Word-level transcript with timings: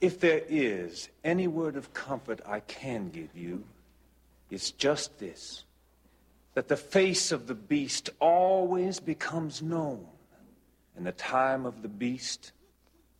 If 0.00 0.18
there 0.18 0.42
is 0.48 1.10
any 1.24 1.46
word 1.46 1.76
of 1.76 1.92
comfort 1.92 2.40
I 2.46 2.60
can 2.60 3.10
give 3.10 3.36
you, 3.36 3.64
it's 4.50 4.70
just 4.70 5.18
this 5.18 5.64
that 6.54 6.68
the 6.68 6.76
face 6.76 7.30
of 7.30 7.46
the 7.46 7.54
beast 7.54 8.10
always 8.18 8.98
becomes 8.98 9.62
known, 9.62 10.04
and 10.96 11.06
the 11.06 11.12
time 11.12 11.64
of 11.64 11.80
the 11.82 11.88
beast 11.88 12.52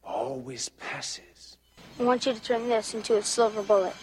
always 0.02 0.68
passes. 0.70 1.56
I 2.00 2.02
want 2.02 2.26
you 2.26 2.32
to 2.32 2.42
turn 2.42 2.68
this 2.68 2.92
into 2.92 3.18
a 3.18 3.22
silver 3.22 3.62
bullet. 3.62 3.94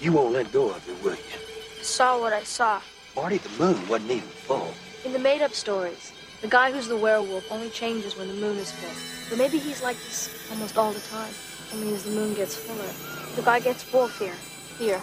You 0.00 0.12
won't 0.12 0.32
let 0.32 0.50
go 0.50 0.70
of 0.70 0.88
it, 0.88 1.04
will 1.04 1.14
you? 1.14 1.38
I 1.78 1.82
saw 1.82 2.20
what 2.20 2.32
I 2.32 2.42
saw. 2.42 2.80
Marty, 3.14 3.38
the 3.38 3.48
moon 3.62 3.88
wasn't 3.88 4.10
even 4.10 4.28
full. 4.28 4.74
In 5.04 5.12
the 5.12 5.18
made 5.20 5.42
up 5.42 5.52
stories, 5.52 6.12
the 6.40 6.48
guy 6.48 6.72
who's 6.72 6.88
the 6.88 6.96
werewolf 6.96 7.50
only 7.52 7.70
changes 7.70 8.16
when 8.16 8.26
the 8.26 8.34
moon 8.34 8.56
is 8.56 8.72
full. 8.72 9.28
But 9.30 9.38
maybe 9.38 9.58
he's 9.58 9.82
like 9.82 9.96
this 9.96 10.50
almost 10.50 10.76
all 10.76 10.92
the 10.92 11.00
time. 11.00 11.32
Only 11.72 11.94
as 11.94 12.04
the 12.04 12.10
moon 12.10 12.34
gets 12.34 12.56
fuller, 12.56 12.92
the 13.36 13.42
guy 13.42 13.60
gets 13.60 13.84
wolfier. 13.84 14.34
here. 14.78 15.00
Here. 15.00 15.02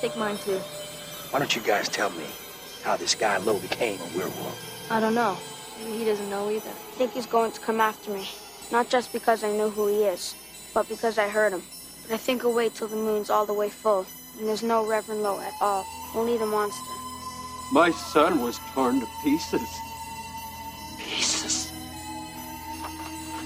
Take 0.00 0.16
mine 0.16 0.36
too. 0.38 0.58
Why 1.30 1.38
don't 1.38 1.54
you 1.54 1.62
guys 1.62 1.88
tell 1.88 2.10
me 2.10 2.26
how 2.82 2.96
this 2.96 3.14
guy 3.14 3.36
Lowe 3.38 3.58
became 3.58 3.98
a 4.00 4.16
werewolf? 4.16 4.90
I 4.90 5.00
don't 5.00 5.14
know. 5.14 5.36
Maybe 5.78 5.98
he 5.98 6.04
doesn't 6.04 6.28
know 6.28 6.50
either. 6.50 6.68
I 6.68 6.94
think 6.96 7.12
he's 7.12 7.26
going 7.26 7.52
to 7.52 7.60
come 7.60 7.80
after 7.80 8.10
me. 8.10 8.28
Not 8.70 8.88
just 8.88 9.12
because 9.12 9.44
I 9.44 9.52
know 9.52 9.70
who 9.70 9.86
he 9.86 10.04
is, 10.04 10.34
but 10.74 10.88
because 10.88 11.18
I 11.18 11.28
heard 11.28 11.52
him. 11.52 11.62
But 12.02 12.14
I 12.14 12.16
think 12.18 12.44
I'll 12.44 12.52
wait 12.52 12.74
till 12.74 12.88
the 12.88 12.96
moon's 12.96 13.30
all 13.30 13.46
the 13.46 13.52
way 13.54 13.68
full, 13.68 14.06
and 14.38 14.48
there's 14.48 14.62
no 14.62 14.86
Reverend 14.86 15.22
Lowe 15.22 15.40
at 15.40 15.54
all. 15.60 15.86
Only 16.14 16.36
the 16.36 16.46
monster. 16.46 16.92
My 17.72 17.90
son 17.90 18.42
was 18.42 18.58
torn 18.74 19.00
to 19.00 19.06
pieces. 19.22 19.68
Pieces. 20.98 21.71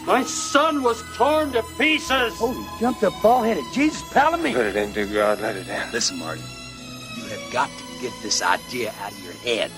My 0.07 0.23
son 0.23 0.85
was 0.85 1.03
torn 1.17 1.53
to 1.53 1.65
pieces. 1.77 2.39
Holy 2.39 2.65
jumped 2.79 3.03
up 3.03 3.13
ball-headed 3.21 3.65
Jesus, 3.73 4.03
Palomino. 4.03 4.55
Let 4.55 4.67
it 4.67 4.77
in, 4.77 4.93
dear 4.93 5.07
God, 5.07 5.41
let 5.41 5.57
it 5.57 5.67
in. 5.67 5.91
Listen, 5.91 6.17
Marty, 6.21 6.41
you 7.17 7.25
have 7.25 7.53
got 7.53 7.69
to 7.69 7.85
get 8.01 8.13
this 8.23 8.41
idea 8.41 8.95
out 9.03 9.11
of 9.11 9.25
your 9.25 9.33
head. 9.33 9.73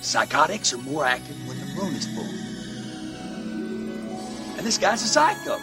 Psychotics 0.00 0.72
are 0.72 0.78
more 0.78 1.04
active 1.04 1.36
when 1.46 1.60
the 1.60 1.66
moon 1.80 1.94
is 1.94 2.06
full. 2.06 2.26
And 4.58 4.66
this 4.66 4.78
guy's 4.78 5.02
a 5.04 5.06
psycho. 5.06 5.58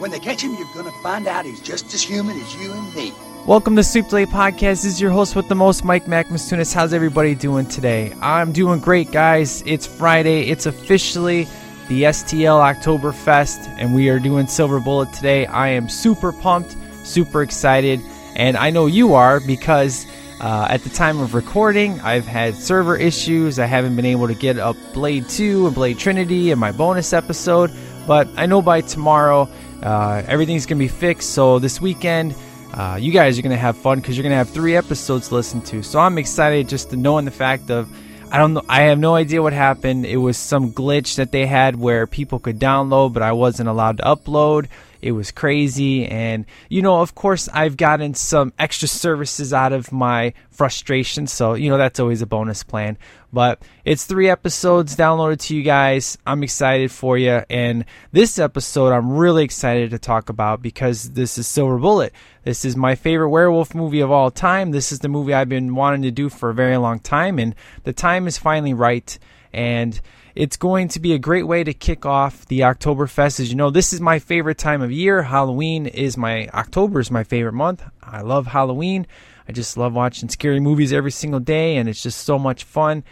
When 0.00 0.10
they 0.10 0.18
catch 0.18 0.42
him, 0.42 0.56
you're 0.56 0.74
gonna 0.74 0.90
find 1.04 1.28
out 1.28 1.44
he's 1.44 1.60
just 1.60 1.94
as 1.94 2.02
human 2.02 2.36
as 2.36 2.54
you 2.56 2.72
and 2.72 2.94
me. 2.96 3.12
Welcome 3.46 3.76
to 3.76 3.84
Sweep 3.84 4.08
Delay 4.08 4.24
Podcast. 4.24 4.82
This 4.82 4.86
is 4.86 5.00
your 5.02 5.10
host 5.10 5.36
with 5.36 5.48
the 5.48 5.54
most, 5.54 5.84
Mike 5.84 6.06
Macmastunis. 6.06 6.72
How's 6.72 6.94
everybody 6.94 7.34
doing 7.34 7.66
today? 7.66 8.14
I'm 8.22 8.52
doing 8.52 8.80
great, 8.80 9.12
guys. 9.12 9.62
It's 9.66 9.86
Friday. 9.86 10.48
It's 10.48 10.64
officially 10.64 11.46
the 11.88 12.04
STL 12.04 12.74
Oktoberfest, 12.74 13.68
and 13.78 13.94
we 13.94 14.08
are 14.08 14.18
doing 14.18 14.46
Silver 14.46 14.80
Bullet 14.80 15.12
today. 15.12 15.44
I 15.44 15.68
am 15.68 15.90
super 15.90 16.32
pumped, 16.32 16.74
super 17.02 17.42
excited, 17.42 18.00
and 18.34 18.56
I 18.56 18.70
know 18.70 18.86
you 18.86 19.12
are 19.12 19.40
because 19.40 20.06
uh, 20.40 20.66
at 20.70 20.82
the 20.82 20.88
time 20.88 21.20
of 21.20 21.34
recording, 21.34 22.00
I've 22.00 22.26
had 22.26 22.54
server 22.54 22.96
issues. 22.96 23.58
I 23.58 23.66
haven't 23.66 23.94
been 23.94 24.06
able 24.06 24.26
to 24.26 24.34
get 24.34 24.58
up 24.58 24.76
Blade 24.94 25.28
2 25.28 25.66
and 25.66 25.74
Blade 25.74 25.98
Trinity 25.98 26.50
in 26.50 26.58
my 26.58 26.72
bonus 26.72 27.12
episode, 27.12 27.70
but 28.06 28.26
I 28.38 28.46
know 28.46 28.62
by 28.62 28.80
tomorrow 28.80 29.50
uh, 29.82 30.22
everything's 30.26 30.64
going 30.64 30.78
to 30.78 30.84
be 30.84 30.88
fixed. 30.88 31.34
So 31.34 31.58
this 31.58 31.78
weekend, 31.78 32.34
uh, 32.74 32.96
you 32.96 33.12
guys 33.12 33.38
are 33.38 33.42
going 33.42 33.54
to 33.54 33.56
have 33.56 33.76
fun 33.76 34.00
because 34.00 34.16
you're 34.16 34.24
going 34.24 34.32
to 34.32 34.36
have 34.36 34.50
three 34.50 34.74
episodes 34.74 35.28
to 35.28 35.34
listen 35.36 35.60
to. 35.62 35.82
So 35.84 36.00
I'm 36.00 36.18
excited 36.18 36.68
just 36.68 36.90
to 36.90 36.96
knowing 36.96 37.24
the 37.24 37.30
fact 37.30 37.70
of 37.70 37.88
I 38.32 38.38
don't 38.38 38.54
know. 38.54 38.64
I 38.68 38.82
have 38.82 38.98
no 38.98 39.14
idea 39.14 39.42
what 39.42 39.52
happened. 39.52 40.04
It 40.06 40.16
was 40.16 40.36
some 40.36 40.72
glitch 40.72 41.14
that 41.16 41.30
they 41.30 41.46
had 41.46 41.76
where 41.76 42.08
people 42.08 42.40
could 42.40 42.58
download, 42.58 43.12
but 43.12 43.22
I 43.22 43.30
wasn't 43.30 43.68
allowed 43.68 43.98
to 43.98 44.02
upload. 44.02 44.66
It 45.04 45.12
was 45.12 45.30
crazy. 45.30 46.06
And, 46.06 46.46
you 46.70 46.80
know, 46.80 47.02
of 47.02 47.14
course, 47.14 47.46
I've 47.52 47.76
gotten 47.76 48.14
some 48.14 48.54
extra 48.58 48.88
services 48.88 49.52
out 49.52 49.74
of 49.74 49.92
my 49.92 50.32
frustration. 50.50 51.26
So, 51.26 51.52
you 51.52 51.68
know, 51.68 51.76
that's 51.76 52.00
always 52.00 52.22
a 52.22 52.26
bonus 52.26 52.62
plan. 52.62 52.96
But 53.30 53.60
it's 53.84 54.06
three 54.06 54.30
episodes 54.30 54.96
downloaded 54.96 55.40
to 55.40 55.56
you 55.56 55.62
guys. 55.62 56.16
I'm 56.26 56.42
excited 56.42 56.90
for 56.90 57.18
you. 57.18 57.42
And 57.50 57.84
this 58.12 58.38
episode, 58.38 58.92
I'm 58.94 59.12
really 59.12 59.44
excited 59.44 59.90
to 59.90 59.98
talk 59.98 60.30
about 60.30 60.62
because 60.62 61.10
this 61.10 61.36
is 61.36 61.46
Silver 61.46 61.76
Bullet. 61.76 62.14
This 62.44 62.64
is 62.64 62.74
my 62.74 62.94
favorite 62.94 63.28
werewolf 63.28 63.74
movie 63.74 64.00
of 64.00 64.10
all 64.10 64.30
time. 64.30 64.70
This 64.70 64.90
is 64.90 65.00
the 65.00 65.10
movie 65.10 65.34
I've 65.34 65.50
been 65.50 65.74
wanting 65.74 66.00
to 66.02 66.12
do 66.12 66.30
for 66.30 66.48
a 66.48 66.54
very 66.54 66.78
long 66.78 66.98
time. 66.98 67.38
And 67.38 67.54
the 67.82 67.92
time 67.92 68.26
is 68.26 68.38
finally 68.38 68.72
right. 68.72 69.18
And 69.52 70.00
it's 70.34 70.56
going 70.56 70.88
to 70.88 71.00
be 71.00 71.12
a 71.12 71.18
great 71.18 71.46
way 71.46 71.62
to 71.62 71.72
kick 71.72 72.04
off 72.04 72.46
the 72.46 72.60
Oktoberfest. 72.60 73.40
As 73.40 73.50
you 73.50 73.56
know, 73.56 73.70
this 73.70 73.92
is 73.92 74.00
my 74.00 74.18
favorite 74.18 74.58
time 74.58 74.82
of 74.82 74.90
year. 74.90 75.22
Halloween 75.22 75.86
is 75.86 76.16
my 76.16 76.48
October 76.48 77.00
is 77.00 77.10
my 77.10 77.22
favorite 77.22 77.52
month. 77.52 77.84
I 78.02 78.22
love 78.22 78.48
Halloween. 78.48 79.06
I 79.48 79.52
just 79.52 79.76
love 79.76 79.92
watching 79.92 80.28
scary 80.28 80.60
movies 80.60 80.92
every 80.92 81.12
single 81.12 81.40
day, 81.40 81.76
and 81.76 81.88
it's 81.88 82.02
just 82.02 82.22
so 82.22 82.38
much 82.38 82.64
fun. 82.64 83.04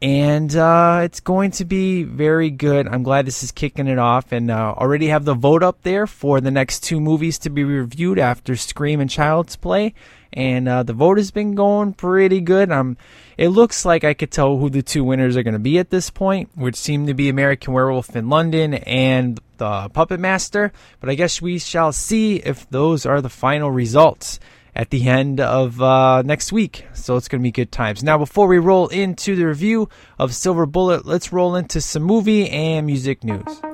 And 0.00 0.54
uh, 0.54 1.00
it's 1.02 1.20
going 1.20 1.50
to 1.52 1.64
be 1.64 2.02
very 2.02 2.50
good. 2.50 2.86
I'm 2.86 3.02
glad 3.02 3.26
this 3.26 3.42
is 3.42 3.52
kicking 3.52 3.86
it 3.86 3.98
off, 3.98 4.32
and 4.32 4.50
uh, 4.50 4.74
already 4.76 5.08
have 5.08 5.24
the 5.24 5.34
vote 5.34 5.62
up 5.62 5.82
there 5.82 6.06
for 6.06 6.40
the 6.40 6.50
next 6.50 6.82
two 6.82 7.00
movies 7.00 7.38
to 7.40 7.50
be 7.50 7.64
reviewed 7.64 8.18
after 8.18 8.56
Scream 8.56 9.00
and 9.00 9.10
Child's 9.10 9.56
Play. 9.56 9.94
And 10.34 10.68
uh, 10.68 10.82
the 10.82 10.92
vote 10.92 11.16
has 11.16 11.30
been 11.30 11.54
going 11.54 11.94
pretty 11.94 12.40
good. 12.40 12.70
I'm 12.70 12.96
it 13.36 13.48
looks 13.48 13.84
like 13.84 14.04
I 14.04 14.14
could 14.14 14.30
tell 14.30 14.56
who 14.58 14.70
the 14.70 14.82
two 14.82 15.02
winners 15.02 15.36
are 15.36 15.42
going 15.42 15.54
to 15.54 15.60
be 15.60 15.78
at 15.78 15.90
this 15.90 16.10
point, 16.10 16.50
which 16.54 16.76
seem 16.76 17.06
to 17.06 17.14
be 17.14 17.28
American 17.28 17.72
Werewolf 17.72 18.14
in 18.14 18.28
London 18.28 18.74
and 18.74 19.40
the 19.56 19.88
Puppet 19.88 20.20
Master. 20.20 20.72
But 21.00 21.10
I 21.10 21.14
guess 21.14 21.40
we 21.40 21.58
shall 21.58 21.92
see 21.92 22.36
if 22.36 22.68
those 22.70 23.06
are 23.06 23.20
the 23.20 23.30
final 23.30 23.70
results 23.70 24.38
at 24.74 24.90
the 24.90 25.08
end 25.08 25.40
of 25.40 25.80
uh, 25.80 26.22
next 26.22 26.52
week. 26.52 26.86
So 26.94 27.16
it's 27.16 27.28
going 27.28 27.40
to 27.40 27.46
be 27.46 27.52
good 27.52 27.72
times. 27.72 28.02
Now, 28.02 28.18
before 28.18 28.46
we 28.46 28.58
roll 28.58 28.88
into 28.88 29.36
the 29.36 29.46
review 29.46 29.88
of 30.18 30.34
Silver 30.34 30.66
Bullet, 30.66 31.06
let's 31.06 31.32
roll 31.32 31.56
into 31.56 31.80
some 31.80 32.02
movie 32.02 32.48
and 32.50 32.86
music 32.86 33.24
news. 33.24 33.73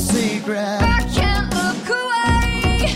A 0.00 0.12
secret. 0.12 0.78
I 0.98 1.02
can't 1.18 1.48
look 1.60 1.84
away. 2.02 2.94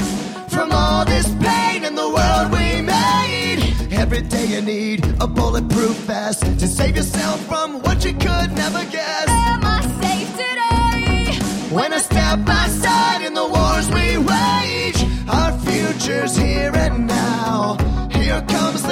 From 0.48 0.72
all 0.72 1.04
this 1.04 1.28
pain 1.46 1.84
in 1.84 1.94
the 1.94 2.08
world 2.16 2.46
we 2.56 2.80
made. 2.80 3.60
Every 3.92 4.22
day 4.22 4.46
you 4.46 4.62
need 4.62 5.04
a 5.20 5.26
bulletproof 5.26 5.96
vest 6.08 6.42
to 6.60 6.66
save 6.66 6.96
yourself 6.96 7.40
from 7.46 7.82
what 7.82 8.04
you 8.04 8.12
could 8.12 8.50
never 8.62 8.82
guess. 8.96 9.28
Am 9.28 9.62
I 9.76 9.80
safe 10.02 10.30
today? 10.42 11.74
When 11.74 11.92
I 11.92 11.98
step 11.98 12.44
by 12.44 12.66
side 12.68 13.22
in 13.22 13.34
the 13.34 13.48
wars 13.54 13.86
we 13.96 14.06
wage, 14.32 15.00
our 15.28 15.52
future's 15.66 16.36
here 16.36 16.74
and 16.74 17.06
now. 17.06 17.76
Here 18.12 18.40
comes 18.48 18.82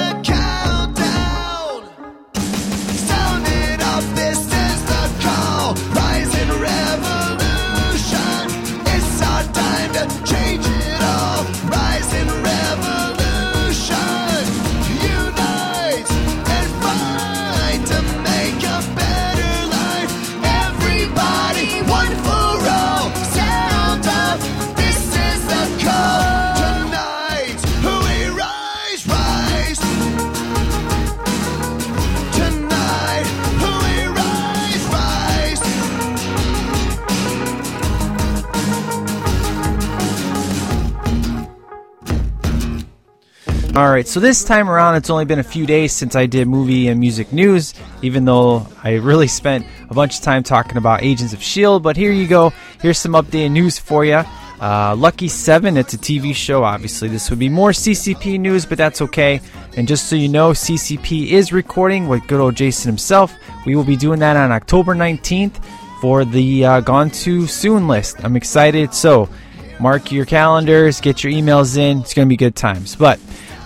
All 43.75 43.89
right, 43.89 44.07
so 44.07 44.19
this 44.19 44.43
time 44.43 44.69
around, 44.69 44.97
it's 44.97 45.09
only 45.09 45.25
been 45.25 45.39
a 45.39 45.43
few 45.43 45.65
days 45.65 45.93
since 45.93 46.15
I 46.15 46.27
did 46.27 46.47
movie 46.47 46.89
and 46.89 46.99
music 46.99 47.33
news, 47.33 47.73
even 48.03 48.23
though 48.23 48.67
I 48.83 48.97
really 48.97 49.25
spent 49.27 49.65
a 49.89 49.95
bunch 49.95 50.17
of 50.17 50.23
time 50.23 50.43
talking 50.43 50.77
about 50.77 51.01
Agents 51.01 51.33
of 51.33 51.39
S.H.I.E.L.D. 51.39 51.81
But 51.81 51.97
here 51.97 52.11
you 52.11 52.27
go. 52.27 52.53
Here's 52.83 52.99
some 52.99 53.13
updated 53.13 53.49
news 53.49 53.79
for 53.79 54.05
you. 54.05 54.21
Uh, 54.61 54.95
Lucky 54.95 55.27
7, 55.27 55.75
it's 55.75 55.95
a 55.95 55.97
TV 55.97 56.35
show. 56.35 56.63
Obviously, 56.63 57.07
this 57.07 57.31
would 57.31 57.39
be 57.39 57.49
more 57.49 57.71
CCP 57.71 58.39
news, 58.39 58.67
but 58.67 58.77
that's 58.77 59.01
okay. 59.01 59.41
And 59.75 59.87
just 59.87 60.07
so 60.07 60.15
you 60.15 60.29
know, 60.29 60.51
CCP 60.51 61.29
is 61.31 61.51
recording 61.51 62.07
with 62.07 62.27
good 62.27 62.39
old 62.39 62.53
Jason 62.53 62.89
himself. 62.89 63.33
We 63.65 63.75
will 63.75 63.83
be 63.83 63.95
doing 63.95 64.19
that 64.19 64.37
on 64.37 64.51
October 64.51 64.93
19th 64.93 65.65
for 65.99 66.25
the 66.25 66.63
uh, 66.63 66.79
Gone 66.81 67.09
Too 67.09 67.47
Soon 67.47 67.87
list. 67.87 68.23
I'm 68.23 68.35
excited. 68.35 68.93
So, 68.93 69.29
mark 69.79 70.11
your 70.11 70.25
calendars, 70.25 71.01
get 71.01 71.23
your 71.23 71.33
emails 71.33 71.75
in. 71.75 72.01
It's 72.01 72.13
going 72.13 72.27
to 72.27 72.29
be 72.29 72.37
good 72.37 72.55
times. 72.55 72.95
But 72.95 73.19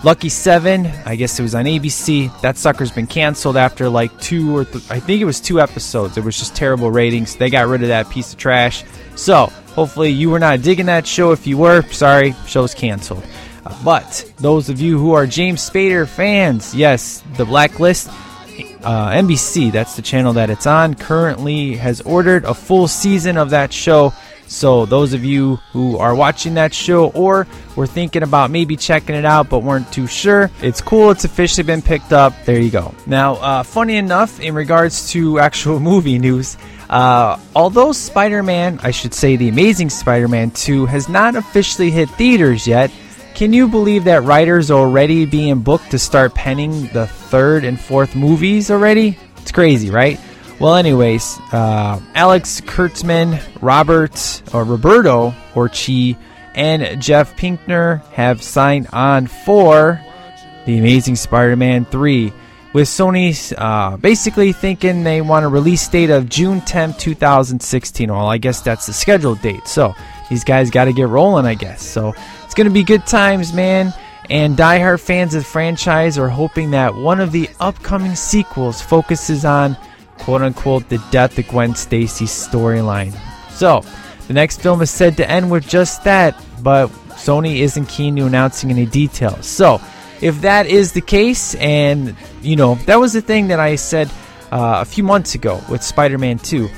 Lucky 0.04 0.28
7, 0.28 0.86
I 1.06 1.16
guess 1.16 1.38
it 1.40 1.42
was 1.42 1.56
on 1.56 1.64
ABC. 1.64 2.40
That 2.40 2.56
sucker's 2.56 2.92
been 2.92 3.08
canceled 3.08 3.56
after 3.56 3.88
like 3.88 4.16
two 4.20 4.56
or 4.56 4.64
th- 4.64 4.88
I 4.90 5.00
think 5.00 5.20
it 5.20 5.24
was 5.24 5.40
two 5.40 5.60
episodes. 5.60 6.16
It 6.16 6.22
was 6.22 6.38
just 6.38 6.54
terrible 6.54 6.90
ratings. 6.90 7.34
They 7.34 7.50
got 7.50 7.66
rid 7.66 7.82
of 7.82 7.88
that 7.88 8.08
piece 8.08 8.32
of 8.32 8.38
trash. 8.38 8.84
So, 9.16 9.46
hopefully 9.74 10.10
you 10.10 10.30
were 10.30 10.38
not 10.38 10.62
digging 10.62 10.86
that 10.86 11.04
show. 11.04 11.32
If 11.32 11.48
you 11.48 11.58
were, 11.58 11.82
sorry, 11.90 12.34
show's 12.46 12.74
canceled. 12.74 13.26
Uh, 13.66 13.76
but 13.84 14.32
those 14.38 14.68
of 14.68 14.80
you 14.80 14.98
who 14.98 15.14
are 15.14 15.26
James 15.26 15.68
Spader 15.68 16.06
fans, 16.06 16.76
yes, 16.76 17.24
The 17.36 17.44
Blacklist 17.44 18.08
uh, 18.84 19.10
NBC, 19.10 19.72
that's 19.72 19.96
the 19.96 20.02
channel 20.02 20.32
that 20.34 20.48
it's 20.48 20.66
on, 20.66 20.94
currently 20.94 21.74
has 21.74 22.00
ordered 22.02 22.44
a 22.44 22.54
full 22.54 22.86
season 22.86 23.36
of 23.36 23.50
that 23.50 23.72
show. 23.72 24.12
So, 24.48 24.86
those 24.86 25.12
of 25.12 25.24
you 25.24 25.56
who 25.72 25.98
are 25.98 26.14
watching 26.14 26.54
that 26.54 26.72
show 26.72 27.10
or 27.10 27.46
were 27.76 27.86
thinking 27.86 28.22
about 28.22 28.50
maybe 28.50 28.76
checking 28.76 29.14
it 29.14 29.24
out 29.24 29.50
but 29.50 29.62
weren't 29.62 29.92
too 29.92 30.06
sure, 30.06 30.50
it's 30.62 30.80
cool. 30.80 31.10
It's 31.10 31.24
officially 31.24 31.64
been 31.64 31.82
picked 31.82 32.12
up. 32.12 32.32
There 32.44 32.58
you 32.58 32.70
go. 32.70 32.94
Now, 33.06 33.34
uh, 33.34 33.62
funny 33.62 33.96
enough, 33.96 34.40
in 34.40 34.54
regards 34.54 35.10
to 35.12 35.38
actual 35.48 35.80
movie 35.80 36.18
news, 36.18 36.56
uh, 36.88 37.38
although 37.54 37.92
Spider 37.92 38.42
Man, 38.42 38.80
I 38.82 38.90
should 38.90 39.12
say 39.12 39.36
the 39.36 39.48
Amazing 39.48 39.90
Spider 39.90 40.28
Man 40.28 40.50
2, 40.50 40.86
has 40.86 41.08
not 41.08 41.36
officially 41.36 41.90
hit 41.90 42.08
theaters 42.10 42.66
yet, 42.66 42.90
can 43.34 43.52
you 43.52 43.68
believe 43.68 44.04
that 44.04 44.24
writers 44.24 44.70
are 44.70 44.80
already 44.80 45.24
being 45.24 45.60
booked 45.60 45.92
to 45.92 45.98
start 45.98 46.34
penning 46.34 46.88
the 46.88 47.06
third 47.06 47.64
and 47.64 47.78
fourth 47.78 48.16
movies 48.16 48.70
already? 48.70 49.16
It's 49.36 49.52
crazy, 49.52 49.90
right? 49.90 50.18
Well, 50.60 50.74
anyways, 50.74 51.38
uh, 51.52 52.00
Alex 52.16 52.60
Kurtzman, 52.60 53.40
Robert 53.62 54.42
or 54.52 54.64
Roberto 54.64 55.32
Orci, 55.54 56.16
and 56.56 57.00
Jeff 57.00 57.36
Pinkner 57.36 58.04
have 58.06 58.42
signed 58.42 58.88
on 58.92 59.28
for 59.28 60.00
the 60.66 60.78
Amazing 60.78 61.14
Spider-Man 61.14 61.84
3, 61.84 62.32
with 62.72 62.88
Sony 62.88 63.54
uh, 63.56 63.96
basically 63.98 64.52
thinking 64.52 65.04
they 65.04 65.20
want 65.20 65.44
a 65.44 65.48
release 65.48 65.86
date 65.86 66.10
of 66.10 66.28
June 66.28 66.60
10, 66.60 66.94
2016. 66.94 68.10
Well, 68.10 68.26
I 68.26 68.38
guess 68.38 68.60
that's 68.60 68.86
the 68.86 68.92
scheduled 68.92 69.40
date. 69.40 69.68
So 69.68 69.94
these 70.28 70.42
guys 70.42 70.70
got 70.70 70.86
to 70.86 70.92
get 70.92 71.06
rolling, 71.06 71.46
I 71.46 71.54
guess. 71.54 71.82
So 71.82 72.14
it's 72.44 72.54
going 72.54 72.66
to 72.66 72.74
be 72.74 72.82
good 72.82 73.06
times, 73.06 73.52
man. 73.52 73.94
And 74.28 74.56
diehard 74.56 75.00
fans 75.00 75.34
of 75.34 75.42
the 75.44 75.48
franchise 75.48 76.18
are 76.18 76.28
hoping 76.28 76.72
that 76.72 76.96
one 76.96 77.20
of 77.20 77.30
the 77.30 77.48
upcoming 77.60 78.16
sequels 78.16 78.82
focuses 78.82 79.44
on 79.44 79.76
quote 80.18 80.42
unquote 80.42 80.88
the 80.88 80.98
death 81.10 81.38
of 81.38 81.48
Gwen 81.48 81.74
Stacy's 81.74 82.30
storyline. 82.30 83.14
So, 83.50 83.82
the 84.26 84.34
next 84.34 84.60
film 84.60 84.82
is 84.82 84.90
said 84.90 85.16
to 85.16 85.30
end 85.30 85.50
with 85.50 85.66
just 85.68 86.04
that, 86.04 86.40
but 86.62 86.88
Sony 87.10 87.60
isn't 87.60 87.86
keen 87.86 88.16
to 88.16 88.26
announcing 88.26 88.70
any 88.70 88.86
details. 88.86 89.46
So, 89.46 89.80
if 90.20 90.40
that 90.42 90.66
is 90.66 90.92
the 90.92 91.00
case, 91.00 91.54
and 91.56 92.14
you 92.42 92.56
know, 92.56 92.74
that 92.86 92.96
was 92.96 93.12
the 93.12 93.22
thing 93.22 93.48
that 93.48 93.60
I 93.60 93.76
said 93.76 94.08
uh, 94.50 94.78
a 94.80 94.84
few 94.84 95.04
months 95.04 95.34
ago 95.34 95.62
with 95.68 95.82
Spider 95.82 96.18
Man 96.18 96.38
2. 96.38 96.68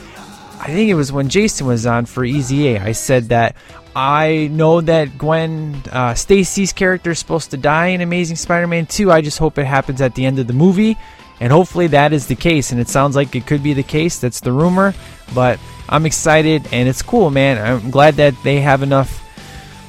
I 0.60 0.66
think 0.66 0.90
it 0.90 0.94
was 0.94 1.10
when 1.10 1.30
Jason 1.30 1.66
was 1.66 1.86
on 1.86 2.04
for 2.04 2.22
Easy 2.22 2.78
I 2.78 2.92
said 2.92 3.30
that 3.30 3.56
I 3.94 4.48
know 4.52 4.80
that 4.80 5.18
Gwen 5.18 5.82
uh, 5.90 6.14
Stacy's 6.14 6.72
character 6.72 7.10
is 7.10 7.18
supposed 7.18 7.50
to 7.50 7.56
die 7.56 7.88
in 7.88 8.00
Amazing 8.00 8.36
Spider-Man 8.36 8.86
2. 8.86 9.10
I 9.10 9.20
just 9.20 9.38
hope 9.38 9.58
it 9.58 9.66
happens 9.66 10.00
at 10.00 10.14
the 10.14 10.24
end 10.24 10.38
of 10.38 10.46
the 10.46 10.52
movie, 10.52 10.96
and 11.40 11.52
hopefully 11.52 11.88
that 11.88 12.12
is 12.12 12.26
the 12.26 12.36
case. 12.36 12.70
And 12.72 12.80
it 12.80 12.88
sounds 12.88 13.16
like 13.16 13.34
it 13.34 13.46
could 13.46 13.62
be 13.62 13.72
the 13.72 13.82
case. 13.82 14.18
That's 14.18 14.40
the 14.40 14.52
rumor, 14.52 14.94
but 15.34 15.58
I'm 15.88 16.06
excited 16.06 16.68
and 16.72 16.88
it's 16.88 17.02
cool, 17.02 17.30
man. 17.30 17.58
I'm 17.58 17.90
glad 17.90 18.14
that 18.16 18.34
they 18.44 18.60
have 18.60 18.82
enough 18.82 19.16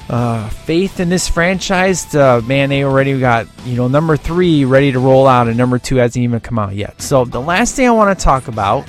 uh, 0.08 0.48
faith 0.48 1.00
in 1.00 1.08
this 1.08 1.28
franchise. 1.28 2.14
Uh, 2.14 2.40
man, 2.44 2.68
they 2.68 2.84
already 2.84 3.18
got 3.18 3.46
you 3.64 3.76
know 3.76 3.88
number 3.88 4.16
three 4.16 4.64
ready 4.64 4.92
to 4.92 4.98
roll 4.98 5.26
out, 5.26 5.48
and 5.48 5.56
number 5.56 5.78
two 5.78 5.96
hasn't 5.96 6.22
even 6.22 6.40
come 6.40 6.58
out 6.58 6.74
yet. 6.74 7.00
So 7.00 7.24
the 7.24 7.40
last 7.40 7.76
thing 7.76 7.86
I 7.86 7.92
want 7.92 8.18
to 8.18 8.24
talk 8.24 8.48
about 8.48 8.86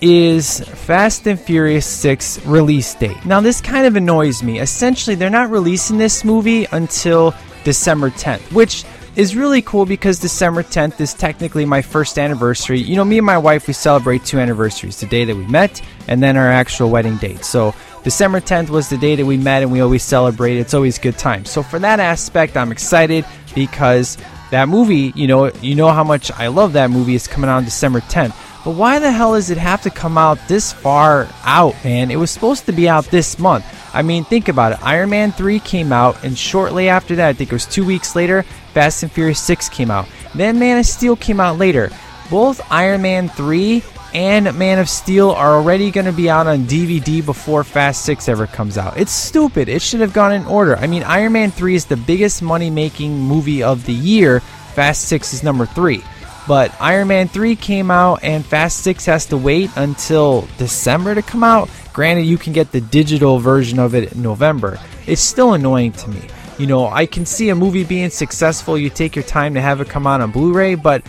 is 0.00 0.58
Fast 0.60 1.26
and 1.28 1.38
Furious 1.40 1.86
6 1.86 2.44
release 2.44 2.92
date. 2.96 3.24
Now, 3.24 3.40
this 3.40 3.60
kind 3.60 3.86
of 3.86 3.94
annoys 3.94 4.42
me. 4.42 4.58
Essentially, 4.58 5.14
they're 5.14 5.30
not 5.30 5.50
releasing 5.50 5.96
this 5.96 6.24
movie 6.24 6.66
until 6.72 7.32
December 7.62 8.10
10th, 8.10 8.52
which 8.52 8.84
is 9.14 9.36
really 9.36 9.60
cool 9.60 9.84
because 9.84 10.18
December 10.18 10.62
10th 10.62 11.00
is 11.00 11.12
technically 11.12 11.66
my 11.66 11.82
first 11.82 12.18
anniversary. 12.18 12.80
You 12.80 12.96
know, 12.96 13.04
me 13.04 13.18
and 13.18 13.26
my 13.26 13.36
wife, 13.36 13.66
we 13.66 13.74
celebrate 13.74 14.24
two 14.24 14.38
anniversaries 14.38 15.00
the 15.00 15.06
day 15.06 15.24
that 15.24 15.36
we 15.36 15.46
met 15.46 15.82
and 16.08 16.22
then 16.22 16.36
our 16.36 16.48
actual 16.48 16.90
wedding 16.90 17.18
date. 17.18 17.44
So, 17.44 17.74
December 18.04 18.40
10th 18.40 18.70
was 18.70 18.88
the 18.88 18.96
day 18.96 19.14
that 19.14 19.26
we 19.26 19.36
met 19.36 19.62
and 19.62 19.70
we 19.70 19.80
always 19.80 20.02
celebrate. 20.02 20.56
It's 20.56 20.74
always 20.74 20.98
good 20.98 21.18
time. 21.18 21.44
So, 21.44 21.62
for 21.62 21.78
that 21.78 22.00
aspect, 22.00 22.56
I'm 22.56 22.72
excited 22.72 23.26
because 23.54 24.16
that 24.50 24.68
movie, 24.68 25.12
you 25.14 25.26
know, 25.26 25.52
you 25.60 25.74
know 25.74 25.90
how 25.90 26.04
much 26.04 26.30
I 26.32 26.48
love 26.48 26.72
that 26.72 26.90
movie. 26.90 27.14
It's 27.14 27.28
coming 27.28 27.50
out 27.50 27.58
on 27.58 27.64
December 27.64 28.00
10th. 28.00 28.34
But 28.64 28.76
why 28.76 29.00
the 29.00 29.10
hell 29.10 29.34
does 29.34 29.50
it 29.50 29.58
have 29.58 29.82
to 29.82 29.90
come 29.90 30.16
out 30.16 30.38
this 30.46 30.72
far 30.72 31.28
out, 31.44 31.74
man? 31.84 32.10
It 32.10 32.16
was 32.16 32.30
supposed 32.30 32.66
to 32.66 32.72
be 32.72 32.88
out 32.88 33.06
this 33.06 33.38
month. 33.38 33.64
I 33.92 34.02
mean, 34.02 34.24
think 34.24 34.48
about 34.48 34.72
it. 34.72 34.78
Iron 34.82 35.10
Man 35.10 35.32
3 35.32 35.58
came 35.60 35.92
out, 35.92 36.22
and 36.24 36.38
shortly 36.38 36.88
after 36.88 37.16
that, 37.16 37.28
I 37.28 37.32
think 37.32 37.50
it 37.50 37.54
was 37.54 37.66
two 37.66 37.84
weeks 37.84 38.14
later, 38.14 38.44
Fast 38.72 39.02
and 39.02 39.10
Furious 39.10 39.40
6 39.40 39.68
came 39.68 39.90
out. 39.90 40.06
Then 40.34 40.58
Man 40.58 40.78
of 40.78 40.86
Steel 40.86 41.16
came 41.16 41.40
out 41.40 41.58
later. 41.58 41.90
Both 42.30 42.60
Iron 42.70 43.02
Man 43.02 43.28
3 43.28 43.82
and 44.14 44.56
Man 44.56 44.78
of 44.78 44.88
Steel 44.88 45.30
are 45.30 45.54
already 45.54 45.90
going 45.90 46.06
to 46.06 46.12
be 46.12 46.30
out 46.30 46.46
on 46.46 46.64
DVD 46.64 47.24
before 47.24 47.64
Fast 47.64 48.04
6 48.04 48.28
ever 48.28 48.46
comes 48.46 48.78
out. 48.78 48.96
It's 48.96 49.12
stupid. 49.12 49.68
It 49.68 49.82
should 49.82 50.00
have 50.00 50.12
gone 50.12 50.32
in 50.32 50.46
order. 50.46 50.76
I 50.76 50.86
mean, 50.86 51.02
Iron 51.02 51.32
Man 51.32 51.50
3 51.50 51.74
is 51.74 51.86
the 51.86 51.96
biggest 51.96 52.42
money 52.42 52.70
making 52.70 53.18
movie 53.18 53.62
of 53.62 53.84
the 53.86 53.92
year, 53.92 54.40
Fast 54.74 55.08
6 55.08 55.34
is 55.34 55.42
number 55.42 55.66
3. 55.66 56.02
But 56.48 56.74
Iron 56.80 57.08
Man 57.08 57.28
3 57.28 57.54
came 57.56 57.90
out 57.90 58.22
and 58.22 58.44
Fast 58.44 58.78
6 58.78 59.06
has 59.06 59.26
to 59.26 59.36
wait 59.36 59.70
until 59.76 60.48
December 60.58 61.14
to 61.14 61.22
come 61.22 61.44
out. 61.44 61.70
Granted, 61.92 62.22
you 62.22 62.38
can 62.38 62.52
get 62.52 62.72
the 62.72 62.80
digital 62.80 63.38
version 63.38 63.78
of 63.78 63.94
it 63.94 64.12
in 64.12 64.22
November. 64.22 64.78
It's 65.06 65.22
still 65.22 65.54
annoying 65.54 65.92
to 65.92 66.10
me. 66.10 66.22
You 66.58 66.66
know, 66.66 66.86
I 66.88 67.06
can 67.06 67.26
see 67.26 67.48
a 67.50 67.54
movie 67.54 67.84
being 67.84 68.10
successful, 68.10 68.76
you 68.76 68.90
take 68.90 69.16
your 69.16 69.24
time 69.24 69.54
to 69.54 69.60
have 69.60 69.80
it 69.80 69.88
come 69.88 70.06
out 70.06 70.20
on 70.20 70.30
Blu 70.30 70.52
ray, 70.52 70.74
but 70.74 71.02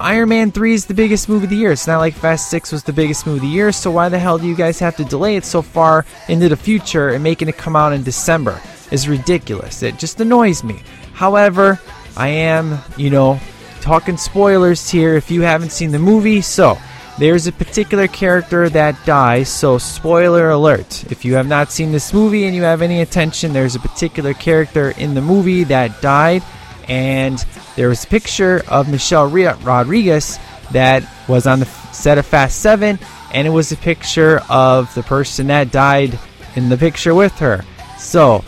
Iron 0.00 0.30
Man 0.30 0.50
3 0.50 0.72
is 0.72 0.86
the 0.86 0.94
biggest 0.94 1.28
movie 1.28 1.44
of 1.44 1.50
the 1.50 1.56
year. 1.56 1.72
It's 1.72 1.86
not 1.86 1.98
like 1.98 2.14
Fast 2.14 2.48
6 2.50 2.72
was 2.72 2.82
the 2.82 2.92
biggest 2.92 3.26
movie 3.26 3.38
of 3.38 3.42
the 3.42 3.48
year, 3.48 3.70
so 3.70 3.90
why 3.90 4.08
the 4.08 4.18
hell 4.18 4.38
do 4.38 4.46
you 4.46 4.56
guys 4.56 4.78
have 4.78 4.96
to 4.96 5.04
delay 5.04 5.36
it 5.36 5.44
so 5.44 5.62
far 5.62 6.06
into 6.28 6.48
the 6.48 6.56
future 6.56 7.10
and 7.10 7.22
making 7.22 7.48
it 7.48 7.58
come 7.58 7.76
out 7.76 7.92
in 7.92 8.02
December? 8.02 8.60
Is 8.90 9.08
ridiculous. 9.08 9.82
It 9.82 9.98
just 9.98 10.20
annoys 10.20 10.64
me. 10.64 10.82
However, 11.12 11.78
I 12.16 12.28
am, 12.28 12.78
you 12.96 13.10
know, 13.10 13.38
talking 13.80 14.16
spoilers 14.16 14.88
here 14.90 15.14
if 15.14 15.30
you 15.30 15.42
haven't 15.42 15.72
seen 15.72 15.90
the 15.90 15.98
movie. 15.98 16.40
So, 16.40 16.78
there's 17.18 17.46
a 17.46 17.52
particular 17.52 18.06
character 18.06 18.70
that 18.70 18.96
dies, 19.04 19.50
so 19.50 19.76
spoiler 19.76 20.50
alert. 20.50 21.04
If 21.12 21.22
you 21.22 21.34
have 21.34 21.46
not 21.46 21.70
seen 21.70 21.92
this 21.92 22.14
movie 22.14 22.46
and 22.46 22.56
you 22.56 22.62
have 22.62 22.80
any 22.80 23.02
attention, 23.02 23.52
there's 23.52 23.74
a 23.74 23.80
particular 23.80 24.32
character 24.32 24.92
in 24.92 25.12
the 25.12 25.20
movie 25.20 25.64
that 25.64 26.00
died, 26.00 26.42
and 26.88 27.44
there 27.76 27.90
was 27.90 28.04
a 28.04 28.06
picture 28.06 28.62
of 28.68 28.88
Michelle 28.88 29.28
Rodriguez 29.28 30.38
that 30.72 31.06
was 31.28 31.46
on 31.46 31.60
the 31.60 31.66
set 31.66 32.16
of 32.16 32.24
Fast 32.24 32.60
7, 32.60 32.98
and 33.34 33.46
it 33.46 33.50
was 33.50 33.70
a 33.70 33.76
picture 33.76 34.40
of 34.48 34.94
the 34.94 35.02
person 35.02 35.48
that 35.48 35.70
died 35.70 36.18
in 36.56 36.70
the 36.70 36.78
picture 36.78 37.14
with 37.14 37.38
her. 37.38 37.64
So, 37.98 38.42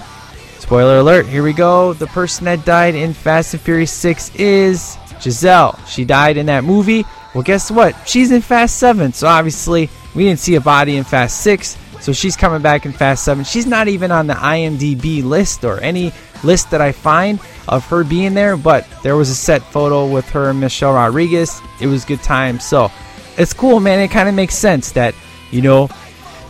spoiler 0.59 0.99
alert, 0.99 1.27
here 1.27 1.43
we 1.43 1.53
go. 1.53 1.93
The 1.93 2.07
person 2.07 2.47
that 2.47 2.65
died 2.65 2.95
in 2.95 3.13
Fast 3.13 3.53
and 3.53 3.63
Furious 3.63 3.93
6 3.93 4.35
is 4.37 4.97
Giselle. 5.23 5.79
She 5.87 6.05
died 6.05 6.37
in 6.37 6.47
that 6.47 6.65
movie. 6.65 7.05
Well, 7.35 7.43
guess 7.43 7.71
what? 7.71 7.97
She's 8.07 8.31
in 8.31 8.43
Fast 8.43 8.79
7, 8.79 9.13
so 9.13 9.27
obviously 9.27 9.89
we 10.15 10.25
didn't 10.25 10.41
see 10.41 10.57
a 10.57 10.61
body 10.61 10.97
in 10.97 11.05
Fast 11.05 11.41
6, 11.43 11.79
so 12.01 12.13
she's 12.13 12.37
coming 12.37 12.61
back 12.61 12.85
in 12.85 12.93
Fast 12.93 13.25
7. 13.25 13.45
She's 13.45 13.67
not 13.67 13.89
even 13.89 14.11
on 14.11 14.27
the 14.27 14.35
IMDb 14.35 15.25
list 15.25 15.65
or 15.65 15.81
any 15.81 16.13
list 16.45 16.71
that 16.71 16.81
I 16.81 16.93
find 16.93 17.41
of 17.69 17.87
her 17.87 18.05
being 18.05 18.35
there, 18.35 18.57
but 18.57 18.87
there 19.03 19.17
was 19.17 19.31
a 19.31 19.35
set 19.35 19.63
photo 19.63 20.07
with 20.07 20.29
her 20.31 20.51
and 20.51 20.61
Michelle 20.61 20.95
Rodriguez. 20.95 21.61
It 21.81 21.87
was 21.87 22.05
good 22.05 22.23
time. 22.23 22.61
So 22.61 22.91
it's 23.39 23.53
cool, 23.53 23.81
man. 23.81 24.01
It 24.01 24.09
kind 24.09 24.29
of 24.29 24.35
makes 24.35 24.55
sense 24.55 24.93
that, 24.93 25.15
you 25.51 25.63
know, 25.63 25.89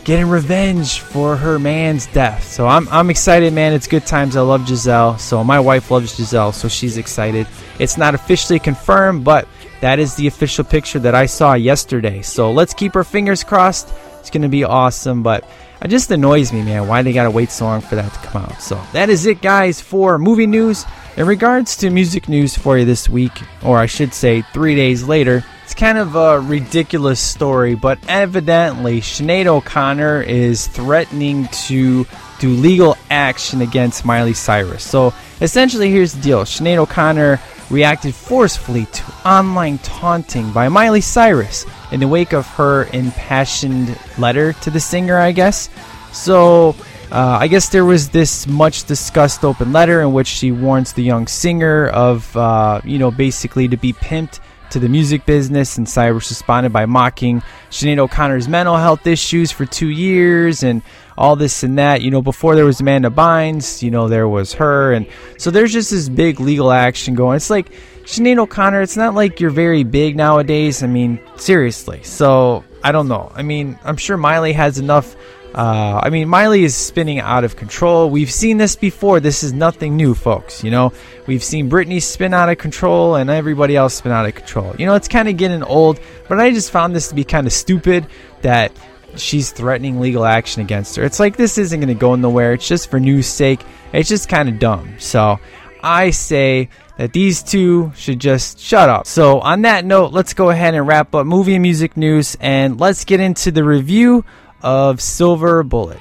getting 0.05 0.29
revenge 0.29 1.01
for 1.01 1.37
her 1.37 1.59
man's 1.59 2.07
death. 2.07 2.45
So 2.45 2.67
I'm, 2.67 2.89
I'm 2.89 3.11
excited, 3.11 3.53
man. 3.53 3.73
It's 3.73 3.87
good 3.87 4.07
times. 4.07 4.37
I 4.37 4.41
love 4.41 4.67
Giselle. 4.67 5.19
So 5.19 5.45
my 5.45 5.61
wife 5.61 5.91
loves 5.91 6.17
Giselle, 6.17 6.53
so 6.53 6.69
she's 6.69 6.97
excited. 6.97 7.47
It's 7.79 7.97
not 7.97 8.15
officially 8.15 8.59
confirmed, 8.59 9.25
but 9.25 9.47
that 9.81 9.99
is 9.99 10.15
the 10.15 10.27
official 10.27 10.65
picture 10.65 10.99
that 11.01 11.15
I 11.15 11.27
saw 11.27 11.55
yesterday. 11.55 12.23
So 12.23 12.53
let's 12.53 12.75
keep 12.75 12.97
our 12.97 13.05
fingers 13.05 13.45
crossed. 13.45 13.93
It's 14.21 14.31
going 14.31 14.43
to 14.43 14.49
be 14.49 14.65
awesome. 14.65 15.23
But 15.23 15.49
it 15.83 15.89
just 15.89 16.11
annoys 16.11 16.53
me, 16.53 16.63
man, 16.63 16.87
why 16.87 17.03
they 17.03 17.13
gotta 17.13 17.31
wait 17.31 17.51
so 17.51 17.65
long 17.65 17.81
for 17.81 17.97
that 17.97 18.13
to 18.13 18.19
come 18.21 18.45
out. 18.45 18.63
So 18.63 18.81
that 18.93 19.11
is 19.11 19.27
it, 19.27 19.43
guys, 19.43 19.81
for 19.81 20.19
movie 20.19 20.47
news. 20.47 20.85
In 21.17 21.27
regards 21.27 21.77
to 21.79 21.91
music 21.91 22.29
news 22.29 22.57
for 22.57 22.79
you 22.79 22.85
this 22.85 23.09
week, 23.09 23.33
or 23.63 23.79
I 23.79 23.87
should 23.87 24.15
say 24.15 24.43
three 24.53 24.77
days 24.77 25.03
later, 25.03 25.45
it's 25.73 25.81
kind 25.81 25.97
of 25.97 26.17
a 26.17 26.39
ridiculous 26.39 27.19
story, 27.19 27.75
but 27.75 27.99
evidently 28.07 29.01
Sinead 29.01 29.47
O'Connor 29.47 30.21
is 30.21 30.67
threatening 30.67 31.49
to 31.67 32.07
do 32.41 32.51
legal 32.51 32.95
action 33.09 33.63
against 33.63 34.05
Miley 34.05 34.35
Cyrus. 34.35 34.85
So 34.85 35.15
essentially, 35.41 35.91
here's 35.91 36.13
the 36.13 36.21
deal 36.21 36.43
Sinead 36.43 36.77
O'Connor 36.77 37.41
reacted 37.71 38.15
forcefully 38.15 38.85
to 38.85 39.03
online 39.25 39.79
taunting 39.79 40.53
by 40.53 40.69
Miley 40.69 41.01
Cyrus 41.01 41.65
in 41.91 42.01
the 42.01 42.09
wake 42.09 42.35
of 42.35 42.47
her 42.49 42.85
impassioned 42.93 43.99
letter 44.19 44.53
to 44.53 44.71
the 44.71 44.81
singer, 44.81 45.17
I 45.17 45.33
guess. 45.33 45.71
So, 46.13 46.77
uh, 47.11 47.39
I 47.41 47.49
guess 47.49 47.71
there 47.71 47.87
was 47.87 48.11
this 48.11 48.47
much 48.47 48.85
discussed 48.85 49.43
open 49.43 49.73
letter 49.73 50.03
in 50.03 50.13
which 50.13 50.27
she 50.29 50.53
warns 50.53 50.93
the 50.93 51.03
young 51.03 51.27
singer 51.27 51.89
of, 51.89 52.37
uh, 52.37 52.83
you 52.85 52.99
know, 52.99 53.11
basically 53.11 53.69
to 53.69 53.79
be 53.79 53.95
pimped 53.95 54.39
to 54.73 54.79
the 54.79 54.89
music 54.89 55.25
business, 55.27 55.79
and 55.79 55.89
Cyrus 55.89 56.31
responded 56.31 56.73
by 56.73 56.87
mocking 56.87 57.43
Sinead 57.71 57.99
O'Connor's 57.99 58.49
mental 58.49 58.77
health 58.77 59.07
issues 59.07 59.51
for 59.51 59.65
two 59.67 59.89
years 59.89 60.63
and 60.63 60.83
all 61.17 61.37
this 61.37 61.63
and 61.63 61.79
that. 61.79 62.03
You 62.03 62.11
know, 62.11 62.23
before 62.23 62.55
there 62.55 62.65
was 62.65 62.81
Amanda 62.81 63.11
Bynes, 63.11 63.83
you 63.83 63.91
know, 63.91 64.09
there 64.09 64.29
was 64.29 64.55
her, 64.55 64.93
and 64.93 65.07
so 65.39 65.51
there's 65.51 65.73
just 65.73 65.91
this 65.91 66.09
big 66.09 66.41
legal 66.41 66.73
action 66.73 67.15
going. 67.15 67.37
It's 67.37 67.51
like 67.51 67.71
Sinead 68.05 68.39
O'Connor. 68.39 68.83
It's 68.83 68.97
not 68.97 69.15
like 69.15 69.41
you're 69.41 69.51
very 69.51 69.85
big 69.85 70.17
nowadays. 70.17 70.83
I 70.83 70.87
mean, 70.87 71.21
seriously. 71.37 72.03
So 72.03 72.65
I 72.83 72.93
don't 72.93 73.09
know. 73.09 73.31
I 73.35 73.43
mean, 73.43 73.79
I'm 73.85 73.97
sure 73.97 74.17
Miley 74.17 74.53
has 74.53 74.79
enough. 74.79 75.15
Uh, 75.55 76.01
I 76.03 76.11
mean, 76.11 76.29
Miley 76.29 76.65
is 76.65 76.75
spinning 76.75 77.21
out 77.21 77.45
of 77.45 77.57
control. 77.57 78.09
We've 78.09 78.31
seen 78.31 78.57
this 78.57 78.75
before. 78.75 79.21
This 79.21 79.43
is 79.43 79.53
nothing 79.53 79.97
new, 79.97 80.15
folks. 80.15 80.65
You 80.65 80.71
know, 80.71 80.93
we've 81.27 81.43
seen 81.43 81.69
Britney 81.69 82.01
spin 82.03 82.33
out 82.33 82.49
of 82.49 82.59
control 82.59 83.17
and 83.17 83.29
everybody 83.29 83.77
else 83.77 83.95
spin 83.95 84.13
out 84.13 84.27
of 84.27 84.35
control. 84.35 84.75
You 84.79 84.87
know, 84.87 84.95
it's 84.95 85.09
kind 85.09 85.29
of 85.29 85.37
getting 85.37 85.63
old, 85.63 86.01
but 86.29 86.41
I 86.41 86.51
just 86.51 86.71
found 86.71 86.95
this 86.95 87.09
to 87.09 87.15
be 87.15 87.25
kind 87.25 87.47
of 87.47 87.53
stupid 87.53 88.07
that 88.41 88.73
she's 89.17 89.53
threatening 89.53 90.01
legal 90.01 90.25
action 90.25 90.63
against 90.63 90.97
her. 90.97 91.05
It's 91.05 91.21
like 91.21 91.37
this 91.37 91.59
isn't 91.59 91.81
going 91.81 91.89
to 91.89 92.01
go 92.01 92.15
nowhere. 92.15 92.55
It's 92.55 92.67
just 92.67 92.91
for 92.91 92.99
news 92.99 93.27
sake. 93.27 93.61
It's 93.93 94.09
just 94.09 94.29
kind 94.29 94.49
of 94.49 94.59
dumb. 94.59 94.95
So 94.99 95.39
I 95.83 96.11
say 96.11 96.71
that 96.97 97.13
these 97.13 97.43
two 97.43 97.93
should 97.95 98.21
just 98.21 98.59
shut 98.59 98.89
up. 98.89 99.07
So 99.07 99.41
on 99.41 99.63
that 99.63 99.85
note, 99.85 100.13
let's 100.13 100.35
go 100.35 100.51
ahead 100.51 100.75
and 100.75 100.87
wrap 100.87 101.15
up 101.15 101.27
movie 101.27 101.55
and 101.55 101.63
music 101.63 101.97
news 101.97 102.37
and 102.41 102.81
let's 102.81 103.05
get 103.05 103.21
into 103.21 103.51
the 103.51 103.65
review 103.65 104.25
of 104.63 105.01
Silver 105.01 105.63
Bullet. 105.63 106.01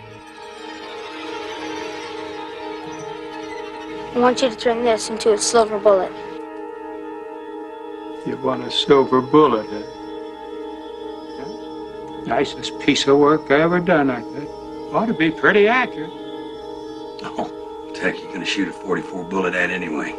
I 4.13 4.20
want 4.20 4.41
you 4.41 4.50
to 4.50 4.56
turn 4.56 4.84
this 4.84 5.10
into 5.10 5.34
a 5.34 5.38
silver 5.38 5.80
bullet. 5.80 6.12
You 8.27 8.38
want 8.44 8.63
a 8.63 8.70
silver 8.70 9.22
bullet, 9.22 9.65
huh? 9.70 9.82
Nicest 12.25 12.77
piece 12.80 13.08
of 13.08 13.18
work 13.18 13.50
I 13.50 13.62
ever 13.62 13.80
done, 13.80 14.10
I 14.10 14.22
think. 14.22 14.50
Ought 14.94 15.08
to 15.08 15.13
be 15.13 15.32
pretty 15.32 15.68
accurate. 15.68 16.12
Oh, 17.24 17.50
what 17.88 18.20
you're 18.22 18.34
gonna 18.34 18.46
shoot 18.46 18.68
a 18.68 18.74
44 18.74 19.24
bullet 19.24 19.56
at 19.56 19.70
anyway? 19.70 20.13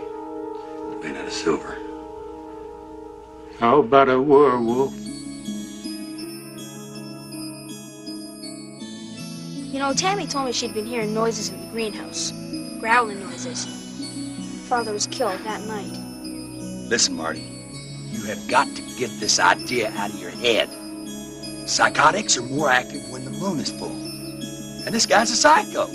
Made 1.03 1.17
out 1.17 1.27
of 1.27 1.33
silver. 1.33 1.79
How 3.59 3.81
about 3.81 4.09
a 4.09 4.21
werewolf? 4.21 4.95
You 9.73 9.79
know, 9.79 9.95
Tammy 9.95 10.27
told 10.27 10.45
me 10.45 10.53
she'd 10.53 10.75
been 10.75 10.85
hearing 10.85 11.15
noises 11.15 11.49
in 11.49 11.59
the 11.59 11.67
greenhouse. 11.69 12.31
Growling 12.79 13.21
noises. 13.21 13.65
Father 14.69 14.93
was 14.93 15.07
killed 15.07 15.41
that 15.45 15.63
night. 15.63 15.91
Listen, 16.91 17.15
Marty, 17.15 17.41
you 18.11 18.23
have 18.25 18.47
got 18.49 18.67
to 18.77 18.83
get 18.99 19.09
this 19.19 19.39
idea 19.41 19.91
out 19.97 20.11
of 20.11 20.21
your 20.21 20.31
head. 20.31 20.69
Psychotics 21.67 22.37
are 22.37 22.43
more 22.43 22.69
active 22.69 23.09
when 23.09 23.25
the 23.25 23.31
moon 23.31 23.61
is 23.61 23.71
full. 23.71 23.97
And 24.85 24.95
this 24.95 25.07
guy's 25.07 25.31
a 25.31 25.37
psycho. 25.37 25.87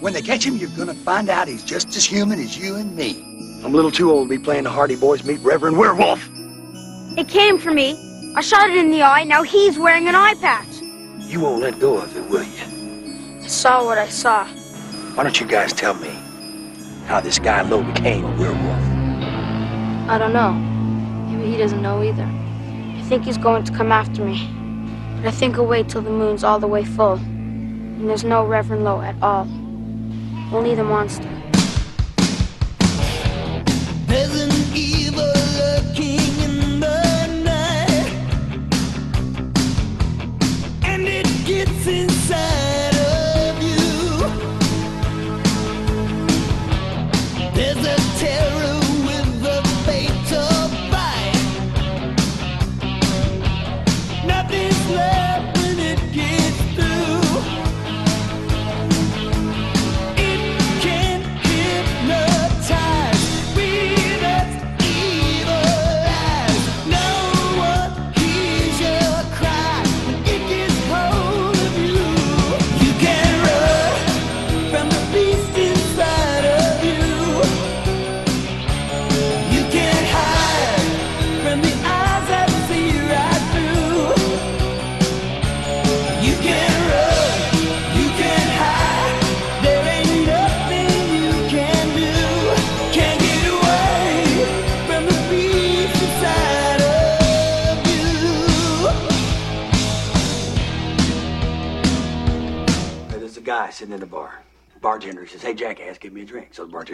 When 0.00 0.12
they 0.12 0.20
catch 0.20 0.44
him, 0.44 0.58
you're 0.58 0.68
gonna 0.76 0.92
find 0.92 1.30
out 1.30 1.48
he's 1.48 1.64
just 1.64 1.96
as 1.96 2.04
human 2.04 2.38
as 2.38 2.58
you 2.58 2.76
and 2.76 2.94
me. 2.94 3.24
I'm 3.64 3.72
a 3.72 3.76
little 3.76 3.90
too 3.90 4.10
old 4.10 4.28
to 4.28 4.38
be 4.38 4.44
playing 4.44 4.64
the 4.64 4.70
Hardy 4.70 4.96
Boys 4.96 5.24
meet 5.24 5.40
Reverend 5.40 5.78
Werewolf. 5.78 6.28
It 7.16 7.26
came 7.26 7.58
for 7.58 7.72
me. 7.72 8.32
I 8.36 8.42
shot 8.42 8.68
it 8.68 8.76
in 8.76 8.90
the 8.90 9.02
eye. 9.02 9.24
Now 9.24 9.42
he's 9.42 9.78
wearing 9.78 10.08
an 10.08 10.14
eye 10.14 10.34
patch. 10.34 10.82
You 11.20 11.40
won't 11.40 11.62
let 11.62 11.80
go 11.80 11.96
of 12.02 12.14
it, 12.14 12.28
will 12.28 12.42
you? 12.42 12.77
I 13.58 13.60
saw 13.60 13.84
what 13.84 13.98
I 13.98 14.08
saw. 14.08 14.46
Why 15.16 15.24
don't 15.24 15.40
you 15.40 15.44
guys 15.44 15.72
tell 15.72 15.94
me 15.94 16.10
how 17.06 17.18
this 17.18 17.40
guy 17.40 17.60
Lowe 17.62 17.82
became 17.82 18.24
a 18.24 18.30
werewolf? 18.36 20.08
I 20.08 20.16
don't 20.16 20.32
know. 20.32 20.52
Maybe 20.52 21.50
he 21.50 21.56
doesn't 21.56 21.82
know 21.82 22.00
either. 22.04 22.22
I 22.22 23.02
think 23.08 23.24
he's 23.24 23.36
going 23.36 23.64
to 23.64 23.72
come 23.72 23.90
after 23.90 24.24
me. 24.24 24.48
But 25.16 25.26
I 25.26 25.30
think 25.32 25.56
I'll 25.56 25.66
wait 25.66 25.88
till 25.88 26.02
the 26.02 26.10
moon's 26.10 26.44
all 26.44 26.60
the 26.60 26.68
way 26.68 26.84
full. 26.84 27.14
And 27.14 28.08
there's 28.08 28.22
no 28.22 28.46
Reverend 28.46 28.84
Lowe 28.84 29.00
at 29.00 29.20
all. 29.20 29.48
Only 30.52 30.76
the 30.76 30.84
monster. 30.84 31.28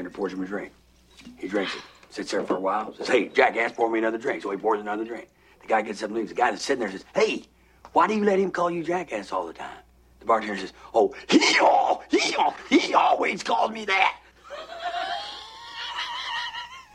Bartender 0.05 0.11
pours 0.11 0.33
him 0.33 0.43
a 0.43 0.47
drink. 0.47 0.73
He 1.39 1.49
drinks 1.49 1.75
it. 1.75 1.83
Sits 2.11 2.31
there 2.31 2.45
for 2.45 2.57
a 2.57 2.61
while. 2.61 2.95
Says, 2.95 3.09
Hey, 3.09 3.29
jackass, 3.29 3.73
pour 3.73 3.91
me 3.91 3.99
another 3.99 4.19
drink. 4.19 4.43
So 4.43 4.51
he 4.51 4.57
pours 4.57 4.81
another 4.81 5.05
drink. 5.05 5.29
The 5.61 5.67
guy 5.67 5.83
gets 5.83 6.03
up 6.03 6.11
and 6.11 6.19
leaves. 6.19 6.29
The 6.31 6.37
guy 6.37 6.51
that's 6.51 6.65
sitting 6.65 6.81
there 6.81 6.91
says, 6.91 7.05
Hey, 7.15 7.45
why 7.93 8.07
do 8.07 8.15
you 8.15 8.25
let 8.25 8.39
him 8.39 8.51
call 8.51 8.71
you 8.71 8.85
jackass 8.85 9.33
all 9.33 9.47
the 9.47 9.53
time? 9.53 9.79
The 10.21 10.27
bartender 10.27 10.59
says, 10.59 10.73
Oh, 10.93 11.15
he 11.29 11.59
all, 11.61 12.05
he 12.11 12.35
all, 12.37 12.55
he 12.69 12.95
always 12.95 13.43
calls 13.43 13.71
me 13.71 13.85
that. 13.87 14.19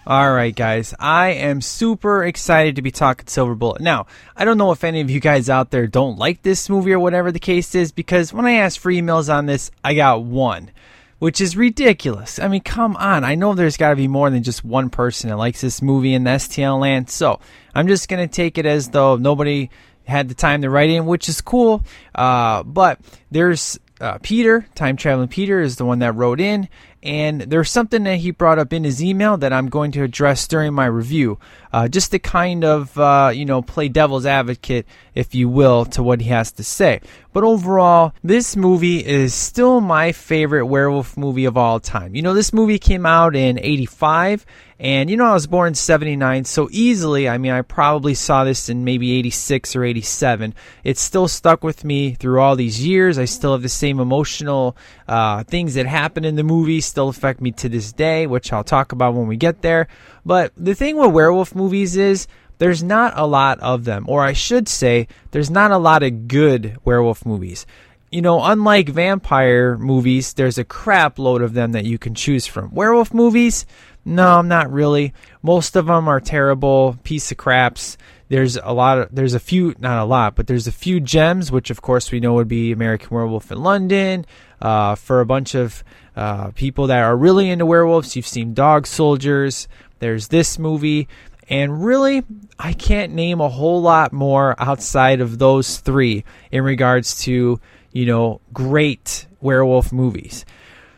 All 0.08 0.34
right, 0.34 0.56
guys. 0.56 0.96
I 1.00 1.30
am 1.34 1.62
super 1.62 2.24
excited 2.24 2.78
to 2.78 2.82
be 2.82 2.90
talking 2.90 3.28
Silver 3.28 3.54
Bullet. 3.54 3.82
Now, 3.82 4.08
I 4.36 4.44
don't 4.44 4.58
know 4.58 4.72
if 4.72 4.84
any 4.84 5.02
of 5.02 5.10
you 5.10 5.20
guys 5.20 5.50
out 5.50 5.70
there 5.70 5.86
don't 5.86 6.18
like 6.18 6.42
this 6.42 6.68
movie 6.68 6.94
or 6.94 7.00
whatever 7.00 7.32
the 7.32 7.40
case 7.40 7.76
is, 7.76 7.92
because 7.92 8.34
when 8.34 8.46
I 8.46 8.54
asked 8.54 8.80
for 8.80 8.92
emails 8.92 9.32
on 9.32 9.46
this, 9.46 9.70
I 9.84 9.94
got 9.94 10.24
one, 10.24 10.72
which 11.20 11.42
is 11.42 11.56
ridiculous. 11.56 12.40
I 12.40 12.48
mean, 12.48 12.62
come 12.62 12.96
on. 12.96 13.24
I 13.24 13.36
know 13.36 13.54
there's 13.54 13.78
got 13.78 13.90
to 13.92 13.96
be 13.96 14.08
more 14.08 14.30
than 14.30 14.44
just 14.44 14.64
one 14.64 14.90
person 14.90 15.30
that 15.30 15.38
likes 15.38 15.62
this 15.62 15.82
movie 15.82 16.14
in 16.14 16.24
the 16.24 16.32
STL 16.32 16.80
land. 16.80 17.10
So 17.10 17.40
I'm 17.76 17.88
just 17.88 18.10
going 18.10 18.28
to 18.28 18.34
take 18.34 18.58
it 18.58 18.66
as 18.66 18.90
though 18.90 19.18
nobody 19.18 19.70
had 20.06 20.28
the 20.28 20.34
time 20.34 20.64
to 20.64 20.70
write 20.70 20.90
in, 20.90 21.06
which 21.06 21.30
is 21.30 21.42
cool. 21.42 21.84
Uh, 22.16 22.64
but 22.64 23.00
there's 23.30 23.78
uh, 24.02 24.18
Peter, 24.22 24.66
time 24.76 24.96
traveling 24.96 25.28
Peter, 25.28 25.62
is 25.62 25.76
the 25.76 25.86
one 25.86 26.00
that 26.00 26.16
wrote 26.16 26.40
in, 26.40 26.70
And 27.04 27.42
there's 27.42 27.70
something 27.70 28.04
that 28.04 28.18
he 28.18 28.32
brought 28.32 28.60
up 28.60 28.72
in 28.72 28.84
his 28.84 29.04
email 29.04 29.38
that 29.38 29.54
I'm 29.54 29.70
going 29.70 29.92
to 29.94 30.04
address 30.04 30.48
during 30.48 30.74
my 30.74 30.86
review, 30.86 31.38
uh, 31.74 31.88
just 31.88 32.12
to 32.12 32.20
kind 32.20 32.64
of, 32.64 32.98
uh, 32.98 33.32
you 33.34 33.46
know, 33.46 33.62
play 33.62 33.90
devil's 33.90 34.26
advocate, 34.26 34.86
if 35.16 35.36
you 35.36 35.50
will, 35.50 35.86
to 35.86 36.04
what 36.04 36.22
he 36.22 36.30
has 36.30 36.52
to 36.54 36.64
say. 36.64 37.02
But 37.32 37.44
overall, 37.44 38.14
this 38.24 38.56
movie 38.56 39.06
is 39.06 39.34
still 39.34 39.82
my 39.82 40.12
favorite 40.12 40.66
werewolf 40.66 41.16
movie 41.16 41.46
of 41.46 41.58
all 41.58 41.80
time. 41.80 42.16
You 42.16 42.22
know, 42.22 42.34
this 42.34 42.54
movie 42.54 42.80
came 42.80 43.06
out 43.06 43.36
in 43.36 43.60
85. 43.60 44.46
And 44.80 45.10
you 45.10 45.18
know, 45.18 45.26
I 45.26 45.34
was 45.34 45.46
born 45.46 45.68
in 45.68 45.76
79, 45.76 46.46
so 46.46 46.70
easily, 46.72 47.28
I 47.28 47.38
mean, 47.38 47.52
I 47.52 47.64
probably 47.64 48.14
saw 48.14 48.46
this 48.46 48.70
in 48.70 48.86
maybe 48.86 49.12
86 49.12 49.76
or 49.76 49.84
87. 49.84 50.56
It's 50.86 51.02
still 51.02 51.28
stuck 51.28 51.66
with 51.66 51.84
me 51.84 52.14
through 52.14 52.40
all 52.40 52.56
these 52.56 52.86
years. 52.86 53.18
I 53.18 53.26
still 53.26 53.52
have 53.52 53.62
the 53.62 53.68
same 53.68 54.00
emotional 54.00 54.78
uh, 55.06 55.44
things 55.44 55.74
that 55.74 55.86
happen 55.86 56.24
in 56.24 56.38
the 56.38 56.46
movie 56.46 56.80
still 56.80 57.10
affect 57.10 57.42
me 57.42 57.52
to 57.54 57.68
this 57.68 57.92
day, 57.92 58.26
which 58.26 58.54
I'll 58.54 58.64
talk 58.64 58.94
about 58.94 59.16
when 59.16 59.28
we 59.28 59.36
get 59.36 59.62
there. 59.62 59.90
But 60.26 60.54
the 60.56 60.76
thing 60.76 60.96
with 60.96 61.12
werewolf 61.12 61.54
movies 61.54 61.98
is 61.98 62.28
there's 62.60 62.84
not 62.84 63.14
a 63.18 63.26
lot 63.26 63.60
of 63.60 63.86
them, 63.86 64.06
or 64.08 64.24
I 64.24 64.34
should 64.34 64.70
say, 64.70 65.08
there's 65.32 65.50
not 65.50 65.72
a 65.72 65.78
lot 65.78 66.04
of 66.04 66.28
good 66.28 66.78
werewolf 66.86 67.26
movies 67.26 67.66
you 68.12 68.22
know, 68.22 68.44
unlike 68.44 68.90
vampire 68.90 69.78
movies, 69.78 70.34
there's 70.34 70.58
a 70.58 70.64
crap 70.64 71.20
load 71.20 71.42
of 71.42 71.54
them 71.54 71.74
that 71.74 71.86
you 71.86 71.98
can 71.98 72.16
choose 72.16 72.48
from. 72.48 72.74
Werewolf 72.74 73.14
movies, 73.14 73.66
no, 74.04 74.42
not 74.42 74.72
really. 74.72 75.14
Most 75.44 75.76
of 75.76 75.86
them 75.86 76.08
are 76.08 76.20
terrible 76.20 76.98
piece 77.04 77.32
of 77.32 77.38
craps. 77.38 77.98
There's 78.30 78.58
a 78.58 78.72
lot 78.72 78.98
of 79.00 79.16
there's 79.16 79.34
a 79.34 79.40
few 79.40 79.76
not 79.80 80.02
a 80.02 80.06
lot, 80.06 80.36
but 80.36 80.48
there's 80.48 80.68
a 80.68 80.72
few 80.72 81.00
gems, 81.00 81.52
which 81.52 81.70
of 81.70 81.82
course 81.82 82.12
we 82.12 82.20
know 82.20 82.34
would 82.34 82.48
be 82.48 82.72
American 82.72 83.10
Werewolf 83.12 83.52
in 83.52 83.62
London. 83.62 84.26
Uh, 84.62 84.96
for 84.96 85.22
a 85.22 85.26
bunch 85.26 85.56
of 85.56 85.84
uh, 86.16 86.52
people 86.52 86.88
that 86.88 87.00
are 87.00 87.16
really 87.16 87.50
into 87.50 87.66
werewolves, 87.66 88.16
you've 88.16 88.28
seen 88.28 88.54
Dog 88.54 88.88
Soldiers. 88.88 89.68
There's 90.00 90.28
this 90.28 90.60
movie, 90.60 91.08
and 91.50 91.84
really, 91.84 92.24
I 92.60 92.74
can't 92.74 93.14
name 93.14 93.42
a 93.42 93.50
whole 93.50 93.82
lot 93.82 94.14
more 94.14 94.56
outside 94.60 95.20
of 95.20 95.40
those 95.40 95.78
three 95.78 96.24
in 96.52 96.64
regards 96.64 97.24
to 97.24 97.60
you 97.92 98.06
know 98.06 98.42
great 98.54 99.28
werewolf 99.42 99.92
movies. 99.92 100.46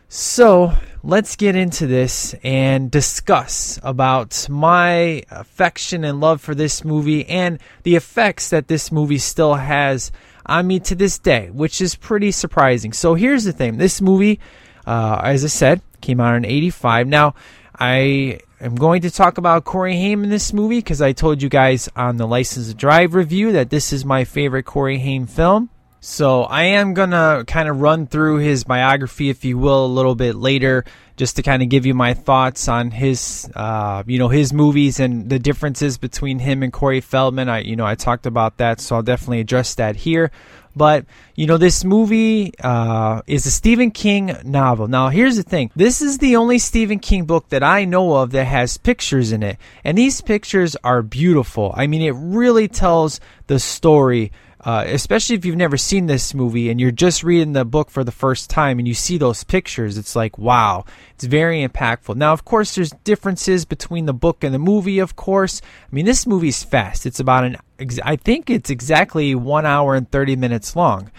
So 0.09 0.73
let's 1.03 1.37
get 1.37 1.55
into 1.55 1.87
this 1.87 2.35
and 2.43 2.91
discuss 2.91 3.79
about 3.81 4.49
my 4.49 5.23
affection 5.31 6.03
and 6.03 6.19
love 6.19 6.41
for 6.41 6.53
this 6.53 6.83
movie 6.83 7.25
and 7.29 7.59
the 7.83 7.95
effects 7.95 8.49
that 8.49 8.67
this 8.67 8.91
movie 8.91 9.17
still 9.19 9.55
has 9.55 10.11
on 10.45 10.67
me 10.67 10.81
to 10.81 10.95
this 10.95 11.17
day, 11.17 11.49
which 11.51 11.79
is 11.79 11.95
pretty 11.95 12.31
surprising. 12.31 12.91
So 12.91 13.13
here's 13.13 13.45
the 13.45 13.53
thing 13.53 13.77
this 13.77 14.01
movie, 14.01 14.41
uh, 14.85 15.21
as 15.23 15.45
I 15.45 15.47
said, 15.47 15.81
came 16.01 16.19
out 16.19 16.35
in 16.35 16.43
85. 16.43 17.07
Now, 17.07 17.35
I 17.79 18.39
am 18.65 18.75
going 18.75 19.01
to 19.01 19.11
talk 19.11 19.37
about 19.37 19.63
Corey 19.63 19.95
Haim 19.95 20.23
in 20.23 20.29
this 20.29 20.53
movie 20.53 20.77
because 20.77 21.01
I 21.01 21.13
told 21.13 21.41
you 21.41 21.49
guys 21.49 21.89
on 21.95 22.17
the 22.17 22.27
License 22.27 22.67
to 22.67 22.73
Drive 22.73 23.15
review 23.15 23.51
that 23.53 23.69
this 23.69 23.91
is 23.91 24.05
my 24.05 24.23
favorite 24.23 24.63
Corey 24.63 24.99
Haim 24.99 25.25
film. 25.27 25.69
So 26.03 26.43
I 26.43 26.63
am 26.63 26.95
gonna 26.95 27.43
kind 27.45 27.69
of 27.69 27.79
run 27.79 28.07
through 28.07 28.37
his 28.37 28.63
biography, 28.63 29.29
if 29.29 29.45
you 29.45 29.59
will, 29.59 29.85
a 29.85 29.87
little 29.87 30.15
bit 30.15 30.35
later, 30.35 30.83
just 31.15 31.35
to 31.35 31.43
kind 31.43 31.61
of 31.61 31.69
give 31.69 31.85
you 31.85 31.93
my 31.93 32.15
thoughts 32.15 32.67
on 32.67 32.89
his, 32.89 33.47
uh, 33.55 34.01
you 34.07 34.17
know, 34.17 34.27
his 34.27 34.51
movies 34.51 34.99
and 34.99 35.29
the 35.29 35.37
differences 35.37 35.99
between 35.99 36.39
him 36.39 36.63
and 36.63 36.73
Corey 36.73 37.01
Feldman. 37.01 37.49
I, 37.49 37.59
you 37.59 37.75
know, 37.75 37.85
I 37.85 37.93
talked 37.93 38.25
about 38.25 38.57
that, 38.57 38.79
so 38.79 38.95
I'll 38.95 39.03
definitely 39.03 39.41
address 39.41 39.75
that 39.75 39.95
here. 39.95 40.31
But 40.75 41.05
you 41.35 41.47
know, 41.47 41.57
this 41.57 41.83
movie 41.83 42.53
uh, 42.63 43.21
is 43.27 43.45
a 43.45 43.51
Stephen 43.51 43.91
King 43.91 44.35
novel. 44.43 44.87
Now, 44.87 45.09
here's 45.09 45.37
the 45.37 45.43
thing: 45.43 45.71
this 45.75 46.01
is 46.01 46.17
the 46.17 46.35
only 46.35 46.59
Stephen 46.59 46.99
King 46.99 47.25
book 47.25 47.49
that 47.49 47.63
I 47.63 47.85
know 47.85 48.15
of 48.15 48.31
that 48.31 48.45
has 48.45 48.77
pictures 48.77 49.31
in 49.31 49.43
it, 49.43 49.57
and 49.83 49.97
these 49.97 50.21
pictures 50.21 50.75
are 50.83 51.01
beautiful. 51.01 51.73
I 51.75 51.87
mean, 51.87 52.01
it 52.01 52.15
really 52.15 52.67
tells 52.67 53.19
the 53.47 53.59
story 53.59 54.31
uh, 54.63 54.83
especially 54.87 55.35
if 55.35 55.43
you've 55.43 55.55
never 55.55 55.77
seen 55.77 56.05
this 56.05 56.33
movie 56.33 56.69
and 56.69 56.79
you're 56.79 56.91
just 56.91 57.23
reading 57.23 57.53
the 57.53 57.65
book 57.65 57.89
for 57.89 58.03
the 58.03 58.11
first 58.11 58.49
time 58.49 58.77
and 58.77 58.87
you 58.87 58.93
see 58.93 59.17
those 59.17 59.43
pictures, 59.43 59.97
it's 59.97 60.15
like, 60.15 60.37
wow, 60.37 60.85
it's 61.15 61.23
very 61.23 61.67
impactful. 61.67 62.15
Now, 62.15 62.31
of 62.31 62.45
course, 62.45 62.75
there's 62.75 62.91
differences 63.03 63.65
between 63.65 64.05
the 64.05 64.13
book 64.13 64.43
and 64.43 64.53
the 64.53 64.59
movie, 64.59 64.99
of 64.99 65.15
course. 65.15 65.61
I 65.63 65.95
mean, 65.95 66.05
this 66.05 66.27
movie's 66.27 66.63
fast. 66.63 67.07
It's 67.07 67.19
about 67.19 67.43
an, 67.43 67.57
I 68.03 68.15
think 68.15 68.49
it's 68.49 68.69
exactly 68.69 69.33
one 69.33 69.65
hour 69.65 69.95
and 69.95 70.09
30 70.09 70.35
minutes 70.35 70.75
long, 70.75 71.11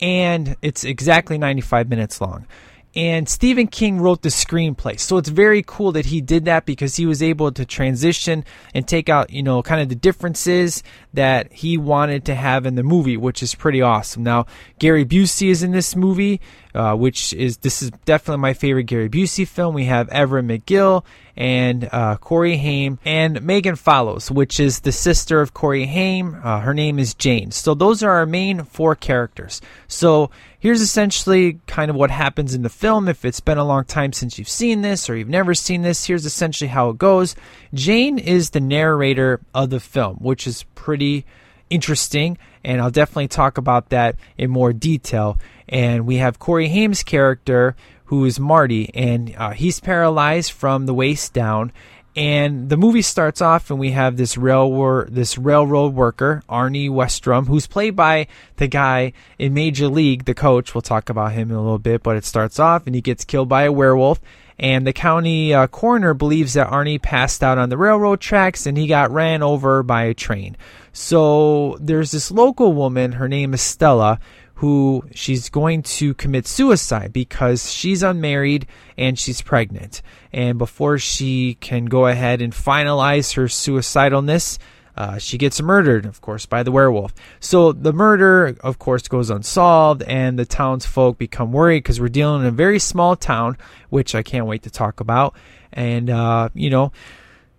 and 0.00 0.56
it's 0.60 0.84
exactly 0.84 1.38
95 1.38 1.88
minutes 1.88 2.20
long 2.20 2.46
and 2.94 3.28
Stephen 3.28 3.68
King 3.68 4.00
wrote 4.00 4.22
the 4.22 4.30
screenplay. 4.30 4.98
So 4.98 5.16
it's 5.16 5.28
very 5.28 5.62
cool 5.64 5.92
that 5.92 6.06
he 6.06 6.20
did 6.20 6.44
that 6.46 6.66
because 6.66 6.96
he 6.96 7.06
was 7.06 7.22
able 7.22 7.52
to 7.52 7.64
transition 7.64 8.44
and 8.74 8.86
take 8.86 9.08
out, 9.08 9.30
you 9.30 9.42
know, 9.42 9.62
kind 9.62 9.80
of 9.80 9.88
the 9.88 9.94
differences 9.94 10.82
that 11.14 11.52
he 11.52 11.78
wanted 11.78 12.24
to 12.24 12.34
have 12.34 12.66
in 12.66 12.74
the 12.74 12.82
movie, 12.82 13.16
which 13.16 13.42
is 13.42 13.54
pretty 13.54 13.80
awesome. 13.80 14.24
Now, 14.24 14.46
Gary 14.78 15.04
Busey 15.04 15.50
is 15.50 15.62
in 15.62 15.70
this 15.70 15.94
movie, 15.94 16.40
uh, 16.74 16.96
which 16.96 17.32
is 17.32 17.58
this 17.58 17.80
is 17.80 17.90
definitely 18.04 18.42
my 18.42 18.54
favorite 18.54 18.84
Gary 18.84 19.08
Busey 19.08 19.46
film. 19.46 19.74
We 19.74 19.84
have 19.84 20.08
Everett 20.08 20.46
McGill 20.46 21.04
and 21.36 21.88
uh, 21.92 22.16
Corey 22.16 22.56
Haim 22.56 22.98
and 23.04 23.42
Megan 23.42 23.76
Follows, 23.76 24.30
which 24.30 24.58
is 24.58 24.80
the 24.80 24.92
sister 24.92 25.40
of 25.40 25.54
Corey 25.54 25.86
Haim. 25.86 26.40
Uh, 26.42 26.60
her 26.60 26.74
name 26.74 26.98
is 26.98 27.14
Jane. 27.14 27.50
So 27.52 27.74
those 27.74 28.02
are 28.02 28.10
our 28.10 28.26
main 28.26 28.64
four 28.64 28.94
characters. 28.94 29.60
So 29.88 30.30
here's 30.60 30.80
essentially 30.80 31.58
kind 31.66 31.90
of 31.90 31.96
what 31.96 32.10
happens 32.10 32.54
in 32.54 32.62
the 32.62 32.68
film. 32.68 33.08
If 33.08 33.24
it's 33.24 33.40
been 33.40 33.58
a 33.58 33.64
long 33.64 33.84
time 33.84 34.12
since 34.12 34.38
you've 34.38 34.48
seen 34.48 34.82
this 34.82 35.10
or 35.10 35.16
you've 35.16 35.28
never 35.28 35.54
seen 35.54 35.82
this, 35.82 36.06
here's 36.06 36.26
essentially 36.26 36.68
how 36.68 36.90
it 36.90 36.98
goes. 36.98 37.34
Jane 37.74 38.18
is 38.18 38.50
the 38.50 38.60
narrator 38.60 39.40
of 39.54 39.70
the 39.70 39.80
film, 39.80 40.16
which 40.16 40.46
is 40.46 40.64
pretty 40.74 41.24
interesting, 41.70 42.36
and 42.62 42.80
I'll 42.80 42.90
definitely 42.90 43.28
talk 43.28 43.58
about 43.58 43.88
that 43.88 44.16
in 44.36 44.50
more 44.50 44.72
detail. 44.72 45.38
And 45.68 46.06
we 46.06 46.16
have 46.16 46.38
Corey 46.38 46.68
Haim's 46.68 47.02
character, 47.02 47.74
who 48.06 48.24
is 48.24 48.38
Marty, 48.38 48.90
and 48.94 49.34
uh, 49.36 49.50
he's 49.50 49.80
paralyzed 49.80 50.52
from 50.52 50.86
the 50.86 50.94
waist 50.94 51.32
down. 51.32 51.72
And 52.16 52.68
the 52.68 52.76
movie 52.76 53.02
starts 53.02 53.40
off, 53.40 53.70
and 53.70 53.78
we 53.78 53.92
have 53.92 54.16
this 54.16 54.36
railroad 54.36 55.14
this 55.14 55.38
railroad 55.38 55.94
worker, 55.94 56.42
Arnie 56.48 56.90
Westrum, 56.90 57.46
who's 57.46 57.68
played 57.68 57.94
by 57.94 58.26
the 58.56 58.66
guy 58.66 59.12
in 59.38 59.54
Major 59.54 59.86
League, 59.86 60.24
the 60.24 60.34
coach. 60.34 60.74
We'll 60.74 60.82
talk 60.82 61.08
about 61.08 61.32
him 61.32 61.50
in 61.50 61.56
a 61.56 61.62
little 61.62 61.78
bit, 61.78 62.02
but 62.02 62.16
it 62.16 62.24
starts 62.24 62.58
off, 62.58 62.86
and 62.86 62.94
he 62.94 63.00
gets 63.00 63.24
killed 63.24 63.48
by 63.48 63.62
a 63.62 63.72
werewolf. 63.72 64.20
And 64.58 64.86
the 64.86 64.92
county 64.92 65.54
uh, 65.54 65.68
coroner 65.68 66.12
believes 66.12 66.52
that 66.52 66.68
Arnie 66.68 67.00
passed 67.00 67.42
out 67.42 67.56
on 67.56 67.70
the 67.70 67.78
railroad 67.78 68.20
tracks 68.20 68.66
and 68.66 68.76
he 68.76 68.86
got 68.86 69.10
ran 69.10 69.42
over 69.42 69.82
by 69.82 70.02
a 70.02 70.12
train. 70.12 70.54
So 70.92 71.78
there's 71.80 72.10
this 72.10 72.30
local 72.30 72.74
woman, 72.74 73.12
her 73.12 73.26
name 73.26 73.54
is 73.54 73.62
Stella, 73.62 74.20
who 74.60 75.02
she's 75.14 75.48
going 75.48 75.82
to 75.82 76.12
commit 76.12 76.46
suicide 76.46 77.14
because 77.14 77.72
she's 77.72 78.02
unmarried 78.02 78.66
and 78.98 79.18
she's 79.18 79.40
pregnant. 79.40 80.02
And 80.34 80.58
before 80.58 80.98
she 80.98 81.54
can 81.54 81.86
go 81.86 82.06
ahead 82.06 82.42
and 82.42 82.52
finalize 82.52 83.36
her 83.36 83.46
suicidalness, 83.46 84.58
uh, 84.98 85.16
she 85.16 85.38
gets 85.38 85.62
murdered, 85.62 86.04
of 86.04 86.20
course, 86.20 86.44
by 86.44 86.62
the 86.62 86.70
werewolf. 86.70 87.14
So 87.40 87.72
the 87.72 87.94
murder, 87.94 88.54
of 88.60 88.78
course, 88.78 89.08
goes 89.08 89.30
unsolved, 89.30 90.02
and 90.02 90.38
the 90.38 90.44
townsfolk 90.44 91.16
become 91.16 91.52
worried 91.52 91.78
because 91.78 91.98
we're 91.98 92.08
dealing 92.08 92.42
in 92.42 92.48
a 92.48 92.50
very 92.50 92.78
small 92.78 93.16
town, 93.16 93.56
which 93.88 94.14
I 94.14 94.22
can't 94.22 94.44
wait 94.44 94.64
to 94.64 94.70
talk 94.70 95.00
about. 95.00 95.34
And, 95.72 96.10
uh, 96.10 96.50
you 96.52 96.68
know, 96.68 96.92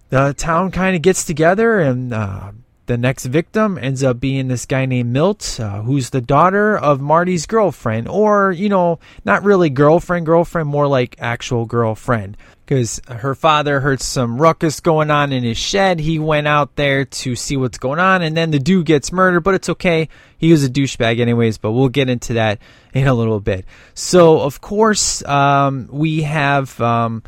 the 0.09 0.35
town 0.37 0.69
kind 0.69 0.95
of 0.95 1.01
gets 1.01 1.25
together 1.25 1.79
and 1.79 2.13
uh, 2.13 2.51
the 2.87 2.97
next 2.97 3.25
victim 3.25 3.77
ends 3.77 4.03
up 4.03 4.19
being 4.19 4.47
this 4.47 4.65
guy 4.65 4.85
named 4.85 5.11
Milt, 5.11 5.59
uh, 5.59 5.81
who's 5.81 6.09
the 6.09 6.21
daughter 6.21 6.77
of 6.77 6.99
Marty's 6.99 7.45
girlfriend, 7.45 8.07
or, 8.07 8.51
you 8.51 8.69
know, 8.69 8.99
not 9.23 9.43
really 9.43 9.69
girlfriend, 9.69 10.25
girlfriend, 10.25 10.67
more 10.67 10.87
like 10.87 11.15
actual 11.19 11.65
girlfriend. 11.65 12.37
Because 12.65 13.01
her 13.07 13.35
father 13.35 13.81
heard 13.81 14.01
some 14.01 14.41
ruckus 14.41 14.79
going 14.79 15.11
on 15.11 15.33
in 15.33 15.43
his 15.43 15.57
shed. 15.57 15.99
He 15.99 16.19
went 16.19 16.47
out 16.47 16.75
there 16.75 17.05
to 17.05 17.35
see 17.35 17.57
what's 17.57 17.77
going 17.77 17.99
on, 17.99 18.21
and 18.21 18.35
then 18.35 18.51
the 18.51 18.59
dude 18.59 18.85
gets 18.85 19.11
murdered, 19.11 19.41
but 19.41 19.53
it's 19.53 19.69
okay. 19.69 20.09
He 20.37 20.51
was 20.51 20.63
a 20.63 20.69
douchebag, 20.69 21.19
anyways, 21.19 21.57
but 21.57 21.73
we'll 21.73 21.89
get 21.89 22.09
into 22.09 22.33
that 22.33 22.59
in 22.93 23.07
a 23.07 23.13
little 23.13 23.39
bit. 23.39 23.65
So, 23.93 24.39
of 24.39 24.61
course, 24.61 25.23
um, 25.25 25.87
we 25.91 26.23
have 26.23 26.79
um, 26.81 27.23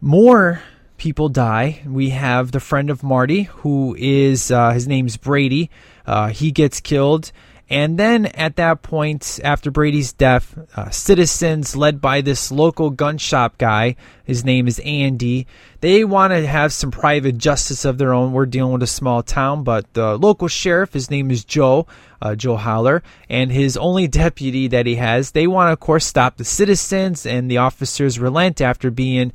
more 0.00 0.62
people 1.02 1.28
die. 1.28 1.82
We 1.84 2.10
have 2.10 2.52
the 2.52 2.60
friend 2.60 2.88
of 2.88 3.02
Marty, 3.02 3.42
who 3.42 3.96
is 3.98 4.52
uh, 4.52 4.70
his 4.70 4.86
name's 4.86 5.16
Brady. 5.16 5.68
Uh, 6.06 6.28
he 6.28 6.52
gets 6.52 6.78
killed, 6.78 7.32
And 7.68 7.98
then 7.98 8.26
at 8.26 8.54
that 8.54 8.82
point, 8.82 9.40
after 9.42 9.72
Brady's 9.72 10.12
death, 10.12 10.56
uh, 10.76 10.90
citizens 10.90 11.74
led 11.74 12.00
by 12.00 12.20
this 12.20 12.52
local 12.52 12.90
gun 12.90 13.18
shop 13.18 13.58
guy, 13.58 13.96
his 14.22 14.44
name 14.44 14.68
is 14.68 14.78
Andy, 14.84 15.48
they 15.80 16.04
want 16.04 16.32
to 16.34 16.46
have 16.46 16.72
some 16.72 16.92
private 16.92 17.36
justice 17.36 17.84
of 17.84 17.98
their 17.98 18.14
own. 18.14 18.32
We're 18.32 18.46
dealing 18.46 18.74
with 18.74 18.84
a 18.84 18.86
small 18.86 19.24
town, 19.24 19.64
but 19.64 19.92
the 19.94 20.16
local 20.16 20.46
sheriff, 20.46 20.92
his 20.92 21.10
name 21.10 21.32
is 21.32 21.44
Joe, 21.44 21.88
uh, 22.20 22.36
Joe 22.36 22.56
Howler, 22.56 23.02
and 23.28 23.50
his 23.50 23.76
only 23.76 24.06
deputy 24.24 24.68
that 24.68 24.86
he 24.86 24.94
has, 24.96 25.32
they 25.32 25.48
want 25.48 25.66
to, 25.66 25.72
of 25.72 25.80
course, 25.80 26.06
stop 26.06 26.36
the 26.36 26.44
citizens, 26.44 27.26
and 27.26 27.50
the 27.50 27.58
officers 27.58 28.20
relent 28.20 28.60
after 28.60 28.88
being 28.92 29.32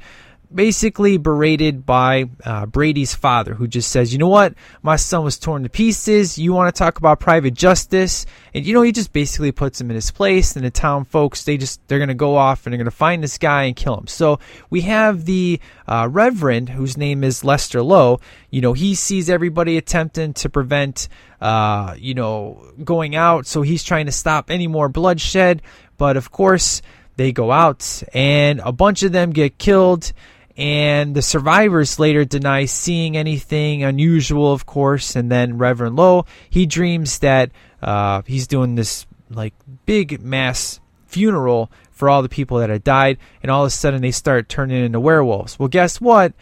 basically 0.54 1.18
berated 1.18 1.86
by 1.86 2.26
uh, 2.44 2.66
Brady's 2.66 3.14
father, 3.14 3.54
who 3.54 3.68
just 3.68 3.92
says, 3.92 4.14
"You 4.14 4.20
know 4.20 4.28
what? 4.28 4.54
My 4.82 4.96
son 4.96 5.24
was 5.24 5.38
torn 5.38 5.64
to 5.64 5.70
pieces. 5.70 6.38
You 6.38 6.54
want 6.54 6.74
to 6.74 6.78
talk 6.78 6.98
about 6.98 7.20
private 7.20 7.54
justice?" 7.54 8.26
And 8.54 8.66
you 8.66 8.74
know, 8.74 8.82
he 8.82 8.92
just 8.92 9.14
basically 9.14 9.52
puts 9.52 9.80
him 9.80 9.90
in 9.90 9.96
his 9.96 10.12
place. 10.12 10.56
And 10.56 10.66
the 10.66 10.72
town 10.72 11.06
folks, 11.06 11.44
they 11.44 11.58
just 11.58 11.86
they're 11.88 12.00
gonna 12.00 12.14
go 12.14 12.36
off 12.36 12.66
and 12.66 12.74
they're 12.74 12.78
gonna 12.78 12.92
find 12.92 13.24
this 13.24 13.38
guy 13.38 13.64
and 13.64 13.76
kill 13.76 13.98
him. 13.98 14.08
So 14.08 14.40
we 14.70 14.82
have 14.82 15.26
the 15.26 15.60
uh, 15.88 16.08
Reverend, 16.10 16.70
whose 16.70 16.98
name 16.98 17.24
is 17.24 17.44
Lester 17.44 17.82
Lowe. 17.82 18.20
You 18.50 18.62
know, 18.62 18.74
he 18.74 18.96
sees 18.96 19.30
everybody 19.30 19.78
attempting 19.78 20.34
to 20.36 20.50
prevent, 20.50 21.08
uh, 21.42 21.96
you 21.98 22.14
know, 22.14 22.72
going 22.84 23.16
out. 23.16 23.48
So 23.48 23.62
he's 23.62 23.84
trying 23.84 24.06
to 24.06 24.12
stop 24.12 24.50
any 24.50 24.68
more 24.68 24.90
bloodshed. 24.90 25.62
But 25.98 26.16
of 26.16 26.32
course, 26.32 26.82
they 27.18 27.32
go 27.32 27.52
out 27.52 28.04
and 28.14 28.62
a 28.64 28.72
bunch 28.72 29.04
of 29.04 29.12
them 29.12 29.32
get 29.32 29.58
killed 29.58 30.14
and 30.58 31.14
the 31.16 31.22
survivors 31.22 32.00
later 32.00 32.26
deny 32.26 32.66
seeing 32.66 33.16
anything 33.16 33.84
unusual, 33.84 34.52
of 34.52 34.66
course. 34.66 35.16
And 35.16 35.32
then 35.32 35.60
Reverend 35.60 35.96
Lowe, 35.96 36.26
he 36.50 36.66
dreams 36.66 37.20
that 37.20 37.52
uh, 37.82 38.24
he's 38.26 38.48
doing 38.48 38.76
this 38.76 39.06
like 39.30 39.54
big 39.86 40.22
mass 40.22 40.80
funeral 41.06 41.72
for 41.92 42.10
all 42.10 42.22
the 42.22 42.30
people 42.30 42.60
that 42.60 42.70
had 42.70 42.84
died, 42.84 43.18
and 43.42 43.52
all 43.52 43.64
of 43.64 43.68
a 43.68 43.72
sudden 43.72 44.02
they 44.02 44.12
start 44.12 44.50
turning 44.50 44.84
into 44.84 45.00
werewolves. 45.00 45.58
Well, 45.58 45.68
guess 45.68 46.02
what? 46.02 46.34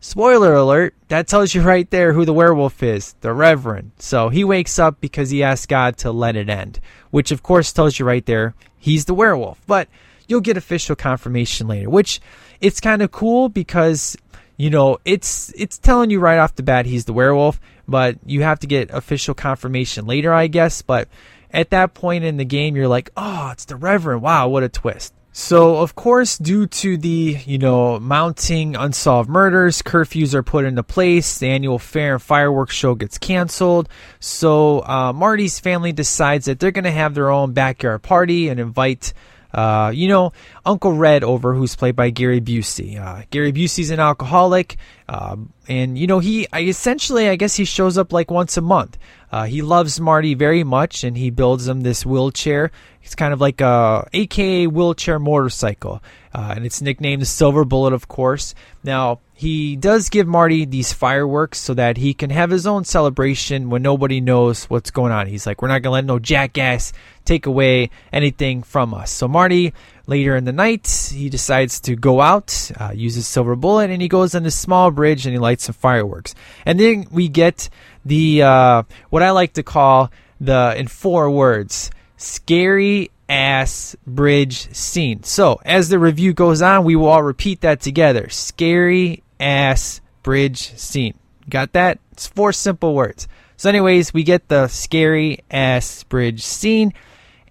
Spoiler 0.00 0.54
alert, 0.54 0.94
that 1.08 1.26
tells 1.28 1.54
you 1.54 1.62
right 1.62 1.88
there 1.90 2.12
who 2.12 2.24
the 2.24 2.32
werewolf 2.32 2.82
is, 2.82 3.14
the 3.22 3.32
Reverend. 3.32 3.92
So 3.98 4.28
he 4.28 4.44
wakes 4.44 4.78
up 4.78 5.00
because 5.00 5.30
he 5.30 5.42
asked 5.42 5.68
God 5.68 5.96
to 5.98 6.12
let 6.12 6.36
it 6.36 6.50
end, 6.50 6.78
which 7.10 7.30
of 7.30 7.42
course 7.42 7.72
tells 7.72 7.98
you 7.98 8.04
right 8.04 8.26
there 8.26 8.54
he's 8.76 9.06
the 9.06 9.14
werewolf. 9.14 9.60
But 9.66 9.88
you'll 10.28 10.42
get 10.42 10.58
official 10.58 10.94
confirmation 10.94 11.66
later, 11.66 11.88
which 11.88 12.20
it's 12.60 12.80
kind 12.80 13.02
of 13.02 13.10
cool 13.10 13.48
because 13.48 14.16
you 14.56 14.70
know 14.70 14.98
it's 15.04 15.52
it's 15.56 15.78
telling 15.78 16.10
you 16.10 16.20
right 16.20 16.38
off 16.38 16.54
the 16.54 16.62
bat 16.62 16.86
he's 16.86 17.04
the 17.04 17.12
werewolf, 17.12 17.60
but 17.86 18.18
you 18.24 18.42
have 18.42 18.60
to 18.60 18.66
get 18.66 18.90
official 18.90 19.34
confirmation 19.34 20.06
later, 20.06 20.32
I 20.32 20.46
guess. 20.46 20.82
But 20.82 21.08
at 21.50 21.70
that 21.70 21.94
point 21.94 22.24
in 22.24 22.36
the 22.36 22.44
game, 22.44 22.76
you're 22.76 22.88
like, 22.88 23.10
oh, 23.16 23.50
it's 23.52 23.64
the 23.64 23.76
Reverend. 23.76 24.22
Wow, 24.22 24.48
what 24.48 24.62
a 24.62 24.68
twist. 24.68 25.14
So, 25.36 25.78
of 25.78 25.96
course, 25.96 26.38
due 26.38 26.68
to 26.68 26.96
the, 26.96 27.38
you 27.44 27.58
know, 27.58 27.98
mounting 27.98 28.76
unsolved 28.76 29.28
murders, 29.28 29.82
curfews 29.82 30.32
are 30.32 30.44
put 30.44 30.64
into 30.64 30.84
place. 30.84 31.38
The 31.38 31.48
annual 31.48 31.80
fair 31.80 32.14
and 32.14 32.22
fireworks 32.22 32.76
show 32.76 32.94
gets 32.94 33.18
canceled. 33.18 33.88
So, 34.20 34.84
uh, 34.84 35.12
Marty's 35.12 35.58
family 35.58 35.90
decides 35.90 36.44
that 36.44 36.60
they're 36.60 36.70
going 36.70 36.84
to 36.84 36.92
have 36.92 37.14
their 37.14 37.30
own 37.30 37.52
backyard 37.52 38.02
party 38.02 38.48
and 38.48 38.60
invite 38.60 39.12
uh, 39.54 39.92
you 39.94 40.08
know, 40.08 40.32
Uncle 40.66 40.92
Red 40.92 41.22
over, 41.22 41.54
who's 41.54 41.76
played 41.76 41.94
by 41.94 42.10
Gary 42.10 42.40
Busey. 42.40 42.98
Uh, 43.00 43.22
Gary 43.30 43.52
Busey's 43.52 43.90
an 43.90 44.00
alcoholic, 44.00 44.76
uh, 45.08 45.36
and 45.68 45.96
you 45.96 46.08
know, 46.08 46.18
he 46.18 46.48
I, 46.52 46.62
essentially, 46.62 47.28
I 47.28 47.36
guess, 47.36 47.54
he 47.54 47.64
shows 47.64 47.96
up 47.96 48.12
like 48.12 48.30
once 48.30 48.56
a 48.56 48.60
month. 48.60 48.98
Uh, 49.30 49.44
he 49.44 49.62
loves 49.62 50.00
Marty 50.00 50.34
very 50.34 50.64
much, 50.64 51.04
and 51.04 51.16
he 51.16 51.30
builds 51.30 51.68
him 51.68 51.82
this 51.82 52.04
wheelchair. 52.04 52.72
It's 53.02 53.14
kind 53.14 53.32
of 53.32 53.40
like 53.40 53.60
a 53.60 54.08
AKA 54.12 54.66
wheelchair 54.66 55.18
motorcycle, 55.18 56.02
uh, 56.34 56.54
and 56.56 56.66
it's 56.66 56.82
nicknamed 56.82 57.22
the 57.22 57.26
Silver 57.26 57.64
Bullet, 57.64 57.92
of 57.92 58.08
course. 58.08 58.54
Now, 58.82 59.20
he 59.32 59.76
does 59.76 60.08
give 60.08 60.26
Marty 60.26 60.64
these 60.64 60.92
fireworks 60.92 61.58
so 61.58 61.74
that 61.74 61.96
he 61.96 62.12
can 62.12 62.30
have 62.30 62.50
his 62.50 62.66
own 62.66 62.84
celebration 62.84 63.70
when 63.70 63.82
nobody 63.82 64.20
knows 64.20 64.64
what's 64.64 64.90
going 64.90 65.12
on. 65.12 65.28
He's 65.28 65.46
like, 65.46 65.62
we're 65.62 65.68
not 65.68 65.82
going 65.82 65.90
to 65.90 65.90
let 65.90 66.04
no 66.04 66.18
jackass 66.18 66.92
take 67.24 67.46
away 67.46 67.90
anything 68.12 68.62
from 68.62 68.94
us. 68.94 69.10
So 69.12 69.28
Marty, 69.28 69.72
later 70.06 70.36
in 70.36 70.44
the 70.44 70.52
night, 70.52 71.12
he 71.12 71.28
decides 71.28 71.80
to 71.80 71.94
go 71.94 72.20
out, 72.20 72.70
uh, 72.80 72.92
use 72.94 73.14
his 73.14 73.26
silver 73.26 73.54
bullet, 73.54 73.90
and 73.90 74.02
he 74.02 74.08
goes 74.08 74.34
on 74.34 74.42
this 74.42 74.58
small 74.58 74.90
bridge 74.90 75.26
and 75.26 75.32
he 75.32 75.38
lights 75.38 75.64
some 75.64 75.74
fireworks. 75.74 76.34
And 76.66 76.78
then 76.78 77.06
we 77.10 77.28
get 77.28 77.68
the 78.04 78.42
uh, 78.42 78.82
what 79.10 79.22
I 79.22 79.30
like 79.30 79.54
to 79.54 79.62
call 79.62 80.10
the 80.40 80.74
in 80.76 80.88
four 80.88 81.30
words 81.30 81.90
scary 82.16 83.10
ass 83.28 83.96
bridge 84.06 84.74
scene. 84.74 85.22
So 85.22 85.60
as 85.64 85.88
the 85.88 85.98
review 85.98 86.32
goes 86.32 86.62
on, 86.62 86.84
we 86.84 86.96
will 86.96 87.08
all 87.08 87.22
repeat 87.22 87.62
that 87.62 87.80
together. 87.80 88.28
Scary 88.28 89.22
ass 89.40 90.00
bridge 90.22 90.76
scene. 90.76 91.14
Got 91.48 91.72
that? 91.72 91.98
It's 92.12 92.26
four 92.26 92.52
simple 92.52 92.94
words. 92.94 93.28
So, 93.56 93.68
anyways, 93.68 94.12
we 94.12 94.24
get 94.24 94.48
the 94.48 94.68
scary 94.68 95.40
ass 95.50 96.04
bridge 96.04 96.42
scene, 96.42 96.92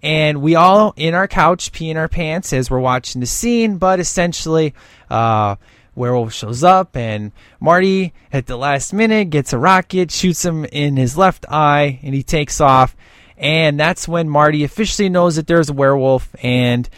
and 0.02 0.42
we 0.42 0.54
all 0.54 0.92
in 0.96 1.14
our 1.14 1.26
couch 1.28 1.72
pee 1.72 1.90
in 1.90 1.96
our 1.96 2.08
pants 2.08 2.52
as 2.52 2.70
we're 2.70 2.80
watching 2.80 3.20
the 3.20 3.26
scene. 3.26 3.78
But 3.78 4.00
essentially, 4.00 4.74
uh, 5.08 5.56
werewolf 5.94 6.32
shows 6.32 6.62
up, 6.62 6.96
and 6.96 7.32
Marty 7.58 8.12
at 8.32 8.46
the 8.46 8.56
last 8.56 8.92
minute 8.92 9.30
gets 9.30 9.52
a 9.52 9.58
rocket, 9.58 10.10
shoots 10.10 10.44
him 10.44 10.64
in 10.66 10.96
his 10.96 11.16
left 11.16 11.46
eye, 11.48 12.00
and 12.02 12.14
he 12.14 12.22
takes 12.22 12.60
off. 12.60 12.96
And 13.36 13.78
that's 13.78 14.06
when 14.06 14.28
Marty 14.28 14.64
officially 14.64 15.08
knows 15.08 15.36
that 15.36 15.46
there's 15.46 15.68
a 15.68 15.72
werewolf, 15.72 16.34
and 16.42 16.88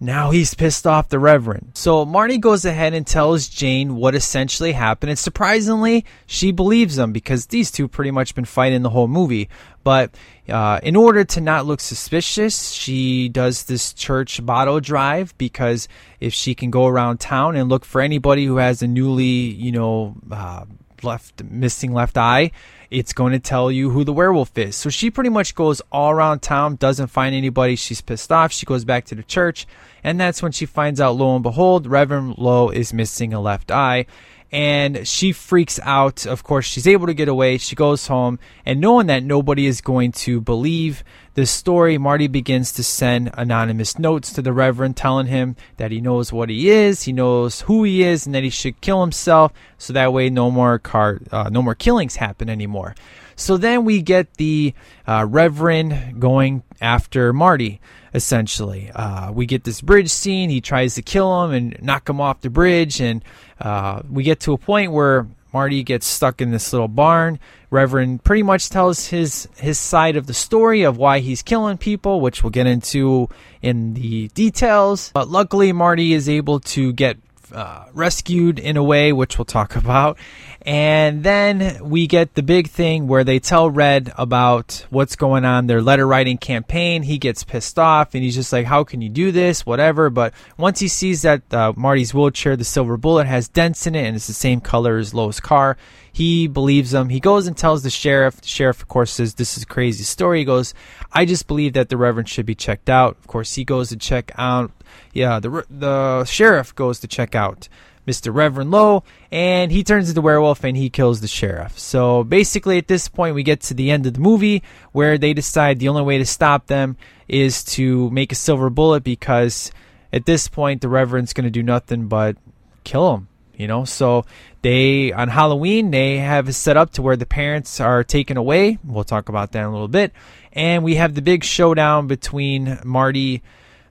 now 0.00 0.32
he's 0.32 0.54
pissed 0.54 0.86
off 0.86 1.08
the 1.08 1.20
Reverend. 1.20 1.70
So 1.74 2.04
Marty 2.04 2.36
goes 2.36 2.64
ahead 2.64 2.94
and 2.94 3.06
tells 3.06 3.48
Jane 3.48 3.94
what 3.94 4.14
essentially 4.14 4.72
happened, 4.72 5.10
and 5.10 5.18
surprisingly, 5.18 6.04
she 6.26 6.50
believes 6.50 6.98
him 6.98 7.12
because 7.12 7.46
these 7.46 7.70
two 7.70 7.86
pretty 7.86 8.10
much 8.10 8.34
been 8.34 8.44
fighting 8.44 8.82
the 8.82 8.90
whole 8.90 9.06
movie. 9.06 9.48
But 9.84 10.14
uh, 10.48 10.80
in 10.82 10.96
order 10.96 11.24
to 11.24 11.40
not 11.40 11.64
look 11.66 11.80
suspicious, 11.80 12.70
she 12.70 13.28
does 13.28 13.64
this 13.64 13.92
church 13.92 14.44
bottle 14.44 14.80
drive 14.80 15.36
because 15.38 15.88
if 16.20 16.34
she 16.34 16.54
can 16.54 16.70
go 16.70 16.86
around 16.86 17.20
town 17.20 17.54
and 17.54 17.68
look 17.68 17.84
for 17.84 18.00
anybody 18.00 18.46
who 18.46 18.56
has 18.56 18.82
a 18.82 18.88
newly, 18.88 19.24
you 19.24 19.72
know, 19.72 20.16
uh, 20.30 20.64
left 21.02 21.44
missing 21.44 21.92
left 21.92 22.16
eye, 22.16 22.50
it's 22.94 23.12
going 23.12 23.32
to 23.32 23.40
tell 23.40 23.72
you 23.72 23.90
who 23.90 24.04
the 24.04 24.12
werewolf 24.12 24.56
is. 24.56 24.76
So 24.76 24.88
she 24.88 25.10
pretty 25.10 25.30
much 25.30 25.54
goes 25.54 25.82
all 25.90 26.12
around 26.12 26.40
town, 26.40 26.76
doesn't 26.76 27.08
find 27.08 27.34
anybody. 27.34 27.74
She's 27.74 28.00
pissed 28.00 28.30
off. 28.30 28.52
She 28.52 28.66
goes 28.66 28.84
back 28.84 29.04
to 29.06 29.16
the 29.16 29.24
church, 29.24 29.66
and 30.04 30.20
that's 30.20 30.42
when 30.42 30.52
she 30.52 30.64
finds 30.64 31.00
out, 31.00 31.16
lo 31.16 31.34
and 31.34 31.42
behold, 31.42 31.88
Reverend 31.88 32.38
Lowe 32.38 32.68
is 32.68 32.94
missing 32.94 33.34
a 33.34 33.40
left 33.40 33.70
eye. 33.72 34.06
And 34.54 35.06
she 35.08 35.32
freaks 35.32 35.80
out. 35.82 36.26
Of 36.26 36.44
course, 36.44 36.64
she's 36.64 36.86
able 36.86 37.08
to 37.08 37.14
get 37.14 37.26
away. 37.26 37.58
She 37.58 37.74
goes 37.74 38.06
home, 38.06 38.38
and 38.64 38.80
knowing 38.80 39.08
that 39.08 39.24
nobody 39.24 39.66
is 39.66 39.80
going 39.80 40.12
to 40.12 40.40
believe 40.40 41.02
this 41.34 41.50
story, 41.50 41.98
Marty 41.98 42.28
begins 42.28 42.70
to 42.74 42.84
send 42.84 43.32
anonymous 43.34 43.98
notes 43.98 44.32
to 44.34 44.42
the 44.42 44.52
Reverend 44.52 44.96
telling 44.96 45.26
him 45.26 45.56
that 45.78 45.90
he 45.90 46.00
knows 46.00 46.32
what 46.32 46.50
he 46.50 46.70
is, 46.70 47.02
he 47.02 47.12
knows 47.12 47.62
who 47.62 47.82
he 47.82 48.04
is, 48.04 48.26
and 48.26 48.34
that 48.36 48.44
he 48.44 48.50
should 48.50 48.80
kill 48.80 49.00
himself 49.00 49.52
so 49.76 49.92
that 49.92 50.12
way 50.12 50.30
no 50.30 50.52
more 50.52 50.78
car, 50.78 51.18
uh, 51.32 51.48
no 51.50 51.60
more 51.60 51.74
killings 51.74 52.14
happen 52.14 52.48
anymore. 52.48 52.94
So 53.34 53.56
then 53.56 53.84
we 53.84 54.02
get 54.02 54.34
the 54.34 54.72
uh, 55.08 55.26
Reverend 55.28 56.20
going 56.20 56.62
after 56.80 57.32
Marty. 57.32 57.80
Essentially, 58.14 58.90
uh, 58.94 59.32
we 59.32 59.44
get 59.44 59.64
this 59.64 59.80
bridge 59.80 60.08
scene. 60.08 60.48
He 60.48 60.60
tries 60.60 60.94
to 60.94 61.02
kill 61.02 61.44
him 61.44 61.50
and 61.50 61.82
knock 61.82 62.08
him 62.08 62.20
off 62.20 62.40
the 62.42 62.50
bridge, 62.50 63.00
and 63.00 63.24
uh, 63.60 64.02
we 64.08 64.22
get 64.22 64.38
to 64.40 64.52
a 64.52 64.58
point 64.58 64.92
where 64.92 65.26
Marty 65.52 65.82
gets 65.82 66.06
stuck 66.06 66.40
in 66.40 66.50
this 66.50 66.72
little 66.72 66.88
barn. 66.88 67.38
Reverend 67.70 68.22
pretty 68.22 68.42
much 68.42 68.70
tells 68.70 69.08
his 69.08 69.48
his 69.56 69.78
side 69.78 70.16
of 70.16 70.26
the 70.26 70.34
story 70.34 70.82
of 70.82 70.96
why 70.96 71.18
he's 71.18 71.42
killing 71.42 71.76
people, 71.76 72.20
which 72.20 72.42
we'll 72.42 72.50
get 72.50 72.68
into 72.68 73.28
in 73.62 73.94
the 73.94 74.28
details. 74.28 75.10
But 75.12 75.28
luckily, 75.28 75.72
Marty 75.72 76.12
is 76.12 76.28
able 76.28 76.60
to 76.60 76.92
get 76.92 77.18
uh, 77.54 77.86
rescued 77.92 78.58
in 78.58 78.76
a 78.76 78.82
way, 78.82 79.12
which 79.12 79.38
we'll 79.38 79.44
talk 79.44 79.76
about. 79.84 80.18
And 80.66 81.22
then 81.22 81.88
we 81.88 82.06
get 82.06 82.34
the 82.34 82.42
big 82.42 82.68
thing 82.68 83.06
where 83.06 83.22
they 83.22 83.38
tell 83.38 83.68
Red 83.68 84.12
about 84.16 84.86
what's 84.88 85.14
going 85.14 85.44
on, 85.44 85.66
their 85.66 85.82
letter 85.82 86.06
writing 86.06 86.38
campaign. 86.38 87.02
He 87.02 87.18
gets 87.18 87.44
pissed 87.44 87.78
off 87.78 88.14
and 88.14 88.24
he's 88.24 88.34
just 88.34 88.52
like, 88.52 88.64
How 88.64 88.82
can 88.82 89.02
you 89.02 89.10
do 89.10 89.30
this? 89.30 89.66
Whatever. 89.66 90.08
But 90.08 90.32
once 90.56 90.80
he 90.80 90.88
sees 90.88 91.22
that 91.22 91.52
uh, 91.52 91.74
Marty's 91.76 92.14
wheelchair, 92.14 92.56
the 92.56 92.64
silver 92.64 92.96
bullet, 92.96 93.26
has 93.26 93.46
dents 93.48 93.86
in 93.86 93.94
it 93.94 94.06
and 94.06 94.16
it's 94.16 94.26
the 94.26 94.32
same 94.32 94.60
color 94.60 94.96
as 94.96 95.12
Lowe's 95.12 95.38
car, 95.38 95.76
he 96.14 96.46
believes 96.46 96.94
him. 96.94 97.08
He 97.08 97.18
goes 97.18 97.48
and 97.48 97.56
tells 97.56 97.82
the 97.82 97.90
sheriff. 97.90 98.40
The 98.40 98.46
sheriff, 98.46 98.80
of 98.80 98.86
course, 98.86 99.10
says, 99.10 99.34
This 99.34 99.56
is 99.56 99.64
a 99.64 99.66
crazy 99.66 100.04
story. 100.04 100.38
He 100.38 100.44
goes, 100.44 100.72
I 101.12 101.24
just 101.24 101.48
believe 101.48 101.72
that 101.72 101.88
the 101.88 101.96
Reverend 101.96 102.28
should 102.28 102.46
be 102.46 102.54
checked 102.54 102.88
out. 102.88 103.16
Of 103.18 103.26
course, 103.26 103.56
he 103.56 103.64
goes 103.64 103.88
to 103.88 103.96
check 103.96 104.30
out. 104.36 104.70
Yeah, 105.12 105.40
the, 105.40 105.66
the 105.68 106.24
sheriff 106.24 106.72
goes 106.76 107.00
to 107.00 107.08
check 107.08 107.34
out 107.34 107.68
Mr. 108.06 108.32
Reverend 108.32 108.70
Lowe, 108.70 109.02
and 109.32 109.72
he 109.72 109.82
turns 109.82 110.08
into 110.08 110.20
werewolf 110.20 110.62
and 110.62 110.76
he 110.76 110.88
kills 110.88 111.20
the 111.20 111.26
sheriff. 111.26 111.80
So 111.80 112.22
basically, 112.22 112.78
at 112.78 112.86
this 112.86 113.08
point, 113.08 113.34
we 113.34 113.42
get 113.42 113.62
to 113.62 113.74
the 113.74 113.90
end 113.90 114.06
of 114.06 114.14
the 114.14 114.20
movie 114.20 114.62
where 114.92 115.18
they 115.18 115.32
decide 115.32 115.80
the 115.80 115.88
only 115.88 116.02
way 116.02 116.18
to 116.18 116.24
stop 116.24 116.68
them 116.68 116.96
is 117.26 117.64
to 117.64 118.08
make 118.10 118.30
a 118.30 118.36
silver 118.36 118.70
bullet 118.70 119.02
because 119.02 119.72
at 120.12 120.26
this 120.26 120.46
point, 120.46 120.80
the 120.80 120.88
Reverend's 120.88 121.32
going 121.32 121.44
to 121.44 121.50
do 121.50 121.64
nothing 121.64 122.06
but 122.06 122.36
kill 122.84 123.14
him. 123.16 123.28
You 123.56 123.68
know, 123.68 123.84
so 123.84 124.24
they 124.64 125.12
on 125.12 125.28
Halloween 125.28 125.90
they 125.90 126.16
have 126.16 126.54
set 126.54 126.78
up 126.78 126.90
to 126.92 127.02
where 127.02 127.16
the 127.16 127.26
parents 127.26 127.80
are 127.80 128.02
taken 128.02 128.38
away. 128.38 128.78
We'll 128.82 129.04
talk 129.04 129.28
about 129.28 129.52
that 129.52 129.60
in 129.60 129.66
a 129.66 129.70
little 129.70 129.88
bit, 129.88 130.12
and 130.54 130.82
we 130.82 130.94
have 130.94 131.14
the 131.14 131.20
big 131.20 131.44
showdown 131.44 132.06
between 132.06 132.80
Marty 132.82 133.42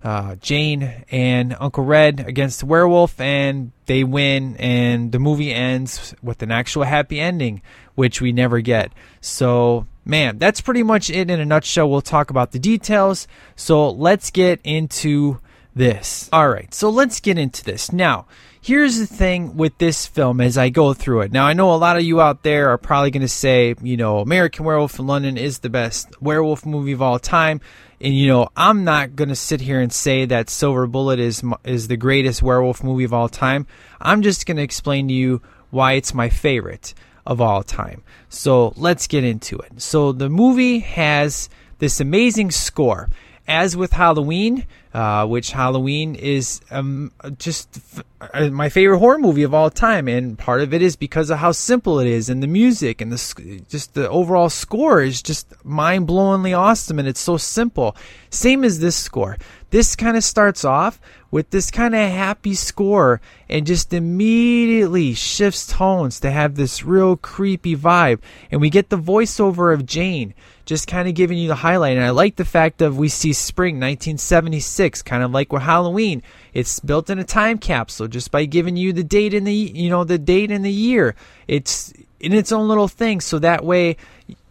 uh, 0.03 0.36
Jane 0.36 1.05
and 1.12 1.55
Uncle 1.59 1.86
Red 1.86 2.25
against 2.27 2.59
the 2.59 2.65
werewolf, 2.65 3.21
and 3.21 3.71
they 3.86 4.03
win, 4.03 4.57
and 4.57 5.12
the 5.12 5.19
movie 5.19 5.53
ends 5.53 6.15
with 6.23 6.41
an 6.41 6.51
actual 6.51 6.83
happy 6.83 7.19
ending, 7.19 7.62
which 7.93 8.19
we 8.19 8.31
never 8.31 8.59
get. 8.59 8.91
So, 9.21 9.86
man, 10.03 10.39
that's 10.39 10.59
pretty 10.59 10.81
much 10.81 11.12
it 11.12 11.29
in 11.29 11.39
a 11.39 11.45
nutshell. 11.45 11.88
We'll 11.88 12.01
talk 12.01 12.31
about 12.31 12.51
the 12.51 12.59
details. 12.59 13.27
So, 13.55 13.91
let's 13.91 14.31
get 14.31 14.59
into 14.63 15.39
this. 15.75 16.29
All 16.31 16.49
right, 16.49 16.73
so 16.73 16.89
let's 16.89 17.19
get 17.19 17.38
into 17.38 17.63
this. 17.63 17.91
Now, 17.91 18.25
here's 18.62 18.97
the 18.97 19.07
thing 19.07 19.57
with 19.57 19.77
this 19.77 20.07
film 20.07 20.39
as 20.39 20.57
I 20.57 20.69
go 20.69 20.93
through 20.93 21.21
it. 21.21 21.31
Now, 21.31 21.45
I 21.45 21.53
know 21.53 21.73
a 21.73 21.75
lot 21.75 21.97
of 21.97 22.03
you 22.03 22.21
out 22.21 22.43
there 22.43 22.69
are 22.69 22.77
probably 22.77 23.12
going 23.12 23.21
to 23.21 23.27
say, 23.27 23.75
you 23.81 23.97
know, 23.97 24.19
American 24.19 24.65
Werewolf 24.65 24.99
in 24.99 25.07
London 25.07 25.38
is 25.38 25.59
the 25.59 25.69
best 25.69 26.21
werewolf 26.21 26.65
movie 26.65 26.93
of 26.93 27.01
all 27.01 27.19
time. 27.19 27.62
And 27.99 28.13
you 28.13 28.27
know, 28.27 28.49
I'm 28.57 28.83
not 28.83 29.15
going 29.15 29.29
to 29.29 29.36
sit 29.36 29.62
here 29.62 29.79
and 29.79 29.91
say 29.91 30.25
that 30.25 30.49
Silver 30.49 30.88
Bullet 30.88 31.19
is 31.19 31.41
is 31.63 31.88
the 31.88 31.95
greatest 31.97 32.41
werewolf 32.41 32.83
movie 32.83 33.05
of 33.05 33.13
all 33.13 33.29
time. 33.29 33.65
I'm 34.01 34.21
just 34.21 34.45
going 34.45 34.57
to 34.57 34.63
explain 34.63 35.07
to 35.07 35.13
you 35.13 35.41
why 35.69 35.93
it's 35.93 36.13
my 36.13 36.29
favorite 36.29 36.93
of 37.25 37.39
all 37.39 37.63
time. 37.63 38.03
So, 38.27 38.73
let's 38.75 39.07
get 39.07 39.23
into 39.23 39.57
it. 39.59 39.81
So, 39.81 40.12
the 40.12 40.29
movie 40.29 40.79
has 40.79 41.49
this 41.79 42.01
amazing 42.01 42.51
score. 42.51 43.09
As 43.47 43.75
with 43.75 43.91
Halloween, 43.91 44.65
uh, 44.93 45.25
which 45.25 45.51
Halloween 45.51 46.15
is 46.15 46.62
um, 46.69 47.12
just 47.39 47.77
f- 47.77 48.03
uh, 48.21 48.49
my 48.49 48.69
favorite 48.69 48.99
horror 48.99 49.17
movie 49.17 49.43
of 49.43 49.53
all 49.53 49.69
time, 49.69 50.08
and 50.08 50.38
part 50.38 50.62
of 50.62 50.73
it 50.73 50.82
is 50.82 50.95
because 50.95 51.29
of 51.29 51.39
how 51.39 51.51
simple 51.51 51.99
it 51.99 52.08
is, 52.08 52.29
and 52.29 52.43
the 52.43 52.47
music, 52.47 53.01
and 53.01 53.12
the 53.12 53.17
sc- 53.17 53.41
just 53.69 53.95
the 53.95 54.08
overall 54.10 54.49
score 54.49 55.01
is 55.01 55.21
just 55.21 55.53
mind 55.65 56.08
blowingly 56.08 56.58
awesome, 56.58 56.99
and 56.99 57.08
it's 57.08 57.19
so 57.19 57.38
simple. 57.38 57.95
Same 58.29 58.63
as 58.63 58.79
this 58.79 58.95
score. 58.95 59.38
This 59.71 59.95
kind 59.95 60.15
of 60.15 60.23
starts 60.23 60.63
off 60.63 60.99
with 61.34 61.50
this 61.50 61.72
kind 61.72 61.96
of 61.96 62.12
happy 62.12 62.54
score, 62.54 63.19
and 63.50 63.65
just 63.65 63.91
immediately 63.91 65.15
shifts 65.15 65.65
tones 65.65 66.19
to 66.19 66.30
have 66.30 66.54
this 66.54 66.84
real 66.84 67.17
creepy 67.17 67.76
vibe, 67.76 68.19
and 68.52 68.62
we 68.62 68.69
get 68.69 68.89
the 68.89 69.00
voiceover 69.00 69.74
of 69.74 69.84
Jane 69.84 70.36
just 70.63 70.88
kind 70.88 71.08
of 71.08 71.15
giving 71.15 71.39
you 71.39 71.48
the 71.48 71.56
highlight. 71.56 71.98
And 71.98 72.06
I 72.06 72.12
like 72.12 72.36
the 72.36 72.46
fact 72.46 72.84
of 72.84 73.00
we 73.00 73.10
see 73.10 73.34
spring 73.34 73.78
1976, 73.78 75.02
kind 75.02 75.24
of 75.24 75.32
like 75.32 75.52
with 75.52 75.63
Halloween. 75.63 76.22
It's 76.54 76.80
built 76.80 77.10
in 77.10 77.17
a 77.17 77.24
time 77.24 77.58
capsule 77.58 78.08
just 78.08 78.30
by 78.30 78.46
giving 78.46 78.78
you 78.78 78.93
the 78.93 79.04
date 79.04 79.34
in 79.34 79.43
the 79.43 79.54
you 79.54 79.89
know 79.89 80.04
the 80.04 80.19
date 80.19 80.52
and 80.52 80.63
the 80.63 80.72
year. 80.72 81.15
It's 81.48 81.93
in 82.19 82.34
its 82.34 82.52
own 82.52 82.67
little 82.67 82.88
thing, 82.88 83.22
so 83.22 83.39
that 83.39 83.65
way. 83.65 83.98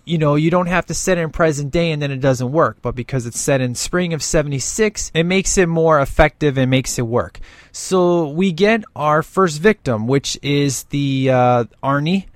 You 0.05 0.19
know, 0.19 0.35
you 0.35 0.51
don't 0.51 0.67
have 0.67 0.87
to 0.87 0.95
set 0.95 1.19
it 1.19 1.21
in 1.21 1.31
present 1.31 1.71
day 1.71 1.93
and 1.93 2.03
then 2.03 2.11
it 2.11 2.21
doesn't 2.21 2.51
work. 2.51 2.79
But 2.83 2.95
because 2.95 3.27
it's 3.27 3.41
set 3.41 3.61
in 3.61 3.75
spring 3.75 4.13
of 4.13 4.23
76, 4.23 5.13
it 5.15 5.25
makes 5.25 5.57
it 5.59 5.69
more 5.69 6.01
effective 6.01 6.59
and 6.59 6.71
makes 6.71 6.99
it 6.99 7.07
work. 7.07 7.39
So 7.71 8.29
we 8.29 8.53
get 8.53 8.85
our 8.97 9.23
first 9.23 9.61
victim, 9.61 10.07
which 10.07 10.39
is 10.43 10.85
the 10.85 11.31
uh, 11.31 11.65
Arnie, 11.83 12.27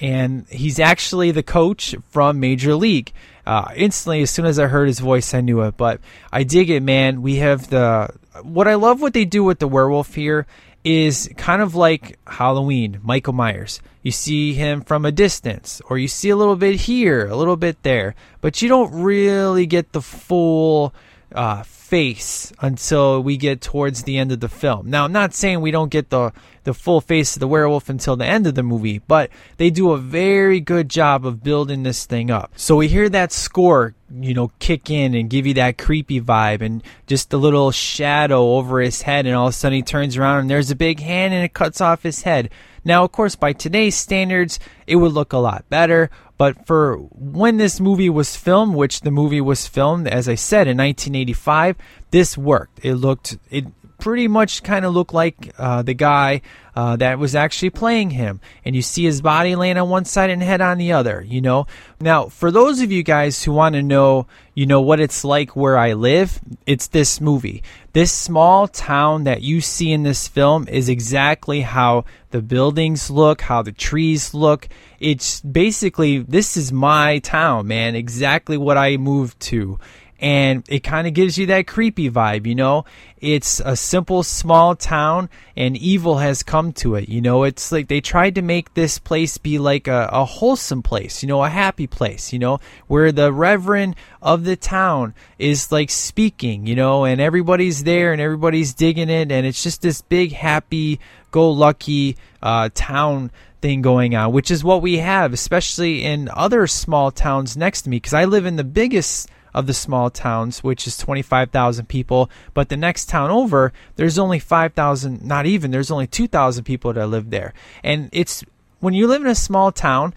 and 0.00 0.46
he's 0.48 0.80
actually 0.80 1.30
the 1.30 1.42
coach 1.44 1.94
from 2.10 2.40
Major 2.40 2.74
League. 2.74 3.12
Uh, 3.46 3.72
instantly, 3.76 4.22
as 4.22 4.30
soon 4.30 4.46
as 4.46 4.58
I 4.58 4.66
heard 4.66 4.88
his 4.88 5.00
voice, 5.00 5.34
I 5.34 5.40
knew 5.40 5.62
it. 5.62 5.76
But 5.76 6.00
I 6.32 6.42
dig 6.42 6.70
it, 6.70 6.82
man. 6.82 7.22
We 7.22 7.36
have 7.36 7.70
the 7.70 8.10
what 8.42 8.66
I 8.66 8.74
love 8.74 9.00
what 9.00 9.12
they 9.12 9.24
do 9.24 9.44
with 9.44 9.58
the 9.58 9.68
werewolf 9.68 10.14
here 10.14 10.46
is 10.84 11.30
kind 11.36 11.62
of 11.62 11.74
like 11.74 12.18
Halloween, 12.26 13.00
Michael 13.02 13.32
Myers. 13.32 13.80
You 14.02 14.10
see 14.10 14.52
him 14.52 14.82
from 14.82 15.04
a 15.04 15.12
distance, 15.12 15.80
or 15.88 15.98
you 15.98 16.08
see 16.08 16.30
a 16.30 16.36
little 16.36 16.56
bit 16.56 16.74
here, 16.74 17.26
a 17.28 17.36
little 17.36 17.56
bit 17.56 17.82
there, 17.82 18.14
but 18.40 18.60
you 18.60 18.68
don't 18.68 18.92
really 18.92 19.66
get 19.66 19.92
the 19.92 20.02
full 20.02 20.92
uh, 21.34 21.62
face 21.62 22.52
until 22.60 23.22
we 23.22 23.36
get 23.36 23.60
towards 23.60 24.02
the 24.02 24.18
end 24.18 24.32
of 24.32 24.40
the 24.40 24.48
film. 24.48 24.90
Now, 24.90 25.04
I'm 25.04 25.12
not 25.12 25.34
saying 25.34 25.60
we 25.60 25.70
don't 25.70 25.90
get 25.90 26.10
the 26.10 26.32
the 26.64 26.74
full 26.74 27.00
face 27.00 27.36
of 27.36 27.40
the 27.40 27.48
werewolf 27.48 27.88
until 27.88 28.16
the 28.16 28.26
end 28.26 28.46
of 28.46 28.54
the 28.54 28.62
movie, 28.62 28.98
but 29.00 29.30
they 29.56 29.70
do 29.70 29.92
a 29.92 29.98
very 29.98 30.60
good 30.60 30.88
job 30.88 31.26
of 31.26 31.42
building 31.42 31.82
this 31.82 32.06
thing 32.06 32.30
up. 32.30 32.52
So 32.56 32.76
we 32.76 32.88
hear 32.88 33.08
that 33.08 33.32
score, 33.32 33.94
you 34.10 34.34
know, 34.34 34.52
kick 34.58 34.90
in 34.90 35.14
and 35.14 35.30
give 35.30 35.46
you 35.46 35.54
that 35.54 35.78
creepy 35.78 36.20
vibe 36.20 36.60
and 36.60 36.82
just 37.06 37.32
a 37.32 37.36
little 37.36 37.70
shadow 37.70 38.54
over 38.54 38.80
his 38.80 39.02
head 39.02 39.26
and 39.26 39.34
all 39.34 39.48
of 39.48 39.50
a 39.50 39.52
sudden 39.54 39.76
he 39.76 39.82
turns 39.82 40.16
around 40.16 40.40
and 40.40 40.50
there's 40.50 40.70
a 40.70 40.76
big 40.76 41.00
hand 41.00 41.34
and 41.34 41.44
it 41.44 41.54
cuts 41.54 41.80
off 41.80 42.02
his 42.02 42.22
head. 42.22 42.50
Now, 42.84 43.04
of 43.04 43.12
course, 43.12 43.36
by 43.36 43.52
today's 43.52 43.94
standards, 43.94 44.58
it 44.86 44.96
would 44.96 45.12
look 45.12 45.32
a 45.32 45.38
lot 45.38 45.68
better, 45.68 46.10
but 46.36 46.66
for 46.66 46.96
when 46.96 47.56
this 47.56 47.78
movie 47.78 48.10
was 48.10 48.34
filmed, 48.34 48.74
which 48.74 49.02
the 49.02 49.12
movie 49.12 49.40
was 49.40 49.68
filmed, 49.68 50.08
as 50.08 50.28
I 50.28 50.34
said, 50.34 50.66
in 50.66 50.76
1985, 50.76 51.76
this 52.10 52.36
worked. 52.36 52.80
It 52.82 52.94
looked, 52.94 53.38
it 53.48 53.66
pretty 54.02 54.26
much 54.26 54.64
kind 54.64 54.84
of 54.84 54.92
looked 54.92 55.14
like 55.14 55.54
uh, 55.58 55.80
the 55.80 55.94
guy 55.94 56.42
uh, 56.74 56.96
that 56.96 57.20
was 57.20 57.36
actually 57.36 57.70
playing 57.70 58.10
him. 58.10 58.40
And 58.64 58.74
you 58.74 58.82
see 58.82 59.04
his 59.04 59.20
body 59.20 59.54
laying 59.54 59.78
on 59.78 59.90
one 59.90 60.04
side 60.06 60.28
and 60.28 60.42
head 60.42 60.60
on 60.60 60.78
the 60.78 60.92
other, 60.92 61.24
you 61.24 61.40
know. 61.40 61.68
Now, 62.00 62.26
for 62.26 62.50
those 62.50 62.80
of 62.80 62.90
you 62.90 63.04
guys 63.04 63.44
who 63.44 63.52
want 63.52 63.76
to 63.76 63.82
know, 63.82 64.26
you 64.54 64.66
know, 64.66 64.80
what 64.80 64.98
it's 64.98 65.22
like 65.22 65.54
where 65.54 65.78
I 65.78 65.92
live, 65.92 66.40
it's 66.66 66.88
this 66.88 67.20
movie. 67.20 67.62
This 67.92 68.10
small 68.10 68.66
town 68.66 69.22
that 69.22 69.42
you 69.42 69.60
see 69.60 69.92
in 69.92 70.02
this 70.02 70.26
film 70.26 70.66
is 70.66 70.88
exactly 70.88 71.60
how 71.60 72.04
the 72.32 72.42
buildings 72.42 73.08
look, 73.08 73.42
how 73.42 73.62
the 73.62 73.70
trees 73.70 74.34
look. 74.34 74.68
It's 74.98 75.40
basically, 75.42 76.18
this 76.18 76.56
is 76.56 76.72
my 76.72 77.20
town, 77.20 77.68
man, 77.68 77.94
exactly 77.94 78.56
what 78.56 78.76
I 78.76 78.96
moved 78.96 79.38
to 79.52 79.78
and 80.22 80.62
it 80.68 80.84
kind 80.84 81.08
of 81.08 81.14
gives 81.14 81.36
you 81.36 81.46
that 81.46 81.66
creepy 81.66 82.08
vibe, 82.08 82.46
you 82.46 82.54
know. 82.54 82.84
It's 83.18 83.58
a 83.58 83.74
simple 83.74 84.22
small 84.22 84.76
town 84.76 85.28
and 85.56 85.76
evil 85.76 86.18
has 86.18 86.44
come 86.44 86.72
to 86.74 86.94
it, 86.94 87.08
you 87.08 87.20
know. 87.20 87.42
It's 87.42 87.72
like 87.72 87.88
they 87.88 88.00
tried 88.00 88.36
to 88.36 88.42
make 88.42 88.72
this 88.74 89.00
place 89.00 89.36
be 89.36 89.58
like 89.58 89.88
a, 89.88 90.08
a 90.12 90.24
wholesome 90.24 90.80
place, 90.80 91.24
you 91.24 91.28
know, 91.28 91.42
a 91.42 91.48
happy 91.48 91.88
place, 91.88 92.32
you 92.32 92.38
know, 92.38 92.60
where 92.86 93.10
the 93.10 93.32
reverend 93.32 93.96
of 94.22 94.44
the 94.44 94.54
town 94.54 95.12
is 95.40 95.72
like 95.72 95.90
speaking, 95.90 96.68
you 96.68 96.76
know, 96.76 97.04
and 97.04 97.20
everybody's 97.20 97.82
there 97.82 98.12
and 98.12 98.22
everybody's 98.22 98.74
digging 98.74 99.10
it 99.10 99.32
and 99.32 99.44
it's 99.44 99.62
just 99.64 99.82
this 99.82 100.02
big 100.02 100.30
happy 100.30 101.00
go 101.32 101.50
lucky 101.50 102.16
uh, 102.42 102.68
town 102.74 103.32
thing 103.60 103.82
going 103.82 104.14
on, 104.14 104.32
which 104.32 104.52
is 104.52 104.62
what 104.62 104.82
we 104.82 104.98
have, 104.98 105.32
especially 105.32 106.04
in 106.04 106.28
other 106.32 106.68
small 106.68 107.10
towns 107.10 107.56
next 107.56 107.82
to 107.82 107.90
me, 107.90 107.96
because 107.96 108.14
I 108.14 108.26
live 108.26 108.46
in 108.46 108.54
the 108.54 108.64
biggest 108.64 109.28
of 109.54 109.66
the 109.66 109.74
small 109.74 110.10
towns, 110.10 110.62
which 110.62 110.86
is 110.86 110.96
25,000 110.96 111.88
people. 111.88 112.30
But 112.54 112.68
the 112.68 112.76
next 112.76 113.08
town 113.08 113.30
over, 113.30 113.72
there's 113.96 114.18
only 114.18 114.38
5,000, 114.38 115.24
not 115.24 115.46
even, 115.46 115.70
there's 115.70 115.90
only 115.90 116.06
2,000 116.06 116.64
people 116.64 116.92
that 116.92 117.06
live 117.06 117.30
there. 117.30 117.52
And 117.82 118.08
it's 118.12 118.44
when 118.80 118.94
you 118.94 119.06
live 119.06 119.22
in 119.22 119.28
a 119.28 119.34
small 119.34 119.72
town, 119.72 120.14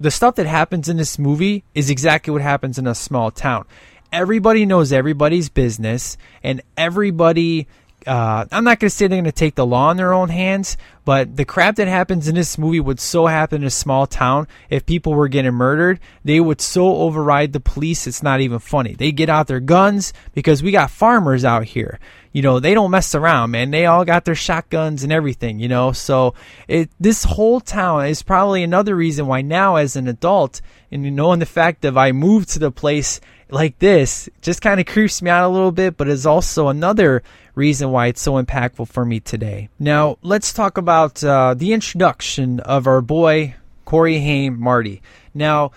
the 0.00 0.10
stuff 0.10 0.34
that 0.36 0.46
happens 0.46 0.88
in 0.88 0.96
this 0.96 1.18
movie 1.18 1.64
is 1.74 1.90
exactly 1.90 2.32
what 2.32 2.42
happens 2.42 2.78
in 2.78 2.86
a 2.86 2.94
small 2.94 3.30
town. 3.30 3.64
Everybody 4.12 4.64
knows 4.66 4.92
everybody's 4.92 5.48
business, 5.48 6.16
and 6.42 6.62
everybody 6.76 7.66
uh, 8.06 8.46
I'm 8.50 8.64
not 8.64 8.80
going 8.80 8.88
to 8.88 8.94
say 8.94 9.06
they're 9.06 9.16
going 9.16 9.24
to 9.24 9.32
take 9.32 9.54
the 9.54 9.66
law 9.66 9.90
in 9.90 9.96
their 9.96 10.12
own 10.12 10.28
hands, 10.28 10.76
but 11.04 11.36
the 11.36 11.44
crap 11.44 11.76
that 11.76 11.88
happens 11.88 12.28
in 12.28 12.34
this 12.34 12.58
movie 12.58 12.80
would 12.80 13.00
so 13.00 13.26
happen 13.26 13.62
in 13.62 13.66
a 13.66 13.70
small 13.70 14.06
town. 14.06 14.48
If 14.70 14.86
people 14.86 15.14
were 15.14 15.28
getting 15.28 15.54
murdered, 15.54 16.00
they 16.24 16.40
would 16.40 16.60
so 16.60 16.96
override 16.96 17.52
the 17.52 17.60
police, 17.60 18.06
it's 18.06 18.22
not 18.22 18.40
even 18.40 18.58
funny. 18.58 18.94
They 18.94 19.12
get 19.12 19.28
out 19.28 19.46
their 19.46 19.60
guns 19.60 20.12
because 20.32 20.62
we 20.62 20.70
got 20.70 20.90
farmers 20.90 21.44
out 21.44 21.64
here. 21.64 21.98
You 22.34 22.42
know, 22.42 22.58
they 22.58 22.74
don't 22.74 22.90
mess 22.90 23.14
around, 23.14 23.52
man. 23.52 23.70
They 23.70 23.86
all 23.86 24.04
got 24.04 24.24
their 24.24 24.34
shotguns 24.34 25.04
and 25.04 25.12
everything, 25.12 25.60
you 25.60 25.68
know. 25.68 25.92
So 25.92 26.34
it 26.66 26.90
this 26.98 27.22
whole 27.22 27.60
town 27.60 28.06
is 28.06 28.24
probably 28.24 28.64
another 28.64 28.96
reason 28.96 29.28
why 29.28 29.40
now 29.40 29.76
as 29.76 29.94
an 29.94 30.08
adult 30.08 30.60
and 30.90 31.04
you 31.04 31.12
knowing 31.12 31.38
the 31.38 31.46
fact 31.46 31.82
that 31.82 31.96
I 31.96 32.10
moved 32.10 32.48
to 32.50 32.58
the 32.58 32.72
place 32.72 33.20
like 33.50 33.78
this 33.78 34.28
just 34.42 34.60
kind 34.60 34.80
of 34.80 34.86
creeps 34.86 35.22
me 35.22 35.30
out 35.30 35.48
a 35.48 35.52
little 35.52 35.70
bit, 35.70 35.96
but 35.96 36.08
is 36.08 36.26
also 36.26 36.66
another 36.66 37.22
reason 37.54 37.92
why 37.92 38.08
it's 38.08 38.20
so 38.20 38.42
impactful 38.42 38.88
for 38.88 39.04
me 39.04 39.20
today. 39.20 39.68
Now, 39.78 40.18
let's 40.22 40.52
talk 40.52 40.76
about 40.76 41.22
uh, 41.22 41.54
the 41.54 41.72
introduction 41.72 42.58
of 42.58 42.88
our 42.88 43.00
boy, 43.00 43.54
Corey 43.84 44.18
Haim 44.18 44.58
Marty. 44.58 45.02
Now, 45.34 45.70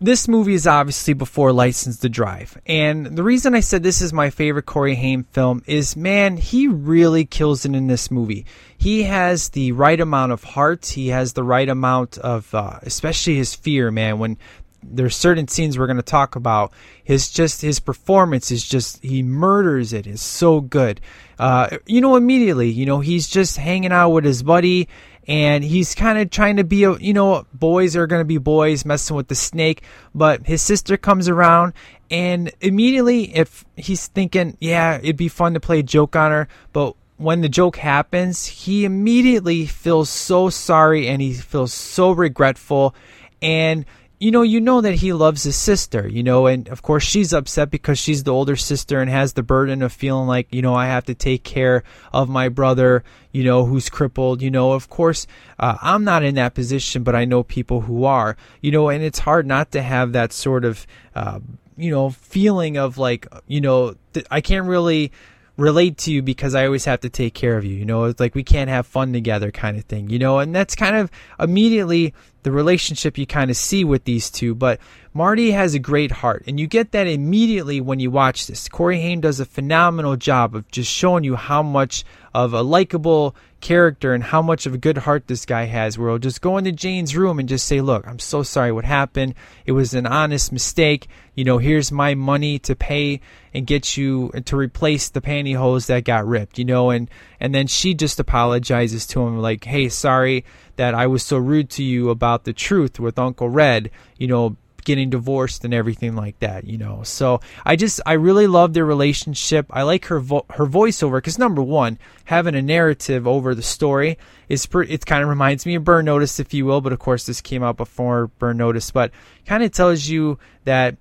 this 0.00 0.28
movie 0.28 0.54
is 0.54 0.66
obviously 0.66 1.14
before 1.14 1.52
License 1.52 1.98
to 1.98 2.08
Drive. 2.08 2.58
And 2.66 3.06
the 3.06 3.22
reason 3.22 3.54
I 3.54 3.60
said 3.60 3.82
this 3.82 4.00
is 4.00 4.12
my 4.12 4.30
favorite 4.30 4.66
Corey 4.66 4.94
Haim 4.94 5.24
film 5.24 5.62
is, 5.66 5.96
man, 5.96 6.36
he 6.36 6.68
really 6.68 7.24
kills 7.24 7.64
it 7.64 7.74
in 7.74 7.86
this 7.86 8.10
movie. 8.10 8.46
He 8.76 9.04
has 9.04 9.50
the 9.50 9.72
right 9.72 10.00
amount 10.00 10.32
of 10.32 10.44
heart. 10.44 10.86
He 10.86 11.08
has 11.08 11.32
the 11.32 11.44
right 11.44 11.68
amount 11.68 12.18
of, 12.18 12.54
uh, 12.54 12.80
especially 12.82 13.36
his 13.36 13.54
fear, 13.54 13.90
man. 13.90 14.18
When 14.18 14.36
there's 14.82 15.16
certain 15.16 15.48
scenes 15.48 15.78
we're 15.78 15.86
going 15.86 15.96
to 15.96 16.02
talk 16.02 16.36
about, 16.36 16.72
his 17.02 17.30
just 17.30 17.62
his 17.62 17.80
performance 17.80 18.50
is 18.50 18.64
just 18.64 19.02
he 19.02 19.22
murders 19.22 19.92
it. 19.92 20.06
it. 20.06 20.10
Is 20.10 20.22
so 20.22 20.60
good. 20.60 21.00
Uh, 21.38 21.78
you 21.86 22.00
know, 22.00 22.16
immediately, 22.16 22.68
you 22.68 22.86
know, 22.86 23.00
he's 23.00 23.28
just 23.28 23.56
hanging 23.56 23.92
out 23.92 24.10
with 24.10 24.24
his 24.24 24.42
buddy 24.42 24.88
and 25.26 25.64
he's 25.64 25.94
kind 25.94 26.18
of 26.18 26.30
trying 26.30 26.56
to 26.56 26.64
be 26.64 26.84
a 26.84 26.96
you 26.98 27.12
know 27.12 27.46
boys 27.52 27.96
are 27.96 28.06
going 28.06 28.20
to 28.20 28.26
be 28.26 28.38
boys 28.38 28.84
messing 28.84 29.16
with 29.16 29.28
the 29.28 29.34
snake. 29.34 29.82
But 30.14 30.46
his 30.46 30.62
sister 30.62 30.96
comes 30.96 31.28
around 31.28 31.72
and 32.10 32.52
immediately 32.60 33.34
if 33.34 33.64
he's 33.76 34.06
thinking 34.06 34.56
yeah 34.60 34.96
it'd 34.96 35.16
be 35.16 35.28
fun 35.28 35.54
to 35.54 35.60
play 35.60 35.80
a 35.80 35.82
joke 35.82 36.16
on 36.16 36.30
her. 36.30 36.48
But 36.72 36.96
when 37.16 37.40
the 37.40 37.48
joke 37.48 37.76
happens 37.76 38.46
he 38.46 38.84
immediately 38.84 39.66
feels 39.66 40.10
so 40.10 40.50
sorry 40.50 41.08
and 41.08 41.22
he 41.22 41.34
feels 41.34 41.72
so 41.72 42.10
regretful. 42.10 42.94
And 43.40 43.84
you 44.18 44.30
know, 44.30 44.42
you 44.42 44.60
know 44.60 44.80
that 44.80 44.94
he 44.94 45.12
loves 45.12 45.42
his 45.42 45.56
sister, 45.56 46.06
you 46.06 46.22
know, 46.22 46.46
and 46.46 46.68
of 46.68 46.82
course 46.82 47.02
she's 47.02 47.32
upset 47.32 47.70
because 47.70 47.98
she's 47.98 48.22
the 48.22 48.32
older 48.32 48.56
sister 48.56 49.00
and 49.00 49.10
has 49.10 49.32
the 49.32 49.42
burden 49.42 49.82
of 49.82 49.92
feeling 49.92 50.26
like, 50.26 50.46
you 50.52 50.62
know, 50.62 50.74
I 50.74 50.86
have 50.86 51.04
to 51.06 51.14
take 51.14 51.42
care 51.42 51.82
of 52.12 52.28
my 52.28 52.48
brother, 52.48 53.02
you 53.32 53.42
know, 53.42 53.64
who's 53.66 53.88
crippled, 53.90 54.40
you 54.40 54.50
know. 54.50 54.72
Of 54.72 54.88
course, 54.88 55.26
uh, 55.58 55.76
I'm 55.82 56.04
not 56.04 56.22
in 56.22 56.36
that 56.36 56.54
position, 56.54 57.02
but 57.02 57.16
I 57.16 57.24
know 57.24 57.42
people 57.42 57.82
who 57.82 58.04
are, 58.04 58.36
you 58.60 58.70
know, 58.70 58.88
and 58.88 59.02
it's 59.02 59.18
hard 59.18 59.46
not 59.46 59.72
to 59.72 59.82
have 59.82 60.12
that 60.12 60.32
sort 60.32 60.64
of, 60.64 60.86
uh, 61.14 61.40
you 61.76 61.90
know, 61.90 62.10
feeling 62.10 62.76
of 62.76 62.98
like, 62.98 63.26
you 63.48 63.60
know, 63.60 63.94
th- 64.12 64.26
I 64.30 64.40
can't 64.40 64.66
really 64.66 65.10
relate 65.56 65.98
to 65.98 66.12
you 66.12 66.22
because 66.22 66.54
I 66.54 66.66
always 66.66 66.84
have 66.84 67.00
to 67.00 67.10
take 67.10 67.34
care 67.34 67.56
of 67.56 67.64
you. 67.64 67.76
You 67.76 67.84
know, 67.84 68.04
it's 68.04 68.20
like 68.20 68.34
we 68.34 68.44
can't 68.44 68.70
have 68.70 68.86
fun 68.86 69.12
together 69.12 69.50
kind 69.50 69.76
of 69.76 69.84
thing, 69.84 70.10
you 70.10 70.18
know, 70.18 70.38
and 70.38 70.54
that's 70.54 70.74
kind 70.74 70.96
of 70.96 71.10
immediately 71.38 72.14
the 72.44 72.52
relationship 72.52 73.18
you 73.18 73.26
kind 73.26 73.50
of 73.50 73.56
see 73.56 73.84
with 73.84 74.04
these 74.04 74.30
two. 74.30 74.54
But 74.54 74.78
Marty 75.12 75.50
has 75.50 75.74
a 75.74 75.78
great 75.78 76.12
heart, 76.12 76.44
and 76.46 76.60
you 76.60 76.66
get 76.66 76.92
that 76.92 77.06
immediately 77.06 77.80
when 77.80 78.00
you 78.00 78.10
watch 78.10 78.46
this. 78.46 78.68
Corey 78.68 79.00
Haim 79.00 79.20
does 79.20 79.40
a 79.40 79.44
phenomenal 79.44 80.16
job 80.16 80.54
of 80.54 80.70
just 80.70 80.90
showing 80.90 81.24
you 81.24 81.36
how 81.36 81.62
much 81.62 82.04
of 82.32 82.52
a 82.52 82.62
likable 82.62 83.34
character 83.60 84.12
and 84.12 84.22
how 84.22 84.42
much 84.42 84.66
of 84.66 84.74
a 84.74 84.78
good 84.78 84.98
heart 84.98 85.26
this 85.26 85.46
guy 85.46 85.64
has. 85.64 85.96
Where 85.96 86.10
he'll 86.10 86.18
just 86.18 86.42
go 86.42 86.58
into 86.58 86.70
Jane's 86.70 87.16
room 87.16 87.38
and 87.38 87.48
just 87.48 87.66
say, 87.66 87.80
Look, 87.80 88.06
I'm 88.06 88.18
so 88.18 88.42
sorry 88.42 88.72
what 88.72 88.84
happened. 88.84 89.34
It 89.64 89.72
was 89.72 89.94
an 89.94 90.06
honest 90.06 90.52
mistake. 90.52 91.08
You 91.34 91.44
know, 91.44 91.58
here's 91.58 91.90
my 91.90 92.14
money 92.14 92.58
to 92.60 92.76
pay 92.76 93.20
and 93.54 93.66
get 93.66 93.96
you 93.96 94.30
to 94.44 94.56
replace 94.56 95.08
the 95.08 95.20
pantyhose 95.20 95.86
that 95.86 96.04
got 96.04 96.26
ripped, 96.26 96.58
you 96.58 96.64
know, 96.64 96.90
and, 96.90 97.08
and 97.44 97.54
then 97.54 97.66
she 97.66 97.92
just 97.92 98.18
apologizes 98.18 99.06
to 99.08 99.20
him 99.20 99.38
like, 99.38 99.64
Hey, 99.64 99.90
sorry 99.90 100.46
that 100.76 100.94
I 100.94 101.06
was 101.06 101.22
so 101.22 101.36
rude 101.36 101.68
to 101.70 101.84
you 101.84 102.08
about 102.08 102.44
the 102.44 102.54
truth 102.54 102.98
with 102.98 103.18
Uncle 103.18 103.50
Red, 103.50 103.90
you 104.16 104.26
know, 104.26 104.56
getting 104.86 105.10
divorced 105.10 105.62
and 105.62 105.74
everything 105.74 106.16
like 106.16 106.38
that, 106.38 106.64
you 106.64 106.78
know. 106.78 107.02
So 107.02 107.42
I 107.62 107.76
just 107.76 108.00
I 108.06 108.14
really 108.14 108.46
love 108.46 108.72
their 108.72 108.86
relationship. 108.86 109.66
I 109.68 109.82
like 109.82 110.06
her 110.06 110.20
vo- 110.20 110.46
her 110.54 110.64
voiceover 110.64 111.18
because 111.18 111.38
number 111.38 111.62
one, 111.62 111.98
having 112.24 112.54
a 112.54 112.62
narrative 112.62 113.26
over 113.26 113.54
the 113.54 113.62
story 113.62 114.16
is 114.48 114.64
pre- 114.64 114.88
it 114.88 115.04
kind 115.04 115.22
of 115.22 115.28
reminds 115.28 115.66
me 115.66 115.74
of 115.74 115.84
Burn 115.84 116.06
Notice, 116.06 116.40
if 116.40 116.54
you 116.54 116.64
will. 116.64 116.80
But 116.80 116.94
of 116.94 116.98
course, 116.98 117.26
this 117.26 117.42
came 117.42 117.62
out 117.62 117.76
before 117.76 118.28
Burn 118.38 118.56
Notice, 118.56 118.90
but 118.90 119.10
kind 119.44 119.62
of 119.62 119.70
tells 119.70 120.08
you 120.08 120.38
that 120.64 120.96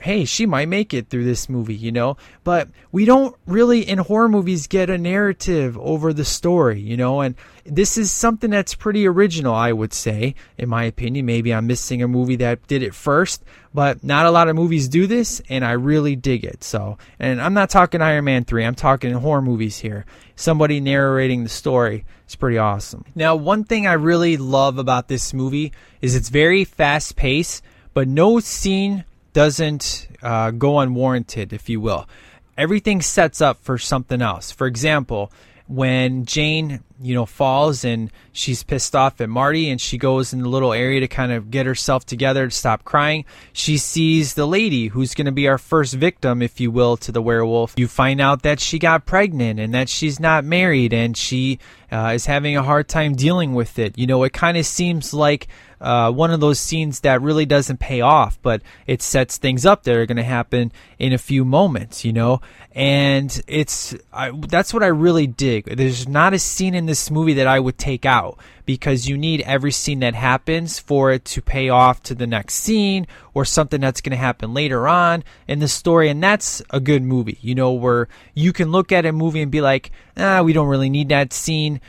hey, 0.00 0.24
she 0.24 0.44
might 0.44 0.68
make 0.68 0.92
it 0.92 1.08
through 1.08 1.24
this 1.24 1.48
movie, 1.48 1.74
you 1.74 1.90
know? 1.90 2.16
But 2.42 2.68
we 2.92 3.04
don't 3.04 3.34
really, 3.46 3.88
in 3.88 3.98
horror 3.98 4.28
movies, 4.28 4.66
get 4.66 4.90
a 4.90 4.98
narrative 4.98 5.78
over 5.78 6.12
the 6.12 6.24
story, 6.24 6.80
you 6.80 6.96
know? 6.96 7.20
And 7.20 7.34
this 7.64 7.96
is 7.96 8.10
something 8.10 8.50
that's 8.50 8.74
pretty 8.74 9.06
original, 9.06 9.54
I 9.54 9.72
would 9.72 9.94
say, 9.94 10.34
in 10.58 10.68
my 10.68 10.84
opinion. 10.84 11.26
Maybe 11.26 11.54
I'm 11.54 11.66
missing 11.66 12.02
a 12.02 12.08
movie 12.08 12.36
that 12.36 12.66
did 12.66 12.82
it 12.82 12.94
first, 12.94 13.44
but 13.72 14.04
not 14.04 14.26
a 14.26 14.30
lot 14.30 14.48
of 14.48 14.56
movies 14.56 14.88
do 14.88 15.06
this, 15.06 15.40
and 15.48 15.64
I 15.64 15.72
really 15.72 16.16
dig 16.16 16.44
it. 16.44 16.62
So, 16.62 16.98
and 17.18 17.40
I'm 17.40 17.54
not 17.54 17.70
talking 17.70 18.02
Iron 18.02 18.24
Man 18.24 18.44
3, 18.44 18.64
I'm 18.64 18.74
talking 18.74 19.12
horror 19.14 19.42
movies 19.42 19.78
here. 19.78 20.04
Somebody 20.36 20.80
narrating 20.80 21.44
the 21.44 21.48
story 21.48 22.04
is 22.28 22.36
pretty 22.36 22.58
awesome. 22.58 23.04
Now, 23.14 23.36
one 23.36 23.64
thing 23.64 23.86
I 23.86 23.94
really 23.94 24.36
love 24.36 24.78
about 24.78 25.08
this 25.08 25.32
movie 25.32 25.72
is 26.02 26.14
it's 26.14 26.28
very 26.28 26.64
fast 26.64 27.16
paced, 27.16 27.62
but 27.94 28.08
no 28.08 28.40
scene 28.40 29.04
doesn't 29.34 30.08
uh, 30.22 30.50
go 30.50 30.78
unwarranted, 30.78 31.52
if 31.52 31.68
you 31.68 31.80
will. 31.80 32.08
Everything 32.56 33.02
sets 33.02 33.42
up 33.42 33.62
for 33.62 33.76
something 33.76 34.22
else. 34.22 34.50
For 34.50 34.66
example, 34.66 35.30
when 35.66 36.24
Jane, 36.24 36.82
you 37.00 37.14
know, 37.14 37.26
falls 37.26 37.84
and 37.84 38.10
she's 38.32 38.62
pissed 38.62 38.94
off 38.94 39.20
at 39.20 39.28
Marty 39.28 39.68
and 39.70 39.80
she 39.80 39.98
goes 39.98 40.32
in 40.32 40.40
the 40.42 40.48
little 40.48 40.72
area 40.72 41.00
to 41.00 41.08
kind 41.08 41.32
of 41.32 41.50
get 41.50 41.66
herself 41.66 42.06
together 42.06 42.48
to 42.48 42.54
stop 42.54 42.84
crying, 42.84 43.24
she 43.52 43.76
sees 43.76 44.34
the 44.34 44.46
lady 44.46 44.88
who's 44.88 45.14
going 45.14 45.26
to 45.26 45.32
be 45.32 45.48
our 45.48 45.58
first 45.58 45.94
victim, 45.94 46.40
if 46.40 46.60
you 46.60 46.70
will, 46.70 46.96
to 46.98 47.10
the 47.10 47.22
werewolf. 47.22 47.74
You 47.76 47.88
find 47.88 48.20
out 48.20 48.42
that 48.42 48.60
she 48.60 48.78
got 48.78 49.06
pregnant 49.06 49.58
and 49.58 49.74
that 49.74 49.88
she's 49.88 50.20
not 50.20 50.44
married 50.44 50.92
and 50.92 51.16
she 51.16 51.58
uh, 51.90 52.12
is 52.14 52.26
having 52.26 52.56
a 52.56 52.62
hard 52.62 52.88
time 52.88 53.14
dealing 53.14 53.54
with 53.54 53.78
it. 53.78 53.96
You 53.98 54.06
know, 54.06 54.22
it 54.24 54.32
kind 54.32 54.56
of 54.56 54.66
seems 54.66 55.12
like 55.12 55.48
uh, 55.80 56.10
one 56.10 56.30
of 56.30 56.40
those 56.40 56.58
scenes 56.58 57.00
that 57.00 57.20
really 57.20 57.44
doesn't 57.44 57.78
pay 57.78 58.00
off, 58.00 58.38
but 58.42 58.62
it 58.86 59.02
sets 59.02 59.36
things 59.36 59.66
up 59.66 59.82
that 59.82 59.94
are 59.94 60.06
going 60.06 60.16
to 60.16 60.22
happen 60.22 60.72
in 60.98 61.12
a 61.12 61.18
few 61.18 61.44
moments, 61.44 62.04
you 62.04 62.12
know. 62.12 62.40
And 62.72 63.40
it's 63.46 63.94
I, 64.12 64.30
that's 64.48 64.72
what 64.72 64.82
I 64.82 64.88
really 64.88 65.26
dig. 65.26 65.66
There's 65.66 66.08
not 66.08 66.32
a 66.32 66.38
scene 66.38 66.74
in 66.74 66.83
this 66.86 67.10
movie 67.10 67.34
that 67.34 67.46
I 67.46 67.60
would 67.60 67.78
take 67.78 68.04
out 68.04 68.38
because 68.66 69.08
you 69.08 69.16
need 69.16 69.40
every 69.42 69.72
scene 69.72 70.00
that 70.00 70.14
happens 70.14 70.78
for 70.78 71.10
it 71.10 71.24
to 71.26 71.42
pay 71.42 71.68
off 71.68 72.02
to 72.04 72.14
the 72.14 72.26
next 72.26 72.54
scene 72.54 73.06
or 73.34 73.44
something 73.44 73.80
that's 73.80 74.00
going 74.00 74.12
to 74.12 74.16
happen 74.16 74.54
later 74.54 74.88
on 74.88 75.24
in 75.46 75.58
the 75.58 75.68
story. 75.68 76.08
And 76.08 76.22
that's 76.22 76.62
a 76.70 76.80
good 76.80 77.02
movie, 77.02 77.38
you 77.40 77.54
know, 77.54 77.72
where 77.72 78.08
you 78.34 78.52
can 78.52 78.70
look 78.70 78.92
at 78.92 79.06
a 79.06 79.12
movie 79.12 79.42
and 79.42 79.50
be 79.50 79.60
like, 79.60 79.90
ah, 80.16 80.42
we 80.42 80.52
don't 80.52 80.68
really 80.68 80.90
need 80.90 81.10
that 81.10 81.32
scene 81.32 81.80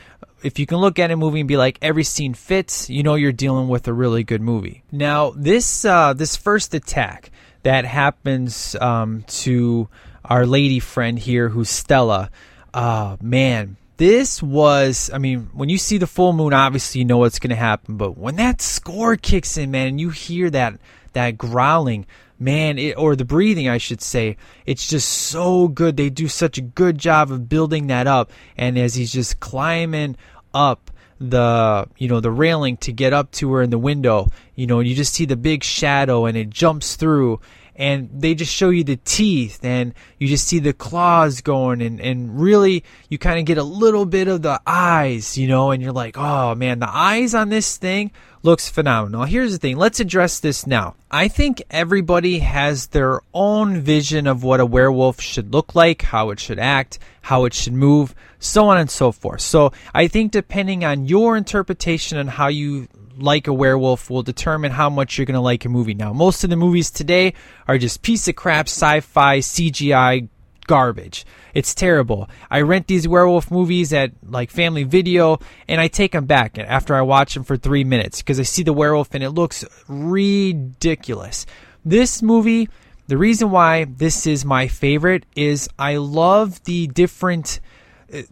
if 0.42 0.58
you 0.58 0.66
can 0.66 0.78
look 0.78 0.98
at 0.98 1.10
a 1.10 1.16
movie 1.16 1.40
and 1.40 1.48
be 1.48 1.56
like 1.56 1.78
every 1.82 2.04
scene 2.04 2.34
fits, 2.34 2.90
you 2.90 3.02
know 3.02 3.14
you're 3.14 3.32
dealing 3.32 3.68
with 3.68 3.88
a 3.88 3.92
really 3.92 4.22
good 4.22 4.40
movie. 4.40 4.84
Now 4.92 5.30
this 5.30 5.84
uh, 5.84 6.12
this 6.12 6.36
first 6.36 6.74
attack 6.74 7.30
that 7.62 7.84
happens 7.84 8.76
um, 8.76 9.24
to 9.26 9.88
our 10.24 10.46
lady 10.46 10.78
friend 10.78 11.18
here, 11.18 11.48
who's 11.48 11.70
Stella. 11.70 12.30
Uh, 12.72 13.16
man, 13.20 13.76
this 13.96 14.42
was. 14.42 15.10
I 15.12 15.18
mean, 15.18 15.50
when 15.52 15.68
you 15.68 15.78
see 15.78 15.98
the 15.98 16.06
full 16.06 16.32
moon, 16.32 16.52
obviously 16.52 17.00
you 17.00 17.04
know 17.04 17.18
what's 17.18 17.38
going 17.38 17.50
to 17.50 17.56
happen. 17.56 17.96
But 17.96 18.16
when 18.16 18.36
that 18.36 18.60
score 18.60 19.16
kicks 19.16 19.56
in, 19.56 19.70
man, 19.70 19.88
and 19.88 20.00
you 20.00 20.10
hear 20.10 20.50
that 20.50 20.78
that 21.12 21.38
growling, 21.38 22.06
man, 22.38 22.78
it, 22.78 22.98
or 22.98 23.16
the 23.16 23.24
breathing, 23.24 23.68
I 23.68 23.78
should 23.78 24.02
say, 24.02 24.36
it's 24.66 24.88
just 24.88 25.08
so 25.08 25.68
good. 25.68 25.96
They 25.96 26.10
do 26.10 26.28
such 26.28 26.58
a 26.58 26.62
good 26.62 26.98
job 26.98 27.32
of 27.32 27.48
building 27.48 27.86
that 27.86 28.06
up. 28.06 28.30
And 28.56 28.78
as 28.78 28.94
he's 28.94 29.12
just 29.12 29.40
climbing 29.40 30.16
up 30.52 30.90
the 31.18 31.88
you 31.96 32.08
know 32.08 32.20
the 32.20 32.30
railing 32.30 32.76
to 32.76 32.92
get 32.92 33.14
up 33.14 33.30
to 33.30 33.50
her 33.50 33.62
in 33.62 33.70
the 33.70 33.78
window 33.78 34.28
you 34.54 34.66
know 34.66 34.80
you 34.80 34.94
just 34.94 35.14
see 35.14 35.24
the 35.24 35.36
big 35.36 35.64
shadow 35.64 36.26
and 36.26 36.36
it 36.36 36.50
jumps 36.50 36.94
through 36.96 37.40
and 37.76 38.08
they 38.12 38.34
just 38.34 38.52
show 38.52 38.70
you 38.70 38.84
the 38.84 38.96
teeth 38.96 39.64
and 39.64 39.94
you 40.18 40.26
just 40.26 40.46
see 40.46 40.58
the 40.58 40.72
claws 40.72 41.40
going 41.40 41.82
and, 41.82 42.00
and 42.00 42.40
really 42.40 42.84
you 43.08 43.18
kind 43.18 43.38
of 43.38 43.44
get 43.44 43.58
a 43.58 43.62
little 43.62 44.06
bit 44.06 44.28
of 44.28 44.42
the 44.42 44.60
eyes 44.66 45.36
you 45.38 45.46
know 45.46 45.70
and 45.70 45.82
you're 45.82 45.92
like 45.92 46.16
oh 46.16 46.54
man 46.54 46.78
the 46.78 46.88
eyes 46.88 47.34
on 47.34 47.48
this 47.48 47.76
thing 47.76 48.10
looks 48.46 48.68
phenomenal. 48.68 49.24
Here's 49.24 49.52
the 49.52 49.58
thing 49.58 49.76
let's 49.76 50.00
address 50.00 50.40
this 50.40 50.66
now. 50.66 50.94
I 51.10 51.28
think 51.28 51.62
everybody 51.70 52.38
has 52.38 52.86
their 52.86 53.20
own 53.34 53.80
vision 53.80 54.26
of 54.26 54.42
what 54.42 54.60
a 54.60 54.66
werewolf 54.66 55.20
should 55.20 55.52
look 55.52 55.74
like 55.74 56.02
how 56.02 56.30
it 56.30 56.40
should 56.40 56.58
act 56.58 56.98
how 57.22 57.44
it 57.44 57.52
should 57.52 57.72
move 57.72 58.14
so 58.38 58.68
on 58.68 58.78
and 58.78 58.90
so 58.90 59.12
forth. 59.12 59.40
So 59.40 59.72
i 59.92 60.06
think 60.06 60.32
depending 60.32 60.84
on 60.84 61.06
your 61.06 61.36
interpretation 61.36 62.16
and 62.16 62.30
how 62.30 62.46
you 62.46 62.88
like 63.16 63.46
a 63.46 63.52
werewolf 63.52 64.10
will 64.10 64.22
determine 64.22 64.72
how 64.72 64.90
much 64.90 65.16
you're 65.16 65.26
going 65.26 65.34
to 65.34 65.40
like 65.40 65.64
a 65.64 65.68
movie. 65.68 65.94
Now, 65.94 66.12
most 66.12 66.44
of 66.44 66.50
the 66.50 66.56
movies 66.56 66.90
today 66.90 67.34
are 67.66 67.78
just 67.78 68.02
piece 68.02 68.28
of 68.28 68.36
crap 68.36 68.66
sci-fi 68.66 69.38
CGI 69.38 70.28
garbage. 70.66 71.24
It's 71.54 71.74
terrible. 71.74 72.28
I 72.50 72.60
rent 72.60 72.86
these 72.86 73.06
werewolf 73.08 73.50
movies 73.50 73.92
at 73.92 74.12
like 74.28 74.50
Family 74.50 74.84
Video 74.84 75.38
and 75.68 75.80
I 75.80 75.88
take 75.88 76.12
them 76.12 76.26
back 76.26 76.58
after 76.58 76.94
I 76.94 77.02
watch 77.02 77.34
them 77.34 77.44
for 77.44 77.56
3 77.56 77.84
minutes 77.84 78.20
because 78.20 78.40
I 78.40 78.42
see 78.42 78.62
the 78.62 78.72
werewolf 78.72 79.14
and 79.14 79.22
it 79.22 79.30
looks 79.30 79.64
ridiculous. 79.88 81.46
This 81.84 82.20
movie, 82.22 82.68
the 83.06 83.16
reason 83.16 83.50
why 83.50 83.84
this 83.84 84.26
is 84.26 84.44
my 84.44 84.66
favorite 84.66 85.24
is 85.36 85.68
I 85.78 85.96
love 85.96 86.62
the 86.64 86.88
different 86.88 87.60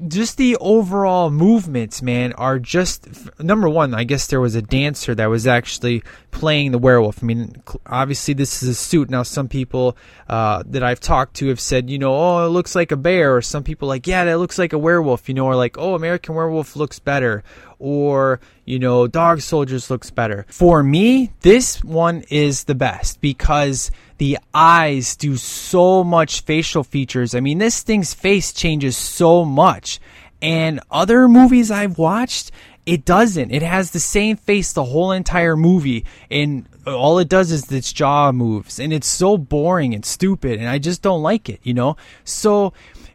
just 0.06 0.36
the 0.36 0.56
overall 0.56 1.30
movements, 1.30 2.00
man, 2.00 2.32
are 2.34 2.58
just 2.58 3.08
number 3.40 3.68
one. 3.68 3.94
I 3.94 4.04
guess 4.04 4.28
there 4.28 4.40
was 4.40 4.54
a 4.54 4.62
dancer 4.62 5.14
that 5.14 5.26
was 5.26 5.46
actually 5.46 6.02
playing 6.30 6.70
the 6.70 6.78
werewolf. 6.78 7.22
I 7.22 7.26
mean, 7.26 7.62
obviously 7.86 8.34
this 8.34 8.62
is 8.62 8.68
a 8.68 8.74
suit. 8.74 9.10
Now, 9.10 9.24
some 9.24 9.48
people 9.48 9.96
uh, 10.28 10.62
that 10.66 10.82
I've 10.82 11.00
talked 11.00 11.34
to 11.36 11.48
have 11.48 11.60
said, 11.60 11.90
you 11.90 11.98
know, 11.98 12.14
oh, 12.14 12.46
it 12.46 12.50
looks 12.50 12.74
like 12.74 12.92
a 12.92 12.96
bear, 12.96 13.34
or 13.34 13.42
some 13.42 13.64
people 13.64 13.88
like, 13.88 14.06
yeah, 14.06 14.24
that 14.24 14.38
looks 14.38 14.58
like 14.58 14.72
a 14.72 14.78
werewolf, 14.78 15.28
you 15.28 15.34
know, 15.34 15.46
or 15.46 15.56
like, 15.56 15.76
oh, 15.76 15.94
American 15.94 16.34
Werewolf 16.34 16.76
looks 16.76 16.98
better, 16.98 17.42
or 17.78 18.40
you 18.64 18.78
know, 18.78 19.06
Dog 19.06 19.40
Soldiers 19.40 19.90
looks 19.90 20.10
better. 20.10 20.46
For 20.48 20.82
me, 20.82 21.32
this 21.40 21.82
one 21.82 22.24
is 22.30 22.64
the 22.64 22.74
best 22.74 23.20
because 23.20 23.90
the 24.18 24.38
eyes 24.52 25.16
do 25.16 25.36
so 25.36 26.04
much 26.04 26.42
facial 26.42 26.84
features. 26.84 27.34
I 27.34 27.40
mean, 27.40 27.58
this 27.58 27.82
thing's 27.82 28.14
face 28.14 28.52
changes 28.52 28.96
so 28.96 29.44
much. 29.44 30.00
And 30.40 30.80
other 30.90 31.26
movies 31.28 31.70
I've 31.70 31.98
watched, 31.98 32.50
it 32.86 33.04
doesn't. 33.04 33.50
It 33.50 33.62
has 33.62 33.90
the 33.90 34.00
same 34.00 34.36
face 34.36 34.72
the 34.72 34.84
whole 34.84 35.12
entire 35.12 35.56
movie, 35.56 36.04
and 36.30 36.68
all 36.86 37.18
it 37.18 37.28
does 37.28 37.50
is 37.50 37.70
its 37.72 37.92
jaw 37.92 38.30
moves, 38.30 38.78
and 38.78 38.92
it's 38.92 39.06
so 39.06 39.38
boring 39.38 39.94
and 39.94 40.04
stupid, 40.04 40.60
and 40.60 40.68
I 40.68 40.78
just 40.78 41.00
don't 41.00 41.22
like 41.22 41.48
it, 41.48 41.60
you 41.62 41.72
know? 41.72 41.96
So, 42.24 42.74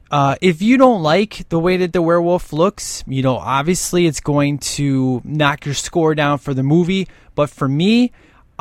uh, 0.09 0.37
if 0.41 0.61
you 0.63 0.77
don't 0.77 1.03
like 1.03 1.47
the 1.49 1.59
way 1.59 1.77
that 1.77 1.93
the 1.93 2.01
werewolf 2.01 2.51
looks, 2.51 3.03
you 3.05 3.21
know, 3.21 3.37
obviously 3.37 4.07
it's 4.07 4.21
going 4.21 4.57
to 4.57 5.21
knock 5.23 5.65
your 5.65 5.75
score 5.75 6.15
down 6.15 6.39
for 6.39 6.55
the 6.55 6.63
movie. 6.63 7.07
But 7.35 7.51
for 7.51 7.67
me, 7.67 8.11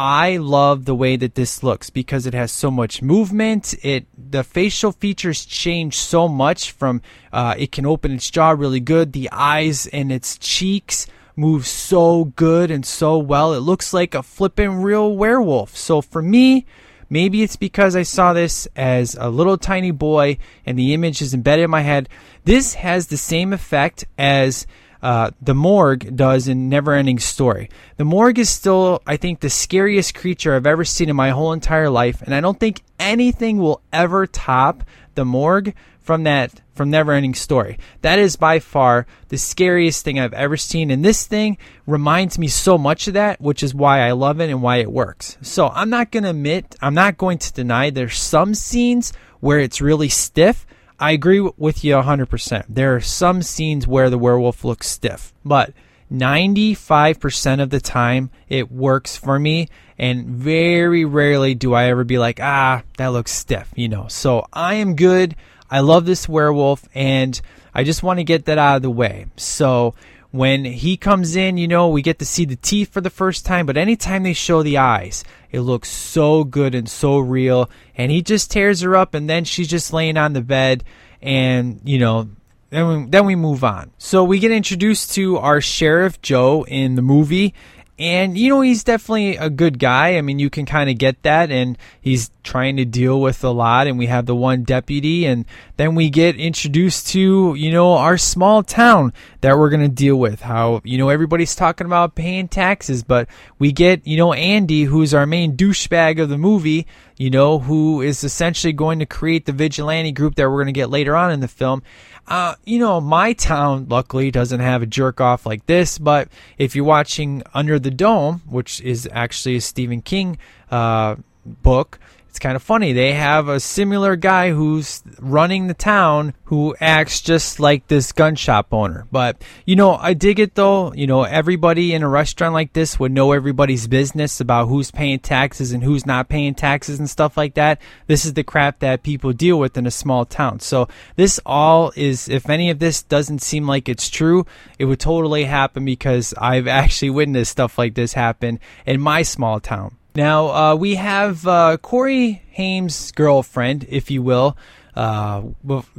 I 0.00 0.36
love 0.36 0.84
the 0.84 0.94
way 0.94 1.16
that 1.16 1.34
this 1.34 1.64
looks 1.64 1.90
because 1.90 2.24
it 2.24 2.32
has 2.32 2.52
so 2.52 2.70
much 2.70 3.02
movement. 3.02 3.74
It 3.82 4.06
the 4.16 4.44
facial 4.44 4.92
features 4.92 5.44
change 5.44 5.96
so 5.96 6.28
much 6.28 6.70
from 6.70 7.02
uh, 7.32 7.56
it 7.58 7.72
can 7.72 7.84
open 7.84 8.12
its 8.12 8.30
jaw 8.30 8.50
really 8.50 8.78
good. 8.78 9.12
The 9.12 9.28
eyes 9.32 9.88
and 9.88 10.12
its 10.12 10.38
cheeks 10.38 11.08
move 11.34 11.66
so 11.66 12.26
good 12.36 12.70
and 12.70 12.86
so 12.86 13.18
well. 13.18 13.52
It 13.54 13.58
looks 13.58 13.92
like 13.92 14.14
a 14.14 14.22
flippin' 14.22 14.82
real 14.82 15.16
werewolf. 15.16 15.76
So 15.76 16.00
for 16.00 16.22
me, 16.22 16.64
Maybe 17.10 17.42
it's 17.42 17.56
because 17.56 17.96
I 17.96 18.02
saw 18.02 18.34
this 18.34 18.68
as 18.76 19.16
a 19.18 19.30
little 19.30 19.56
tiny 19.56 19.92
boy 19.92 20.36
and 20.66 20.78
the 20.78 20.92
image 20.92 21.22
is 21.22 21.32
embedded 21.32 21.64
in 21.64 21.70
my 21.70 21.80
head. 21.80 22.08
This 22.44 22.74
has 22.74 23.06
the 23.06 23.16
same 23.16 23.54
effect 23.54 24.04
as 24.18 24.66
uh, 25.02 25.30
the 25.40 25.54
Gmork 25.54 26.14
does 26.16 26.48
in 26.48 26.70
Neverending 26.70 27.20
Story. 27.20 27.70
The 27.96 28.04
Gmork 28.04 28.38
is 28.38 28.50
still, 28.50 29.02
I 29.06 29.16
think, 29.16 29.40
the 29.40 29.50
scariest 29.50 30.14
creature 30.14 30.54
I've 30.54 30.66
ever 30.66 30.84
seen 30.84 31.08
in 31.08 31.16
my 31.16 31.30
whole 31.30 31.52
entire 31.52 31.90
life, 31.90 32.22
and 32.22 32.34
I 32.34 32.40
don't 32.40 32.58
think 32.58 32.82
anything 32.98 33.58
will 33.58 33.80
ever 33.92 34.26
top 34.26 34.84
the 35.14 35.24
Gmork 35.24 35.74
from 36.00 36.24
that 36.24 36.62
from 36.74 36.90
Neverending 36.90 37.36
Story. 37.36 37.76
That 38.00 38.18
is 38.18 38.36
by 38.36 38.60
far 38.60 39.06
the 39.28 39.36
scariest 39.36 40.04
thing 40.04 40.18
I've 40.18 40.32
ever 40.32 40.56
seen, 40.56 40.90
and 40.90 41.04
this 41.04 41.26
thing 41.26 41.58
reminds 41.86 42.38
me 42.38 42.46
so 42.46 42.78
much 42.78 43.08
of 43.08 43.14
that, 43.14 43.40
which 43.40 43.62
is 43.62 43.74
why 43.74 44.00
I 44.00 44.12
love 44.12 44.40
it 44.40 44.48
and 44.48 44.62
why 44.62 44.76
it 44.76 44.90
works. 44.90 45.36
So 45.42 45.68
I'm 45.68 45.90
not 45.90 46.10
gonna 46.10 46.30
admit, 46.30 46.76
I'm 46.80 46.94
not 46.94 47.18
going 47.18 47.38
to 47.38 47.52
deny 47.52 47.90
there's 47.90 48.16
some 48.16 48.54
scenes 48.54 49.12
where 49.40 49.58
it's 49.58 49.80
really 49.80 50.08
stiff. 50.08 50.66
I 51.00 51.12
agree 51.12 51.40
with 51.40 51.84
you 51.84 51.94
100%. 51.94 52.64
There 52.68 52.96
are 52.96 53.00
some 53.00 53.42
scenes 53.42 53.86
where 53.86 54.10
the 54.10 54.18
werewolf 54.18 54.64
looks 54.64 54.88
stiff, 54.88 55.32
but 55.44 55.72
95% 56.12 57.62
of 57.62 57.70
the 57.70 57.80
time 57.80 58.30
it 58.48 58.72
works 58.72 59.16
for 59.16 59.38
me 59.38 59.68
and 59.98 60.26
very 60.26 61.04
rarely 61.04 61.54
do 61.54 61.74
I 61.74 61.84
ever 61.84 62.04
be 62.04 62.18
like, 62.18 62.40
ah, 62.40 62.82
that 62.96 63.08
looks 63.08 63.32
stiff, 63.32 63.70
you 63.76 63.88
know. 63.88 64.06
So 64.08 64.46
I 64.52 64.74
am 64.74 64.96
good. 64.96 65.36
I 65.70 65.80
love 65.80 66.06
this 66.06 66.28
werewolf 66.28 66.88
and 66.94 67.40
I 67.74 67.84
just 67.84 68.02
want 68.02 68.18
to 68.18 68.24
get 68.24 68.46
that 68.46 68.58
out 68.58 68.76
of 68.76 68.82
the 68.82 68.90
way. 68.90 69.26
So 69.36 69.94
when 70.30 70.64
he 70.64 70.96
comes 70.96 71.36
in, 71.36 71.56
you 71.56 71.66
know, 71.66 71.88
we 71.88 72.02
get 72.02 72.18
to 72.18 72.26
see 72.26 72.44
the 72.44 72.56
teeth 72.56 72.92
for 72.92 73.00
the 73.00 73.10
first 73.10 73.46
time, 73.46 73.64
but 73.64 73.76
anytime 73.76 74.22
they 74.22 74.34
show 74.34 74.62
the 74.62 74.78
eyes, 74.78 75.24
it 75.50 75.60
looks 75.60 75.90
so 75.90 76.44
good 76.44 76.74
and 76.74 76.88
so 76.88 77.18
real. 77.18 77.70
And 77.96 78.10
he 78.10 78.20
just 78.20 78.50
tears 78.50 78.82
her 78.82 78.94
up 78.94 79.14
and 79.14 79.28
then 79.28 79.44
she's 79.44 79.68
just 79.68 79.92
laying 79.92 80.16
on 80.16 80.34
the 80.34 80.42
bed 80.42 80.84
and, 81.22 81.80
you 81.84 81.98
know, 81.98 82.28
then 82.70 82.88
we, 82.88 83.10
then 83.10 83.24
we 83.24 83.34
move 83.34 83.64
on. 83.64 83.90
So 83.96 84.24
we 84.24 84.38
get 84.38 84.50
introduced 84.50 85.12
to 85.14 85.38
our 85.38 85.60
Sheriff 85.60 86.20
Joe 86.20 86.64
in 86.64 86.96
the 86.96 87.02
movie. 87.02 87.54
And, 87.98 88.38
you 88.38 88.48
know, 88.48 88.60
he's 88.60 88.84
definitely 88.84 89.36
a 89.36 89.50
good 89.50 89.80
guy. 89.80 90.16
I 90.16 90.22
mean, 90.22 90.38
you 90.38 90.50
can 90.50 90.66
kind 90.66 90.88
of 90.88 90.98
get 90.98 91.22
that. 91.24 91.50
And 91.50 91.76
he's 92.00 92.30
trying 92.44 92.76
to 92.76 92.84
deal 92.84 93.20
with 93.20 93.42
a 93.42 93.50
lot. 93.50 93.88
And 93.88 93.98
we 93.98 94.06
have 94.06 94.26
the 94.26 94.36
one 94.36 94.62
deputy. 94.62 95.26
And 95.26 95.44
then 95.76 95.96
we 95.96 96.08
get 96.08 96.36
introduced 96.36 97.08
to, 97.08 97.54
you 97.56 97.72
know, 97.72 97.94
our 97.94 98.16
small 98.16 98.62
town 98.62 99.12
that 99.40 99.58
we're 99.58 99.70
going 99.70 99.82
to 99.82 99.88
deal 99.88 100.16
with. 100.16 100.40
How, 100.40 100.80
you 100.84 100.96
know, 100.96 101.08
everybody's 101.08 101.56
talking 101.56 101.86
about 101.86 102.14
paying 102.14 102.46
taxes. 102.46 103.02
But 103.02 103.28
we 103.58 103.72
get, 103.72 104.06
you 104.06 104.16
know, 104.16 104.32
Andy, 104.32 104.84
who's 104.84 105.12
our 105.12 105.26
main 105.26 105.56
douchebag 105.56 106.22
of 106.22 106.28
the 106.28 106.38
movie, 106.38 106.86
you 107.16 107.30
know, 107.30 107.58
who 107.58 108.00
is 108.00 108.22
essentially 108.22 108.72
going 108.72 109.00
to 109.00 109.06
create 109.06 109.44
the 109.44 109.52
vigilante 109.52 110.12
group 110.12 110.36
that 110.36 110.48
we're 110.48 110.62
going 110.62 110.66
to 110.66 110.72
get 110.72 110.88
later 110.88 111.16
on 111.16 111.32
in 111.32 111.40
the 111.40 111.48
film. 111.48 111.82
Uh, 112.28 112.54
you 112.64 112.78
know, 112.78 113.00
my 113.00 113.32
town 113.32 113.86
luckily 113.88 114.30
doesn't 114.30 114.60
have 114.60 114.82
a 114.82 114.86
jerk 114.86 115.18
off 115.18 115.46
like 115.46 115.64
this, 115.64 115.98
but 115.98 116.28
if 116.58 116.76
you're 116.76 116.84
watching 116.84 117.42
Under 117.54 117.78
the 117.78 117.90
Dome, 117.90 118.42
which 118.46 118.82
is 118.82 119.08
actually 119.12 119.56
a 119.56 119.60
Stephen 119.62 120.02
King 120.02 120.36
uh, 120.70 121.16
book, 121.46 121.98
it's 122.38 122.44
kind 122.44 122.54
of 122.54 122.62
funny. 122.62 122.92
They 122.92 123.14
have 123.14 123.48
a 123.48 123.58
similar 123.58 124.14
guy 124.14 124.52
who's 124.52 125.02
running 125.18 125.66
the 125.66 125.74
town 125.74 126.34
who 126.44 126.76
acts 126.80 127.20
just 127.20 127.58
like 127.58 127.88
this 127.88 128.12
gun 128.12 128.36
shop 128.36 128.68
owner. 128.70 129.08
But, 129.10 129.42
you 129.66 129.74
know, 129.74 129.96
I 129.96 130.14
dig 130.14 130.38
it 130.38 130.54
though. 130.54 130.92
You 130.92 131.08
know, 131.08 131.24
everybody 131.24 131.94
in 131.94 132.04
a 132.04 132.08
restaurant 132.08 132.54
like 132.54 132.74
this 132.74 133.00
would 133.00 133.10
know 133.10 133.32
everybody's 133.32 133.88
business 133.88 134.40
about 134.40 134.68
who's 134.68 134.92
paying 134.92 135.18
taxes 135.18 135.72
and 135.72 135.82
who's 135.82 136.06
not 136.06 136.28
paying 136.28 136.54
taxes 136.54 137.00
and 137.00 137.10
stuff 137.10 137.36
like 137.36 137.54
that. 137.54 137.80
This 138.06 138.24
is 138.24 138.34
the 138.34 138.44
crap 138.44 138.78
that 138.78 139.02
people 139.02 139.32
deal 139.32 139.58
with 139.58 139.76
in 139.76 139.84
a 139.84 139.90
small 139.90 140.24
town. 140.24 140.60
So 140.60 140.86
this 141.16 141.40
all 141.44 141.92
is, 141.96 142.28
if 142.28 142.48
any 142.48 142.70
of 142.70 142.78
this 142.78 143.02
doesn't 143.02 143.42
seem 143.42 143.66
like 143.66 143.88
it's 143.88 144.08
true, 144.08 144.46
it 144.78 144.84
would 144.84 145.00
totally 145.00 145.42
happen 145.42 145.84
because 145.84 146.34
I've 146.38 146.68
actually 146.68 147.10
witnessed 147.10 147.50
stuff 147.50 147.78
like 147.78 147.94
this 147.94 148.12
happen 148.12 148.60
in 148.86 149.00
my 149.00 149.22
small 149.22 149.58
town. 149.58 149.97
Now 150.18 150.48
uh, 150.48 150.74
we 150.74 150.96
have 150.96 151.46
uh, 151.46 151.76
Corey 151.76 152.42
Haim's 152.50 153.12
girlfriend, 153.12 153.86
if 153.88 154.10
you 154.10 154.20
will, 154.20 154.56
uh, 154.96 155.42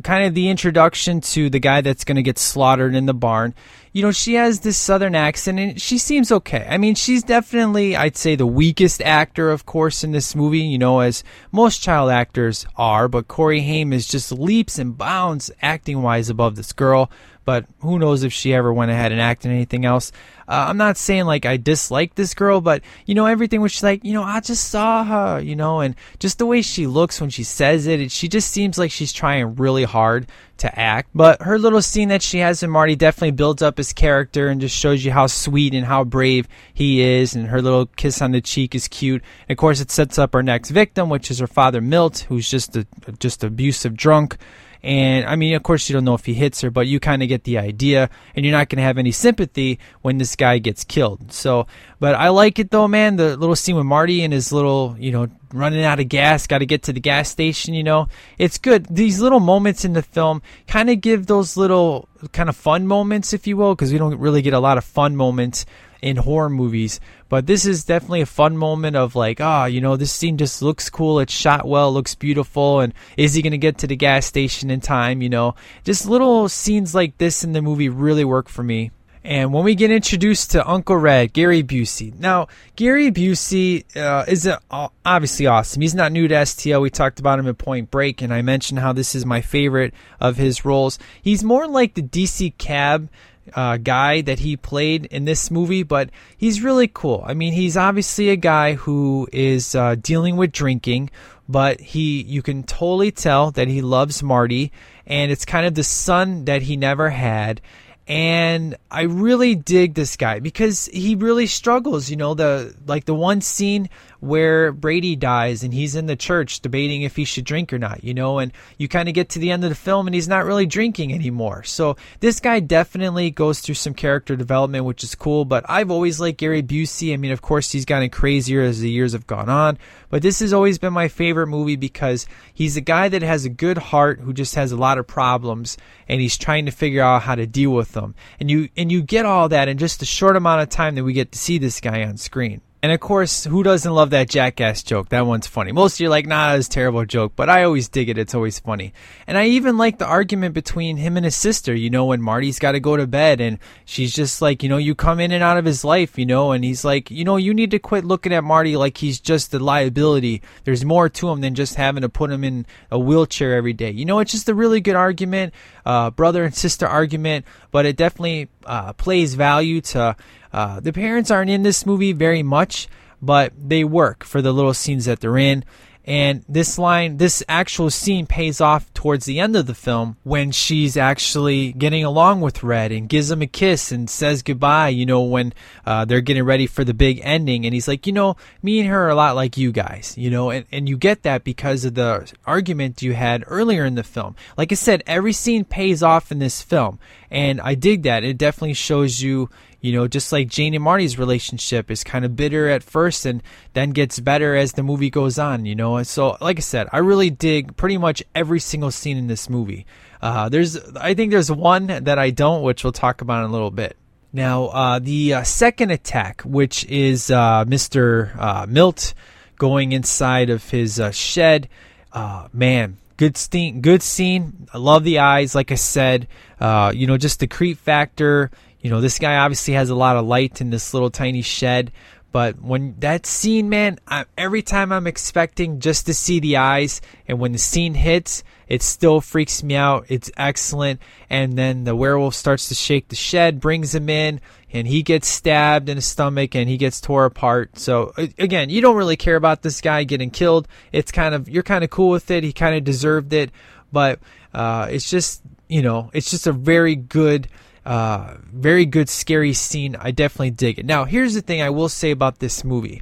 kind 0.03 0.25
of 0.25 0.33
the 0.33 0.49
introduction 0.49 1.21
to 1.21 1.49
the 1.49 1.59
guy 1.59 1.79
that's 1.79 2.03
going 2.03 2.17
to 2.17 2.21
get 2.21 2.37
slaughtered 2.37 2.95
in 2.95 3.05
the 3.05 3.13
barn. 3.13 3.55
You 3.93 4.01
know, 4.01 4.11
she 4.11 4.33
has 4.33 4.59
this 4.59 4.77
southern 4.77 5.15
accent 5.15 5.57
and 5.57 5.81
she 5.81 5.97
seems 5.97 6.33
okay. 6.33 6.67
I 6.69 6.77
mean, 6.77 6.95
she's 6.95 7.23
definitely, 7.23 7.95
I'd 7.95 8.17
say, 8.17 8.35
the 8.35 8.45
weakest 8.45 9.01
actor, 9.03 9.51
of 9.51 9.65
course, 9.65 10.03
in 10.03 10.11
this 10.11 10.35
movie, 10.35 10.59
you 10.59 10.77
know, 10.77 10.99
as 10.99 11.23
most 11.53 11.81
child 11.81 12.11
actors 12.11 12.65
are. 12.75 13.07
But 13.07 13.29
Corey 13.29 13.61
Haim 13.61 13.93
is 13.93 14.05
just 14.05 14.33
leaps 14.33 14.77
and 14.77 14.97
bounds 14.97 15.49
acting 15.61 16.01
wise 16.01 16.29
above 16.29 16.57
this 16.57 16.73
girl. 16.73 17.09
But 17.49 17.65
who 17.79 17.97
knows 17.97 18.21
if 18.21 18.31
she 18.31 18.53
ever 18.53 18.71
went 18.71 18.91
ahead 18.91 19.11
and 19.11 19.19
acted 19.19 19.49
anything 19.49 19.83
else. 19.83 20.11
Uh, 20.47 20.67
I'm 20.69 20.77
not 20.77 20.97
saying 20.97 21.25
like 21.25 21.47
I 21.47 21.57
dislike 21.57 22.13
this 22.13 22.35
girl, 22.35 22.61
but 22.61 22.83
you 23.07 23.15
know 23.15 23.25
everything 23.25 23.59
was 23.59 23.81
like 23.81 24.05
you 24.05 24.13
know 24.13 24.21
I 24.21 24.39
just 24.39 24.69
saw 24.69 25.03
her, 25.03 25.39
you 25.39 25.55
know, 25.55 25.79
and 25.79 25.95
just 26.19 26.37
the 26.37 26.45
way 26.45 26.61
she 26.61 26.85
looks 26.85 27.19
when 27.19 27.31
she 27.31 27.43
says 27.43 27.87
it, 27.87 28.01
it 28.01 28.11
she 28.11 28.27
just 28.27 28.51
seems 28.51 28.77
like 28.77 28.91
she's 28.91 29.11
trying 29.11 29.55
really 29.55 29.83
hard 29.83 30.27
to 30.57 30.79
act. 30.79 31.09
But 31.15 31.41
her 31.41 31.57
little 31.57 31.81
scene 31.81 32.09
that 32.09 32.21
she 32.21 32.37
has 32.37 32.61
in 32.61 32.69
Marty 32.69 32.95
definitely 32.95 33.31
builds 33.31 33.63
up 33.63 33.79
his 33.79 33.93
character 33.93 34.49
and 34.49 34.61
just 34.61 34.77
shows 34.77 35.03
you 35.03 35.11
how 35.11 35.25
sweet 35.25 35.73
and 35.73 35.87
how 35.87 36.03
brave 36.03 36.47
he 36.71 37.01
is. 37.01 37.33
And 37.33 37.47
her 37.47 37.63
little 37.63 37.87
kiss 37.87 38.21
on 38.21 38.31
the 38.31 38.41
cheek 38.41 38.75
is 38.75 38.87
cute. 38.87 39.23
And 39.47 39.55
of 39.55 39.57
course, 39.57 39.81
it 39.81 39.89
sets 39.89 40.19
up 40.19 40.35
our 40.35 40.43
next 40.43 40.69
victim, 40.69 41.09
which 41.09 41.31
is 41.31 41.39
her 41.39 41.47
father 41.47 41.81
Milt, 41.81 42.27
who's 42.29 42.47
just 42.47 42.77
a 42.77 42.85
just 43.17 43.43
abusive 43.43 43.97
drunk. 43.97 44.37
And 44.81 45.25
I 45.25 45.35
mean, 45.35 45.55
of 45.55 45.63
course, 45.63 45.89
you 45.89 45.93
don't 45.93 46.05
know 46.05 46.13
if 46.13 46.25
he 46.25 46.33
hits 46.33 46.61
her, 46.61 46.71
but 46.71 46.87
you 46.87 46.99
kind 46.99 47.21
of 47.21 47.27
get 47.27 47.43
the 47.43 47.57
idea, 47.57 48.09
and 48.35 48.45
you're 48.45 48.55
not 48.55 48.69
going 48.69 48.77
to 48.77 48.83
have 48.83 48.97
any 48.97 49.11
sympathy 49.11 49.79
when 50.01 50.17
this 50.17 50.35
guy 50.35 50.57
gets 50.57 50.83
killed. 50.83 51.31
So, 51.33 51.67
but 51.99 52.15
I 52.15 52.29
like 52.29 52.59
it 52.59 52.71
though, 52.71 52.87
man. 52.87 53.17
The 53.17 53.35
little 53.35 53.55
scene 53.55 53.75
with 53.75 53.85
Marty 53.85 54.23
and 54.23 54.31
his 54.31 54.53
little, 54.53 54.95
you 54.97 55.11
know, 55.11 55.27
running 55.53 55.83
out 55.83 55.99
of 55.99 56.07
gas, 56.07 56.47
got 56.47 56.59
to 56.59 56.65
get 56.65 56.83
to 56.83 56.93
the 56.93 56.99
gas 56.99 57.29
station, 57.29 57.73
you 57.73 57.83
know, 57.83 58.07
it's 58.37 58.57
good. 58.57 58.85
These 58.85 59.19
little 59.19 59.39
moments 59.39 59.83
in 59.83 59.93
the 59.93 60.03
film 60.03 60.41
kind 60.67 60.89
of 60.89 61.01
give 61.01 61.25
those 61.25 61.57
little 61.57 62.07
kind 62.31 62.49
of 62.49 62.55
fun 62.55 62.87
moments, 62.87 63.33
if 63.33 63.47
you 63.47 63.57
will, 63.57 63.75
because 63.75 63.91
we 63.91 63.97
don't 63.97 64.17
really 64.19 64.41
get 64.41 64.53
a 64.53 64.59
lot 64.59 64.77
of 64.77 64.85
fun 64.85 65.15
moments 65.15 65.65
in 66.01 66.17
horror 66.17 66.49
movies. 66.49 66.99
But 67.27 67.45
this 67.45 67.65
is 67.65 67.85
definitely 67.85 68.21
a 68.21 68.25
fun 68.25 68.57
moment 68.57 68.95
of 68.95 69.15
like, 69.15 69.39
ah, 69.41 69.63
oh, 69.63 69.65
you 69.65 69.81
know, 69.81 69.95
this 69.95 70.11
scene 70.11 70.37
just 70.37 70.61
looks 70.61 70.89
cool. 70.89 71.19
It's 71.19 71.33
shot 71.33 71.67
well, 71.67 71.93
looks 71.93 72.15
beautiful. 72.15 72.79
And 72.79 72.93
is 73.17 73.33
he 73.33 73.41
going 73.41 73.51
to 73.51 73.57
get 73.57 73.77
to 73.79 73.87
the 73.87 73.95
gas 73.95 74.25
station 74.25 74.71
in 74.71 74.81
time? 74.81 75.21
You 75.21 75.29
know, 75.29 75.55
just 75.83 76.05
little 76.05 76.49
scenes 76.49 76.95
like 76.95 77.17
this 77.17 77.43
in 77.43 77.53
the 77.53 77.61
movie 77.61 77.89
really 77.89 78.25
work 78.25 78.49
for 78.49 78.63
me. 78.63 78.91
And 79.23 79.53
when 79.53 79.65
we 79.65 79.75
get 79.75 79.91
introduced 79.91 80.51
to 80.51 80.67
Uncle 80.67 80.95
Red, 80.95 81.33
Gary 81.33 81.61
Busey. 81.61 82.17
Now, 82.17 82.47
Gary 82.77 83.11
Busey 83.11 83.83
uh, 83.95 84.23
is 84.27 84.47
a, 84.47 84.59
obviously 85.05 85.45
awesome. 85.45 85.81
He's 85.81 85.93
not 85.93 86.13
new 86.13 86.27
to 86.29 86.35
STL. 86.35 86.81
We 86.81 86.89
talked 86.89 87.19
about 87.19 87.37
him 87.37 87.45
in 87.45 87.55
Point 87.55 87.91
Break, 87.91 88.21
and 88.21 88.33
I 88.33 88.41
mentioned 88.41 88.79
how 88.79 88.93
this 88.93 89.15
is 89.15 89.25
my 89.25 89.41
favorite 89.41 89.93
of 90.21 90.37
his 90.37 90.63
roles. 90.63 90.97
He's 91.21 91.43
more 91.43 91.67
like 91.67 91.95
the 91.95 92.01
DC 92.01 92.57
Cab 92.57 93.09
uh, 93.55 93.77
guy 93.77 94.21
that 94.21 94.39
he 94.39 94.57
played 94.57 95.05
in 95.05 95.25
this 95.25 95.51
movie, 95.51 95.83
but 95.83 96.09
he's 96.37 96.61
really 96.61 96.87
cool. 96.87 97.23
I 97.25 97.33
mean, 97.33 97.53
he's 97.53 97.77
obviously 97.77 98.29
a 98.29 98.35
guy 98.35 98.73
who 98.73 99.27
is 99.31 99.75
uh, 99.75 99.95
dealing 99.95 100.37
with 100.37 100.51
drinking, 100.51 101.09
but 101.47 101.79
he 101.79 102.21
you 102.21 102.41
can 102.41 102.63
totally 102.63 103.11
tell 103.11 103.51
that 103.51 103.67
he 103.67 103.81
loves 103.81 104.21
Marty, 104.21 104.71
and 105.05 105.31
it's 105.31 105.45
kind 105.45 105.65
of 105.65 105.75
the 105.75 105.83
son 105.83 106.45
that 106.45 106.61
he 106.61 106.77
never 106.77 107.09
had. 107.09 107.61
And 108.07 108.75
I 108.89 109.03
really 109.03 109.53
dig 109.53 109.93
this 109.93 110.17
guy 110.17 110.39
because 110.39 110.87
he 110.87 111.13
really 111.13 111.45
struggles. 111.45 112.09
You 112.09 112.15
know, 112.15 112.33
the 112.33 112.75
like 112.87 113.05
the 113.05 113.13
one 113.13 113.41
scene 113.41 113.89
where 114.19 114.71
Brady 114.71 115.15
dies 115.15 115.63
and 115.63 115.73
he's 115.73 115.95
in 115.95 116.05
the 116.05 116.15
church 116.15 116.59
debating 116.59 117.03
if 117.03 117.15
he 117.15 117.23
should 117.23 117.45
drink 117.45 117.71
or 117.71 117.79
not, 117.79 118.03
you 118.03 118.13
know, 118.13 118.39
and 118.39 118.51
you 118.77 118.87
kind 118.87 119.07
of 119.07 119.15
get 119.15 119.29
to 119.29 119.39
the 119.39 119.51
end 119.51 119.63
of 119.63 119.69
the 119.69 119.75
film 119.75 120.07
and 120.07 120.13
he's 120.13 120.27
not 120.27 120.45
really 120.45 120.65
drinking 120.65 121.13
anymore. 121.13 121.63
So 121.63 121.95
this 122.19 122.39
guy 122.39 122.59
definitely 122.59 123.31
goes 123.31 123.59
through 123.59 123.75
some 123.75 123.93
character 123.93 124.35
development, 124.35 124.85
which 124.85 125.03
is 125.03 125.15
cool. 125.15 125.45
But 125.45 125.65
I've 125.69 125.91
always 125.91 126.19
liked 126.19 126.39
Gary 126.39 126.61
Busey. 126.61 127.13
I 127.13 127.17
mean, 127.17 127.31
of 127.31 127.41
course, 127.41 127.71
he's 127.71 127.85
gotten 127.85 128.09
crazier 128.09 128.61
as 128.61 128.79
the 128.79 128.89
years 128.89 129.13
have 129.13 129.27
gone 129.27 129.49
on, 129.49 129.77
but 130.09 130.21
this 130.21 130.39
has 130.39 130.53
always 130.53 130.77
been 130.77 130.93
my 130.93 131.07
favorite 131.07 131.47
movie 131.47 131.77
because 131.77 132.27
he's 132.53 132.75
a 132.75 132.81
guy 132.81 133.09
that 133.09 133.21
has 133.21 133.45
a 133.45 133.49
good 133.49 133.77
heart 133.77 134.19
who 134.19 134.33
just 134.33 134.55
has 134.55 134.71
a 134.71 134.77
lot 134.77 134.97
of 134.97 135.07
problems 135.07 135.77
and 136.07 136.19
he's 136.19 136.37
trying 136.37 136.65
to 136.65 136.71
figure 136.71 137.03
out 137.03 137.23
how 137.23 137.35
to 137.35 137.47
deal 137.47 137.71
with 137.71 137.93
them. 137.93 138.15
And 138.39 138.51
you 138.51 138.69
and 138.75 138.91
you 138.91 139.01
get 139.01 139.25
all 139.25 139.49
that 139.49 139.67
in 139.67 139.77
just 139.77 140.01
a 140.01 140.05
short 140.05 140.35
amount 140.35 140.61
of 140.61 140.69
time 140.69 140.95
that 140.95 141.03
we 141.03 141.13
get 141.13 141.31
to 141.31 141.39
see 141.39 141.57
this 141.57 141.79
guy 141.79 142.03
on 142.03 142.17
screen. 142.17 142.61
And 142.81 142.93
of 142.93 143.01
course, 143.01 143.43
who 143.43 143.61
doesn't 143.61 143.91
love 143.91 144.11
that 144.11 144.29
jackass 144.29 144.83
joke? 144.83 145.09
That 145.09 145.25
one's 145.25 145.47
funny. 145.47 145.73
Most 145.73 145.95
of 145.95 145.99
you 145.99 146.07
are 146.07 146.11
like, 146.11 146.25
nah, 146.25 146.53
it's 146.53 146.67
a 146.67 146.69
terrible 146.69 147.03
joke, 147.05 147.33
but 147.35 147.49
I 147.49 147.65
always 147.65 147.89
dig 147.89 148.07
it. 148.07 148.17
It's 148.17 148.33
always 148.33 148.59
funny. 148.59 148.93
And 149.27 149.37
I 149.37 149.47
even 149.47 149.77
like 149.77 149.97
the 149.97 150.05
argument 150.05 150.53
between 150.53 150.95
him 150.95 151.17
and 151.17 151.25
his 151.25 151.35
sister, 151.35 151.75
you 151.75 151.89
know, 151.89 152.05
when 152.05 152.21
Marty's 152.21 152.57
got 152.57 152.71
to 152.71 152.79
go 152.79 152.95
to 152.95 153.05
bed 153.05 153.41
and 153.41 153.59
she's 153.83 154.13
just 154.13 154.41
like, 154.41 154.63
you 154.63 154.69
know, 154.69 154.77
you 154.77 154.95
come 154.95 155.19
in 155.19 155.33
and 155.33 155.43
out 155.43 155.57
of 155.57 155.65
his 155.65 155.83
life, 155.83 156.17
you 156.17 156.25
know, 156.25 156.53
and 156.53 156.63
he's 156.63 156.85
like, 156.85 157.11
you 157.11 157.25
know, 157.25 157.35
you 157.35 157.53
need 157.53 157.71
to 157.71 157.79
quit 157.79 158.05
looking 158.05 158.31
at 158.31 158.45
Marty 158.45 158.77
like 158.77 158.97
he's 158.97 159.19
just 159.19 159.53
a 159.53 159.59
liability. 159.59 160.41
There's 160.63 160.85
more 160.85 161.09
to 161.09 161.29
him 161.29 161.41
than 161.41 161.55
just 161.55 161.75
having 161.75 162.03
to 162.03 162.09
put 162.09 162.31
him 162.31 162.45
in 162.45 162.65
a 162.91 162.97
wheelchair 162.97 163.55
every 163.55 163.73
day. 163.73 163.91
You 163.91 164.05
know, 164.05 164.19
it's 164.19 164.31
just 164.31 164.47
a 164.47 164.53
really 164.53 164.79
good 164.79 164.95
argument, 164.95 165.53
uh, 165.85 166.11
brother 166.11 166.45
and 166.45 166.55
sister 166.55 166.87
argument, 166.87 167.45
but 167.71 167.85
it 167.85 167.97
definitely 167.97 168.47
uh, 168.65 168.93
plays 168.93 169.33
value 169.33 169.81
to 169.81 170.15
uh, 170.51 170.79
the 170.79 170.93
parents 170.93 171.31
aren't 171.31 171.51
in 171.51 171.63
this 171.63 171.85
movie 171.85 172.13
very 172.13 172.43
much, 172.43 172.87
but 173.21 173.53
they 173.57 173.83
work 173.83 174.23
for 174.23 174.41
the 174.41 174.51
little 174.51 174.73
scenes 174.73 175.05
that 175.05 175.19
they're 175.19 175.37
in. 175.37 175.63
And 176.05 176.43
this 176.49 176.79
line, 176.79 177.17
this 177.17 177.43
actual 177.47 177.91
scene 177.91 178.25
pays 178.25 178.59
off 178.59 178.91
towards 178.95 179.25
the 179.25 179.39
end 179.39 179.55
of 179.55 179.67
the 179.67 179.75
film 179.75 180.17
when 180.23 180.51
she's 180.51 180.97
actually 180.97 181.71
getting 181.73 182.03
along 182.03 182.41
with 182.41 182.63
Red 182.63 182.91
and 182.91 183.07
gives 183.07 183.29
him 183.29 183.43
a 183.43 183.47
kiss 183.47 183.91
and 183.91 184.09
says 184.09 184.41
goodbye, 184.41 184.89
you 184.89 185.05
know, 185.05 185.21
when 185.21 185.53
uh, 185.85 186.05
they're 186.05 186.21
getting 186.21 186.45
ready 186.45 186.65
for 186.65 186.83
the 186.83 186.95
big 186.95 187.19
ending. 187.21 187.63
And 187.63 187.75
he's 187.75 187.87
like, 187.87 188.07
you 188.07 188.13
know, 188.13 188.37
me 188.63 188.79
and 188.79 188.89
her 188.89 189.05
are 189.05 189.09
a 189.09 189.15
lot 189.15 189.35
like 189.35 189.55
you 189.55 189.71
guys, 189.71 190.15
you 190.17 190.31
know, 190.31 190.49
and, 190.49 190.65
and 190.71 190.89
you 190.89 190.97
get 190.97 191.21
that 191.23 191.43
because 191.43 191.85
of 191.85 191.93
the 191.93 192.33
argument 192.43 193.03
you 193.03 193.13
had 193.13 193.43
earlier 193.45 193.85
in 193.85 193.93
the 193.93 194.03
film. 194.03 194.35
Like 194.57 194.71
I 194.71 194.75
said, 194.75 195.03
every 195.05 195.33
scene 195.33 195.63
pays 195.63 196.01
off 196.01 196.31
in 196.31 196.39
this 196.39 196.63
film. 196.63 196.97
And 197.31 197.61
I 197.61 197.75
dig 197.75 198.03
that. 198.03 198.23
It 198.23 198.37
definitely 198.37 198.73
shows 198.73 199.21
you, 199.21 199.49
you 199.81 199.93
know, 199.93 200.07
just 200.07 200.31
like 200.31 200.47
Jane 200.47 200.73
and 200.73 200.83
Marty's 200.83 201.19
relationship 201.19 201.91
is 201.91 202.03
kind 202.03 202.25
of 202.25 202.35
bitter 202.35 202.69
at 202.69 202.83
first 202.83 203.25
and 203.25 203.43
then 203.73 203.91
gets 203.91 204.19
better 204.19 204.55
as 204.55 204.73
the 204.73 204.83
movie 204.83 205.09
goes 205.09 205.37
on, 205.37 205.65
you 205.65 205.75
know. 205.75 206.01
So, 206.03 206.37
like 206.41 206.57
I 206.57 206.61
said, 206.61 206.87
I 206.91 206.97
really 206.99 207.29
dig 207.29 207.77
pretty 207.77 207.97
much 207.97 208.23
every 208.33 208.59
single 208.59 208.91
scene 208.91 209.17
in 209.17 209.27
this 209.27 209.49
movie. 209.49 209.85
Uh, 210.21 210.49
there's, 210.49 210.77
I 210.95 211.13
think 211.13 211.31
there's 211.31 211.51
one 211.51 211.87
that 211.87 212.19
I 212.19 212.31
don't, 212.31 212.63
which 212.63 212.83
we'll 212.83 212.93
talk 212.93 213.21
about 213.21 213.43
in 213.43 213.49
a 213.49 213.53
little 213.53 213.71
bit. 213.71 213.95
Now, 214.31 214.65
uh, 214.65 214.99
the 214.99 215.35
uh, 215.35 215.43
second 215.43 215.91
attack, 215.91 216.41
which 216.41 216.85
is 216.85 217.31
uh, 217.31 217.65
Mr. 217.65 218.35
Uh, 218.37 218.65
Milt 218.67 219.13
going 219.57 219.91
inside 219.91 220.49
of 220.49 220.69
his 220.69 220.99
uh, 220.99 221.11
shed, 221.11 221.67
uh, 222.13 222.47
man, 222.53 222.97
good 223.19 223.35
scene. 223.35 223.81
Good 223.81 224.01
scene. 224.01 224.69
I 224.73 224.77
love 224.77 225.03
the 225.03 225.19
eyes. 225.19 225.53
Like 225.53 225.73
I 225.73 225.75
said, 225.75 226.29
uh, 226.61 226.93
you 226.95 227.05
know, 227.05 227.17
just 227.17 227.41
the 227.41 227.47
creep 227.47 227.77
factor. 227.77 228.49
You 228.79 228.89
know, 228.89 229.01
this 229.01 229.19
guy 229.19 229.35
obviously 229.35 229.73
has 229.73 229.89
a 229.89 229.95
lot 229.95 230.15
of 230.15 230.25
light 230.25 230.61
in 230.61 230.69
this 230.69 230.93
little 230.93 231.09
tiny 231.09 231.41
shed. 231.41 231.91
But 232.31 232.61
when 232.61 232.95
that 232.99 233.25
scene, 233.25 233.69
man, 233.69 233.99
I, 234.07 234.25
every 234.37 234.61
time 234.61 234.91
I'm 234.91 235.07
expecting 235.07 235.79
just 235.79 236.05
to 236.05 236.13
see 236.13 236.39
the 236.39 236.57
eyes, 236.57 237.01
and 237.27 237.39
when 237.39 237.53
the 237.53 237.57
scene 237.57 237.95
hits, 237.95 238.43
it 238.67 238.83
still 238.83 239.19
freaks 239.19 239.63
me 239.63 239.75
out. 239.75 240.05
It's 240.09 240.29
excellent. 240.37 241.01
And 241.29 241.57
then 241.57 241.85
the 241.85 241.95
werewolf 241.95 242.35
starts 242.35 242.69
to 242.69 242.75
shake 242.75 243.07
the 243.07 243.15
shed, 243.15 243.59
brings 243.59 243.95
him 243.95 244.09
in, 244.09 244.41
and 244.71 244.87
he 244.87 245.01
gets 245.01 245.27
stabbed 245.27 245.89
in 245.89 245.95
the 245.95 246.01
stomach 246.01 246.55
and 246.55 246.69
he 246.69 246.77
gets 246.77 247.01
tore 247.01 247.25
apart. 247.25 247.79
So 247.79 248.13
again, 248.37 248.69
you 248.69 248.81
don't 248.81 248.95
really 248.95 249.17
care 249.17 249.35
about 249.35 249.63
this 249.63 249.81
guy 249.81 250.03
getting 250.03 250.29
killed. 250.29 250.67
It's 250.91 251.11
kind 251.11 251.33
of 251.33 251.49
you're 251.49 251.63
kind 251.63 251.83
of 251.83 251.89
cool 251.89 252.09
with 252.09 252.29
it. 252.29 252.43
He 252.43 252.53
kind 252.53 252.75
of 252.75 252.83
deserved 252.83 253.33
it, 253.33 253.49
but 253.91 254.19
uh, 254.53 254.87
it's 254.91 255.09
just 255.09 255.41
you 255.67 255.81
know 255.81 256.11
it's 256.13 256.29
just 256.29 256.47
a 256.47 256.53
very 256.53 256.95
good. 256.95 257.47
Uh, 257.89 258.37
very 258.53 258.85
good 258.85 259.09
scary 259.09 259.51
scene. 259.51 259.95
I 259.95 260.11
definitely 260.11 260.51
dig 260.51 260.77
it. 260.77 260.85
Now, 260.85 261.05
here's 261.05 261.33
the 261.33 261.41
thing 261.41 261.59
I 261.59 261.71
will 261.71 261.89
say 261.89 262.11
about 262.11 262.37
this 262.37 262.63
movie. 262.63 263.01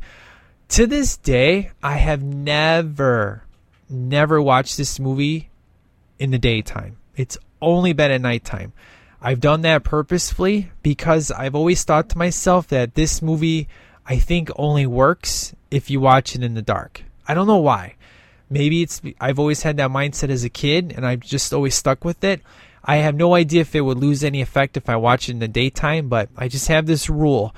To 0.69 0.87
this 0.87 1.17
day, 1.17 1.71
I 1.83 1.97
have 1.97 2.23
never, 2.23 3.43
never 3.89 4.41
watched 4.41 4.77
this 4.77 4.97
movie 4.97 5.49
in 6.19 6.31
the 6.31 6.39
daytime. 6.39 6.95
It's 7.17 7.37
only 7.61 7.91
been 7.91 8.11
at 8.11 8.21
nighttime. 8.21 8.71
I've 9.21 9.41
done 9.41 9.59
that 9.63 9.83
purposefully 9.83 10.71
because 10.83 11.31
I've 11.31 11.55
always 11.55 11.83
thought 11.83 12.07
to 12.11 12.17
myself 12.17 12.69
that 12.69 12.95
this 12.95 13.21
movie, 13.21 13.67
I 14.05 14.15
think, 14.15 14.49
only 14.55 14.87
works 14.87 15.53
if 15.69 15.89
you 15.89 15.99
watch 15.99 16.33
it 16.33 16.43
in 16.43 16.53
the 16.53 16.61
dark. 16.61 17.03
I 17.27 17.33
don't 17.33 17.47
know 17.47 17.57
why. 17.57 17.95
Maybe 18.49 18.83
it's 18.83 19.01
I've 19.19 19.37
always 19.37 19.63
had 19.63 19.75
that 19.77 19.89
mindset 19.89 20.29
as 20.29 20.45
a 20.45 20.49
kid 20.49 20.93
and 20.95 21.05
I've 21.05 21.19
just 21.19 21.51
always 21.51 21.75
stuck 21.75 22.05
with 22.05 22.23
it. 22.23 22.39
I 22.87 22.97
have 22.97 23.15
no 23.15 23.35
idea 23.35 23.61
if 23.61 23.75
it 23.75 23.81
would 23.81 23.97
lose 23.97 24.23
any 24.23 24.41
effect 24.41 24.77
if 24.77 24.87
I 24.87 24.95
watch 24.95 25.27
it 25.27 25.33
in 25.33 25.39
the 25.39 25.47
daytime, 25.49 26.07
but 26.07 26.29
I 26.37 26.47
just 26.47 26.69
have 26.69 26.85
this 26.85 27.09
rule. 27.09 27.53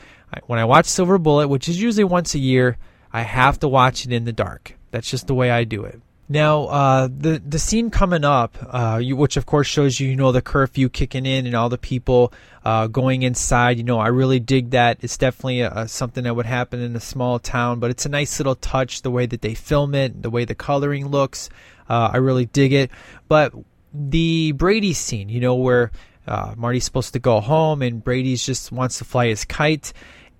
When 0.47 0.59
I 0.59 0.65
watch 0.65 0.87
Silver 0.87 1.19
Bullet, 1.19 1.47
which 1.47 1.69
is 1.69 1.79
usually 1.79 2.03
once 2.03 2.33
a 2.33 2.39
year, 2.39 2.77
I 3.13 3.21
have 3.21 3.59
to 3.59 3.67
watch 3.67 4.05
it 4.05 4.11
in 4.11 4.25
the 4.25 4.33
dark. 4.33 4.75
That's 4.91 5.09
just 5.09 5.27
the 5.27 5.35
way 5.35 5.51
I 5.51 5.63
do 5.63 5.83
it. 5.83 6.01
Now, 6.31 6.65
uh, 6.65 7.07
the 7.11 7.41
the 7.43 7.57
scene 7.57 7.89
coming 7.89 8.23
up, 8.23 8.55
uh, 8.71 8.99
you, 9.01 9.15
which 9.15 9.35
of 9.35 9.47
course 9.47 9.65
shows 9.65 9.99
you, 9.99 10.09
you 10.09 10.15
know, 10.15 10.31
the 10.31 10.43
curfew 10.43 10.87
kicking 10.87 11.25
in 11.25 11.47
and 11.47 11.55
all 11.55 11.69
the 11.69 11.77
people 11.79 12.31
uh, 12.63 12.85
going 12.85 13.23
inside. 13.23 13.77
You 13.77 13.83
know, 13.83 13.97
I 13.97 14.09
really 14.09 14.39
dig 14.39 14.69
that. 14.71 14.99
It's 15.01 15.17
definitely 15.17 15.61
a, 15.61 15.71
a, 15.71 15.87
something 15.87 16.25
that 16.25 16.35
would 16.35 16.45
happen 16.45 16.81
in 16.81 16.95
a 16.95 16.99
small 16.99 17.39
town, 17.39 17.79
but 17.79 17.89
it's 17.89 18.05
a 18.05 18.09
nice 18.09 18.39
little 18.39 18.53
touch. 18.53 19.01
The 19.01 19.09
way 19.09 19.25
that 19.25 19.41
they 19.41 19.55
film 19.55 19.95
it, 19.95 20.21
the 20.21 20.29
way 20.29 20.45
the 20.45 20.53
coloring 20.53 21.07
looks, 21.07 21.49
uh, 21.89 22.11
I 22.13 22.17
really 22.17 22.45
dig 22.45 22.73
it. 22.73 22.91
But 23.27 23.51
the 23.93 24.51
Brady 24.53 24.93
scene, 24.93 25.29
you 25.29 25.39
know, 25.39 25.55
where 25.55 25.91
uh, 26.27 26.53
Marty's 26.55 26.85
supposed 26.85 27.13
to 27.13 27.19
go 27.19 27.39
home 27.39 27.81
and 27.81 28.03
Brady's 28.03 28.45
just 28.45 28.71
wants 28.71 28.99
to 28.99 29.05
fly 29.05 29.27
his 29.27 29.45
kite, 29.45 29.93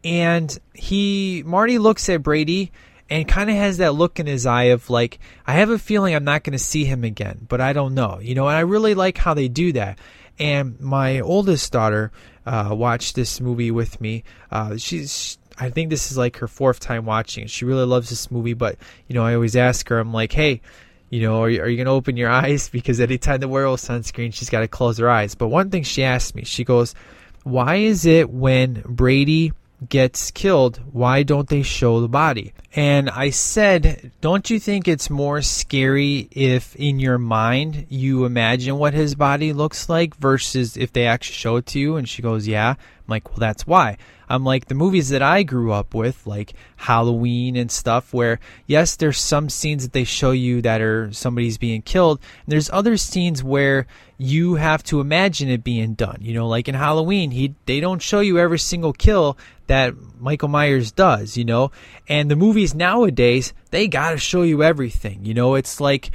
and 0.04 0.58
he 0.74 1.44
Marty 1.46 1.78
looks 1.78 2.08
at 2.10 2.24
Brady 2.24 2.72
and 3.10 3.28
kind 3.28 3.50
of 3.50 3.56
has 3.56 3.78
that 3.78 3.96
look 3.96 4.20
in 4.20 4.28
his 4.28 4.46
eye 4.46 4.66
of 4.66 4.90
like, 4.90 5.20
I 5.48 5.54
have 5.54 5.72
a 5.72 5.80
feeling 5.80 6.14
I'm 6.14 6.24
not 6.24 6.44
going 6.44 6.54
to 6.54 6.64
see 6.64 6.86
him 6.86 7.04
again, 7.04 7.46
but 7.50 7.60
I 7.60 7.74
don't 7.74 7.96
know, 7.96 8.20
you 8.22 8.36
know, 8.36 8.48
and 8.48 8.56
I 8.56 8.62
really 8.62 8.94
like 8.94 9.18
how 9.18 9.34
they 9.34 9.48
do 9.48 9.74
that. 9.74 9.98
And 10.38 10.80
my 10.80 11.20
oldest 11.20 11.72
daughter 11.72 12.12
uh, 12.46 12.70
watched 12.72 13.16
this 13.16 13.42
movie 13.42 13.72
with 13.72 14.00
me. 14.00 14.24
Uh, 14.52 14.78
she's, 14.78 15.38
I 15.58 15.70
think 15.70 15.90
this 15.90 16.12
is 16.12 16.18
like 16.18 16.38
her 16.38 16.48
fourth 16.48 16.80
time 16.80 17.06
watching. 17.06 17.48
She 17.48 17.66
really 17.66 17.86
loves 17.86 18.10
this 18.10 18.30
movie, 18.32 18.54
but 18.54 18.78
you 19.08 19.16
know, 19.16 19.26
I 19.26 19.34
always 19.34 19.56
ask 19.56 19.90
her, 19.90 19.98
I'm 20.00 20.14
like, 20.14 20.32
hey, 20.32 20.62
you 21.10 21.22
know, 21.22 21.42
are 21.44 21.50
you, 21.50 21.62
are 21.62 21.68
you 21.68 21.78
going 21.78 21.86
to 21.86 21.92
open 21.92 22.18
your 22.18 22.30
eyes? 22.30 22.70
Because 22.80 23.00
anytime 23.00 23.40
the 23.40 23.48
werewolf's 23.48 23.90
on 23.90 24.04
screen, 24.04 24.32
she's 24.32 24.50
got 24.50 24.62
to 24.62 24.68
close 24.68 24.98
her 24.98 25.10
eyes. 25.10 25.36
But 25.36 25.48
one 25.48 25.70
thing 25.70 25.84
she 25.84 26.04
asked 26.04 26.36
me, 26.36 26.44
she 26.44 26.64
goes, 26.64 26.96
why 27.44 27.76
is 27.76 28.06
it 28.06 28.30
when 28.30 28.84
Brady 28.86 29.54
gets 29.88 30.32
killed, 30.32 30.82
why 30.92 31.24
don't 31.24 31.48
they 31.48 31.64
show 31.64 32.02
the 32.02 32.08
body? 32.08 32.54
And 32.76 33.10
I 33.10 33.30
said, 33.30 34.12
don't 34.22 34.50
you 34.50 34.60
think 34.60 34.88
it's 34.88 35.10
more 35.10 35.42
scary 35.42 36.28
if 36.32 36.76
in 36.76 37.00
your 37.00 37.18
mind 37.18 37.88
you 37.90 38.26
imagine 38.26 38.78
what 38.78 38.94
his 38.94 39.16
body 39.16 39.54
looks 39.54 39.90
like 39.90 40.16
versus 40.16 40.76
if 40.78 40.92
they 40.94 41.08
actually 41.08 41.36
show 41.36 41.56
it 41.56 41.66
to 41.68 41.80
you? 41.80 41.96
And 41.96 42.08
she 42.08 42.22
goes, 42.22 42.48
yeah. 42.48 42.76
Like, 43.10 43.30
well, 43.30 43.40
that's 43.40 43.68
why. 43.68 43.98
I'm 44.30 44.44
like, 44.44 44.66
the 44.66 44.76
movies 44.76 45.10
that 45.10 45.24
I 45.24 45.42
grew 45.44 45.72
up 45.72 45.96
with, 45.96 46.28
like 46.28 46.54
Halloween 46.78 47.56
and 47.56 47.72
stuff, 47.72 48.14
where 48.14 48.40
yes, 48.68 48.96
there's 48.96 49.18
some 49.18 49.50
scenes 49.50 49.84
that 49.84 49.94
they 49.94 50.04
show 50.04 50.32
you 50.32 50.62
that 50.62 50.82
are 50.82 51.12
somebody's 51.12 51.58
being 51.58 51.82
killed. 51.82 52.20
And 52.46 52.52
there's 52.52 52.70
other 52.70 52.96
scenes 52.96 53.44
where 53.44 53.88
you 54.18 54.56
have 54.56 54.84
to 54.84 55.00
imagine 55.00 55.50
it 55.50 55.64
being 55.64 55.96
done. 55.96 56.20
You 56.22 56.34
know, 56.34 56.48
like 56.48 56.68
in 56.68 56.76
Halloween, 56.76 57.32
he 57.32 57.56
they 57.66 57.80
don't 57.80 58.02
show 58.02 58.20
you 58.20 58.38
every 58.38 58.60
single 58.60 58.94
kill 58.94 59.38
that 59.66 59.94
Michael 60.20 60.50
Myers 60.50 60.92
does, 60.92 61.38
you 61.38 61.46
know? 61.46 61.72
And 62.08 62.30
the 62.30 62.36
movies 62.36 62.76
nowadays, 62.76 63.54
they 63.72 63.88
got 63.88 64.12
to 64.12 64.18
show 64.18 64.42
you 64.42 64.62
everything. 64.64 65.26
You 65.26 65.34
know, 65.34 65.56
it's 65.56 65.80
like 65.80 66.12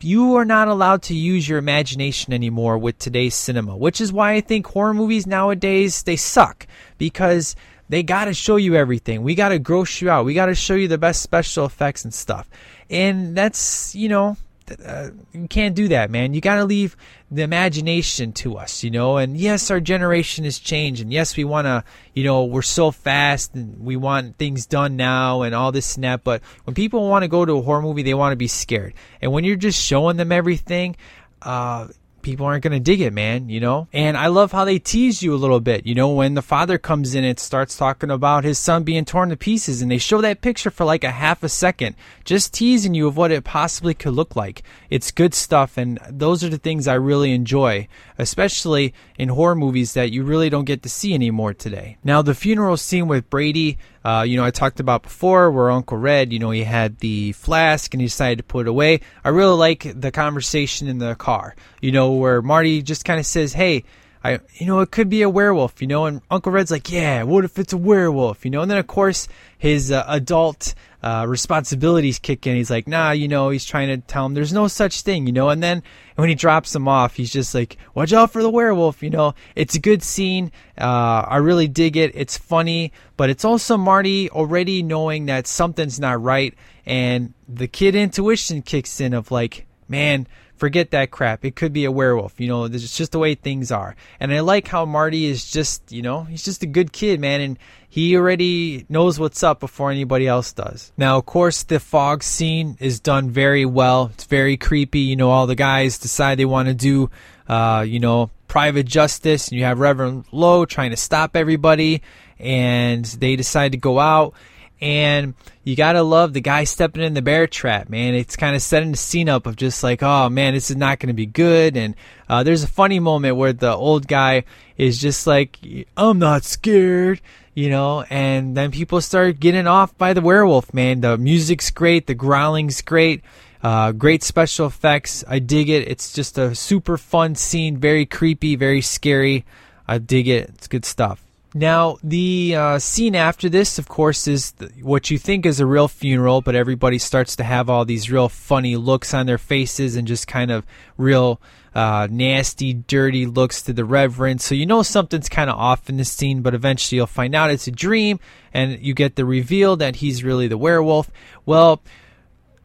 you 0.00 0.36
are 0.36 0.44
not 0.44 0.68
allowed 0.68 1.02
to 1.02 1.14
use 1.14 1.48
your 1.48 1.58
imagination 1.58 2.32
anymore 2.32 2.78
with 2.78 2.98
today's 2.98 3.34
cinema, 3.34 3.76
which 3.76 4.00
is 4.00 4.12
why 4.12 4.32
I 4.32 4.40
think 4.40 4.66
horror 4.66 4.94
movies 4.94 5.26
nowadays 5.26 6.02
they 6.02 6.16
suck 6.16 6.66
because 6.98 7.56
they 7.88 8.02
got 8.02 8.26
to 8.26 8.34
show 8.34 8.56
you 8.56 8.74
everything. 8.74 9.22
We 9.22 9.34
got 9.34 9.50
to 9.50 9.58
gross 9.58 10.00
you 10.00 10.10
out. 10.10 10.24
We 10.24 10.34
got 10.34 10.46
to 10.46 10.54
show 10.54 10.74
you 10.74 10.88
the 10.88 10.98
best 10.98 11.22
special 11.22 11.64
effects 11.64 12.04
and 12.04 12.12
stuff. 12.12 12.48
And 12.90 13.36
that's, 13.36 13.94
you 13.94 14.08
know, 14.08 14.36
uh, 14.84 15.10
you 15.32 15.46
can't 15.48 15.74
do 15.74 15.88
that, 15.88 16.10
man. 16.10 16.34
You 16.34 16.40
got 16.40 16.56
to 16.56 16.64
leave 16.64 16.96
the 17.30 17.42
imagination 17.42 18.32
to 18.34 18.56
us, 18.56 18.82
you 18.82 18.90
know. 18.90 19.16
And 19.16 19.36
yes, 19.36 19.70
our 19.70 19.80
generation 19.80 20.44
has 20.44 20.58
changed, 20.58 21.02
and 21.02 21.12
yes, 21.12 21.36
we 21.36 21.44
want 21.44 21.66
to, 21.66 21.84
you 22.14 22.24
know, 22.24 22.44
we're 22.44 22.62
so 22.62 22.90
fast 22.90 23.54
and 23.54 23.78
we 23.80 23.96
want 23.96 24.38
things 24.38 24.66
done 24.66 24.96
now 24.96 25.42
and 25.42 25.54
all 25.54 25.72
this 25.72 25.94
and 25.94 26.04
that. 26.04 26.24
But 26.24 26.42
when 26.64 26.74
people 26.74 27.08
want 27.08 27.22
to 27.22 27.28
go 27.28 27.44
to 27.44 27.54
a 27.54 27.62
horror 27.62 27.82
movie, 27.82 28.02
they 28.02 28.14
want 28.14 28.32
to 28.32 28.36
be 28.36 28.48
scared. 28.48 28.94
And 29.20 29.32
when 29.32 29.44
you're 29.44 29.56
just 29.56 29.82
showing 29.82 30.16
them 30.16 30.32
everything, 30.32 30.96
uh, 31.42 31.88
people 32.26 32.44
aren't 32.44 32.64
going 32.64 32.72
to 32.72 32.80
dig 32.80 33.00
it, 33.00 33.12
man, 33.12 33.48
you 33.48 33.60
know? 33.60 33.86
And 33.92 34.16
I 34.16 34.26
love 34.26 34.50
how 34.50 34.64
they 34.64 34.80
tease 34.80 35.22
you 35.22 35.32
a 35.32 35.38
little 35.38 35.60
bit. 35.60 35.86
You 35.86 35.94
know, 35.94 36.12
when 36.12 36.34
the 36.34 36.42
father 36.42 36.76
comes 36.76 37.14
in 37.14 37.22
and 37.22 37.38
starts 37.38 37.76
talking 37.76 38.10
about 38.10 38.42
his 38.42 38.58
son 38.58 38.82
being 38.82 39.04
torn 39.04 39.28
to 39.28 39.36
pieces, 39.36 39.80
and 39.80 39.88
they 39.88 39.98
show 39.98 40.20
that 40.20 40.40
picture 40.40 40.72
for 40.72 40.84
like 40.84 41.04
a 41.04 41.12
half 41.12 41.44
a 41.44 41.48
second, 41.48 41.94
just 42.24 42.52
teasing 42.52 42.94
you 42.94 43.06
of 43.06 43.16
what 43.16 43.30
it 43.30 43.44
possibly 43.44 43.94
could 43.94 44.14
look 44.14 44.34
like. 44.34 44.64
It's 44.90 45.12
good 45.12 45.34
stuff, 45.34 45.78
and 45.78 46.00
those 46.10 46.42
are 46.42 46.48
the 46.48 46.58
things 46.58 46.88
I 46.88 46.94
really 46.94 47.32
enjoy, 47.32 47.86
especially 48.18 48.92
in 49.16 49.28
horror 49.28 49.54
movies 49.54 49.94
that 49.94 50.10
you 50.10 50.24
really 50.24 50.50
don't 50.50 50.64
get 50.64 50.82
to 50.82 50.88
see 50.88 51.14
anymore 51.14 51.54
today. 51.54 51.96
Now, 52.02 52.22
the 52.22 52.34
funeral 52.34 52.76
scene 52.76 53.06
with 53.06 53.30
Brady, 53.30 53.78
uh, 54.04 54.22
you 54.22 54.36
know, 54.36 54.44
I 54.44 54.50
talked 54.50 54.80
about 54.80 55.02
before 55.02 55.50
where 55.50 55.70
Uncle 55.70 55.98
Red, 55.98 56.32
you 56.32 56.38
know, 56.38 56.50
he 56.50 56.64
had 56.64 56.98
the 56.98 57.32
flask 57.32 57.92
and 57.92 58.00
he 58.00 58.06
decided 58.06 58.38
to 58.38 58.44
put 58.44 58.66
it 58.66 58.70
away. 58.70 59.00
I 59.24 59.30
really 59.30 59.56
like 59.56 60.00
the 60.00 60.12
conversation 60.12 60.86
in 60.86 60.98
the 60.98 61.14
car, 61.14 61.56
you 61.80 61.92
know, 61.92 62.12
where 62.16 62.42
Marty 62.42 62.82
just 62.82 63.04
kind 63.04 63.20
of 63.20 63.26
says, 63.26 63.52
hey, 63.52 63.84
I, 64.24 64.40
you 64.54 64.66
know, 64.66 64.80
it 64.80 64.90
could 64.90 65.08
be 65.08 65.22
a 65.22 65.30
werewolf, 65.30 65.80
you 65.80 65.86
know, 65.86 66.06
and 66.06 66.20
Uncle 66.30 66.50
Red's 66.50 66.72
like, 66.72 66.90
yeah, 66.90 67.22
what 67.22 67.44
if 67.44 67.60
it's 67.60 67.72
a 67.72 67.76
werewolf, 67.76 68.44
you 68.44 68.50
know, 68.50 68.60
and 68.60 68.70
then 68.70 68.78
of 68.78 68.88
course 68.88 69.28
his 69.56 69.92
uh, 69.92 70.04
adult 70.08 70.74
uh, 71.00 71.24
responsibilities 71.28 72.18
kick 72.18 72.44
in. 72.44 72.56
He's 72.56 72.70
like, 72.70 72.88
nah, 72.88 73.12
you 73.12 73.28
know, 73.28 73.50
he's 73.50 73.64
trying 73.64 73.86
to 73.86 73.98
tell 73.98 74.26
him 74.26 74.34
there's 74.34 74.52
no 74.52 74.66
such 74.66 75.02
thing, 75.02 75.28
you 75.28 75.32
know, 75.32 75.50
and 75.50 75.62
then 75.62 75.84
when 76.16 76.28
he 76.28 76.34
drops 76.34 76.74
him 76.74 76.88
off, 76.88 77.14
he's 77.14 77.32
just 77.32 77.54
like, 77.54 77.76
watch 77.94 78.12
out 78.12 78.32
for 78.32 78.42
the 78.42 78.50
werewolf, 78.50 79.00
you 79.00 79.10
know. 79.10 79.32
It's 79.54 79.76
a 79.76 79.80
good 79.80 80.02
scene. 80.02 80.50
Uh, 80.76 81.24
I 81.28 81.36
really 81.36 81.68
dig 81.68 81.96
it. 81.96 82.10
It's 82.16 82.36
funny, 82.36 82.92
but 83.16 83.30
it's 83.30 83.44
also 83.44 83.76
Marty 83.76 84.28
already 84.30 84.82
knowing 84.82 85.26
that 85.26 85.46
something's 85.46 86.00
not 86.00 86.20
right, 86.20 86.52
and 86.84 87.32
the 87.48 87.68
kid 87.68 87.94
intuition 87.94 88.62
kicks 88.62 89.00
in 89.00 89.14
of 89.14 89.30
like, 89.30 89.66
man, 89.88 90.26
forget 90.56 90.90
that 90.90 91.10
crap. 91.10 91.44
It 91.44 91.56
could 91.56 91.72
be 91.72 91.84
a 91.84 91.90
werewolf. 91.90 92.40
You 92.40 92.48
know, 92.48 92.64
it's 92.64 92.96
just 92.96 93.12
the 93.12 93.18
way 93.18 93.34
things 93.34 93.70
are. 93.70 93.96
And 94.18 94.32
I 94.32 94.40
like 94.40 94.68
how 94.68 94.84
Marty 94.84 95.26
is 95.26 95.50
just, 95.50 95.92
you 95.92 96.02
know, 96.02 96.24
he's 96.24 96.44
just 96.44 96.62
a 96.62 96.66
good 96.66 96.92
kid, 96.92 97.20
man. 97.20 97.40
And 97.40 97.58
he 97.88 98.16
already 98.16 98.84
knows 98.88 99.18
what's 99.18 99.42
up 99.42 99.60
before 99.60 99.90
anybody 99.90 100.26
else 100.26 100.52
does. 100.52 100.92
Now, 100.96 101.18
of 101.18 101.26
course, 101.26 101.62
the 101.62 101.80
fog 101.80 102.22
scene 102.22 102.76
is 102.80 103.00
done 103.00 103.30
very 103.30 103.64
well. 103.64 104.10
It's 104.14 104.24
very 104.24 104.56
creepy. 104.56 105.00
You 105.00 105.16
know, 105.16 105.30
all 105.30 105.46
the 105.46 105.54
guys 105.54 105.98
decide 105.98 106.38
they 106.38 106.44
want 106.44 106.68
to 106.68 106.74
do, 106.74 107.10
uh, 107.48 107.84
you 107.86 108.00
know, 108.00 108.30
private 108.48 108.86
justice. 108.86 109.48
And 109.48 109.58
you 109.58 109.64
have 109.64 109.78
Reverend 109.78 110.24
Lowe 110.32 110.64
trying 110.64 110.90
to 110.90 110.96
stop 110.96 111.36
everybody. 111.36 112.02
And 112.38 113.04
they 113.04 113.36
decide 113.36 113.72
to 113.72 113.78
go 113.78 113.98
out 113.98 114.34
and 114.80 115.34
you 115.64 115.74
gotta 115.74 116.02
love 116.02 116.32
the 116.32 116.40
guy 116.40 116.64
stepping 116.64 117.02
in 117.02 117.14
the 117.14 117.22
bear 117.22 117.46
trap, 117.46 117.88
man. 117.88 118.14
It's 118.14 118.36
kind 118.36 118.54
of 118.54 118.62
setting 118.62 118.90
the 118.90 118.96
scene 118.96 119.28
up 119.28 119.46
of 119.46 119.56
just 119.56 119.82
like, 119.82 120.02
oh 120.02 120.28
man, 120.28 120.54
this 120.54 120.70
is 120.70 120.76
not 120.76 120.98
gonna 120.98 121.14
be 121.14 121.26
good. 121.26 121.76
And 121.76 121.94
uh, 122.28 122.42
there's 122.42 122.62
a 122.62 122.68
funny 122.68 123.00
moment 123.00 123.36
where 123.36 123.52
the 123.52 123.74
old 123.74 124.06
guy 124.06 124.44
is 124.76 125.00
just 125.00 125.26
like, 125.26 125.58
I'm 125.96 126.18
not 126.18 126.44
scared, 126.44 127.20
you 127.54 127.70
know. 127.70 128.02
And 128.10 128.56
then 128.56 128.70
people 128.70 129.00
start 129.00 129.40
getting 129.40 129.66
off 129.66 129.96
by 129.96 130.12
the 130.12 130.20
werewolf, 130.20 130.74
man. 130.74 131.00
The 131.00 131.16
music's 131.16 131.70
great, 131.70 132.06
the 132.06 132.14
growling's 132.14 132.82
great. 132.82 133.22
Uh, 133.62 133.90
great 133.90 134.22
special 134.22 134.66
effects. 134.66 135.24
I 135.26 135.40
dig 135.40 135.68
it. 135.68 135.88
It's 135.88 136.12
just 136.12 136.38
a 136.38 136.54
super 136.54 136.96
fun 136.96 137.34
scene, 137.34 137.78
very 137.78 138.06
creepy, 138.06 138.54
very 138.54 138.80
scary. 138.80 139.44
I 139.88 139.98
dig 139.98 140.28
it. 140.28 140.50
It's 140.50 140.68
good 140.68 140.84
stuff. 140.84 141.25
Now, 141.56 141.96
the 142.02 142.54
uh, 142.54 142.78
scene 142.78 143.14
after 143.14 143.48
this, 143.48 143.78
of 143.78 143.88
course, 143.88 144.28
is 144.28 144.52
what 144.82 145.10
you 145.10 145.16
think 145.16 145.46
is 145.46 145.58
a 145.58 145.64
real 145.64 145.88
funeral, 145.88 146.42
but 146.42 146.54
everybody 146.54 146.98
starts 146.98 147.34
to 147.36 147.44
have 147.44 147.70
all 147.70 147.86
these 147.86 148.10
real 148.10 148.28
funny 148.28 148.76
looks 148.76 149.14
on 149.14 149.24
their 149.24 149.38
faces 149.38 149.96
and 149.96 150.06
just 150.06 150.28
kind 150.28 150.50
of 150.50 150.66
real 150.98 151.40
uh, 151.74 152.08
nasty, 152.10 152.74
dirty 152.74 153.24
looks 153.24 153.62
to 153.62 153.72
the 153.72 153.86
Reverend. 153.86 154.42
So 154.42 154.54
you 154.54 154.66
know 154.66 154.82
something's 154.82 155.30
kind 155.30 155.48
of 155.48 155.56
off 155.56 155.88
in 155.88 155.96
the 155.96 156.04
scene, 156.04 156.42
but 156.42 156.52
eventually 156.52 156.96
you'll 156.96 157.06
find 157.06 157.34
out 157.34 157.50
it's 157.50 157.66
a 157.66 157.70
dream 157.70 158.20
and 158.52 158.78
you 158.78 158.92
get 158.92 159.16
the 159.16 159.24
reveal 159.24 159.76
that 159.76 159.96
he's 159.96 160.22
really 160.22 160.48
the 160.48 160.58
werewolf. 160.58 161.10
Well, 161.46 161.80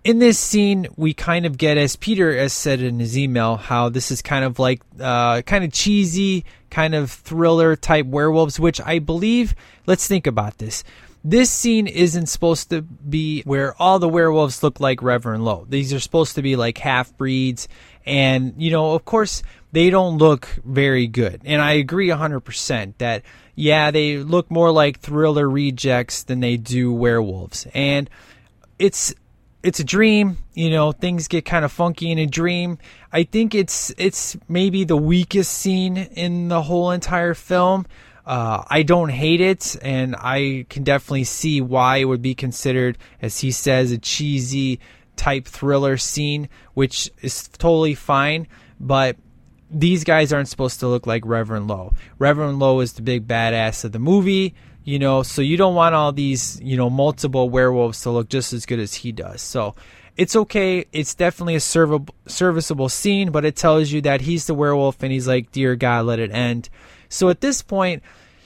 in 0.03 0.19
this 0.19 0.39
scene, 0.39 0.87
we 0.95 1.13
kind 1.13 1.45
of 1.45 1.57
get, 1.57 1.77
as 1.77 1.95
Peter 1.95 2.35
has 2.35 2.53
said 2.53 2.81
in 2.81 2.99
his 2.99 3.17
email, 3.17 3.57
how 3.57 3.89
this 3.89 4.11
is 4.11 4.21
kind 4.21 4.43
of 4.43 4.57
like 4.57 4.81
uh, 4.99 5.41
kind 5.43 5.63
of 5.63 5.71
cheesy, 5.71 6.43
kind 6.69 6.95
of 6.95 7.11
thriller 7.11 7.75
type 7.75 8.07
werewolves, 8.07 8.59
which 8.59 8.81
I 8.81 8.99
believe. 8.99 9.53
Let's 9.85 10.07
think 10.07 10.25
about 10.25 10.57
this. 10.57 10.83
This 11.23 11.51
scene 11.51 11.85
isn't 11.85 12.27
supposed 12.27 12.71
to 12.71 12.81
be 12.81 13.43
where 13.43 13.79
all 13.79 13.99
the 13.99 14.09
werewolves 14.09 14.63
look 14.63 14.79
like 14.79 15.03
Reverend 15.03 15.45
Lowe. 15.45 15.67
These 15.69 15.93
are 15.93 15.99
supposed 15.99 16.33
to 16.33 16.41
be 16.41 16.55
like 16.55 16.79
half 16.79 17.15
breeds, 17.15 17.67
and 18.03 18.55
you 18.57 18.71
know, 18.71 18.93
of 18.93 19.05
course, 19.05 19.43
they 19.71 19.91
don't 19.91 20.17
look 20.17 20.47
very 20.65 21.05
good. 21.05 21.41
And 21.45 21.61
I 21.61 21.73
agree 21.73 22.07
100% 22.07 22.93
that 22.97 23.21
yeah, 23.53 23.91
they 23.91 24.17
look 24.17 24.49
more 24.49 24.71
like 24.71 24.99
thriller 24.99 25.47
rejects 25.47 26.23
than 26.23 26.39
they 26.39 26.57
do 26.57 26.91
werewolves. 26.91 27.67
And 27.75 28.09
it's 28.79 29.13
it's 29.63 29.79
a 29.79 29.83
dream 29.83 30.37
you 30.53 30.69
know 30.69 30.91
things 30.91 31.27
get 31.27 31.45
kind 31.45 31.65
of 31.65 31.71
funky 31.71 32.11
in 32.11 32.19
a 32.19 32.25
dream. 32.25 32.77
I 33.11 33.23
think 33.23 33.55
it's 33.55 33.93
it's 33.97 34.37
maybe 34.47 34.83
the 34.83 34.97
weakest 34.97 35.51
scene 35.51 35.97
in 35.97 36.47
the 36.49 36.61
whole 36.61 36.91
entire 36.91 37.33
film. 37.33 37.85
Uh, 38.23 38.63
i 38.69 38.83
don't 38.83 39.09
hate 39.09 39.41
it 39.41 39.75
and 39.81 40.15
i 40.15 40.63
can 40.69 40.83
definitely 40.83 41.23
see 41.23 41.59
why 41.59 41.97
it 41.97 42.05
would 42.05 42.21
be 42.21 42.35
considered 42.35 42.95
as 43.19 43.39
he 43.39 43.49
says 43.49 43.91
a 43.91 43.97
cheesy 43.97 44.79
type 45.15 45.47
thriller 45.47 45.97
scene 45.97 46.47
which 46.75 47.09
is 47.23 47.47
totally 47.47 47.95
fine 47.95 48.47
but 48.79 49.17
these 49.71 50.03
guys 50.03 50.31
aren't 50.31 50.49
supposed 50.49 50.79
to 50.81 50.87
look 50.87 51.07
like 51.07 51.25
reverend 51.25 51.67
lowe. 51.67 51.93
Reverend 52.19 52.59
lowe 52.59 52.81
is 52.81 52.93
the 52.93 53.01
big 53.01 53.27
badass 53.27 53.85
of 53.85 53.93
the 53.93 53.99
movie 53.99 54.53
you 54.83 54.99
know 54.99 55.23
so 55.23 55.41
you 55.41 55.57
don't 55.57 55.75
want 55.75 55.95
all 55.95 56.11
these 56.11 56.59
you 56.61 56.77
know 56.77 56.89
multiple 56.89 57.49
werewolves 57.49 58.01
to 58.01 58.09
look 58.09 58.29
just 58.29 58.53
as 58.53 58.65
good 58.65 58.79
as 58.79 58.93
he 58.93 59.11
does. 59.11 59.41
So 59.41 59.75
it's 60.17 60.35
okay. 60.35 60.85
It's 60.91 61.15
definitely 61.15 61.55
a 61.55 61.59
serv- 61.59 62.09
serviceable 62.27 62.89
scene 62.89 63.31
but 63.31 63.45
it 63.45 63.55
tells 63.55 63.91
you 63.91 64.01
that 64.01 64.21
he's 64.21 64.45
the 64.45 64.53
werewolf 64.53 65.01
and 65.03 65.11
he's 65.11 65.27
like 65.27 65.51
dear 65.51 65.75
god 65.75 66.05
let 66.05 66.19
it 66.19 66.31
end. 66.31 66.69
So 67.09 67.29
at 67.29 67.41
this 67.41 67.61
point 67.61 68.03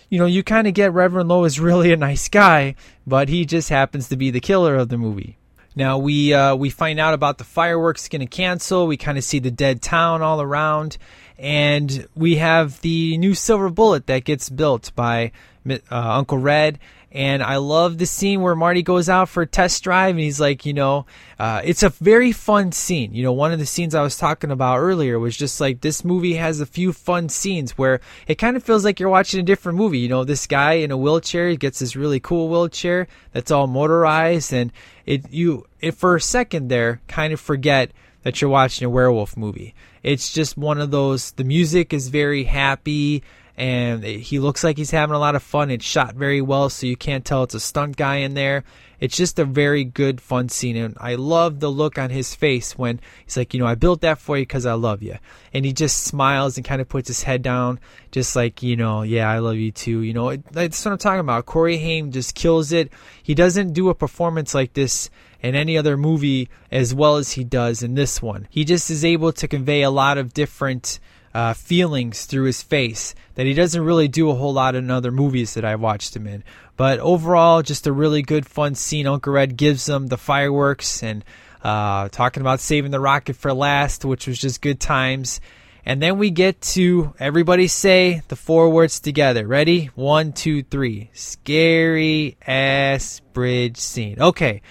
you 0.10 0.20
know 0.20 0.26
you 0.26 0.44
kind 0.44 0.68
of 0.68 0.74
get 0.74 0.94
reverend 0.94 1.30
lowe 1.30 1.44
is 1.44 1.60
really 1.70 1.92
a 1.92 1.98
nice 1.98 2.28
guy 2.28 2.76
but 3.08 3.30
he 3.30 3.46
just 3.46 3.70
happens 3.70 4.10
to 4.10 4.18
be 4.18 4.32
the 4.32 4.42
killer 4.42 4.76
of 4.76 4.90
the 4.90 4.98
movie. 4.98 5.38
Now 5.76 5.98
we 5.98 6.34
uh, 6.34 6.56
we 6.56 6.70
find 6.70 7.00
out 7.00 7.14
about 7.14 7.38
the 7.38 7.44
fireworks 7.44 8.08
going 8.08 8.22
to 8.22 8.28
cancel. 8.28 8.88
We 8.88 8.96
kind 8.96 9.18
of 9.18 9.24
see 9.26 9.40
the 9.40 9.52
dead 9.52 9.82
town 9.82 10.22
all 10.22 10.42
around, 10.42 10.98
and 11.38 12.08
we 12.16 12.38
have 12.38 12.80
the 12.80 13.18
new 13.18 13.36
silver 13.36 13.70
bullet 13.70 14.08
that 14.08 14.24
gets 14.24 14.50
built 14.50 14.94
by 14.96 15.34
uh, 15.70 15.80
Uncle 15.92 16.38
Red. 16.38 16.80
And 17.16 17.42
I 17.42 17.58
love 17.58 17.98
the 17.98 18.06
scene 18.06 18.42
where 18.42 18.58
Marty 18.58 18.84
goes 18.84 19.08
out 19.08 19.30
for 19.30 19.44
a 19.44 19.48
test 19.48 19.82
drive 19.86 20.16
and 20.16 20.20
he's 20.20 20.42
like, 20.42 20.66
you 20.66 20.74
know, 20.74 21.06
uh, 21.40 21.62
it's 21.64 21.82
a 21.82 21.88
very 21.88 22.34
fun 22.34 22.74
scene. 22.74 23.14
You 23.14 23.24
know, 23.24 23.32
one 23.32 23.54
of 23.54 23.60
the 23.60 23.66
scenes 23.66 23.96
I 23.96 24.02
was 24.02 24.18
talking 24.18 24.52
about 24.52 24.80
earlier 24.80 25.18
was 25.18 25.38
just 25.38 25.62
like 25.62 25.80
this 25.80 26.04
movie 26.04 26.34
has 26.34 26.60
a 26.60 26.66
few 26.66 26.92
fun 26.92 27.30
scenes 27.30 27.78
where 27.78 28.02
it 28.28 28.36
kind 28.36 28.58
of 28.58 28.66
feels 28.66 28.84
like 28.84 29.00
you're 29.00 29.08
watching 29.08 29.40
a 29.40 29.44
different 29.44 29.78
movie. 29.78 30.00
You 30.00 30.10
know, 30.10 30.26
this 30.26 30.46
guy 30.46 30.74
in 30.74 30.92
a 30.92 30.98
wheelchair 30.98 31.56
gets 31.56 31.80
this 31.80 31.96
really 31.96 32.20
cool 32.20 32.50
wheelchair 32.50 33.08
that's 33.32 33.50
all 33.50 33.68
motorized 33.68 34.52
and 34.52 34.74
it, 35.06 35.32
you, 35.32 35.66
it 35.80 35.94
for 35.94 36.18
a 36.18 36.22
second 36.22 36.68
there 36.68 37.00
kind 37.08 37.32
of 37.32 37.40
forget 37.40 37.92
that 38.24 38.42
you're 38.42 38.50
watching 38.50 38.86
a 38.86 38.90
werewolf 38.90 39.38
movie. 39.38 39.74
It's 40.04 40.34
just 40.34 40.58
one 40.58 40.82
of 40.82 40.92
those, 40.92 41.32
the 41.32 41.46
music 41.46 41.94
is 41.94 42.10
very 42.10 42.44
happy 42.44 43.24
and 43.58 44.04
he 44.04 44.40
looks 44.40 44.64
like 44.64 44.78
he's 44.78 44.92
having 44.92 45.16
a 45.16 45.20
lot 45.20 45.36
of 45.36 45.44
fun. 45.44 45.72
It's 45.72 45.86
shot 45.86 46.16
very 46.16 46.42
well, 46.42 46.70
so 46.70 46.88
you 46.88 46.98
can't 46.98 47.24
tell 47.24 47.44
it's 47.44 47.56
a 47.56 47.60
stunt 47.60 47.96
guy 47.96 48.18
in 48.18 48.34
there. 48.34 48.64
It's 49.00 49.16
just 49.16 49.40
a 49.40 49.46
very 49.46 49.84
good, 49.84 50.22
fun 50.22 50.48
scene, 50.50 50.78
and 50.78 50.98
I 51.00 51.16
love 51.16 51.60
the 51.60 51.70
look 51.70 51.98
on 51.98 52.10
his 52.10 52.34
face 52.34 52.78
when 52.78 53.02
he's 53.26 53.36
like, 53.36 53.54
you 53.54 53.60
know, 53.60 53.66
I 53.66 53.76
built 53.76 54.02
that 54.02 54.20
for 54.20 54.38
you 54.38 54.44
because 54.44 54.66
I 54.66 54.74
love 54.74 55.04
you, 55.04 55.18
and 55.54 55.66
he 55.66 55.74
just 55.74 56.04
smiles 56.04 56.58
and 56.58 56.66
kind 56.66 56.82
of 56.82 56.88
puts 56.88 57.10
his 57.10 57.24
head 57.24 57.42
down, 57.42 57.80
just 58.12 58.36
like, 58.36 58.64
you 58.64 58.76
know, 58.78 59.02
yeah, 59.02 59.30
I 59.30 59.40
love 59.40 59.58
you 59.58 59.72
too. 59.72 60.02
You 60.02 60.14
know, 60.14 60.30
it, 60.30 60.46
that's 60.52 60.84
what 60.84 60.94
I'm 60.94 60.98
talking 60.98 61.20
about. 61.20 61.46
Corey 61.46 61.78
Haim 61.78 62.12
just 62.12 62.36
kills 62.36 62.72
it. 62.72 62.92
He 63.22 63.36
doesn't 63.36 63.74
do 63.74 63.90
a 63.90 63.96
performance 63.96 64.56
like 64.56 64.74
this 64.74 65.10
in 65.42 65.56
any 65.56 65.78
other 65.78 65.98
movie 65.98 66.50
as 66.72 66.94
well 66.94 67.18
as 67.18 67.34
he 67.34 67.44
does 67.44 67.84
in 67.84 67.96
this 67.96 68.22
one. 68.22 68.48
He 68.50 68.64
just 68.64 68.90
is 68.90 69.06
able 69.06 69.32
to 69.34 69.48
convey 69.48 69.84
a 69.84 69.92
lot 69.92 70.18
of 70.18 70.34
different 70.34 71.00
uh, 71.36 71.54
feelings 71.54 72.26
through 72.26 72.46
his 72.46 72.64
face 72.64 73.14
that 73.34 73.46
he 73.46 73.54
doesn't 73.54 73.84
really 73.84 74.08
do 74.08 74.30
a 74.30 74.36
whole 74.36 74.54
lot 74.54 74.74
in 74.74 74.90
other 74.90 75.12
movies 75.12 75.56
that 75.56 75.66
I've 75.66 75.82
watched 75.82 76.16
him 76.16 76.28
in. 76.28 76.46
But 76.78 77.00
overall, 77.00 77.62
just 77.62 77.88
a 77.88 77.92
really 77.92 78.22
good, 78.22 78.46
fun 78.46 78.74
scene. 78.74 79.06
Uncle 79.06 79.34
Red 79.34 79.58
gives 79.58 79.86
them 79.86 80.08
the 80.08 80.18
fireworks 80.18 81.04
and 81.04 81.26
uh, 81.62 82.08
talking 82.08 82.40
about 82.40 82.62
saving 82.62 82.92
the 82.92 83.02
rocket 83.02 83.36
for 83.36 83.54
last, 83.54 84.06
which 84.06 84.28
was 84.28 84.40
just 84.40 84.62
good 84.62 84.80
times. 84.80 85.42
And 85.86 86.02
then 86.02 86.18
we 86.18 86.32
get 86.32 86.62
to 86.62 87.14
everybody 87.20 87.68
say 87.68 88.22
the 88.30 88.38
four 88.38 88.70
words 88.70 89.02
together. 89.02 89.46
Ready? 89.46 89.88
One, 89.94 90.32
two, 90.32 90.64
three. 90.64 91.10
Scary 91.12 92.38
ass 92.48 93.20
bridge 93.34 93.76
scene. 93.76 94.22
Okay. 94.22 94.62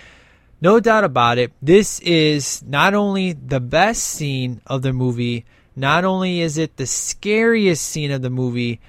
No 0.62 0.80
doubt 0.80 1.04
about 1.04 1.36
it. 1.36 1.52
This 1.60 2.00
is 2.00 2.62
not 2.66 2.94
only 2.94 3.34
the 3.34 3.60
best 3.60 4.02
scene 4.02 4.62
of 4.66 4.80
the 4.80 4.94
movie, 4.94 5.44
not 5.76 6.04
only 6.04 6.40
is 6.40 6.58
it 6.58 6.76
the 6.76 6.86
scariest 6.86 7.84
scene 7.84 8.10
of 8.10 8.22
the 8.22 8.30
movie, 8.30 8.80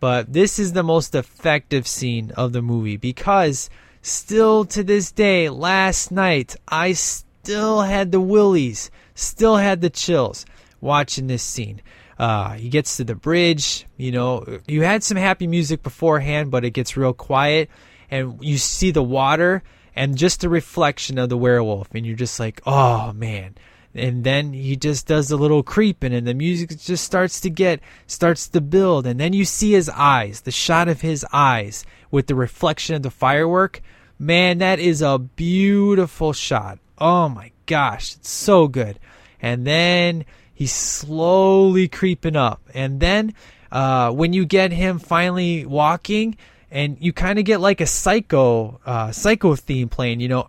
but 0.00 0.32
this 0.32 0.58
is 0.58 0.72
the 0.72 0.82
most 0.82 1.14
effective 1.14 1.86
scene 1.86 2.30
of 2.32 2.52
the 2.52 2.62
movie 2.62 2.96
because 2.96 3.70
still 4.02 4.64
to 4.66 4.84
this 4.84 5.10
day, 5.10 5.48
last 5.48 6.10
night, 6.10 6.54
I 6.68 6.92
still 6.92 7.82
had 7.82 8.12
the 8.12 8.20
willies, 8.20 8.90
still 9.14 9.56
had 9.56 9.80
the 9.80 9.90
chills 9.90 10.44
watching 10.80 11.26
this 11.26 11.42
scene. 11.42 11.80
Uh, 12.18 12.52
he 12.52 12.68
gets 12.68 12.96
to 12.96 13.04
the 13.04 13.14
bridge, 13.14 13.86
you 13.96 14.10
know, 14.10 14.60
you 14.66 14.82
had 14.82 15.02
some 15.02 15.16
happy 15.16 15.46
music 15.46 15.82
beforehand, 15.82 16.50
but 16.50 16.64
it 16.64 16.70
gets 16.70 16.96
real 16.96 17.12
quiet, 17.12 17.68
and 18.10 18.38
you 18.42 18.58
see 18.58 18.90
the 18.90 19.02
water 19.02 19.62
and 19.94 20.16
just 20.16 20.40
the 20.40 20.48
reflection 20.48 21.18
of 21.18 21.28
the 21.28 21.36
werewolf, 21.36 21.88
and 21.94 22.06
you're 22.06 22.16
just 22.16 22.38
like, 22.38 22.60
oh 22.66 23.12
man 23.14 23.54
and 23.98 24.24
then 24.24 24.52
he 24.52 24.76
just 24.76 25.06
does 25.06 25.30
a 25.30 25.36
little 25.36 25.62
creeping 25.62 26.12
and 26.12 26.26
the 26.26 26.34
music 26.34 26.78
just 26.78 27.04
starts 27.04 27.40
to 27.40 27.50
get 27.50 27.80
starts 28.06 28.48
to 28.48 28.60
build. 28.60 29.06
And 29.06 29.18
then 29.18 29.32
you 29.32 29.44
see 29.44 29.72
his 29.72 29.88
eyes 29.88 30.42
the 30.42 30.50
shot 30.50 30.88
of 30.88 31.00
his 31.00 31.24
eyes 31.32 31.84
with 32.10 32.26
the 32.26 32.34
reflection 32.34 32.94
of 32.94 33.02
the 33.02 33.10
firework. 33.10 33.82
Man 34.18 34.58
that 34.58 34.78
is 34.78 35.02
a 35.02 35.18
beautiful 35.18 36.32
shot. 36.32 36.78
Oh 36.98 37.28
my 37.28 37.52
gosh 37.66 38.14
it's 38.14 38.30
so 38.30 38.68
good. 38.68 38.98
And 39.40 39.66
then 39.66 40.24
he's 40.54 40.72
slowly 40.72 41.88
creeping 41.88 42.36
up. 42.36 42.62
And 42.74 43.00
then 43.00 43.34
uh, 43.70 44.10
when 44.10 44.32
you 44.32 44.44
get 44.44 44.72
him 44.72 44.98
finally 44.98 45.66
walking 45.66 46.36
and 46.70 46.96
you 47.00 47.12
kind 47.12 47.38
of 47.38 47.44
get 47.44 47.60
like 47.60 47.80
a 47.80 47.86
psycho 47.86 48.80
uh, 48.84 49.12
psycho 49.12 49.54
theme 49.54 49.88
playing 49.88 50.20
you 50.20 50.28
know 50.28 50.48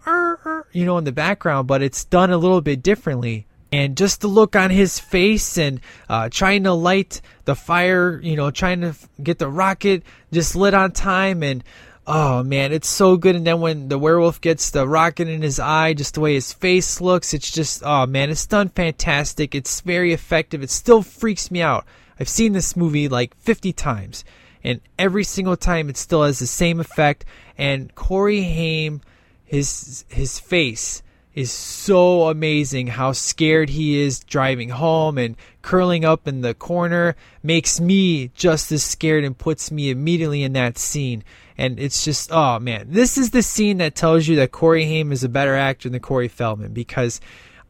you 0.72 0.86
know 0.86 0.98
in 0.98 1.04
the 1.04 1.12
background 1.12 1.68
but 1.68 1.82
it's 1.82 2.06
done 2.06 2.32
a 2.32 2.38
little 2.38 2.62
bit 2.62 2.82
differently. 2.82 3.46
And 3.70 3.98
just 3.98 4.22
the 4.22 4.30
look 4.30 4.56
on 4.56 4.70
his 4.70 4.98
face 4.98 5.58
and 5.58 5.82
uh, 6.08 6.30
trying 6.32 6.64
to 6.64 6.72
light 6.72 7.20
the 7.46 7.56
fire 7.56 8.20
you 8.22 8.36
know 8.36 8.52
trying 8.52 8.82
to 8.82 8.96
get 9.22 9.40
the 9.40 9.50
rocket 9.50 10.04
just 10.32 10.56
lit 10.56 10.74
on 10.74 10.92
time 10.92 11.44
and 11.44 11.64
oh 12.06 12.44
man 12.44 12.72
it's 12.72 12.88
so 12.88 13.18
good. 13.18 13.36
And 13.36 13.46
then 13.46 13.60
when 13.60 13.90
the 13.90 14.00
werewolf 14.00 14.40
gets 14.40 14.70
the 14.70 14.88
rocket 14.88 15.28
in 15.28 15.42
his 15.42 15.60
eye 15.60 15.94
just 15.94 16.14
the 16.14 16.22
way 16.22 16.36
his 16.36 16.54
face 16.54 17.02
looks 17.02 17.34
it's 17.34 17.52
just 17.52 17.84
oh 17.86 18.06
man 18.06 18.30
it's 18.30 18.46
done 18.46 18.70
fantastic. 18.70 19.54
It's 19.54 19.82
very 19.82 20.14
effective. 20.14 20.64
It 20.64 20.70
still 20.70 21.02
freaks 21.02 21.52
me 21.52 21.62
out. 21.62 21.86
I've 22.20 22.30
seen 22.30 22.54
this 22.54 22.76
movie 22.76 23.10
like 23.10 23.36
50 23.36 23.74
times 23.74 24.24
and 24.64 24.82
every 25.00 25.24
single 25.24 25.56
time 25.56 25.90
it 25.90 25.98
still 25.98 26.24
has 26.24 26.40
the 26.40 26.48
same 26.48 26.80
effect. 26.80 27.26
And 27.58 27.94
Corey 27.96 28.44
Haim, 28.44 29.02
his 29.48 30.06
his 30.10 30.40
face 30.40 31.02
is 31.34 31.52
so 31.52 32.30
amazing. 32.30 32.88
How 32.88 33.12
scared 33.12 33.70
he 33.70 34.02
is 34.02 34.20
driving 34.20 34.70
home 34.70 35.18
and 35.18 35.36
curling 35.62 36.04
up 36.04 36.28
in 36.28 36.42
the 36.42 36.54
corner 36.56 37.16
makes 37.44 37.80
me 37.80 38.30
just 38.30 38.72
as 38.72 38.84
scared 38.84 39.24
and 39.24 39.38
puts 39.38 39.72
me 39.72 39.92
immediately 39.92 40.42
in 40.42 40.54
that 40.54 40.80
scene. 40.80 41.24
And 41.56 41.80
it's 41.80 42.04
just, 42.04 42.32
oh 42.32 42.58
man, 42.60 42.88
this 42.90 43.20
is 43.20 43.30
the 43.30 43.44
scene 43.44 43.78
that 43.78 43.94
tells 43.94 44.28
you 44.28 44.36
that 44.38 44.52
Corey 44.52 44.86
Haim 44.86 45.12
is 45.12 45.24
a 45.24 45.30
better 45.30 45.56
actor 45.56 45.90
than 45.90 46.02
Corey 46.02 46.28
Feldman 46.28 46.74
because 46.74 47.22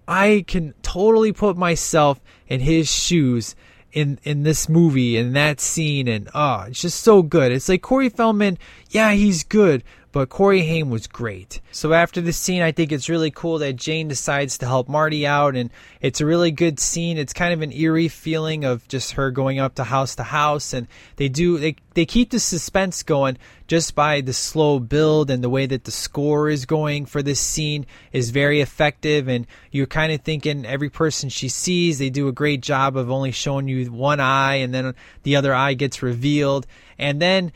I 0.08 0.46
can 0.48 0.74
totally 0.82 1.34
put 1.34 1.58
myself 1.58 2.22
in 2.48 2.62
his 2.62 2.90
shoes 2.90 3.54
in 3.92 4.20
in 4.24 4.44
this 4.44 4.70
movie 4.70 5.18
and 5.18 5.36
that 5.36 5.60
scene 5.60 6.08
and 6.08 6.30
oh 6.36 6.66
it's 6.68 6.82
just 6.82 7.02
so 7.02 7.22
good 7.22 7.54
it's 7.54 7.70
like 7.70 7.82
corey 7.82 8.10
feldman 8.10 8.58
yeah 8.90 9.14
he's 9.14 9.46
good 9.46 9.82
but 10.18 10.30
corey 10.30 10.64
haim 10.64 10.90
was 10.90 11.06
great. 11.06 11.62
So 11.72 11.94
after 11.94 12.22
this 12.22 12.38
scene 12.38 12.64
i 12.64 12.72
think 12.72 12.92
it's 12.92 13.08
really 13.08 13.30
cool 13.30 13.60
that 13.60 13.76
jane 13.76 14.08
decides 14.08 14.58
to 14.58 14.66
help 14.66 14.90
marty 14.90 15.28
out 15.28 15.56
and 15.56 15.70
it's 16.02 16.22
a 16.22 16.26
really 16.26 16.50
good 16.50 16.80
scene. 16.80 17.20
It's 17.20 17.34
kind 17.34 17.54
of 17.54 17.62
an 17.62 17.72
eerie 17.72 18.08
feeling 18.08 18.66
of 18.66 18.88
just 18.88 19.12
her 19.12 19.30
going 19.30 19.60
up 19.60 19.76
to 19.76 19.84
house 19.84 20.16
to 20.16 20.24
house 20.24 20.74
and 20.74 20.88
they 21.18 21.30
do 21.30 21.60
they 21.60 21.76
they 21.94 22.08
keep 22.08 22.32
the 22.32 22.40
suspense 22.40 23.04
going 23.04 23.38
just 23.68 23.94
by 23.94 24.22
the 24.22 24.34
slow 24.34 24.80
build 24.80 25.30
and 25.30 25.44
the 25.44 25.52
way 25.52 25.68
that 25.68 25.84
the 25.84 25.92
score 25.92 26.50
is 26.50 26.66
going 26.66 27.06
for 27.06 27.22
this 27.22 27.40
scene 27.40 27.86
is 28.12 28.32
very 28.32 28.60
effective 28.60 29.28
and 29.28 29.46
you're 29.72 29.86
kind 29.86 30.12
of 30.12 30.22
thinking 30.22 30.66
every 30.66 30.90
person 30.90 31.30
she 31.30 31.48
sees 31.48 32.00
they 32.00 32.10
do 32.10 32.28
a 32.28 32.32
great 32.32 32.62
job 32.62 32.98
of 32.98 33.12
only 33.12 33.32
showing 33.32 33.68
you 33.68 33.86
one 33.92 34.20
eye 34.20 34.56
and 34.56 34.74
then 34.74 34.96
the 35.22 35.36
other 35.36 35.54
eye 35.54 35.76
gets 35.76 36.02
revealed. 36.02 36.66
And 37.00 37.22
then 37.22 37.52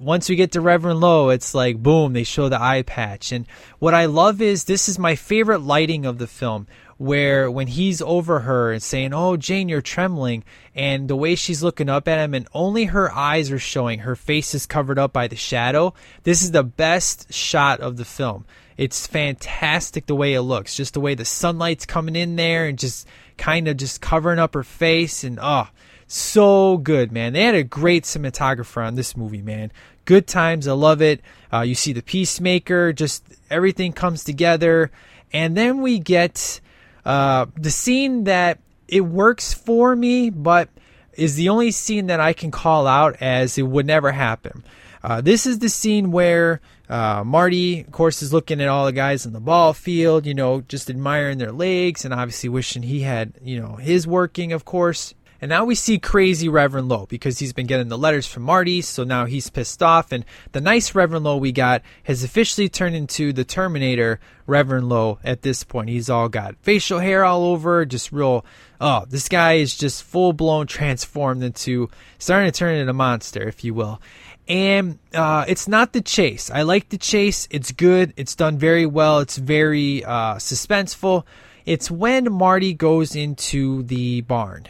once 0.00 0.30
we 0.30 0.34
get 0.34 0.52
to 0.52 0.62
Reverend 0.62 0.98
Lowe, 0.98 1.28
it's 1.28 1.54
like 1.54 1.82
boom, 1.82 2.14
they 2.14 2.24
show 2.24 2.48
the 2.48 2.60
eye 2.60 2.82
patch. 2.82 3.32
And 3.32 3.46
what 3.78 3.92
I 3.92 4.06
love 4.06 4.40
is 4.40 4.64
this 4.64 4.88
is 4.88 4.98
my 4.98 5.14
favorite 5.14 5.60
lighting 5.60 6.06
of 6.06 6.16
the 6.16 6.26
film, 6.26 6.66
where 6.96 7.50
when 7.50 7.66
he's 7.66 8.00
over 8.00 8.40
her 8.40 8.72
and 8.72 8.82
saying, 8.82 9.12
"Oh, 9.12 9.36
Jane, 9.36 9.68
you're 9.68 9.82
trembling," 9.82 10.42
and 10.74 11.06
the 11.06 11.16
way 11.16 11.34
she's 11.34 11.62
looking 11.62 11.90
up 11.90 12.08
at 12.08 12.18
him, 12.18 12.32
and 12.32 12.48
only 12.54 12.86
her 12.86 13.12
eyes 13.12 13.50
are 13.50 13.58
showing, 13.58 14.00
her 14.00 14.16
face 14.16 14.54
is 14.54 14.64
covered 14.64 14.98
up 14.98 15.12
by 15.12 15.28
the 15.28 15.36
shadow. 15.36 15.92
This 16.22 16.42
is 16.42 16.52
the 16.52 16.64
best 16.64 17.32
shot 17.32 17.80
of 17.80 17.98
the 17.98 18.06
film. 18.06 18.46
It's 18.78 19.06
fantastic 19.06 20.06
the 20.06 20.14
way 20.14 20.32
it 20.32 20.40
looks, 20.40 20.74
just 20.74 20.94
the 20.94 21.00
way 21.00 21.14
the 21.14 21.26
sunlight's 21.26 21.84
coming 21.84 22.16
in 22.16 22.36
there 22.36 22.66
and 22.66 22.78
just 22.78 23.06
kind 23.36 23.68
of 23.68 23.76
just 23.76 24.00
covering 24.00 24.38
up 24.38 24.54
her 24.54 24.64
face, 24.64 25.24
and 25.24 25.38
oh 25.42 25.68
so 26.12 26.76
good, 26.76 27.12
man. 27.12 27.32
They 27.32 27.42
had 27.42 27.54
a 27.54 27.62
great 27.62 28.02
cinematographer 28.02 28.84
on 28.84 28.96
this 28.96 29.16
movie, 29.16 29.42
man. 29.42 29.70
Good 30.04 30.26
times. 30.26 30.66
I 30.66 30.72
love 30.72 31.02
it. 31.02 31.20
Uh, 31.52 31.60
you 31.60 31.74
see 31.74 31.92
the 31.92 32.02
Peacemaker, 32.02 32.92
just 32.92 33.24
everything 33.50 33.92
comes 33.92 34.24
together. 34.24 34.90
And 35.32 35.56
then 35.56 35.82
we 35.82 35.98
get 35.98 36.60
uh, 37.04 37.46
the 37.56 37.70
scene 37.70 38.24
that 38.24 38.58
it 38.88 39.02
works 39.02 39.52
for 39.52 39.94
me, 39.94 40.30
but 40.30 40.68
is 41.14 41.36
the 41.36 41.48
only 41.48 41.70
scene 41.70 42.06
that 42.06 42.20
I 42.20 42.32
can 42.32 42.50
call 42.50 42.86
out 42.86 43.16
as 43.20 43.58
it 43.58 43.62
would 43.62 43.86
never 43.86 44.12
happen. 44.12 44.64
Uh, 45.02 45.20
this 45.20 45.46
is 45.46 45.58
the 45.58 45.68
scene 45.68 46.10
where 46.10 46.60
uh, 46.88 47.22
Marty, 47.24 47.80
of 47.80 47.92
course, 47.92 48.22
is 48.22 48.32
looking 48.32 48.60
at 48.60 48.68
all 48.68 48.86
the 48.86 48.92
guys 48.92 49.24
in 49.24 49.32
the 49.32 49.40
ball 49.40 49.72
field, 49.72 50.26
you 50.26 50.34
know, 50.34 50.60
just 50.62 50.90
admiring 50.90 51.38
their 51.38 51.52
legs 51.52 52.04
and 52.04 52.12
obviously 52.12 52.48
wishing 52.48 52.82
he 52.82 53.00
had, 53.00 53.32
you 53.42 53.60
know, 53.60 53.76
his 53.76 54.06
working, 54.06 54.52
of 54.52 54.64
course. 54.64 55.14
And 55.40 55.48
now 55.48 55.64
we 55.64 55.74
see 55.74 55.98
crazy 55.98 56.50
Reverend 56.50 56.88
Lowe 56.88 57.06
because 57.06 57.38
he's 57.38 57.54
been 57.54 57.66
getting 57.66 57.88
the 57.88 57.96
letters 57.96 58.26
from 58.26 58.42
Marty, 58.42 58.82
so 58.82 59.04
now 59.04 59.24
he's 59.24 59.48
pissed 59.48 59.82
off. 59.82 60.12
And 60.12 60.26
the 60.52 60.60
nice 60.60 60.94
Reverend 60.94 61.24
Lowe 61.24 61.38
we 61.38 61.50
got 61.50 61.80
has 62.02 62.22
officially 62.22 62.68
turned 62.68 62.94
into 62.94 63.32
the 63.32 63.44
Terminator 63.44 64.20
Reverend 64.46 64.90
Lowe 64.90 65.18
at 65.24 65.40
this 65.40 65.64
point. 65.64 65.88
He's 65.88 66.10
all 66.10 66.28
got 66.28 66.56
facial 66.60 66.98
hair 66.98 67.24
all 67.24 67.44
over, 67.44 67.86
just 67.86 68.12
real. 68.12 68.44
Oh, 68.82 69.06
this 69.08 69.30
guy 69.30 69.54
is 69.54 69.74
just 69.74 70.02
full 70.02 70.34
blown 70.34 70.66
transformed 70.66 71.42
into 71.42 71.88
starting 72.18 72.50
to 72.50 72.58
turn 72.58 72.74
into 72.74 72.90
a 72.90 72.94
monster, 72.94 73.48
if 73.48 73.64
you 73.64 73.72
will. 73.72 74.00
And 74.46 74.98
uh, 75.14 75.46
it's 75.48 75.68
not 75.68 75.94
the 75.94 76.02
chase. 76.02 76.50
I 76.50 76.62
like 76.62 76.90
the 76.90 76.98
chase. 76.98 77.48
It's 77.50 77.72
good. 77.72 78.12
It's 78.16 78.34
done 78.34 78.58
very 78.58 78.84
well. 78.84 79.20
It's 79.20 79.38
very 79.38 80.04
uh, 80.04 80.34
suspenseful. 80.34 81.24
It's 81.64 81.90
when 81.90 82.30
Marty 82.32 82.74
goes 82.74 83.14
into 83.14 83.84
the 83.84 84.22
barn 84.22 84.66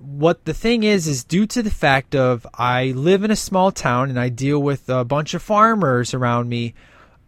what 0.00 0.44
the 0.44 0.54
thing 0.54 0.82
is 0.82 1.06
is 1.06 1.24
due 1.24 1.46
to 1.46 1.62
the 1.62 1.70
fact 1.70 2.14
of 2.14 2.46
I 2.54 2.92
live 2.92 3.24
in 3.24 3.30
a 3.30 3.36
small 3.36 3.72
town 3.72 4.10
and 4.10 4.18
I 4.18 4.28
deal 4.28 4.60
with 4.60 4.88
a 4.88 5.04
bunch 5.04 5.34
of 5.34 5.42
farmers 5.42 6.14
around 6.14 6.48
me. 6.48 6.74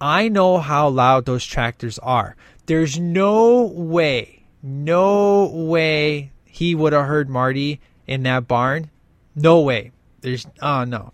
I 0.01 0.29
know 0.29 0.59
how 0.59 0.89
loud 0.89 1.27
those 1.27 1.45
tractors 1.45 1.99
are. 1.99 2.37
There's 2.67 2.99
no 2.99 3.65
way, 3.65 4.45
no 4.63 5.47
way 5.47 6.33
he 6.45 6.75
would 6.75 6.93
have 6.93 7.07
heard 7.07 7.29
Marty 7.29 7.81
in 8.07 8.23
that 8.23 8.49
barn. 8.49 8.91
No 9.35 9.61
way. 9.61 9.93
There's 10.21 10.47
oh 10.63 10.85
no. 10.85 11.13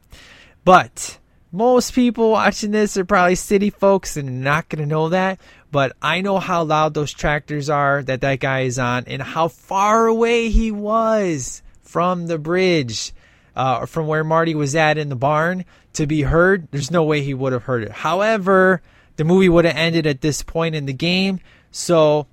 But 0.65 1.19
most 1.53 1.95
people 1.95 2.33
watching 2.33 2.73
this 2.73 2.97
are 2.97 3.05
probably 3.05 3.35
city 3.35 3.71
folks 3.71 4.17
and 4.17 4.43
not 4.43 4.69
going 4.69 4.81
to 4.83 4.87
know 4.87 5.09
that. 5.09 5.41
But 5.71 5.97
I 6.01 6.21
know 6.21 6.39
how 6.39 6.63
loud 6.63 6.95
those 6.95 7.13
tractors 7.13 7.69
are 7.69 8.03
that 8.05 8.21
that 8.21 8.41
guy 8.41 8.61
is 8.61 8.79
on 8.79 9.05
and 9.07 9.21
how 9.21 9.49
far 9.49 10.07
away 10.07 10.49
he 10.49 10.71
was 10.71 11.63
from 11.83 12.27
the 12.27 12.39
bridge, 12.39 13.13
uh, 13.55 13.87
from 13.87 14.07
where 14.07 14.25
Marty 14.25 14.55
was 14.55 14.75
at 14.75 14.99
in 14.99 15.09
the 15.09 15.17
barn 15.17 15.65
to 15.95 16.07
be 16.07 16.23
heard. 16.23 16.69
There's 16.71 16.91
no 16.91 17.05
way 17.05 17.23
he 17.23 17.35
would 17.35 17.53
have 17.53 17.65
heard 17.65 17.83
it. 17.83 17.91
However, 17.91 18.83
the 19.17 19.25
movie 19.25 19.49
would 19.49 19.65
have 19.65 19.77
ended 19.77 20.07
at 20.07 20.21
this 20.21 20.43
point 20.43 20.75
in 20.75 20.87
the 20.87 20.93
game. 20.93 21.41
So 21.71 22.27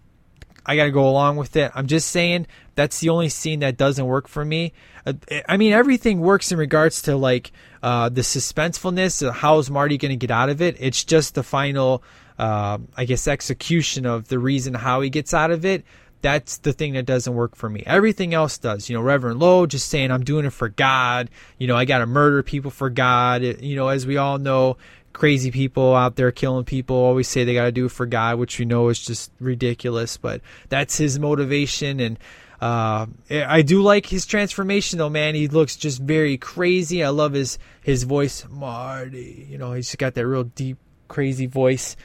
I 0.65 0.75
got 0.75 0.85
to 0.85 0.91
go 0.91 1.07
along 1.07 1.37
with 1.37 1.55
it. 1.55 1.71
I'm 1.75 1.87
just 1.87 2.09
saying 2.09 2.47
that's 2.75 2.99
the 2.99 3.09
only 3.09 3.29
scene 3.29 3.59
that 3.59 3.77
doesn't 3.77 4.05
work 4.05 4.27
for 4.27 4.45
me. 4.45 4.73
Uh, 5.05 5.13
I 5.47 5.57
mean, 5.57 5.73
everything 5.73 6.19
works 6.19 6.51
in 6.51 6.57
regards 6.57 7.01
to 7.03 7.15
like 7.15 7.51
uh, 7.81 8.09
the 8.09 8.21
suspensefulness. 8.21 9.29
How 9.31 9.57
is 9.59 9.69
Marty 9.69 9.97
going 9.97 10.11
to 10.11 10.17
get 10.17 10.31
out 10.31 10.49
of 10.49 10.61
it? 10.61 10.77
It's 10.79 11.03
just 11.03 11.35
the 11.35 11.43
final, 11.43 12.03
uh, 12.37 12.77
I 12.95 13.05
guess, 13.05 13.27
execution 13.27 14.05
of 14.05 14.27
the 14.27 14.39
reason 14.39 14.73
how 14.73 15.01
he 15.01 15.09
gets 15.09 15.33
out 15.33 15.51
of 15.51 15.65
it. 15.65 15.85
That's 16.21 16.59
the 16.59 16.71
thing 16.71 16.93
that 16.93 17.05
doesn't 17.05 17.33
work 17.33 17.55
for 17.55 17.69
me. 17.69 17.83
Everything 17.85 18.33
else 18.33 18.57
does. 18.57 18.89
You 18.89 18.95
know, 18.95 19.01
Reverend 19.01 19.39
Lowe 19.39 19.65
just 19.65 19.89
saying, 19.89 20.09
I'm 20.09 20.23
doing 20.23 20.45
it 20.45 20.53
for 20.53 20.69
God. 20.69 21.29
You 21.57 21.67
know, 21.67 21.75
I 21.75 21.83
got 21.83 21.97
to 21.97 22.05
murder 22.05 22.43
people 22.43 22.71
for 22.71 22.89
God. 22.89 23.43
You 23.43 23.75
know, 23.75 23.89
as 23.89 24.07
we 24.07 24.15
all 24.15 24.37
know, 24.37 24.77
crazy 25.13 25.51
people 25.51 25.95
out 25.95 26.15
there 26.15 26.31
killing 26.31 26.65
people 26.65 26.95
always 26.95 27.27
say 27.27 27.43
they 27.43 27.53
got 27.53 27.65
to 27.65 27.71
do 27.71 27.85
it 27.85 27.91
for 27.91 28.05
God, 28.05 28.39
which 28.39 28.59
we 28.59 28.65
know 28.65 28.89
is 28.89 28.99
just 28.99 29.31
ridiculous. 29.39 30.17
But 30.17 30.41
that's 30.69 30.97
his 30.97 31.19
motivation, 31.19 31.99
and 31.99 32.17
uh, 32.59 33.07
I 33.29 33.61
do 33.61 33.81
like 33.81 34.05
his 34.05 34.25
transformation 34.25 34.99
though, 34.99 35.09
man. 35.09 35.35
He 35.35 35.47
looks 35.47 35.75
just 35.75 36.01
very 36.01 36.37
crazy. 36.37 37.03
I 37.03 37.09
love 37.09 37.33
his 37.33 37.57
his 37.81 38.03
voice, 38.03 38.45
Marty. 38.49 39.47
You 39.49 39.57
know, 39.57 39.73
he's 39.73 39.95
got 39.95 40.15
that 40.15 40.25
real 40.25 40.45
deep, 40.45 40.77
crazy 41.07 41.45
voice. 41.45 41.95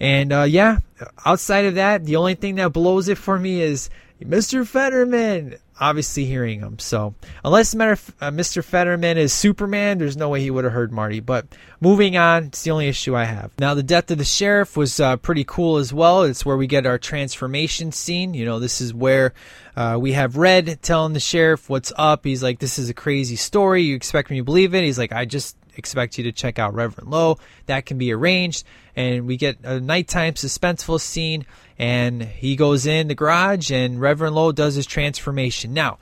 And 0.00 0.32
uh, 0.32 0.42
yeah, 0.44 0.78
outside 1.26 1.66
of 1.66 1.74
that, 1.74 2.04
the 2.04 2.16
only 2.16 2.34
thing 2.34 2.54
that 2.56 2.72
blows 2.72 3.08
it 3.08 3.18
for 3.18 3.38
me 3.38 3.60
is 3.60 3.90
Mr. 4.20 4.66
Fetterman. 4.66 5.56
Obviously, 5.78 6.26
hearing 6.26 6.60
him. 6.60 6.78
So, 6.78 7.14
unless 7.42 7.74
uh, 7.74 7.78
Mr. 7.78 8.62
Fetterman 8.62 9.16
is 9.16 9.32
Superman, 9.32 9.96
there's 9.96 10.16
no 10.16 10.28
way 10.28 10.42
he 10.42 10.50
would 10.50 10.64
have 10.64 10.74
heard 10.74 10.92
Marty. 10.92 11.20
But 11.20 11.46
moving 11.80 12.18
on, 12.18 12.44
it's 12.44 12.62
the 12.62 12.70
only 12.70 12.88
issue 12.88 13.16
I 13.16 13.24
have. 13.24 13.50
Now, 13.58 13.72
the 13.72 13.82
death 13.82 14.10
of 14.10 14.18
the 14.18 14.24
sheriff 14.24 14.76
was 14.76 15.00
uh, 15.00 15.16
pretty 15.16 15.44
cool 15.44 15.78
as 15.78 15.90
well. 15.90 16.24
It's 16.24 16.44
where 16.44 16.58
we 16.58 16.66
get 16.66 16.84
our 16.84 16.98
transformation 16.98 17.92
scene. 17.92 18.34
You 18.34 18.44
know, 18.44 18.58
this 18.58 18.82
is 18.82 18.92
where 18.92 19.32
uh, 19.74 19.96
we 19.98 20.12
have 20.12 20.36
Red 20.36 20.82
telling 20.82 21.14
the 21.14 21.20
sheriff 21.20 21.70
what's 21.70 21.94
up. 21.96 22.24
He's 22.26 22.42
like, 22.42 22.58
"This 22.58 22.78
is 22.78 22.90
a 22.90 22.94
crazy 22.94 23.36
story. 23.36 23.84
You 23.84 23.96
expect 23.96 24.30
me 24.30 24.36
to 24.36 24.44
believe 24.44 24.74
it?" 24.74 24.84
He's 24.84 24.98
like, 24.98 25.12
"I 25.12 25.24
just 25.24 25.56
expect 25.76 26.18
you 26.18 26.24
to 26.24 26.32
check 26.32 26.58
out 26.58 26.74
Reverend 26.74 27.10
Lowe. 27.10 27.38
That 27.66 27.86
can 27.86 27.98
be 27.98 28.12
arranged." 28.12 28.64
And 28.96 29.26
we 29.26 29.36
get 29.36 29.58
a 29.62 29.80
nighttime 29.80 30.34
suspenseful 30.34 31.00
scene 31.00 31.46
and 31.80 32.22
he 32.22 32.56
goes 32.56 32.84
in 32.84 33.08
the 33.08 33.14
garage 33.14 33.70
and 33.70 33.98
Reverend 33.98 34.34
Lowe 34.34 34.52
does 34.52 34.74
his 34.74 34.84
transformation. 34.84 35.72
Now, 35.72 35.98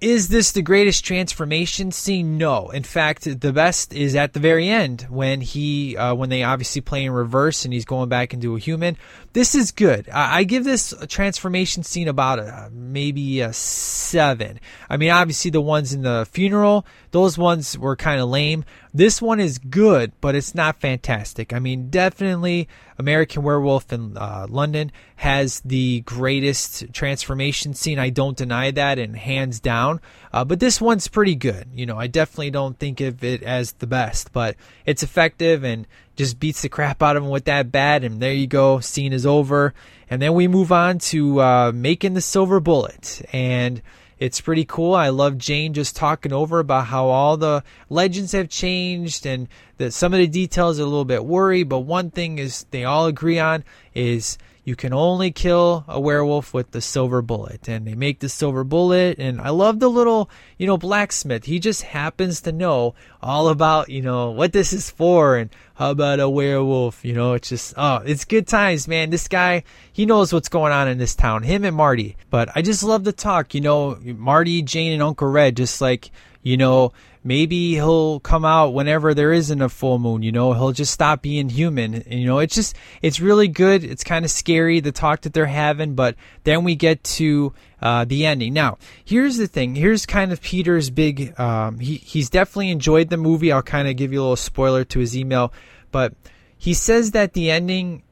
is 0.00 0.28
this 0.28 0.52
the 0.52 0.62
greatest 0.62 1.04
transformation 1.04 1.92
scene? 1.92 2.38
No. 2.38 2.70
In 2.70 2.84
fact, 2.84 3.24
the 3.40 3.52
best 3.52 3.92
is 3.92 4.16
at 4.16 4.32
the 4.32 4.40
very 4.40 4.66
end 4.66 5.02
when 5.10 5.42
he, 5.42 5.94
uh, 5.94 6.14
when 6.14 6.30
they 6.30 6.42
obviously 6.42 6.80
play 6.80 7.04
in 7.04 7.12
reverse 7.12 7.66
and 7.66 7.74
he's 7.74 7.84
going 7.84 8.08
back 8.08 8.32
into 8.32 8.56
a 8.56 8.58
human. 8.58 8.96
This 9.32 9.54
is 9.54 9.70
good. 9.70 10.08
I, 10.08 10.42
give 10.42 10.64
this 10.64 10.92
transformation 11.08 11.84
scene 11.84 12.08
about 12.08 12.40
a, 12.40 12.68
maybe 12.72 13.40
a 13.40 13.52
seven. 13.52 14.58
I 14.88 14.96
mean, 14.96 15.10
obviously 15.10 15.52
the 15.52 15.60
ones 15.60 15.92
in 15.92 16.02
the 16.02 16.26
funeral, 16.32 16.84
those 17.12 17.38
ones 17.38 17.78
were 17.78 17.94
kind 17.94 18.20
of 18.20 18.28
lame. 18.28 18.64
This 18.92 19.22
one 19.22 19.38
is 19.38 19.58
good, 19.58 20.12
but 20.20 20.34
it's 20.34 20.52
not 20.52 20.80
fantastic. 20.80 21.52
I 21.52 21.60
mean, 21.60 21.90
definitely 21.90 22.68
American 22.98 23.44
Werewolf 23.44 23.92
in 23.92 24.16
uh, 24.16 24.46
London 24.48 24.90
has 25.16 25.60
the 25.60 26.00
greatest 26.00 26.92
transformation 26.92 27.72
scene. 27.72 28.00
I 28.00 28.10
don't 28.10 28.36
deny 28.36 28.72
that, 28.72 28.98
and 28.98 29.16
hands 29.16 29.60
down. 29.60 30.00
Uh, 30.32 30.44
but 30.44 30.60
this 30.60 30.80
one's 30.80 31.08
pretty 31.08 31.34
good. 31.34 31.68
You 31.74 31.86
know, 31.86 31.98
I 31.98 32.06
definitely 32.06 32.50
don't 32.50 32.78
think 32.78 33.00
of 33.00 33.24
it 33.24 33.42
as 33.42 33.72
the 33.72 33.86
best, 33.86 34.32
but 34.32 34.56
it's 34.86 35.02
effective 35.02 35.64
and 35.64 35.86
just 36.16 36.38
beats 36.38 36.62
the 36.62 36.68
crap 36.68 37.02
out 37.02 37.16
of 37.16 37.24
him 37.24 37.30
with 37.30 37.46
that 37.46 37.72
bat. 37.72 38.04
And 38.04 38.20
there 38.20 38.32
you 38.32 38.46
go, 38.46 38.80
scene 38.80 39.12
is 39.12 39.26
over. 39.26 39.74
And 40.08 40.22
then 40.22 40.34
we 40.34 40.48
move 40.48 40.70
on 40.70 40.98
to 40.98 41.40
uh, 41.40 41.72
making 41.74 42.14
the 42.14 42.20
silver 42.20 42.60
bullet. 42.60 43.22
And 43.32 43.82
it's 44.20 44.40
pretty 44.40 44.66
cool. 44.66 44.94
I 44.94 45.08
love 45.08 45.38
Jane 45.38 45.72
just 45.72 45.96
talking 45.96 46.32
over 46.32 46.58
about 46.58 46.86
how 46.86 47.06
all 47.06 47.38
the 47.38 47.64
legends 47.88 48.32
have 48.32 48.50
changed 48.50 49.24
and 49.24 49.48
that 49.78 49.92
some 49.92 50.12
of 50.12 50.18
the 50.18 50.28
details 50.28 50.78
are 50.78 50.82
a 50.82 50.86
little 50.86 51.06
bit 51.06 51.24
worry, 51.24 51.62
but 51.62 51.80
one 51.80 52.10
thing 52.10 52.38
is 52.38 52.66
they 52.70 52.84
all 52.84 53.06
agree 53.06 53.38
on 53.38 53.64
is 53.94 54.36
you 54.64 54.76
can 54.76 54.92
only 54.92 55.30
kill 55.30 55.84
a 55.88 55.98
werewolf 55.98 56.52
with 56.52 56.70
the 56.72 56.80
silver 56.80 57.22
bullet. 57.22 57.68
And 57.68 57.86
they 57.86 57.94
make 57.94 58.20
the 58.20 58.28
silver 58.28 58.64
bullet 58.64 59.18
and 59.18 59.40
i 59.40 59.50
love 59.50 59.80
the 59.80 59.88
little 59.88 60.30
you 60.58 60.66
know 60.66 60.76
blacksmith. 60.76 61.44
He 61.44 61.58
just 61.58 61.82
happens 61.82 62.40
to 62.42 62.52
know 62.52 62.94
all 63.22 63.48
about 63.48 63.88
you 63.88 64.02
know 64.02 64.30
what 64.30 64.52
this 64.52 64.72
is 64.72 64.90
for 64.90 65.36
and 65.36 65.50
how 65.74 65.90
about 65.90 66.20
a 66.20 66.28
werewolf 66.28 67.04
you 67.04 67.14
know? 67.14 67.34
It's 67.34 67.48
just 67.48 67.74
oh 67.76 67.96
it's 68.04 68.24
good 68.24 68.46
times 68.46 68.86
man. 68.86 69.10
This 69.10 69.28
guy 69.28 69.64
he 69.92 70.06
knows 70.06 70.32
what's 70.32 70.48
going 70.48 70.72
on 70.72 70.88
in 70.88 70.98
this 70.98 71.14
town 71.14 71.42
him 71.42 71.64
and 71.64 71.76
marty. 71.76 72.16
But 72.30 72.50
i 72.54 72.62
just 72.62 72.82
love 72.82 73.04
the 73.04 73.12
talk 73.12 73.54
you 73.54 73.60
know? 73.60 73.98
Marty 74.02 74.62
jane 74.62 74.92
and 74.92 75.02
uncle 75.02 75.28
red 75.28 75.56
just 75.56 75.80
like 75.80 76.10
you 76.42 76.56
know 76.56 76.92
maybe 77.22 77.74
he'll 77.74 78.20
come 78.20 78.44
out 78.44 78.74
whenever 78.74 79.14
there 79.14 79.32
isn't 79.32 79.60
a 79.60 79.68
full 79.68 79.98
moon 79.98 80.22
you 80.22 80.32
know? 80.32 80.52
He'll 80.52 80.72
just 80.72 80.92
stop 80.92 81.22
being 81.22 81.48
human 81.48 81.94
and, 81.94 82.20
you 82.20 82.26
know? 82.26 82.38
It's 82.38 82.54
just 82.54 82.76
it's 83.02 83.20
really 83.20 83.48
good. 83.48 83.84
It's 83.84 84.04
kind 84.04 84.24
of 84.24 84.30
scary 84.30 84.80
the 84.80 84.92
talk 84.92 85.22
that 85.22 85.32
they're 85.32 85.46
having 85.46 85.94
but 85.94 86.16
then 86.44 86.64
we 86.64 86.74
get 86.74 87.02
to 87.04 87.52
uh, 87.82 88.04
the 88.04 88.26
ending. 88.26 88.52
Now 88.52 88.78
here's 89.04 89.36
the 89.36 89.46
thing. 89.46 89.74
Here's 89.74 90.06
kind 90.06 90.32
of 90.32 90.40
peter's 90.40 90.90
big 90.90 91.38
um, 91.38 91.78
he, 91.78 91.96
he's 91.96 92.30
definitely 92.30 92.70
enjoyed 92.70 93.10
the 93.10 93.16
movie. 93.16 93.52
I'll 93.52 93.62
kind 93.62 93.88
of 93.88 93.96
give 93.96 94.12
you 94.12 94.20
a 94.20 94.22
little 94.22 94.36
spoiler 94.36 94.84
to 94.84 94.98
his 94.98 95.16
email 95.16 95.52
but 95.92 96.14
he 96.56 96.74
says 96.74 97.12
that 97.12 97.32
the 97.32 97.50
ending 97.50 98.02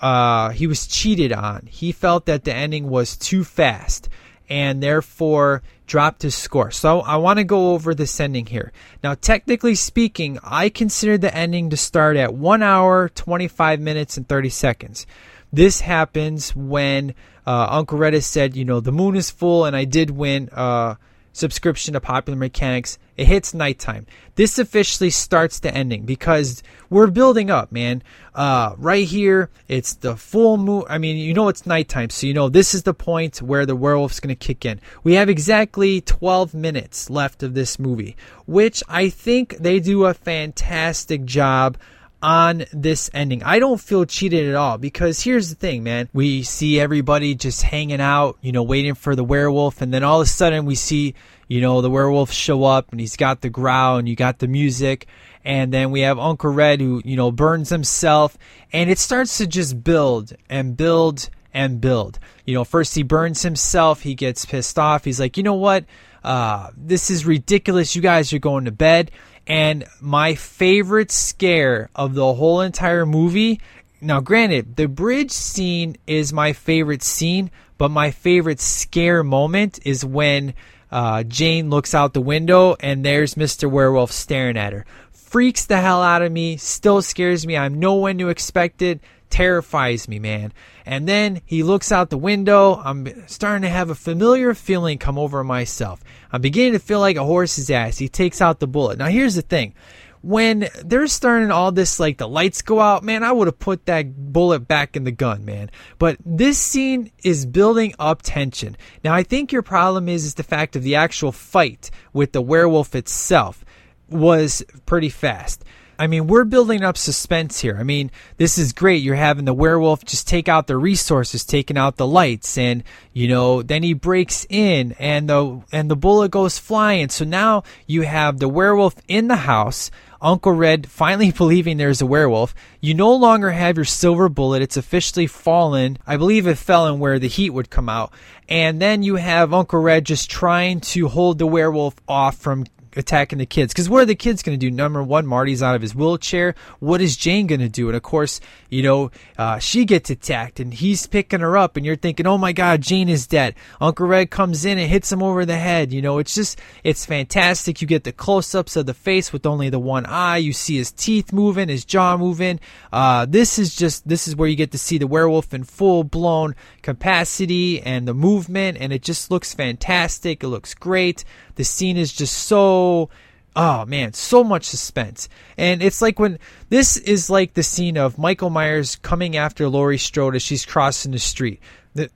uh, 0.00 0.50
he 0.50 0.66
was 0.66 0.86
cheated 0.86 1.32
on. 1.32 1.66
He 1.68 1.92
felt 1.92 2.26
that 2.26 2.44
the 2.44 2.54
ending 2.54 2.88
was 2.88 3.16
too 3.16 3.44
fast 3.44 4.08
and 4.48 4.82
therefore 4.82 5.62
dropped 5.86 6.22
his 6.22 6.34
score. 6.34 6.70
So 6.70 7.00
I 7.00 7.16
want 7.16 7.38
to 7.38 7.44
go 7.44 7.72
over 7.72 7.94
this 7.94 8.20
ending 8.20 8.46
here. 8.46 8.72
Now, 9.02 9.14
technically 9.14 9.74
speaking, 9.74 10.38
I 10.42 10.68
consider 10.68 11.18
the 11.18 11.34
ending 11.34 11.70
to 11.70 11.76
start 11.76 12.16
at 12.16 12.34
1 12.34 12.62
hour, 12.62 13.08
25 13.08 13.80
minutes, 13.80 14.16
and 14.16 14.28
30 14.28 14.48
seconds. 14.50 15.06
This 15.52 15.80
happens 15.80 16.54
when 16.54 17.14
uh, 17.46 17.68
Uncle 17.70 17.98
Red 17.98 18.22
said, 18.22 18.56
you 18.56 18.64
know, 18.64 18.80
the 18.80 18.92
moon 18.92 19.16
is 19.16 19.30
full 19.30 19.64
and 19.64 19.74
I 19.74 19.84
did 19.84 20.10
win. 20.10 20.50
Uh, 20.52 20.96
subscription 21.38 21.94
to 21.94 22.00
Popular 22.00 22.38
Mechanics. 22.38 22.98
It 23.16 23.26
hits 23.26 23.54
nighttime. 23.54 24.06
This 24.34 24.58
officially 24.58 25.10
starts 25.10 25.60
the 25.60 25.74
ending 25.74 26.04
because 26.04 26.62
we're 26.90 27.08
building 27.08 27.50
up, 27.50 27.72
man. 27.72 28.02
Uh, 28.34 28.74
right 28.76 29.06
here, 29.06 29.50
it's 29.68 29.94
the 29.94 30.16
full 30.16 30.56
moon. 30.56 30.84
I 30.88 30.98
mean, 30.98 31.16
you 31.16 31.34
know 31.34 31.48
it's 31.48 31.66
nighttime, 31.66 32.10
so 32.10 32.26
you 32.26 32.34
know 32.34 32.48
this 32.48 32.74
is 32.74 32.82
the 32.82 32.94
point 32.94 33.40
where 33.40 33.66
the 33.66 33.76
werewolf's 33.76 34.20
going 34.20 34.34
to 34.34 34.46
kick 34.46 34.64
in. 34.64 34.80
We 35.02 35.14
have 35.14 35.28
exactly 35.28 36.00
12 36.00 36.54
minutes 36.54 37.10
left 37.10 37.42
of 37.42 37.54
this 37.54 37.78
movie, 37.78 38.16
which 38.46 38.82
I 38.88 39.08
think 39.08 39.56
they 39.58 39.80
do 39.80 40.04
a 40.04 40.14
fantastic 40.14 41.24
job 41.24 41.78
on 42.22 42.64
this 42.72 43.10
ending. 43.14 43.42
I 43.42 43.58
don't 43.58 43.80
feel 43.80 44.04
cheated 44.04 44.48
at 44.48 44.54
all 44.54 44.78
because 44.78 45.20
here's 45.20 45.50
the 45.50 45.54
thing, 45.54 45.82
man. 45.82 46.08
We 46.12 46.42
see 46.42 46.80
everybody 46.80 47.34
just 47.34 47.62
hanging 47.62 48.00
out, 48.00 48.38
you 48.40 48.52
know, 48.52 48.62
waiting 48.62 48.94
for 48.94 49.14
the 49.14 49.24
werewolf, 49.24 49.80
and 49.80 49.92
then 49.92 50.02
all 50.02 50.20
of 50.20 50.26
a 50.26 50.30
sudden 50.30 50.64
we 50.64 50.74
see, 50.74 51.14
you 51.46 51.60
know, 51.60 51.80
the 51.80 51.90
werewolf 51.90 52.32
show 52.32 52.64
up 52.64 52.90
and 52.90 53.00
he's 53.00 53.16
got 53.16 53.40
the 53.40 53.50
growl 53.50 53.98
and 53.98 54.08
you 54.08 54.16
got 54.16 54.38
the 54.38 54.48
music. 54.48 55.06
And 55.44 55.72
then 55.72 55.92
we 55.92 56.00
have 56.00 56.18
Uncle 56.18 56.50
Red 56.50 56.80
who, 56.80 57.00
you 57.04 57.16
know, 57.16 57.30
burns 57.30 57.70
himself 57.70 58.36
and 58.72 58.90
it 58.90 58.98
starts 58.98 59.38
to 59.38 59.46
just 59.46 59.82
build 59.82 60.34
and 60.50 60.76
build 60.76 61.30
and 61.54 61.80
build. 61.80 62.18
You 62.44 62.54
know, 62.54 62.64
first 62.64 62.94
he 62.94 63.02
burns 63.02 63.42
himself, 63.42 64.02
he 64.02 64.14
gets 64.14 64.44
pissed 64.44 64.78
off. 64.78 65.04
He's 65.04 65.20
like, 65.20 65.36
you 65.36 65.42
know 65.42 65.54
what? 65.54 65.84
Uh, 66.22 66.70
this 66.76 67.10
is 67.10 67.24
ridiculous. 67.24 67.96
You 67.96 68.02
guys 68.02 68.32
are 68.32 68.38
going 68.38 68.66
to 68.66 68.72
bed. 68.72 69.10
And 69.48 69.86
my 70.00 70.34
favorite 70.34 71.10
scare 71.10 71.88
of 71.94 72.14
the 72.14 72.34
whole 72.34 72.60
entire 72.60 73.06
movie. 73.06 73.60
Now, 74.00 74.20
granted, 74.20 74.76
the 74.76 74.86
bridge 74.86 75.30
scene 75.30 75.96
is 76.06 76.32
my 76.32 76.52
favorite 76.52 77.02
scene, 77.02 77.50
but 77.78 77.90
my 77.90 78.10
favorite 78.10 78.60
scare 78.60 79.24
moment 79.24 79.80
is 79.84 80.04
when 80.04 80.54
uh, 80.92 81.22
Jane 81.22 81.70
looks 81.70 81.94
out 81.94 82.12
the 82.12 82.20
window 82.20 82.76
and 82.80 83.04
there's 83.04 83.34
Mr. 83.34 83.70
Werewolf 83.70 84.12
staring 84.12 84.56
at 84.56 84.72
her. 84.72 84.84
Freaks 85.12 85.66
the 85.66 85.80
hell 85.80 86.02
out 86.02 86.22
of 86.22 86.30
me, 86.30 86.56
still 86.56 87.02
scares 87.02 87.46
me. 87.46 87.56
I 87.56 87.68
know 87.68 87.96
when 87.96 88.18
to 88.18 88.28
expect 88.28 88.82
it. 88.82 89.00
Terrifies 89.30 90.08
me, 90.08 90.18
man. 90.18 90.52
And 90.86 91.08
then 91.08 91.40
he 91.44 91.62
looks 91.62 91.92
out 91.92 92.10
the 92.10 92.18
window. 92.18 92.76
I'm 92.76 93.26
starting 93.28 93.62
to 93.62 93.68
have 93.68 93.90
a 93.90 93.94
familiar 93.94 94.54
feeling 94.54 94.98
come 94.98 95.18
over 95.18 95.42
myself. 95.44 96.02
I'm 96.32 96.40
beginning 96.40 96.72
to 96.72 96.78
feel 96.78 97.00
like 97.00 97.16
a 97.16 97.24
horse's 97.24 97.70
ass. 97.70 97.98
He 97.98 98.08
takes 98.08 98.40
out 98.40 98.60
the 98.60 98.66
bullet. 98.66 98.98
Now, 98.98 99.06
here's 99.06 99.34
the 99.34 99.42
thing. 99.42 99.74
When 100.20 100.68
they're 100.84 101.06
starting 101.06 101.52
all 101.52 101.70
this, 101.70 102.00
like 102.00 102.18
the 102.18 102.26
lights 102.26 102.62
go 102.62 102.80
out, 102.80 103.04
man, 103.04 103.22
I 103.22 103.30
would 103.30 103.46
have 103.46 103.58
put 103.58 103.86
that 103.86 104.32
bullet 104.32 104.66
back 104.66 104.96
in 104.96 105.04
the 105.04 105.12
gun, 105.12 105.44
man. 105.44 105.70
But 105.98 106.18
this 106.24 106.58
scene 106.58 107.12
is 107.22 107.46
building 107.46 107.94
up 108.00 108.22
tension. 108.22 108.76
Now, 109.04 109.14
I 109.14 109.22
think 109.22 109.52
your 109.52 109.62
problem 109.62 110.08
is, 110.08 110.24
is 110.24 110.34
the 110.34 110.42
fact 110.42 110.74
of 110.74 110.82
the 110.82 110.96
actual 110.96 111.30
fight 111.30 111.90
with 112.12 112.32
the 112.32 112.42
werewolf 112.42 112.96
itself 112.96 113.64
was 114.08 114.64
pretty 114.86 115.08
fast. 115.08 115.64
I 115.98 116.06
mean, 116.06 116.28
we're 116.28 116.44
building 116.44 116.84
up 116.84 116.96
suspense 116.96 117.60
here. 117.60 117.76
I 117.78 117.82
mean, 117.82 118.12
this 118.36 118.56
is 118.56 118.72
great. 118.72 119.02
You're 119.02 119.16
having 119.16 119.46
the 119.46 119.54
werewolf 119.54 120.04
just 120.04 120.28
take 120.28 120.48
out 120.48 120.68
the 120.68 120.76
resources, 120.76 121.44
taking 121.44 121.76
out 121.76 121.96
the 121.96 122.06
lights, 122.06 122.56
and 122.56 122.84
you 123.12 123.26
know, 123.26 123.62
then 123.62 123.82
he 123.82 123.94
breaks 123.94 124.46
in, 124.48 124.92
and 125.00 125.28
the 125.28 125.60
and 125.72 125.90
the 125.90 125.96
bullet 125.96 126.30
goes 126.30 126.58
flying. 126.58 127.08
So 127.08 127.24
now 127.24 127.64
you 127.86 128.02
have 128.02 128.38
the 128.38 128.48
werewolf 128.48 128.94
in 129.08 129.26
the 129.26 129.36
house. 129.36 129.90
Uncle 130.20 130.52
Red 130.52 130.88
finally 130.88 131.30
believing 131.36 131.76
there's 131.76 132.00
a 132.00 132.06
werewolf. 132.06 132.54
You 132.80 132.94
no 132.94 133.14
longer 133.14 133.50
have 133.50 133.76
your 133.76 133.84
silver 133.84 134.28
bullet. 134.28 134.62
It's 134.62 134.76
officially 134.76 135.26
fallen. 135.26 135.98
I 136.06 136.16
believe 136.16 136.46
it 136.46 136.58
fell 136.58 136.86
in 136.86 137.00
where 137.00 137.18
the 137.18 137.28
heat 137.28 137.50
would 137.50 137.70
come 137.70 137.88
out. 137.88 138.12
And 138.48 138.80
then 138.80 139.02
you 139.02 139.16
have 139.16 139.52
Uncle 139.52 139.80
Red 139.80 140.06
just 140.06 140.30
trying 140.30 140.80
to 140.80 141.08
hold 141.08 141.38
the 141.38 141.46
werewolf 141.46 141.96
off 142.08 142.36
from 142.36 142.66
attacking 142.96 143.38
the 143.38 143.46
kids. 143.46 143.72
Because 143.72 143.88
what 143.88 144.02
are 144.02 144.06
the 144.06 144.14
kids 144.14 144.42
going 144.42 144.58
to 144.58 144.70
do? 144.70 144.74
Number 144.74 145.02
one, 145.02 145.26
Marty's 145.26 145.62
out 145.62 145.74
of 145.74 145.82
his 145.82 145.94
wheelchair. 145.94 146.54
What 146.80 147.00
is 147.00 147.16
Jane 147.16 147.46
going 147.46 147.60
to 147.60 147.68
do? 147.68 147.88
And 147.88 147.96
of 147.96 148.02
course, 148.02 148.40
you 148.70 148.82
know, 148.82 149.10
uh, 149.36 149.58
she 149.58 149.84
gets 149.84 150.10
attacked 150.10 150.60
and 150.60 150.72
he's 150.72 151.06
picking 151.06 151.40
her 151.40 151.56
up, 151.56 151.76
and 151.76 151.84
you're 151.84 151.96
thinking, 151.96 152.26
oh 152.26 152.38
my 152.38 152.52
God, 152.52 152.80
Jane 152.80 153.08
is 153.08 153.26
dead. 153.26 153.54
Uncle 153.80 154.06
Red 154.06 154.30
comes 154.30 154.64
in 154.64 154.78
and 154.78 154.90
hits 154.90 155.10
him 155.10 155.22
over 155.22 155.44
the 155.44 155.56
head. 155.56 155.92
You 155.92 156.02
know, 156.02 156.18
it's 156.18 156.34
just, 156.34 156.60
it's 156.84 157.06
fantastic. 157.06 157.80
You 157.80 157.86
get 157.86 158.04
the 158.04 158.12
close 158.12 158.54
ups 158.54 158.76
of 158.76 158.86
the 158.86 158.94
face 158.94 159.32
with 159.32 159.46
only 159.46 159.70
the 159.70 159.78
one 159.78 160.06
eye. 160.06 160.38
You 160.38 160.52
see 160.52 160.76
his 160.76 160.92
teeth 160.92 161.32
moving, 161.32 161.68
his 161.68 161.84
jaw 161.84 162.16
moving. 162.16 162.60
Uh, 162.92 163.26
this 163.26 163.58
is 163.58 163.74
just, 163.74 164.08
this 164.08 164.28
is 164.28 164.36
where 164.36 164.48
you 164.48 164.56
get 164.56 164.72
to 164.72 164.78
see 164.78 164.98
the 164.98 165.06
werewolf 165.06 165.54
in 165.54 165.64
full 165.64 166.04
blown 166.04 166.54
capacity 166.82 167.80
and 167.82 168.08
the 168.08 168.14
movement, 168.14 168.78
and 168.80 168.92
it 168.92 169.02
just 169.02 169.30
looks 169.30 169.54
fantastic. 169.54 170.42
It 170.42 170.48
looks 170.48 170.74
great. 170.74 171.24
The 171.58 171.64
scene 171.64 171.96
is 171.96 172.12
just 172.12 172.34
so 172.34 173.10
oh 173.56 173.84
man, 173.84 174.12
so 174.12 174.44
much 174.44 174.64
suspense. 174.64 175.28
And 175.56 175.82
it's 175.82 176.00
like 176.00 176.20
when 176.20 176.38
this 176.68 176.96
is 176.96 177.28
like 177.28 177.54
the 177.54 177.64
scene 177.64 177.98
of 177.98 178.16
Michael 178.16 178.48
Myers 178.48 178.94
coming 178.96 179.36
after 179.36 179.68
Laurie 179.68 179.98
Strode 179.98 180.36
as 180.36 180.42
she's 180.42 180.64
crossing 180.64 181.10
the 181.10 181.18
street. 181.18 181.60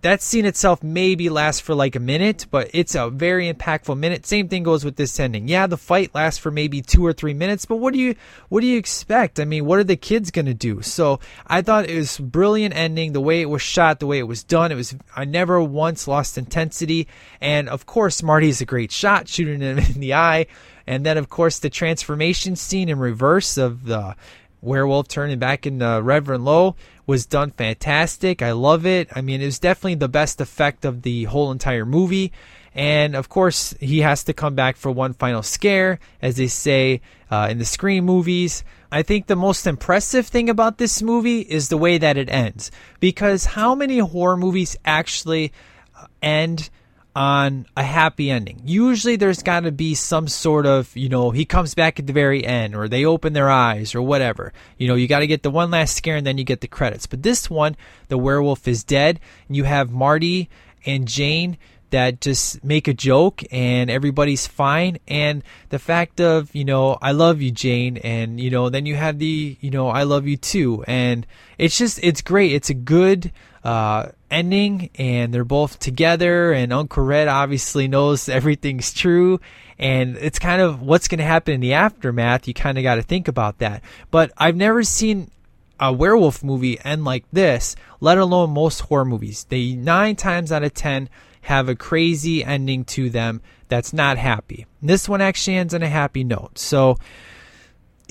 That 0.03 0.23
scene 0.23 0.47
itself 0.47 0.83
maybe 0.83 1.29
lasts 1.29 1.61
for 1.61 1.75
like 1.75 1.97
a 1.97 2.01
minute, 2.01 2.47
but 2.51 2.71
it's 2.73 2.95
a 2.95 3.11
very 3.11 3.53
impactful 3.53 3.99
minute. 3.99 4.27
Same 4.27 4.49
thing 4.49 4.63
goes 4.63 4.85
with 4.85 4.97
this 4.97 5.19
ending. 5.19 5.49
Yeah, 5.49 5.67
the 5.67 5.77
fight 5.77 6.15
lasts 6.15 6.39
for 6.39 6.51
maybe 6.51 6.83
two 6.83 7.05
or 7.05 7.13
three 7.13 7.35
minutes, 7.35 7.65
but 7.65 7.77
what 7.77 7.93
do 7.93 8.01
you 8.01 8.15
what 8.49 8.61
do 8.61 8.67
you 8.67 8.79
expect? 8.79 9.41
I 9.41 9.45
mean, 9.45 9.65
what 9.65 9.79
are 9.79 9.85
the 9.85 9.97
kids 9.97 10.31
gonna 10.31 10.55
do? 10.55 10.83
So 10.83 11.21
I 11.47 11.63
thought 11.63 11.89
it 11.89 11.97
was 11.97 12.19
brilliant 12.19 12.77
ending. 12.77 13.13
The 13.13 13.21
way 13.21 13.41
it 13.41 13.51
was 13.51 13.63
shot, 13.63 14.01
the 14.01 14.07
way 14.07 14.19
it 14.19 14.29
was 14.29 14.45
done, 14.45 14.73
it 14.73 14.77
was 14.77 14.95
I 15.17 15.25
never 15.25 15.63
once 15.63 16.07
lost 16.07 16.39
intensity. 16.39 17.09
And 17.41 17.69
of 17.69 17.87
course, 17.87 18.23
Marty's 18.23 18.61
a 18.61 18.67
great 18.67 18.93
shot, 18.93 19.29
shooting 19.29 19.61
him 19.61 19.79
in 19.95 20.01
the 20.01 20.15
eye. 20.15 20.47
And 20.87 21.07
then, 21.07 21.17
of 21.17 21.29
course, 21.29 21.59
the 21.59 21.71
transformation 21.71 22.57
scene 22.57 22.89
in 22.89 22.99
reverse 22.99 23.57
of 23.57 23.85
the 23.85 24.17
werewolf 24.61 25.09
turning 25.09 25.39
back 25.39 25.67
into 25.67 26.01
Reverend 26.03 26.45
Lowe 26.45 26.77
was 27.07 27.27
done 27.27 27.51
fantastic. 27.51 28.43
I 28.43 28.53
love 28.53 28.87
it. 28.87 29.09
I 29.15 29.21
mean, 29.21 29.41
it 29.41 29.47
was 29.47 29.59
definitely 29.59 29.97
the 29.97 30.09
best 30.09 30.41
effect 30.41 30.85
of 30.85 31.03
the 31.03 31.25
whole 31.25 31.51
entire 31.51 31.85
movie. 31.85 32.33
And 32.75 33.15
of 33.15 33.29
course, 33.29 33.75
he 33.81 34.01
has 34.01 34.25
to 34.25 34.33
come 34.33 34.55
back 34.55 34.77
for 34.77 34.91
one 34.91 35.13
final 35.13 35.43
scare, 35.43 35.99
as 36.23 36.37
they 36.37 36.47
say 36.47 37.03
uh, 37.31 37.49
in 37.51 37.59
the 37.59 37.65
Scream 37.65 38.05
movies. 38.05 38.65
I 38.91 39.03
think 39.03 39.27
the 39.27 39.37
most 39.37 39.67
impressive 39.67 40.27
thing 40.27 40.49
about 40.49 40.79
this 40.79 41.03
movie 41.03 41.41
is 41.41 41.69
the 41.69 41.77
way 41.77 41.99
that 41.99 42.17
it 42.17 42.31
ends. 42.31 42.71
Because 42.99 43.45
how 43.45 43.75
many 43.75 43.99
horror 43.99 44.37
movies 44.37 44.77
actually 44.85 45.53
uh, 45.99 46.07
end 46.23 46.71
on 47.15 47.67
a 47.77 47.83
happy 47.83 48.31
ending. 48.31 48.63
Usually 48.65 49.17
there's 49.17 49.43
got 49.43 49.61
to 49.61 49.73
be 49.73 49.95
some 49.95 50.29
sort 50.29 50.65
of, 50.67 50.95
you 50.97 51.09
know, 51.09 51.31
he 51.31 51.45
comes 51.45 51.75
back 51.75 51.99
at 51.99 52.07
the 52.07 52.13
very 52.13 52.45
end 52.45 52.75
or 52.75 52.89
they 52.89 53.05
open 53.05 53.33
their 53.33 53.51
eyes 53.51 53.95
or 53.95 54.03
whatever. 54.03 54.53
You 54.79 54.89
know, 54.89 54.95
you 54.95 55.07
got 55.09 55.21
to 55.21 55.27
get 55.27 55.43
the 55.43 55.51
one 55.51 55.71
last 55.71 55.97
scare 55.97 56.17
and 56.17 56.27
then 56.27 56.39
you 56.39 56.45
get 56.45 56.63
the 56.63 56.69
credits. 56.69 57.07
But 57.07 57.23
this 57.23 57.51
one, 57.51 57.77
the 58.09 58.19
werewolf 58.19 58.67
is 58.67 58.85
dead 58.85 59.21
and 59.47 59.57
you 59.57 59.65
have 59.65 59.91
Marty 59.91 60.49
and 60.87 61.07
Jane 61.07 61.59
that 61.91 62.23
just 62.23 62.65
make 62.65 62.89
a 62.89 62.95
joke 62.95 63.43
and 63.53 63.91
everybody's 63.91 64.47
fine 64.47 64.99
and 65.07 65.45
the 65.69 65.79
fact 65.79 66.23
of 66.23 66.53
you 66.55 66.65
know 66.65 66.97
i 67.03 67.13
love 67.13 67.43
you 67.43 67.51
jane 67.51 67.99
and 67.99 68.41
you 68.41 68.51
know 68.51 68.71
then 68.71 68.87
you 68.87 68.95
have 68.95 69.19
the 69.19 69.59
you 69.61 69.71
know 69.71 69.89
i 69.89 70.03
love 70.03 70.27
you 70.27 70.39
too 70.39 70.83
and 70.89 71.27
it's 71.59 71.77
just 71.77 72.03
it's 72.03 72.23
great 72.23 72.53
it's 72.53 72.71
a 72.71 72.75
good 72.75 73.31
uh, 73.63 74.09
ending 74.33 74.91
and 74.97 75.33
they're 75.33 75.45
both 75.45 75.79
together 75.79 76.53
and 76.53 76.73
uncle 76.73 77.05
red 77.05 77.29
obviously 77.29 77.87
knows 77.87 78.29
everything's 78.29 78.93
true 78.93 79.41
and 79.79 80.17
it's 80.17 80.39
kind 80.39 80.63
of 80.63 80.81
what's 80.81 81.09
going 81.09 81.19
to 81.19 81.25
happen 81.25 81.55
in 81.55 81.61
the 81.61 81.75
aftermath 81.75 82.49
you 82.49 82.55
kind 82.55 82.79
of 82.79 82.83
got 82.83 82.97
to 82.97 83.03
think 83.03 83.29
about 83.29 83.59
that 83.59 83.83
but 84.11 84.33
i've 84.39 84.57
never 84.57 84.83
seen 84.83 85.31
a 85.79 85.93
werewolf 85.93 86.43
movie 86.43 86.79
end 86.85 87.05
like 87.05 87.25
this 87.33 87.77
let 88.01 88.19
alone 88.19 88.51
most 88.51 88.81
horror 88.81 89.05
movies 89.05 89.45
they 89.51 89.75
nine 89.75 90.17
times 90.17 90.51
out 90.51 90.65
of 90.65 90.73
ten 90.75 91.09
have 91.43 91.69
a 91.69 91.77
crazy 91.77 92.45
ending 92.45 92.85
to 92.85 93.11
them 93.11 93.43
that's 93.73 93.95
not 93.95 94.19
happy. 94.19 94.67
This 94.83 95.09
one 95.09 95.23
actually 95.23 95.57
ends 95.57 95.73
on 95.73 95.83
a 95.83 95.89
happy 95.89 96.25
note. 96.25 96.59
So, 96.59 96.99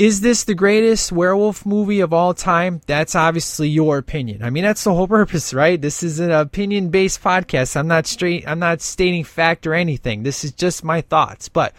is 0.01 0.21
this 0.21 0.45
the 0.45 0.55
greatest 0.55 1.11
werewolf 1.11 1.63
movie 1.63 1.99
of 1.99 2.11
all 2.11 2.33
time? 2.33 2.81
That's 2.87 3.13
obviously 3.13 3.69
your 3.69 3.99
opinion. 3.99 4.41
I 4.41 4.49
mean, 4.49 4.63
that's 4.63 4.83
the 4.83 4.95
whole 4.95 5.07
purpose, 5.19 5.53
right? 5.53 5.79
This 5.79 6.01
is 6.01 6.19
an 6.19 6.31
opinion-based 6.31 7.21
podcast. 7.21 7.77
I'm 7.77 7.87
not 7.87 8.07
straight. 8.07 8.47
I'm 8.47 8.57
not 8.57 8.81
stating 8.81 9.23
fact 9.23 9.67
or 9.67 9.75
anything. 9.75 10.23
This 10.23 10.43
is 10.43 10.53
just 10.53 10.83
my 10.83 11.01
thoughts. 11.01 11.49
But 11.49 11.75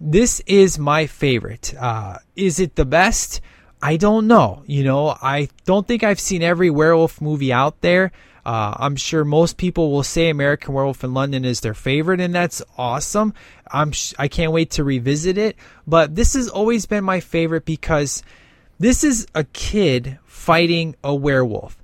this 0.00 0.38
is 0.46 0.78
my 0.78 1.08
favorite. 1.08 1.74
Uh, 1.76 2.18
is 2.36 2.60
it 2.60 2.76
the 2.76 2.84
best? 2.84 3.40
I 3.82 3.96
don't 3.96 4.28
know. 4.28 4.62
You 4.68 4.84
know, 4.84 5.16
I 5.20 5.48
don't 5.64 5.88
think 5.88 6.04
I've 6.04 6.20
seen 6.20 6.44
every 6.44 6.70
werewolf 6.70 7.20
movie 7.20 7.52
out 7.52 7.80
there. 7.80 8.12
Uh, 8.46 8.76
I'm 8.78 8.94
sure 8.94 9.24
most 9.24 9.56
people 9.56 9.90
will 9.90 10.04
say 10.04 10.28
American 10.28 10.72
Werewolf 10.72 11.02
in 11.02 11.12
London 11.12 11.44
is 11.44 11.62
their 11.62 11.74
favorite, 11.74 12.20
and 12.20 12.32
that's 12.32 12.62
awesome. 12.78 13.34
I'm 13.72 13.90
sh- 13.90 14.14
I 14.20 14.28
can't 14.28 14.52
wait 14.52 14.70
to 14.72 14.84
revisit 14.84 15.36
it. 15.36 15.56
But 15.84 16.14
this 16.14 16.34
has 16.34 16.48
always 16.48 16.86
been 16.86 17.02
my 17.02 17.18
favorite 17.18 17.64
because 17.64 18.22
this 18.78 19.02
is 19.02 19.26
a 19.34 19.42
kid 19.42 20.20
fighting 20.26 20.94
a 21.02 21.12
werewolf. 21.12 21.76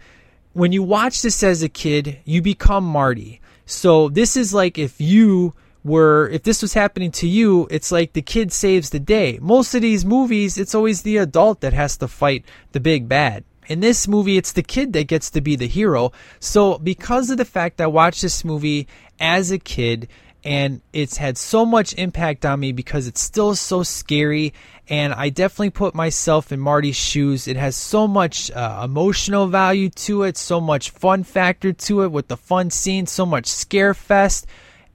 When 0.53 0.71
you 0.71 0.85
watch 0.85 1.23
this 1.23 1.43
as 1.43 1.65
a 1.65 1.69
kid, 1.69 2.21
you 2.25 2.41
become 2.41 2.85
Marty. 2.85 3.41
So 3.67 4.09
this 4.09 4.37
is 4.37 4.55
like 4.55 4.79
if 4.79 5.01
you 5.01 5.55
were 5.83 6.29
if 6.29 6.45
this 6.45 6.63
was 6.63 6.75
happening 6.75 7.11
to 7.11 7.27
you, 7.27 7.67
it's 7.73 7.91
like 7.91 8.13
the 8.13 8.23
kid 8.23 8.53
saves 8.53 8.91
the 8.91 9.01
day. 9.01 9.41
Most 9.43 9.75
of 9.75 9.83
these 9.83 10.05
movies, 10.05 10.57
it's 10.59 10.77
always 10.77 11.03
the 11.03 11.17
adult 11.17 11.61
that 11.63 11.73
has 11.73 11.97
to 11.97 12.07
fight 12.07 12.45
the 12.71 12.79
big 12.79 13.09
bad. 13.09 13.43
In 13.69 13.81
this 13.81 14.09
movie, 14.09 14.37
it's 14.37 14.53
the 14.53 14.63
kid 14.63 14.93
that 14.95 15.07
gets 15.07 15.31
to 15.31 15.41
be 15.41 15.57
the 15.57 15.69
hero. 15.69 16.13
So, 16.41 16.79
because 16.79 17.31
of 17.31 17.39
the 17.39 17.45
fact 17.45 17.81
I 17.81 17.87
watched 17.87 18.23
this 18.23 18.45
movie 18.45 18.89
as 19.21 19.51
a 19.51 19.59
kid, 19.59 20.09
and 20.45 20.81
it's 20.93 21.19
had 21.19 21.39
so 21.39 21.65
much 21.65 21.95
impact 21.95 22.45
on 22.45 22.59
me 22.59 22.73
because 22.73 23.07
it's 23.07 23.21
still 23.21 23.55
so 23.55 23.85
scary, 23.85 24.53
and 24.89 25.13
I 25.13 25.29
definitely 25.29 25.71
put 25.71 25.95
myself 25.95 26.51
in 26.51 26.59
Marty's 26.59 26.97
shoes. 26.97 27.47
It 27.47 27.57
has 27.57 27.77
so 27.77 28.09
much 28.09 28.51
uh, 28.51 28.83
emotional 28.85 29.47
value 29.47 29.91
to 29.91 30.25
it, 30.25 30.37
so 30.37 30.61
much 30.61 30.91
fun 30.91 31.23
factor 31.23 31.73
to 31.73 32.03
it 32.03 32.11
with 32.11 32.27
the 32.27 32.37
fun 32.37 32.71
scenes, 32.71 33.13
so 33.13 33.25
much 33.25 33.47
scare 33.47 33.95
fest, 33.95 34.47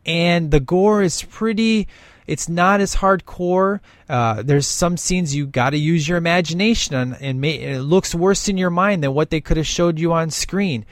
and 0.06 0.52
the 0.52 0.60
gore 0.60 1.02
is 1.02 1.24
pretty 1.24 1.88
it's 2.28 2.50
not 2.50 2.82
as 2.82 2.96
hardcore. 2.96 3.80
Uh, 4.08 4.44
there's 4.44 4.68
some 4.68 4.98
scenes 4.98 5.34
you 5.34 5.48
got 5.48 5.72
to 5.72 5.78
use 5.78 6.08
your 6.08 6.18
imagination 6.18 6.96
on, 6.96 7.14
and 7.16 7.42
may, 7.42 7.56
it 7.56 7.82
looks 7.82 8.14
worse 8.14 8.48
in 8.50 8.58
your 8.58 8.70
mind 8.70 9.04
than 9.04 9.14
what 9.14 9.30
they 9.30 9.42
could 9.42 9.58
have 9.58 9.68
showed 9.68 9.98
you 9.98 10.14
on 10.14 10.30
screen. 10.30 10.86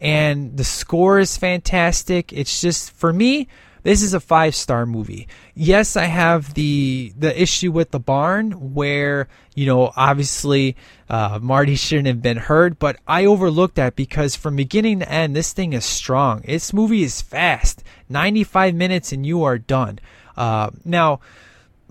And 0.00 0.56
the 0.56 0.64
score 0.64 1.18
is 1.18 1.36
fantastic. 1.36 2.32
It's 2.32 2.60
just 2.60 2.90
for 2.90 3.12
me, 3.12 3.48
this 3.84 4.02
is 4.02 4.14
a 4.14 4.20
five 4.20 4.54
star 4.54 4.86
movie. 4.86 5.26
Yes, 5.54 5.96
I 5.96 6.04
have 6.04 6.54
the 6.54 7.12
the 7.16 7.40
issue 7.40 7.72
with 7.72 7.90
the 7.90 7.98
barn 7.98 8.74
where 8.74 9.28
you 9.54 9.66
know 9.66 9.92
obviously 9.96 10.76
uh, 11.08 11.38
Marty 11.42 11.74
shouldn't 11.74 12.06
have 12.06 12.22
been 12.22 12.36
hurt, 12.36 12.78
but 12.78 12.98
I 13.06 13.24
overlooked 13.24 13.74
that 13.76 13.96
because 13.96 14.36
from 14.36 14.56
beginning 14.56 15.00
to 15.00 15.10
end, 15.10 15.34
this 15.34 15.52
thing 15.52 15.72
is 15.72 15.84
strong. 15.84 16.42
This 16.42 16.72
movie 16.72 17.02
is 17.02 17.20
fast, 17.20 17.82
95 18.08 18.74
minutes, 18.74 19.12
and 19.12 19.26
you 19.26 19.42
are 19.42 19.58
done. 19.58 19.98
Uh, 20.36 20.70
now, 20.84 21.20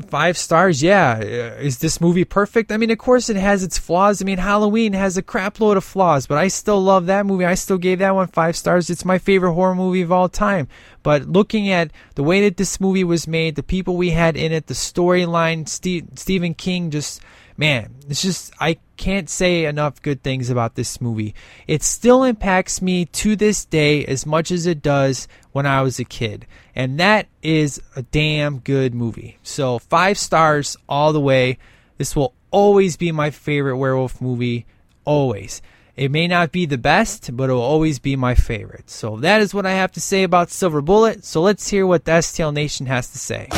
Five 0.10 0.38
stars, 0.38 0.82
yeah. 0.82 1.20
Uh, 1.20 1.62
Is 1.62 1.80
this 1.80 2.02
movie 2.02 2.26
perfect? 2.26 2.72
I 2.72 2.78
mean, 2.78 2.92
of 2.92 2.98
course 2.98 3.30
it 3.30 3.36
has 3.36 3.64
its 3.64 3.78
flaws. 3.78 4.22
I 4.22 4.26
mean, 4.26 4.38
Halloween 4.38 4.94
has 4.94 5.18
a 5.18 5.22
crap 5.22 5.60
load 5.60 5.78
of 5.78 5.84
flaws, 5.84 6.28
but 6.28 6.38
I 6.38 6.48
still 6.48 6.82
love 6.82 7.06
that 7.06 7.26
movie. 7.26 7.46
I 7.46 7.56
still 7.56 7.78
gave 7.78 8.00
that 8.00 8.16
one 8.16 8.28
five 8.28 8.56
stars. 8.56 8.90
It's 8.90 9.06
my 9.06 9.18
favorite 9.18 9.54
horror 9.54 9.76
movie 9.76 10.02
of 10.02 10.12
all 10.12 10.30
time. 10.30 10.68
But 11.04 11.28
looking 11.28 11.70
at 11.70 11.92
the 12.16 12.24
way 12.24 12.42
that 12.42 12.58
this 12.58 12.80
movie 12.80 13.04
was 13.04 13.28
made, 13.28 13.56
the 13.56 13.64
people 13.64 13.96
we 13.96 14.12
had 14.12 14.36
in 14.36 14.52
it, 14.52 14.68
the 14.68 14.74
storyline, 14.74 15.68
Ste- 15.68 16.18
Stephen 16.18 16.54
King 16.54 16.90
just 16.90 17.22
man, 17.58 17.94
it's 18.10 18.22
just 18.22 18.54
I 18.60 18.78
can't 18.98 19.30
say 19.30 19.66
enough 19.66 20.02
good 20.02 20.24
things 20.24 20.50
about 20.50 20.76
this 20.76 21.00
movie. 21.00 21.36
It 21.68 21.84
still 21.84 22.24
impacts 22.24 22.82
me 22.82 23.06
to 23.06 23.36
this 23.36 23.66
day 23.66 24.06
as 24.06 24.26
much 24.26 24.52
as 24.52 24.66
it 24.66 24.82
does 24.82 25.28
when 25.52 25.66
I 25.66 25.82
was 25.82 26.00
a 26.00 26.06
kid. 26.06 26.48
And 26.76 27.00
that 27.00 27.28
is 27.42 27.82
a 27.96 28.02
damn 28.02 28.60
good 28.60 28.94
movie. 28.94 29.38
So, 29.44 29.80
5 29.80 30.18
stars 30.18 30.78
all 30.88 31.14
the 31.14 31.20
way. 31.20 31.58
This 31.98 32.16
will 32.16 32.34
always 32.50 32.98
be 32.98 33.12
my 33.12 33.30
favorite 33.30 33.78
werewolf 33.78 34.22
movie 34.22 34.66
always. 35.06 35.62
It 35.96 36.10
may 36.10 36.28
not 36.28 36.52
be 36.52 36.66
the 36.66 36.78
best, 36.78 37.36
but 37.36 37.50
it 37.50 37.54
will 37.54 37.62
always 37.62 38.00
be 38.00 38.16
my 38.16 38.34
favorite. 38.34 38.90
So 38.90 39.18
that 39.18 39.42
is 39.42 39.54
what 39.54 39.66
I 39.66 39.74
have 39.74 39.92
to 39.94 40.02
say 40.02 40.24
about 40.24 40.50
Silver 40.50 40.82
Bullet. 40.82 41.26
So 41.26 41.42
let's 41.42 41.68
hear 41.68 41.86
what 41.86 42.06
the 42.06 42.14
STL 42.14 42.54
Nation 42.54 42.86
has 42.86 43.12
to 43.12 43.18
say. 43.18 43.50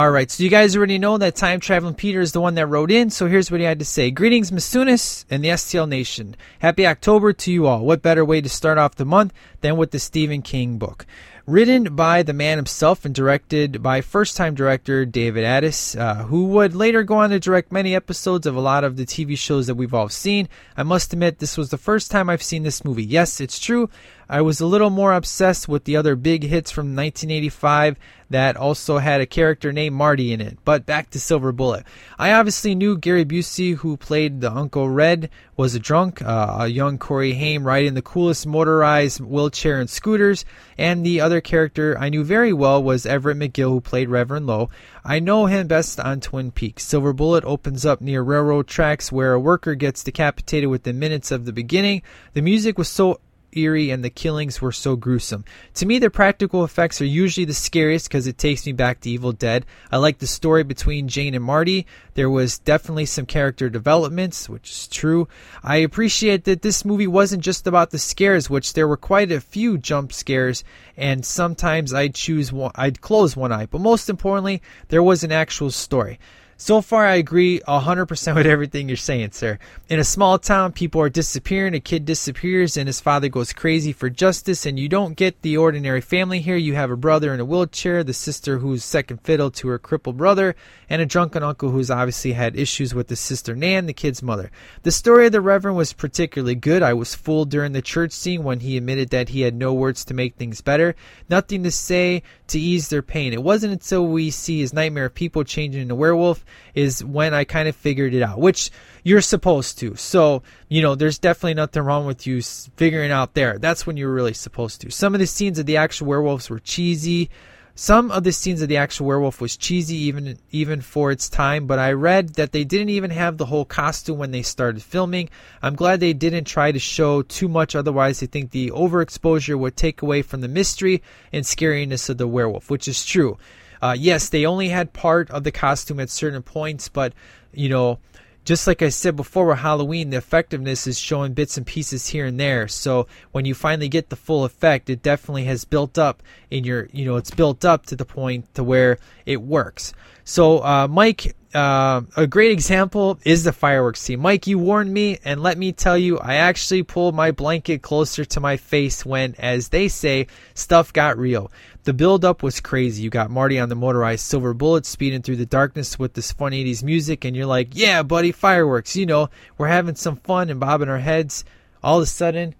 All 0.00 0.10
right, 0.10 0.30
so 0.30 0.42
you 0.42 0.48
guys 0.48 0.74
already 0.74 0.96
know 0.96 1.18
that 1.18 1.36
Time 1.36 1.60
Traveling 1.60 1.92
Peter 1.92 2.22
is 2.22 2.32
the 2.32 2.40
one 2.40 2.54
that 2.54 2.68
wrote 2.68 2.90
in, 2.90 3.10
so 3.10 3.26
here's 3.26 3.50
what 3.50 3.60
he 3.60 3.66
had 3.66 3.80
to 3.80 3.84
say. 3.84 4.10
Greetings, 4.10 4.50
Masunis 4.50 5.26
and 5.28 5.44
the 5.44 5.50
STL 5.50 5.86
Nation. 5.86 6.36
Happy 6.60 6.86
October 6.86 7.34
to 7.34 7.52
you 7.52 7.66
all. 7.66 7.84
What 7.84 8.00
better 8.00 8.24
way 8.24 8.40
to 8.40 8.48
start 8.48 8.78
off 8.78 8.94
the 8.94 9.04
month 9.04 9.34
than 9.60 9.76
with 9.76 9.90
the 9.90 9.98
Stephen 9.98 10.42
King 10.42 10.78
book? 10.78 11.06
Written 11.46 11.96
by 11.96 12.22
the 12.22 12.32
man 12.32 12.58
himself 12.58 13.04
and 13.04 13.14
directed 13.14 13.82
by 13.82 14.02
first 14.02 14.36
time 14.36 14.54
director 14.54 15.04
David 15.04 15.44
Addis, 15.44 15.96
uh, 15.96 16.24
who 16.24 16.46
would 16.48 16.76
later 16.76 17.02
go 17.02 17.16
on 17.16 17.30
to 17.30 17.40
direct 17.40 17.72
many 17.72 17.94
episodes 17.94 18.46
of 18.46 18.54
a 18.54 18.60
lot 18.60 18.84
of 18.84 18.96
the 18.96 19.06
TV 19.06 19.36
shows 19.36 19.66
that 19.66 19.74
we've 19.74 19.94
all 19.94 20.08
seen. 20.08 20.48
I 20.76 20.84
must 20.84 21.12
admit, 21.12 21.38
this 21.38 21.56
was 21.56 21.70
the 21.70 21.78
first 21.78 22.10
time 22.10 22.30
I've 22.30 22.42
seen 22.42 22.62
this 22.62 22.84
movie. 22.84 23.04
Yes, 23.04 23.40
it's 23.40 23.58
true. 23.58 23.90
I 24.28 24.42
was 24.42 24.60
a 24.60 24.66
little 24.66 24.90
more 24.90 25.12
obsessed 25.12 25.66
with 25.66 25.84
the 25.84 25.96
other 25.96 26.14
big 26.14 26.44
hits 26.44 26.70
from 26.70 26.94
1985 26.94 27.96
that 28.30 28.56
also 28.56 28.98
had 28.98 29.20
a 29.20 29.26
character 29.26 29.72
named 29.72 29.96
Marty 29.96 30.32
in 30.32 30.40
it. 30.40 30.56
But 30.64 30.86
back 30.86 31.10
to 31.10 31.18
Silver 31.18 31.50
Bullet. 31.50 31.84
I 32.16 32.32
obviously 32.34 32.76
knew 32.76 32.96
Gary 32.96 33.24
Busey, 33.24 33.74
who 33.74 33.96
played 33.96 34.40
the 34.40 34.52
Uncle 34.52 34.88
Red, 34.88 35.30
was 35.56 35.74
a 35.74 35.80
drunk, 35.80 36.22
uh, 36.22 36.58
a 36.60 36.68
young 36.68 36.96
Corey 36.96 37.32
Haim 37.32 37.66
riding 37.66 37.94
the 37.94 38.02
coolest 38.02 38.46
motorized 38.46 39.20
wheelchair 39.50 39.80
and 39.80 39.90
scooters, 39.90 40.44
and 40.78 41.04
the 41.04 41.20
other 41.20 41.40
character 41.40 41.98
I 41.98 42.08
knew 42.08 42.22
very 42.22 42.52
well 42.52 42.80
was 42.80 43.04
Everett 43.04 43.36
McGill, 43.36 43.70
who 43.70 43.80
played 43.80 44.08
Reverend 44.08 44.46
Lowe. 44.46 44.70
I 45.04 45.18
know 45.18 45.46
him 45.46 45.66
best 45.66 45.98
on 45.98 46.20
Twin 46.20 46.52
Peaks. 46.52 46.84
Silver 46.84 47.12
Bullet 47.12 47.44
opens 47.44 47.84
up 47.84 48.00
near 48.00 48.22
railroad 48.22 48.68
tracks 48.68 49.10
where 49.10 49.32
a 49.32 49.40
worker 49.40 49.74
gets 49.74 50.04
decapitated 50.04 50.70
within 50.70 51.00
minutes 51.00 51.32
of 51.32 51.46
the 51.46 51.52
beginning. 51.52 52.02
The 52.32 52.42
music 52.42 52.78
was 52.78 52.88
so 52.88 53.18
eerie 53.52 53.90
and 53.90 54.04
the 54.04 54.10
killings 54.10 54.60
were 54.60 54.72
so 54.72 54.96
gruesome. 54.96 55.44
To 55.74 55.86
me, 55.86 55.98
the 55.98 56.10
practical 56.10 56.64
effects 56.64 57.00
are 57.00 57.06
usually 57.06 57.44
the 57.44 57.54
scariest 57.54 58.08
because 58.08 58.26
it 58.26 58.38
takes 58.38 58.66
me 58.66 58.72
back 58.72 59.00
to 59.00 59.10
Evil 59.10 59.32
Dead. 59.32 59.66
I 59.90 59.98
like 59.98 60.18
the 60.18 60.26
story 60.26 60.62
between 60.62 61.08
Jane 61.08 61.34
and 61.34 61.44
Marty. 61.44 61.86
There 62.14 62.30
was 62.30 62.58
definitely 62.58 63.06
some 63.06 63.26
character 63.26 63.68
developments, 63.68 64.48
which 64.48 64.70
is 64.70 64.88
true. 64.88 65.28
I 65.62 65.76
appreciate 65.76 66.44
that 66.44 66.62
this 66.62 66.84
movie 66.84 67.06
wasn't 67.06 67.42
just 67.42 67.66
about 67.66 67.90
the 67.90 67.98
scares, 67.98 68.50
which 68.50 68.72
there 68.72 68.88
were 68.88 68.96
quite 68.96 69.32
a 69.32 69.40
few 69.40 69.78
jump 69.78 70.12
scares, 70.12 70.64
and 70.96 71.24
sometimes 71.24 71.94
I'd 71.94 72.14
choose 72.14 72.52
one, 72.52 72.72
I'd 72.74 73.00
close 73.00 73.36
one 73.36 73.52
eye. 73.52 73.66
But 73.66 73.80
most 73.80 74.10
importantly, 74.10 74.62
there 74.88 75.02
was 75.02 75.24
an 75.24 75.32
actual 75.32 75.70
story. 75.70 76.18
So 76.62 76.82
far, 76.82 77.06
I 77.06 77.14
agree 77.14 77.62
100% 77.66 78.34
with 78.34 78.46
everything 78.46 78.86
you're 78.86 78.96
saying, 78.98 79.30
sir. 79.32 79.58
In 79.88 79.98
a 79.98 80.04
small 80.04 80.38
town, 80.38 80.72
people 80.72 81.00
are 81.00 81.08
disappearing. 81.08 81.72
A 81.72 81.80
kid 81.80 82.04
disappears, 82.04 82.76
and 82.76 82.86
his 82.86 83.00
father 83.00 83.30
goes 83.30 83.54
crazy 83.54 83.94
for 83.94 84.10
justice. 84.10 84.66
And 84.66 84.78
you 84.78 84.86
don't 84.86 85.16
get 85.16 85.40
the 85.40 85.56
ordinary 85.56 86.02
family 86.02 86.40
here. 86.40 86.56
You 86.56 86.74
have 86.74 86.90
a 86.90 86.98
brother 86.98 87.32
in 87.32 87.40
a 87.40 87.46
wheelchair, 87.46 88.04
the 88.04 88.12
sister 88.12 88.58
who's 88.58 88.84
second 88.84 89.22
fiddle 89.22 89.50
to 89.52 89.68
her 89.68 89.78
crippled 89.78 90.18
brother, 90.18 90.54
and 90.90 91.00
a 91.00 91.06
drunken 91.06 91.42
uncle 91.42 91.70
who's 91.70 91.90
obviously 91.90 92.32
had 92.32 92.54
issues 92.54 92.94
with 92.94 93.08
his 93.08 93.20
sister 93.20 93.56
Nan, 93.56 93.86
the 93.86 93.94
kid's 93.94 94.22
mother. 94.22 94.50
The 94.82 94.90
story 94.90 95.24
of 95.24 95.32
the 95.32 95.40
Reverend 95.40 95.78
was 95.78 95.94
particularly 95.94 96.56
good. 96.56 96.82
I 96.82 96.92
was 96.92 97.14
fooled 97.14 97.48
during 97.48 97.72
the 97.72 97.80
church 97.80 98.12
scene 98.12 98.44
when 98.44 98.60
he 98.60 98.76
admitted 98.76 99.08
that 99.08 99.30
he 99.30 99.40
had 99.40 99.54
no 99.54 99.72
words 99.72 100.04
to 100.04 100.14
make 100.14 100.34
things 100.34 100.60
better, 100.60 100.94
nothing 101.26 101.62
to 101.62 101.70
say 101.70 102.22
to 102.50 102.60
ease 102.60 102.88
their 102.88 103.02
pain. 103.02 103.32
It 103.32 103.42
wasn't 103.42 103.72
until 103.72 104.06
we 104.06 104.30
see 104.30 104.60
his 104.60 104.72
nightmare 104.72 105.06
of 105.06 105.14
people 105.14 105.44
changing 105.44 105.82
into 105.82 105.94
werewolf 105.94 106.44
is 106.74 107.04
when 107.04 107.34
I 107.34 107.44
kind 107.44 107.68
of 107.68 107.76
figured 107.76 108.14
it 108.14 108.22
out, 108.22 108.38
which 108.38 108.70
you're 109.02 109.20
supposed 109.20 109.78
to. 109.78 109.96
So, 109.96 110.42
you 110.68 110.82
know, 110.82 110.94
there's 110.94 111.18
definitely 111.18 111.54
nothing 111.54 111.82
wrong 111.82 112.06
with 112.06 112.26
you 112.26 112.42
figuring 112.42 113.10
out 113.10 113.34
there. 113.34 113.58
That's 113.58 113.86
when 113.86 113.96
you're 113.96 114.12
really 114.12 114.34
supposed 114.34 114.80
to. 114.82 114.90
Some 114.90 115.14
of 115.14 115.20
the 115.20 115.26
scenes 115.26 115.58
of 115.58 115.66
the 115.66 115.76
actual 115.76 116.08
werewolves 116.08 116.50
were 116.50 116.60
cheesy. 116.60 117.30
Some 117.74 118.10
of 118.10 118.24
the 118.24 118.32
scenes 118.32 118.60
of 118.62 118.68
the 118.68 118.76
actual 118.76 119.06
werewolf 119.06 119.40
was 119.40 119.56
cheesy 119.56 119.96
even 119.96 120.38
even 120.50 120.80
for 120.80 121.10
its 121.10 121.28
time, 121.28 121.66
but 121.66 121.78
I 121.78 121.92
read 121.92 122.34
that 122.34 122.52
they 122.52 122.64
didn't 122.64 122.90
even 122.90 123.10
have 123.10 123.38
the 123.38 123.46
whole 123.46 123.64
costume 123.64 124.18
when 124.18 124.32
they 124.32 124.42
started 124.42 124.82
filming. 124.82 125.30
I'm 125.62 125.74
glad 125.74 126.00
they 126.00 126.12
didn't 126.12 126.44
try 126.44 126.72
to 126.72 126.78
show 126.78 127.22
too 127.22 127.48
much 127.48 127.74
otherwise 127.74 128.22
I 128.22 128.26
think 128.26 128.50
the 128.50 128.70
overexposure 128.70 129.58
would 129.58 129.76
take 129.76 130.02
away 130.02 130.22
from 130.22 130.40
the 130.40 130.48
mystery 130.48 131.02
and 131.32 131.44
scariness 131.44 132.10
of 132.10 132.18
the 132.18 132.26
werewolf, 132.26 132.70
which 132.70 132.88
is 132.88 133.04
true. 133.04 133.38
Uh, 133.82 133.96
yes, 133.98 134.28
they 134.28 134.44
only 134.44 134.68
had 134.68 134.92
part 134.92 135.30
of 135.30 135.44
the 135.44 135.52
costume 135.52 136.00
at 136.00 136.10
certain 136.10 136.42
points, 136.42 136.88
but 136.88 137.14
you 137.52 137.68
know, 137.68 137.98
just 138.44 138.66
like 138.66 138.82
I 138.82 138.88
said 138.88 139.16
before 139.16 139.46
with 139.46 139.58
Halloween, 139.58 140.10
the 140.10 140.16
effectiveness 140.16 140.86
is 140.86 140.98
showing 140.98 141.34
bits 141.34 141.56
and 141.56 141.66
pieces 141.66 142.08
here 142.08 142.26
and 142.26 142.40
there. 142.40 142.68
So 142.68 143.06
when 143.32 143.44
you 143.44 143.54
finally 143.54 143.88
get 143.88 144.08
the 144.08 144.16
full 144.16 144.44
effect, 144.44 144.88
it 144.88 145.02
definitely 145.02 145.44
has 145.44 145.64
built 145.64 145.98
up 145.98 146.22
in 146.50 146.64
your, 146.64 146.88
you 146.92 147.04
know, 147.04 147.16
it's 147.16 147.30
built 147.30 147.64
up 147.64 147.86
to 147.86 147.96
the 147.96 148.04
point 148.04 148.52
to 148.54 148.64
where 148.64 148.98
it 149.30 149.40
works. 149.40 149.94
So 150.24 150.62
uh, 150.62 150.88
Mike, 150.88 151.36
uh, 151.54 152.02
a 152.16 152.26
great 152.26 152.50
example 152.50 153.18
is 153.24 153.44
the 153.44 153.52
fireworks 153.52 154.00
scene. 154.00 154.20
Mike, 154.20 154.46
you 154.46 154.58
warned 154.58 154.92
me, 154.92 155.18
and 155.24 155.42
let 155.42 155.56
me 155.56 155.72
tell 155.72 155.96
you, 155.96 156.18
I 156.18 156.34
actually 156.36 156.82
pulled 156.82 157.14
my 157.14 157.30
blanket 157.30 157.82
closer 157.82 158.24
to 158.24 158.40
my 158.40 158.56
face 158.56 159.06
when, 159.06 159.34
as 159.38 159.68
they 159.68 159.88
say, 159.88 160.26
stuff 160.54 160.92
got 160.92 161.16
real. 161.16 161.50
The 161.84 161.92
build 161.92 162.24
up 162.24 162.42
was 162.42 162.60
crazy. 162.60 163.02
You 163.02 163.10
got 163.10 163.30
Marty 163.30 163.58
on 163.58 163.68
the 163.68 163.74
motorized 163.74 164.24
silver 164.24 164.52
bullet 164.52 164.84
speeding 164.84 165.22
through 165.22 165.36
the 165.36 165.46
darkness 165.46 165.98
with 165.98 166.14
this 166.14 166.32
fun 166.32 166.52
80s 166.52 166.82
music, 166.82 167.24
and 167.24 167.36
you're 167.36 167.46
like, 167.46 167.68
yeah, 167.72 168.02
buddy, 168.02 168.32
fireworks. 168.32 168.96
You 168.96 169.06
know, 169.06 169.30
we're 169.58 169.68
having 169.68 169.94
some 169.94 170.16
fun 170.16 170.50
and 170.50 170.60
bobbing 170.60 170.88
our 170.88 170.98
heads. 170.98 171.44
All 171.82 171.98
of 171.98 172.02
a 172.02 172.06
sudden, 172.06 172.54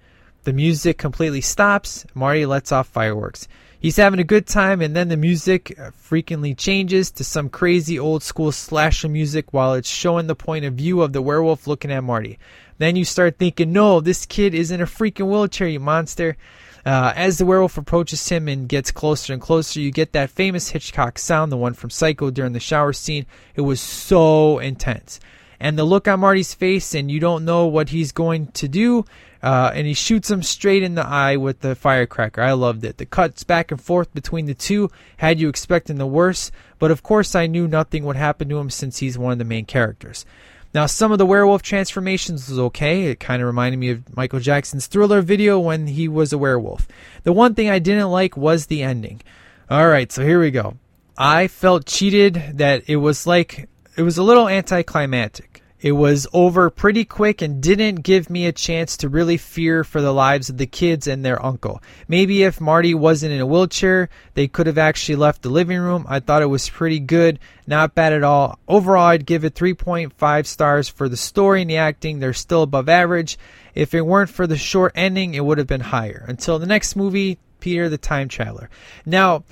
the 0.45 0.53
music 0.53 0.99
completely 0.99 1.43
stops. 1.43 2.07
Marty 2.15 2.47
lets 2.47 2.73
off 2.73 2.89
fireworks. 2.89 3.47
He's 3.81 3.97
having 3.97 4.21
a 4.21 4.25
good 4.25 4.47
time, 4.47 4.83
and 4.83 4.95
then 4.95 5.09
the 5.09 5.17
music 5.17 5.75
uh, 5.79 5.91
freakingly 5.93 6.55
changes 6.55 7.11
to 7.13 7.25
some 7.25 7.49
crazy 7.49 7.99
old 7.99 8.23
school 8.23 8.53
slasher 8.53 9.09
music 9.09 9.55
while 9.55 9.73
it's 9.73 9.89
showing 9.89 10.27
the 10.27 10.35
point 10.35 10.67
of 10.67 10.75
view 10.75 11.01
of 11.01 11.15
the 11.15 11.23
werewolf 11.23 11.67
looking 11.67 11.91
at 11.91 12.05
Marty. 12.05 12.39
Then 12.77 12.95
you 12.95 13.07
start 13.07 13.39
thinking, 13.39 13.73
no, 13.73 14.01
this 14.01 14.27
kid 14.27 14.55
is 14.55 14.71
in 14.71 14.83
a 14.83 14.87
freaking 14.87 15.29
wheelchair, 15.29 15.67
you 15.67 15.81
monster. 15.81 16.37
Uh, 16.85 17.15
as 17.17 17.39
the 17.39 17.47
werewolf 17.47 17.79
approaches 17.79 18.29
him 18.29 18.49
and 18.49 18.69
gets 18.69 18.91
closer 18.91 19.33
and 19.33 19.41
closer, 19.41 19.81
you 19.81 19.91
get 19.91 20.13
that 20.13 20.29
famous 20.29 20.69
Hitchcock 20.69 21.19
sound, 21.19 21.51
the 21.51 21.57
one 21.57 21.73
from 21.73 21.89
Psycho 21.89 22.31
during 22.31 22.53
the 22.53 22.61
shower 22.61 22.93
scene. 22.93 23.25
It 23.55 23.63
was 23.63 23.81
so 23.81 24.59
intense. 24.59 25.21
And 25.61 25.79
the 25.79 25.85
look 25.85 26.09
on 26.09 26.21
Marty's 26.21 26.55
face, 26.55 26.95
and 26.95 27.11
you 27.11 27.21
don't 27.21 27.45
know 27.45 27.67
what 27.67 27.91
he's 27.91 28.13
going 28.13 28.47
to 28.53 28.67
do. 28.67 29.05
Uh, 29.43 29.71
and 29.75 29.87
he 29.87 29.95
shoots 29.95 30.31
him 30.31 30.43
straight 30.43 30.83
in 30.83 30.95
the 30.95 31.07
eye 31.07 31.37
with 31.37 31.61
the 31.61 31.75
firecracker. 31.75 32.43
I 32.43 32.53
loved 32.53 32.85
it. 32.85 32.99
The 32.99 33.07
cuts 33.07 33.43
back 33.43 33.71
and 33.71 33.81
forth 33.81 34.13
between 34.13 34.47
the 34.47 34.55
two 34.55 34.91
had 35.17 35.41
you 35.41 35.49
expecting 35.49 35.97
the 35.97 36.07
worst, 36.07 36.53
but 36.79 36.91
of 36.91 37.03
course 37.03 37.35
I 37.35 37.47
knew 37.47 37.67
nothing 37.67 38.05
would 38.05 38.17
happen 38.17 38.49
to 38.51 38.59
him 38.59 38.69
since 38.69 38.99
he's 38.99 39.17
one 39.17 39.33
of 39.33 39.39
the 39.39 39.45
main 39.45 39.65
characters. 39.65 40.27
Now, 40.75 40.87
some 40.87 41.11
of 41.11 41.19
the 41.19 41.27
werewolf 41.27 41.63
transformations 41.63 42.49
was 42.49 42.59
okay. 42.59 43.07
It 43.07 43.19
kind 43.19 43.43
of 43.43 43.47
reminded 43.47 43.79
me 43.79 43.91
of 43.91 44.17
Michael 44.17 44.41
Jackson's 44.41 44.87
Thriller 44.87 45.23
video 45.23 45.59
when 45.59 45.87
he 45.87 46.07
was 46.07 46.33
a 46.33 46.39
werewolf. 46.39 46.87
The 47.25 47.33
one 47.33 47.55
thing 47.55 47.71
I 47.71 47.81
didn't 47.81 48.11
like 48.11 48.37
was 48.37 48.67
the 48.67 48.83
ending. 48.83 49.23
All 49.71 49.89
right, 49.89 50.13
so 50.13 50.23
here 50.23 50.39
we 50.39 50.51
go. 50.51 50.77
I 51.17 51.49
felt 51.49 51.87
cheated 51.87 52.59
that 52.59 52.89
it 52.89 52.97
was 52.97 53.27
like 53.27 53.70
it 53.97 54.03
was 54.03 54.19
a 54.19 54.23
little 54.23 54.49
anticlimactic. 54.49 55.63
It 55.81 55.93
was 55.93 56.27
over 56.35 56.69
pretty 56.69 57.07
quick 57.07 57.41
and 57.41 57.63
didn't 57.63 58.03
give 58.03 58.29
me 58.29 58.45
a 58.45 58.53
chance 58.53 58.99
to 58.99 59.09
really 59.09 59.39
fear 59.39 59.83
for 59.83 60.03
the 60.03 60.13
lives 60.13 60.51
of 60.51 60.59
the 60.59 60.67
kids 60.67 61.07
and 61.07 61.25
their 61.25 61.43
uncle. 61.43 61.83
Maybe 62.07 62.43
if 62.43 62.61
Marty 62.61 62.93
wasn't 62.93 63.33
in 63.33 63.41
a 63.41 63.47
wheelchair, 63.47 64.11
they 64.35 64.47
could 64.47 64.67
have 64.67 64.77
actually 64.77 65.17
left 65.17 65.41
the 65.41 65.49
living 65.49 65.79
room. 65.79 66.05
I 66.07 66.21
thought 66.21 66.43
it 66.43 66.47
was 66.47 66.69
pretty 66.69 67.01
good, 67.01 67.39
not 67.67 67.95
bad 67.95 68.13
at 68.13 68.23
all. 68.23 68.59
Overall, 68.69 69.07
I'd 69.07 69.25
give 69.25 69.43
it 69.45 69.55
3.5 69.55 70.47
stars 70.47 70.91
for 70.91 71.09
the 71.09 71.17
story 71.17 71.63
and 71.63 71.71
the 71.71 71.79
acting. 71.79 72.19
They're 72.19 72.35
still 72.35 72.63
above 72.63 72.91
average. 72.91 73.39
If 73.75 73.95
it 73.95 74.05
weren't 74.05 74.29
for 74.29 74.47
the 74.47 74.59
short 74.59 74.93
ending, 74.95 75.33
it 75.33 75.45
would 75.45 75.57
have 75.57 75.67
been 75.67 75.81
higher. 75.81 76.27
Until 76.29 76.59
the 76.59 76.67
next 76.67 76.95
movie, 76.95 77.39
Peter 77.59 77.89
the 77.89 77.97
Time 77.97 78.29
Traveler. 78.29 78.69
Now, 79.07 79.45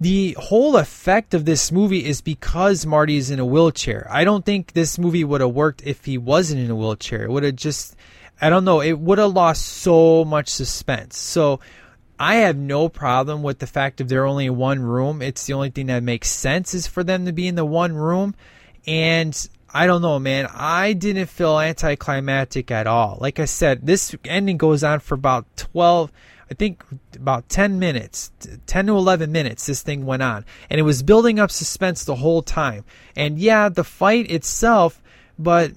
the 0.00 0.36
whole 0.38 0.76
effect 0.76 1.32
of 1.32 1.44
this 1.44 1.72
movie 1.72 2.04
is 2.04 2.20
because 2.20 2.84
Marty 2.84 3.16
is 3.16 3.30
in 3.30 3.38
a 3.38 3.46
wheelchair. 3.46 4.06
I 4.10 4.24
don't 4.24 4.44
think 4.44 4.72
this 4.72 4.98
movie 4.98 5.24
would 5.24 5.40
have 5.40 5.54
worked 5.54 5.82
if 5.84 6.04
he 6.04 6.18
wasn't 6.18 6.60
in 6.60 6.70
a 6.70 6.76
wheelchair. 6.76 7.24
It 7.24 7.30
would 7.30 7.44
have 7.44 7.56
just, 7.56 7.96
I 8.40 8.50
don't 8.50 8.64
know, 8.64 8.82
it 8.82 8.98
would 8.98 9.18
have 9.18 9.32
lost 9.32 9.64
so 9.64 10.24
much 10.24 10.48
suspense. 10.48 11.16
So 11.16 11.60
I 12.18 12.36
have 12.36 12.56
no 12.56 12.90
problem 12.90 13.42
with 13.42 13.58
the 13.58 13.66
fact 13.66 14.00
if 14.00 14.08
they're 14.08 14.26
only 14.26 14.46
in 14.46 14.56
one 14.56 14.80
room. 14.80 15.22
It's 15.22 15.46
the 15.46 15.54
only 15.54 15.70
thing 15.70 15.86
that 15.86 16.02
makes 16.02 16.28
sense 16.28 16.74
is 16.74 16.86
for 16.86 17.02
them 17.02 17.24
to 17.24 17.32
be 17.32 17.46
in 17.46 17.54
the 17.54 17.64
one 17.64 17.94
room. 17.94 18.34
And 18.86 19.48
I 19.72 19.86
don't 19.86 20.02
know, 20.02 20.18
man. 20.18 20.46
I 20.52 20.92
didn't 20.92 21.26
feel 21.26 21.58
anticlimactic 21.58 22.70
at 22.70 22.86
all. 22.86 23.18
Like 23.20 23.40
I 23.40 23.46
said, 23.46 23.86
this 23.86 24.14
ending 24.24 24.58
goes 24.58 24.84
on 24.84 25.00
for 25.00 25.14
about 25.14 25.46
12, 25.56 26.12
I 26.50 26.54
think 26.54 26.84
about 27.14 27.48
10 27.48 27.78
minutes, 27.78 28.30
10 28.66 28.86
to 28.86 28.96
11 28.96 29.32
minutes, 29.32 29.66
this 29.66 29.82
thing 29.82 30.06
went 30.06 30.22
on. 30.22 30.44
And 30.70 30.78
it 30.78 30.84
was 30.84 31.02
building 31.02 31.40
up 31.40 31.50
suspense 31.50 32.04
the 32.04 32.16
whole 32.16 32.42
time. 32.42 32.84
And 33.16 33.38
yeah, 33.38 33.68
the 33.68 33.82
fight 33.84 34.30
itself, 34.30 35.02
but, 35.38 35.72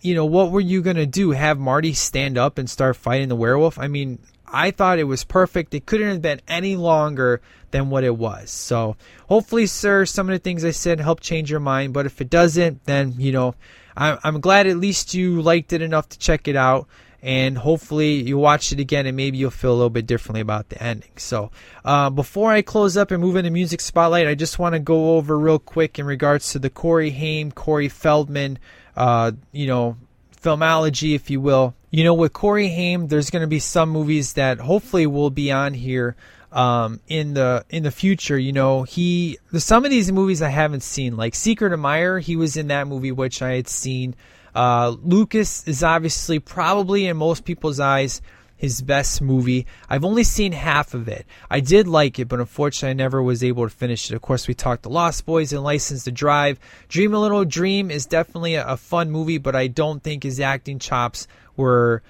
you 0.00 0.14
know, 0.14 0.24
what 0.24 0.50
were 0.50 0.60
you 0.60 0.80
going 0.80 0.96
to 0.96 1.06
do? 1.06 1.32
Have 1.32 1.58
Marty 1.58 1.92
stand 1.92 2.38
up 2.38 2.56
and 2.56 2.70
start 2.70 2.96
fighting 2.96 3.28
the 3.28 3.36
werewolf? 3.36 3.78
I 3.78 3.88
mean, 3.88 4.18
I 4.46 4.70
thought 4.70 4.98
it 4.98 5.04
was 5.04 5.24
perfect. 5.24 5.74
It 5.74 5.84
couldn't 5.84 6.08
have 6.08 6.22
been 6.22 6.40
any 6.48 6.76
longer 6.76 7.42
than 7.70 7.90
what 7.90 8.04
it 8.04 8.16
was. 8.16 8.50
So 8.50 8.96
hopefully, 9.28 9.66
sir, 9.66 10.06
some 10.06 10.28
of 10.28 10.32
the 10.32 10.38
things 10.38 10.64
I 10.64 10.70
said 10.70 11.00
help 11.00 11.20
change 11.20 11.50
your 11.50 11.60
mind. 11.60 11.92
But 11.92 12.06
if 12.06 12.20
it 12.20 12.30
doesn't, 12.30 12.84
then, 12.84 13.14
you 13.18 13.32
know, 13.32 13.56
I'm, 13.96 14.18
I'm 14.24 14.40
glad 14.40 14.66
at 14.66 14.78
least 14.78 15.12
you 15.12 15.42
liked 15.42 15.72
it 15.72 15.82
enough 15.82 16.08
to 16.10 16.18
check 16.18 16.48
it 16.48 16.56
out 16.56 16.88
and 17.24 17.56
hopefully 17.56 18.16
you 18.16 18.36
watch 18.36 18.70
it 18.70 18.78
again 18.78 19.06
and 19.06 19.16
maybe 19.16 19.38
you'll 19.38 19.50
feel 19.50 19.72
a 19.72 19.74
little 19.74 19.88
bit 19.88 20.06
differently 20.06 20.42
about 20.42 20.68
the 20.68 20.80
ending. 20.80 21.10
So, 21.16 21.50
uh, 21.82 22.10
before 22.10 22.52
I 22.52 22.60
close 22.60 22.98
up 22.98 23.10
and 23.10 23.22
move 23.22 23.36
into 23.36 23.50
music 23.50 23.80
spotlight, 23.80 24.28
I 24.28 24.34
just 24.34 24.58
want 24.58 24.74
to 24.74 24.78
go 24.78 25.16
over 25.16 25.38
real 25.38 25.58
quick 25.58 25.98
in 25.98 26.04
regards 26.04 26.52
to 26.52 26.58
the 26.58 26.68
Corey 26.68 27.10
Haim, 27.10 27.50
Corey 27.50 27.88
Feldman, 27.88 28.58
uh, 28.94 29.32
you 29.52 29.66
know, 29.66 29.96
filmology, 30.38 31.14
if 31.14 31.30
you 31.30 31.40
will. 31.40 31.74
You 31.90 32.04
know, 32.04 32.12
with 32.12 32.34
Corey 32.34 32.68
Haim, 32.68 33.08
there's 33.08 33.30
going 33.30 33.40
to 33.40 33.48
be 33.48 33.58
some 33.58 33.88
movies 33.88 34.34
that 34.34 34.60
hopefully 34.60 35.06
will 35.06 35.30
be 35.30 35.50
on 35.50 35.72
here 35.72 36.16
um, 36.52 37.00
in 37.08 37.32
the 37.32 37.64
in 37.70 37.84
the 37.84 37.90
future. 37.90 38.38
You 38.38 38.52
know, 38.52 38.82
he 38.82 39.38
some 39.56 39.86
of 39.86 39.90
these 39.90 40.12
movies 40.12 40.42
I 40.42 40.50
haven't 40.50 40.82
seen, 40.82 41.16
like 41.16 41.34
Secret 41.34 41.68
of 41.68 41.78
Admirer. 41.78 42.18
He 42.18 42.36
was 42.36 42.58
in 42.58 42.66
that 42.66 42.86
movie, 42.86 43.12
which 43.12 43.40
I 43.40 43.52
had 43.52 43.66
seen. 43.66 44.14
Uh, 44.54 44.96
Lucas 45.02 45.66
is 45.66 45.82
obviously 45.82 46.38
probably 46.38 47.06
in 47.06 47.16
most 47.16 47.44
people's 47.44 47.80
eyes 47.80 48.22
his 48.56 48.80
best 48.80 49.20
movie. 49.20 49.66
I've 49.88 50.04
only 50.04 50.24
seen 50.24 50.52
half 50.52 50.94
of 50.94 51.08
it. 51.08 51.26
I 51.50 51.60
did 51.60 51.86
like 51.86 52.18
it, 52.18 52.28
but 52.28 52.40
unfortunately, 52.40 52.90
I 52.90 52.94
never 52.94 53.22
was 53.22 53.44
able 53.44 53.64
to 53.64 53.74
finish 53.74 54.10
it. 54.10 54.14
Of 54.14 54.22
course, 54.22 54.48
we 54.48 54.54
talked 54.54 54.84
The 54.84 54.90
Lost 54.90 55.26
Boys 55.26 55.52
and 55.52 55.62
License 55.62 56.04
to 56.04 56.12
Drive. 56.12 56.58
Dream 56.88 57.14
a 57.14 57.18
Little 57.18 57.44
Dream 57.44 57.90
is 57.90 58.06
definitely 58.06 58.54
a, 58.54 58.66
a 58.66 58.76
fun 58.76 59.10
movie, 59.10 59.38
but 59.38 59.54
I 59.54 59.66
don't 59.66 60.02
think 60.02 60.22
his 60.22 60.40
acting 60.40 60.78
chops 60.78 61.26
were. 61.56 62.02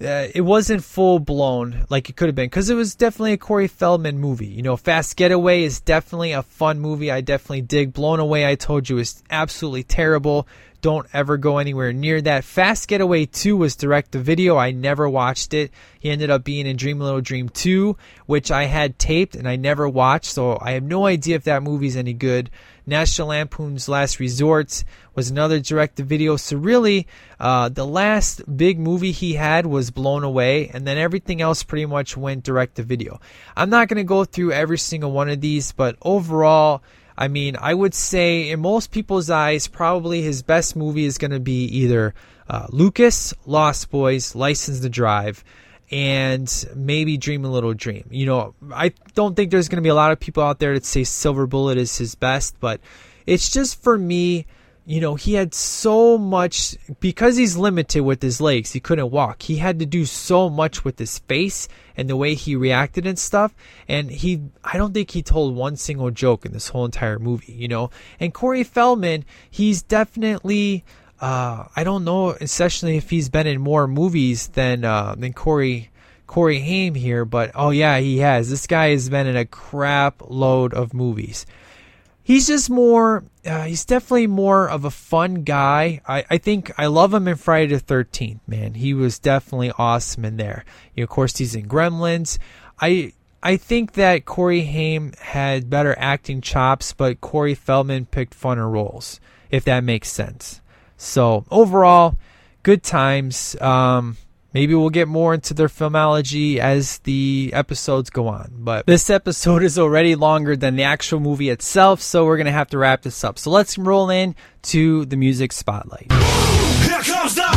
Uh, 0.00 0.28
it 0.32 0.42
wasn't 0.42 0.84
full 0.84 1.18
blown 1.18 1.84
like 1.90 2.08
it 2.08 2.14
could 2.14 2.28
have 2.28 2.34
been 2.36 2.46
because 2.46 2.70
it 2.70 2.76
was 2.76 2.94
definitely 2.94 3.32
a 3.32 3.36
Corey 3.36 3.66
Feldman 3.66 4.20
movie. 4.20 4.46
You 4.46 4.62
know, 4.62 4.76
Fast 4.76 5.16
Getaway 5.16 5.64
is 5.64 5.80
definitely 5.80 6.30
a 6.30 6.44
fun 6.44 6.78
movie. 6.78 7.10
I 7.10 7.20
definitely 7.20 7.62
dig. 7.62 7.92
Blown 7.92 8.20
Away, 8.20 8.46
I 8.46 8.54
told 8.54 8.88
you, 8.88 8.98
is 8.98 9.24
absolutely 9.28 9.82
terrible. 9.82 10.46
Don't 10.80 11.08
ever 11.12 11.36
go 11.36 11.58
anywhere 11.58 11.92
near 11.92 12.20
that. 12.20 12.44
Fast 12.44 12.86
Getaway 12.86 13.26
2 13.26 13.56
was 13.56 13.74
direct 13.74 14.12
to 14.12 14.20
video. 14.20 14.56
I 14.56 14.70
never 14.70 15.08
watched 15.08 15.52
it. 15.52 15.72
He 15.98 16.08
ended 16.08 16.30
up 16.30 16.44
being 16.44 16.66
in 16.66 16.76
Dream 16.76 17.00
Little 17.00 17.20
Dream 17.20 17.48
2, 17.48 17.96
which 18.26 18.52
I 18.52 18.64
had 18.64 18.96
taped 18.96 19.34
and 19.34 19.48
I 19.48 19.56
never 19.56 19.88
watched, 19.88 20.26
so 20.26 20.56
I 20.60 20.72
have 20.72 20.84
no 20.84 21.06
idea 21.06 21.34
if 21.34 21.44
that 21.44 21.64
movie's 21.64 21.96
any 21.96 22.12
good. 22.12 22.50
National 22.86 23.28
Lampoon's 23.28 23.88
Last 23.88 24.20
Resort 24.20 24.84
was 25.16 25.30
another 25.30 25.58
direct 25.58 25.96
to 25.96 26.04
video. 26.04 26.36
So, 26.36 26.56
really, 26.56 27.08
uh, 27.40 27.68
the 27.68 27.84
last 27.84 28.42
big 28.56 28.78
movie 28.78 29.12
he 29.12 29.34
had 29.34 29.66
was 29.66 29.90
Blown 29.90 30.22
Away, 30.22 30.70
and 30.72 30.86
then 30.86 30.96
everything 30.96 31.42
else 31.42 31.64
pretty 31.64 31.86
much 31.86 32.16
went 32.16 32.44
direct 32.44 32.76
to 32.76 32.84
video. 32.84 33.20
I'm 33.56 33.68
not 33.68 33.88
going 33.88 33.98
to 33.98 34.04
go 34.04 34.24
through 34.24 34.52
every 34.52 34.78
single 34.78 35.12
one 35.12 35.28
of 35.28 35.40
these, 35.40 35.72
but 35.72 35.96
overall, 36.00 36.82
I 37.20 37.26
mean, 37.26 37.56
I 37.60 37.74
would 37.74 37.94
say 37.94 38.48
in 38.48 38.60
most 38.60 38.92
people's 38.92 39.28
eyes, 39.28 39.66
probably 39.66 40.22
his 40.22 40.42
best 40.42 40.76
movie 40.76 41.04
is 41.04 41.18
going 41.18 41.32
to 41.32 41.40
be 41.40 41.64
either 41.64 42.14
uh, 42.48 42.68
Lucas, 42.70 43.34
Lost 43.44 43.90
Boys, 43.90 44.36
License 44.36 44.78
to 44.80 44.88
Drive, 44.88 45.42
and 45.90 46.48
maybe 46.76 47.16
Dream 47.16 47.44
a 47.44 47.50
Little 47.50 47.74
Dream. 47.74 48.06
You 48.10 48.26
know, 48.26 48.54
I 48.72 48.92
don't 49.14 49.34
think 49.34 49.50
there's 49.50 49.68
going 49.68 49.78
to 49.78 49.82
be 49.82 49.88
a 49.88 49.96
lot 49.96 50.12
of 50.12 50.20
people 50.20 50.44
out 50.44 50.60
there 50.60 50.74
that 50.74 50.84
say 50.84 51.02
Silver 51.02 51.48
Bullet 51.48 51.76
is 51.76 51.98
his 51.98 52.14
best, 52.14 52.54
but 52.60 52.80
it's 53.26 53.50
just 53.50 53.82
for 53.82 53.98
me 53.98 54.46
you 54.88 55.02
know, 55.02 55.16
he 55.16 55.34
had 55.34 55.52
so 55.52 56.16
much 56.16 56.74
because 56.98 57.36
he's 57.36 57.58
limited 57.58 58.00
with 58.00 58.22
his 58.22 58.40
legs. 58.40 58.72
He 58.72 58.80
couldn't 58.80 59.10
walk. 59.10 59.42
He 59.42 59.56
had 59.56 59.80
to 59.80 59.86
do 59.86 60.06
so 60.06 60.48
much 60.48 60.82
with 60.82 60.98
his 60.98 61.18
face 61.18 61.68
and 61.94 62.08
the 62.08 62.16
way 62.16 62.32
he 62.32 62.56
reacted 62.56 63.06
and 63.06 63.18
stuff. 63.18 63.54
And 63.86 64.10
he, 64.10 64.40
I 64.64 64.78
don't 64.78 64.94
think 64.94 65.10
he 65.10 65.22
told 65.22 65.54
one 65.54 65.76
single 65.76 66.10
joke 66.10 66.46
in 66.46 66.52
this 66.52 66.68
whole 66.68 66.86
entire 66.86 67.18
movie, 67.18 67.52
you 67.52 67.68
know. 67.68 67.90
And 68.18 68.32
Corey 68.32 68.64
Feldman, 68.64 69.26
he's 69.50 69.82
definitely, 69.82 70.86
uh, 71.20 71.64
I 71.76 71.84
don't 71.84 72.04
know, 72.06 72.30
especially 72.30 72.96
if 72.96 73.10
he's 73.10 73.28
been 73.28 73.46
in 73.46 73.60
more 73.60 73.86
movies 73.86 74.48
than 74.48 74.86
uh, 74.86 75.14
than 75.18 75.34
Corey. 75.34 75.90
Corey 76.26 76.60
Haim 76.60 76.94
here, 76.94 77.24
but 77.24 77.52
oh 77.54 77.70
yeah, 77.70 78.00
he 78.00 78.18
has. 78.18 78.50
This 78.50 78.66
guy 78.66 78.90
has 78.90 79.08
been 79.08 79.26
in 79.26 79.34
a 79.36 79.46
crap 79.46 80.20
load 80.28 80.74
of 80.74 80.92
movies 80.92 81.46
he's 82.28 82.46
just 82.46 82.68
more 82.68 83.24
uh, 83.46 83.64
he's 83.64 83.86
definitely 83.86 84.26
more 84.26 84.68
of 84.68 84.84
a 84.84 84.90
fun 84.90 85.44
guy. 85.44 86.02
I, 86.06 86.26
I 86.28 86.36
think 86.36 86.70
i 86.76 86.84
love 86.84 87.14
him 87.14 87.26
in 87.26 87.36
friday 87.36 87.74
the 87.74 87.80
13th 87.80 88.40
man. 88.46 88.74
He 88.74 88.92
was 88.92 89.18
definitely 89.18 89.72
awesome 89.78 90.26
in 90.26 90.36
there. 90.36 90.66
You 90.94 91.00
know, 91.00 91.04
of 91.04 91.08
course 91.08 91.38
he's 91.38 91.54
in 91.54 91.66
gremlins. 91.66 92.38
I 92.78 93.12
i 93.42 93.56
think 93.56 93.92
that 93.92 94.26
corey 94.26 94.62
haim 94.62 95.12
had 95.18 95.70
better 95.70 95.94
acting 95.98 96.40
chops 96.42 96.92
but 96.92 97.20
corey 97.20 97.54
feldman 97.54 98.04
picked 98.04 98.38
funner 98.38 98.70
roles 98.70 99.20
if 99.50 99.64
that 99.64 99.82
makes 99.82 100.10
sense. 100.10 100.60
So 100.98 101.46
overall 101.50 102.18
good 102.62 102.82
times. 102.82 103.56
Um 103.60 104.18
Maybe 104.54 104.74
we'll 104.74 104.88
get 104.90 105.08
more 105.08 105.34
into 105.34 105.52
their 105.52 105.68
filmology 105.68 106.56
as 106.56 106.98
the 107.00 107.50
episodes 107.52 108.08
go 108.08 108.28
on. 108.28 108.50
But 108.52 108.86
this 108.86 109.10
episode 109.10 109.62
is 109.68 109.78
already 109.78 110.14
longer 110.14 110.56
than 110.56 110.76
the 110.76 110.84
actual 110.84 111.20
movie 111.20 111.50
itself, 111.50 112.00
so 112.00 112.24
we're 112.24 112.38
going 112.38 112.46
to 112.46 112.52
have 112.52 112.68
to 112.70 112.78
wrap 112.78 113.02
this 113.02 113.22
up. 113.24 113.38
So 113.38 113.50
let's 113.50 113.76
roll 113.76 114.08
in 114.08 114.34
to 114.62 115.04
the 115.04 115.16
music 115.16 115.52
spotlight. 115.52 116.10
Here 116.10 117.02
comes 117.02 117.34
the 117.34 117.48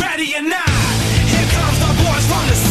ready 0.00 0.32
not. 0.40 0.68
Here 0.68 1.50
comes 1.50 1.78
the 1.78 2.04
boys 2.04 2.26
from 2.26 2.46
the 2.48 2.69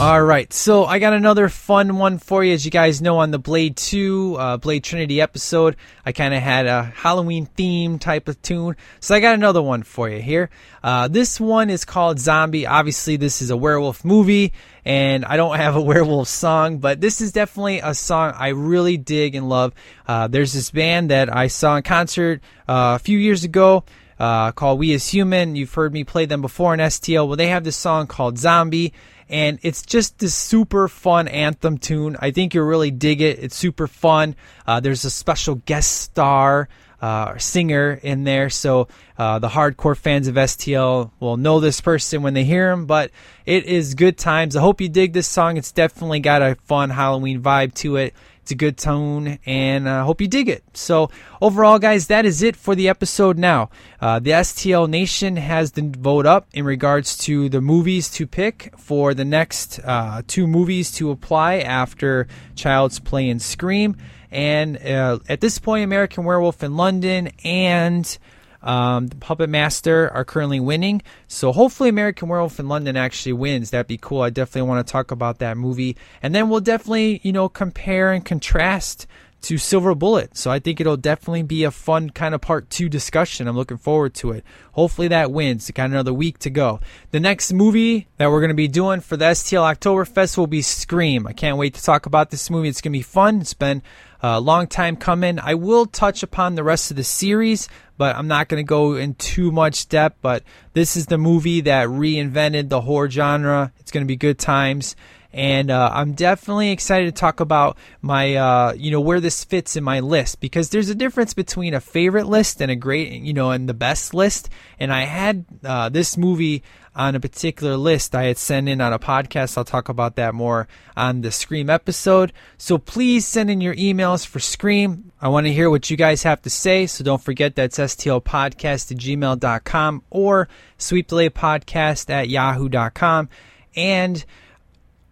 All 0.00 0.22
right, 0.22 0.52
so 0.52 0.84
I 0.84 1.00
got 1.00 1.12
another 1.12 1.48
fun 1.48 1.96
one 1.96 2.18
for 2.18 2.44
you. 2.44 2.54
As 2.54 2.64
you 2.64 2.70
guys 2.70 3.02
know, 3.02 3.18
on 3.18 3.32
the 3.32 3.38
Blade 3.40 3.76
2, 3.76 4.36
uh, 4.38 4.56
Blade 4.58 4.84
Trinity 4.84 5.20
episode, 5.20 5.74
I 6.06 6.12
kind 6.12 6.32
of 6.32 6.40
had 6.40 6.66
a 6.66 6.84
Halloween 6.84 7.46
theme 7.46 7.98
type 7.98 8.28
of 8.28 8.40
tune. 8.40 8.76
So 9.00 9.16
I 9.16 9.20
got 9.20 9.34
another 9.34 9.60
one 9.60 9.82
for 9.82 10.08
you 10.08 10.22
here. 10.22 10.50
Uh, 10.84 11.08
this 11.08 11.40
one 11.40 11.68
is 11.68 11.84
called 11.84 12.20
Zombie. 12.20 12.64
Obviously, 12.64 13.16
this 13.16 13.42
is 13.42 13.50
a 13.50 13.56
werewolf 13.56 14.04
movie, 14.04 14.52
and 14.84 15.24
I 15.24 15.36
don't 15.36 15.56
have 15.56 15.74
a 15.74 15.80
werewolf 15.82 16.28
song, 16.28 16.78
but 16.78 17.00
this 17.00 17.20
is 17.20 17.32
definitely 17.32 17.80
a 17.80 17.92
song 17.92 18.34
I 18.36 18.50
really 18.50 18.98
dig 18.98 19.34
and 19.34 19.48
love. 19.48 19.74
Uh, 20.06 20.28
there's 20.28 20.52
this 20.52 20.70
band 20.70 21.10
that 21.10 21.34
I 21.34 21.48
saw 21.48 21.74
in 21.74 21.82
concert 21.82 22.40
uh, 22.68 22.94
a 22.94 22.98
few 23.00 23.18
years 23.18 23.42
ago 23.42 23.82
uh, 24.18 24.52
called 24.52 24.78
We 24.78 24.92
As 24.94 25.08
Human. 25.08 25.56
You've 25.56 25.74
heard 25.74 25.92
me 25.92 26.04
play 26.04 26.26
them 26.26 26.40
before 26.40 26.74
in 26.74 26.80
STL. 26.80 27.26
Well, 27.26 27.36
they 27.36 27.48
have 27.48 27.64
this 27.64 27.76
song 27.76 28.06
called 28.06 28.38
Zombie, 28.38 28.92
and 29.28 29.58
it's 29.62 29.82
just 29.82 30.18
this 30.18 30.34
super 30.34 30.88
fun 30.88 31.28
anthem 31.28 31.78
tune. 31.78 32.16
I 32.20 32.30
think 32.30 32.54
you'll 32.54 32.66
really 32.66 32.90
dig 32.90 33.20
it. 33.20 33.38
It's 33.38 33.56
super 33.56 33.86
fun. 33.86 34.36
Uh, 34.66 34.80
there's 34.80 35.04
a 35.04 35.10
special 35.10 35.56
guest 35.56 35.96
star 36.00 36.68
uh, 37.00 37.38
singer 37.38 38.00
in 38.02 38.24
there. 38.24 38.50
So 38.50 38.88
uh, 39.16 39.38
the 39.38 39.48
hardcore 39.48 39.96
fans 39.96 40.28
of 40.28 40.34
STL 40.34 41.10
will 41.20 41.36
know 41.36 41.60
this 41.60 41.80
person 41.80 42.22
when 42.22 42.34
they 42.34 42.44
hear 42.44 42.70
him. 42.70 42.86
But 42.86 43.10
it 43.46 43.66
is 43.66 43.94
good 43.94 44.18
times. 44.18 44.56
I 44.56 44.60
hope 44.60 44.80
you 44.80 44.88
dig 44.88 45.12
this 45.12 45.28
song. 45.28 45.56
It's 45.56 45.72
definitely 45.72 46.20
got 46.20 46.42
a 46.42 46.56
fun 46.66 46.90
Halloween 46.90 47.40
vibe 47.42 47.74
to 47.74 47.96
it. 47.96 48.14
It's 48.48 48.52
a 48.54 48.56
good 48.56 48.78
tone, 48.78 49.38
and 49.44 49.86
I 49.86 49.98
uh, 49.98 50.04
hope 50.04 50.22
you 50.22 50.26
dig 50.26 50.48
it. 50.48 50.64
So, 50.72 51.10
overall, 51.42 51.78
guys, 51.78 52.06
that 52.06 52.24
is 52.24 52.42
it 52.42 52.56
for 52.56 52.74
the 52.74 52.88
episode 52.88 53.36
now. 53.36 53.68
Uh, 54.00 54.20
the 54.20 54.30
STL 54.30 54.88
Nation 54.88 55.36
has 55.36 55.72
the 55.72 55.82
vote 55.82 56.24
up 56.24 56.48
in 56.54 56.64
regards 56.64 57.18
to 57.26 57.50
the 57.50 57.60
movies 57.60 58.10
to 58.12 58.26
pick 58.26 58.72
for 58.78 59.12
the 59.12 59.26
next 59.26 59.80
uh, 59.84 60.22
two 60.26 60.46
movies 60.46 60.90
to 60.92 61.10
apply 61.10 61.58
after 61.58 62.26
Child's 62.54 62.98
Play 62.98 63.28
and 63.28 63.42
Scream. 63.42 63.98
And 64.30 64.78
uh, 64.78 65.18
at 65.28 65.42
this 65.42 65.58
point, 65.58 65.84
American 65.84 66.24
Werewolf 66.24 66.62
in 66.62 66.74
London 66.74 67.28
and 67.44 68.18
um, 68.62 69.06
the 69.06 69.16
Puppet 69.16 69.48
Master 69.48 70.10
are 70.10 70.24
currently 70.24 70.60
winning. 70.60 71.02
So 71.26 71.52
hopefully 71.52 71.88
American 71.88 72.28
Werewolf 72.28 72.58
in 72.58 72.68
London 72.68 72.96
actually 72.96 73.34
wins. 73.34 73.70
That'd 73.70 73.86
be 73.86 73.98
cool. 73.98 74.22
I 74.22 74.30
definitely 74.30 74.68
want 74.68 74.86
to 74.86 74.90
talk 74.90 75.10
about 75.10 75.38
that 75.38 75.56
movie. 75.56 75.96
And 76.22 76.34
then 76.34 76.48
we'll 76.48 76.60
definitely, 76.60 77.20
you 77.22 77.32
know, 77.32 77.48
compare 77.48 78.12
and 78.12 78.24
contrast 78.24 79.06
to 79.40 79.56
Silver 79.56 79.94
Bullet. 79.94 80.36
So 80.36 80.50
I 80.50 80.58
think 80.58 80.80
it'll 80.80 80.96
definitely 80.96 81.44
be 81.44 81.64
a 81.64 81.70
fun 81.70 82.10
kind 82.10 82.34
of 82.34 82.40
part 82.40 82.70
two 82.70 82.88
discussion. 82.88 83.46
I'm 83.46 83.56
looking 83.56 83.76
forward 83.76 84.14
to 84.14 84.32
it. 84.32 84.44
Hopefully 84.72 85.08
that 85.08 85.30
wins. 85.30 85.70
Got 85.70 85.90
another 85.90 86.12
week 86.12 86.38
to 86.40 86.50
go. 86.50 86.80
The 87.12 87.20
next 87.20 87.52
movie 87.52 88.08
that 88.16 88.30
we're 88.30 88.40
going 88.40 88.48
to 88.48 88.54
be 88.54 88.68
doing 88.68 89.00
for 89.00 89.16
the 89.16 89.26
STL 89.26 89.76
Oktoberfest 89.76 90.36
will 90.36 90.48
be 90.48 90.62
Scream. 90.62 91.26
I 91.26 91.32
can't 91.32 91.56
wait 91.56 91.74
to 91.74 91.82
talk 91.82 92.06
about 92.06 92.30
this 92.30 92.50
movie. 92.50 92.68
It's 92.68 92.80
going 92.80 92.92
to 92.92 92.98
be 92.98 93.02
fun. 93.02 93.40
It's 93.40 93.54
been 93.54 93.82
a 94.20 94.40
long 94.40 94.66
time 94.66 94.96
coming. 94.96 95.38
I 95.38 95.54
will 95.54 95.86
touch 95.86 96.22
upon 96.22 96.54
the 96.54 96.64
rest 96.64 96.90
of 96.90 96.96
the 96.96 97.04
series, 97.04 97.68
but 97.98 98.16
I'm 98.16 98.28
not 98.28 98.48
going 98.48 98.64
to 98.64 98.66
go 98.66 98.94
in 98.94 99.14
too 99.14 99.52
much 99.52 99.88
depth. 99.88 100.18
But 100.22 100.44
this 100.72 100.96
is 100.96 101.06
the 101.06 101.18
movie 101.18 101.60
that 101.62 101.88
reinvented 101.88 102.70
the 102.70 102.80
horror 102.80 103.10
genre. 103.10 103.72
It's 103.80 103.90
going 103.90 104.04
to 104.04 104.08
be 104.08 104.16
good 104.16 104.38
times. 104.38 104.96
And 105.32 105.70
uh, 105.70 105.90
I'm 105.92 106.14
definitely 106.14 106.70
excited 106.70 107.06
to 107.06 107.12
talk 107.12 107.40
about 107.40 107.76
my, 108.00 108.34
uh, 108.34 108.72
you 108.72 108.90
know, 108.90 109.00
where 109.00 109.20
this 109.20 109.44
fits 109.44 109.76
in 109.76 109.84
my 109.84 110.00
list 110.00 110.40
because 110.40 110.70
there's 110.70 110.88
a 110.88 110.94
difference 110.94 111.34
between 111.34 111.74
a 111.74 111.80
favorite 111.80 112.26
list 112.26 112.62
and 112.62 112.70
a 112.70 112.76
great, 112.76 113.12
you 113.12 113.34
know, 113.34 113.50
and 113.50 113.68
the 113.68 113.74
best 113.74 114.14
list. 114.14 114.48
And 114.78 114.92
I 114.92 115.02
had 115.02 115.44
uh, 115.62 115.90
this 115.90 116.16
movie 116.16 116.62
on 116.98 117.14
a 117.14 117.20
particular 117.20 117.76
list 117.76 118.14
I 118.14 118.24
had 118.24 118.38
sent 118.38 118.68
in 118.68 118.80
on 118.80 118.92
a 118.92 118.98
podcast. 118.98 119.56
I'll 119.56 119.64
talk 119.64 119.88
about 119.88 120.16
that 120.16 120.34
more 120.34 120.66
on 120.96 121.20
the 121.20 121.30
Scream 121.30 121.70
episode. 121.70 122.32
So 122.56 122.76
please 122.76 123.26
send 123.26 123.50
in 123.50 123.60
your 123.60 123.74
emails 123.76 124.26
for 124.26 124.40
Scream. 124.40 125.12
I 125.20 125.28
want 125.28 125.46
to 125.46 125.52
hear 125.52 125.70
what 125.70 125.90
you 125.90 125.96
guys 125.96 126.24
have 126.24 126.42
to 126.42 126.50
say. 126.50 126.86
So 126.86 127.04
don't 127.04 127.22
forget 127.22 127.54
that's 127.54 127.78
stlpodcast 127.78 128.90
at 128.90 128.98
gmail.com 128.98 130.02
or 130.10 130.48
sweepdelaypodcast 130.78 132.10
at 132.10 132.28
yahoo.com. 132.28 133.28
And 133.76 134.24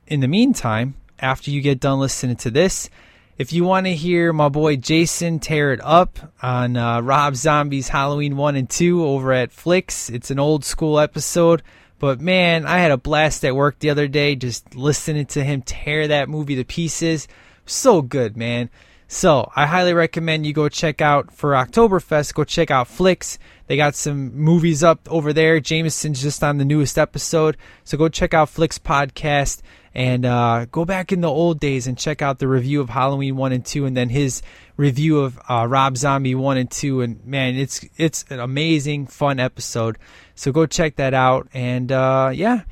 in 0.07 0.21
the 0.21 0.29
meantime, 0.29 0.95
after 1.19 1.51
you 1.51 1.61
get 1.61 1.81
done 1.81 1.99
listening 1.99 2.37
to 2.37 2.51
this, 2.51 2.91
if 3.39 3.53
you 3.53 3.65
want 3.65 3.87
to 3.87 3.95
hear 3.95 4.33
my 4.33 4.49
boy 4.49 4.77
Jason 4.77 5.41
tear 5.41 5.73
it 5.73 5.81
up 5.83 6.19
on 6.43 6.77
uh, 6.77 7.01
Rob 7.01 7.37
Zombie's 7.37 7.89
Halloween 7.89 8.37
1 8.37 8.57
and 8.57 8.71
2 8.71 9.05
over 9.05 9.33
at 9.33 9.53
Flicks, 9.53 10.09
it's 10.09 10.31
an 10.31 10.39
old 10.39 10.65
school 10.65 10.99
episode. 10.99 11.63
But 11.99 12.21
man, 12.21 12.67
I 12.67 12.79
had 12.79 12.91
a 12.91 12.97
blast 12.97 13.45
at 13.45 13.57
work 13.57 13.79
the 13.79 13.91
other 13.91 14.09
day 14.09 14.37
just 14.37 14.75
listening 14.75 15.27
to 15.27 15.45
him 15.45 15.63
tear 15.63 16.09
that 16.09 16.29
movie 16.29 16.57
to 16.57 16.65
pieces. 16.65 17.29
So 17.65 18.01
good, 18.03 18.37
man. 18.37 18.71
So 19.09 19.51
I 19.55 19.67
highly 19.67 19.95
recommend 19.95 20.47
you 20.47 20.53
go 20.53 20.69
check 20.69 21.01
out 21.01 21.33
for 21.33 21.53
Oktoberfest, 21.53 22.35
go 22.35 22.45
check 22.45 22.71
out 22.71 22.89
Flicks. 22.89 23.39
They 23.67 23.77
got 23.77 23.95
some 23.95 24.35
movies 24.35 24.83
up 24.83 25.01
over 25.11 25.33
there. 25.33 25.61
Jameson's 25.61 26.23
just 26.23 26.43
on 26.43 26.59
the 26.59 26.65
newest 26.65 26.99
episode. 26.99 27.57
So 27.85 27.97
go 27.97 28.09
check 28.09 28.35
out 28.35 28.49
Flicks 28.49 28.79
Podcast 28.79 29.63
and 29.97 30.27
uh, 30.27 30.67
go 30.67 30.85
back 30.85 31.11
in 31.11 31.23
the 31.23 31.31
old 31.31 31.59
days 31.59 31.87
and 31.87 31.97
check 31.97 32.21
out 32.21 32.39
the 32.39 32.47
review 32.47 32.83
of 32.83 32.91
Halloween 32.91 33.35
one 33.35 33.53
and 33.53 33.65
two, 33.65 33.87
and 33.87 33.97
then 33.97 34.11
his 34.11 34.43
review 34.77 35.21
of 35.21 35.41
uh, 35.49 35.67
Rob 35.67 35.97
Zombie 35.97 36.35
one 36.35 36.59
and 36.59 36.71
two. 36.71 37.01
And 37.01 37.25
man, 37.25 37.57
it's 37.57 37.83
it's 37.97 38.23
an 38.29 38.39
amazing, 38.39 39.07
fun 39.07 39.41
episode. 39.41 39.97
So 40.35 40.53
go 40.53 40.67
check 40.67 40.97
that 40.97 41.15
out. 41.15 41.49
And 41.55 41.91
uh, 41.91 42.31
yeah, 42.35 42.65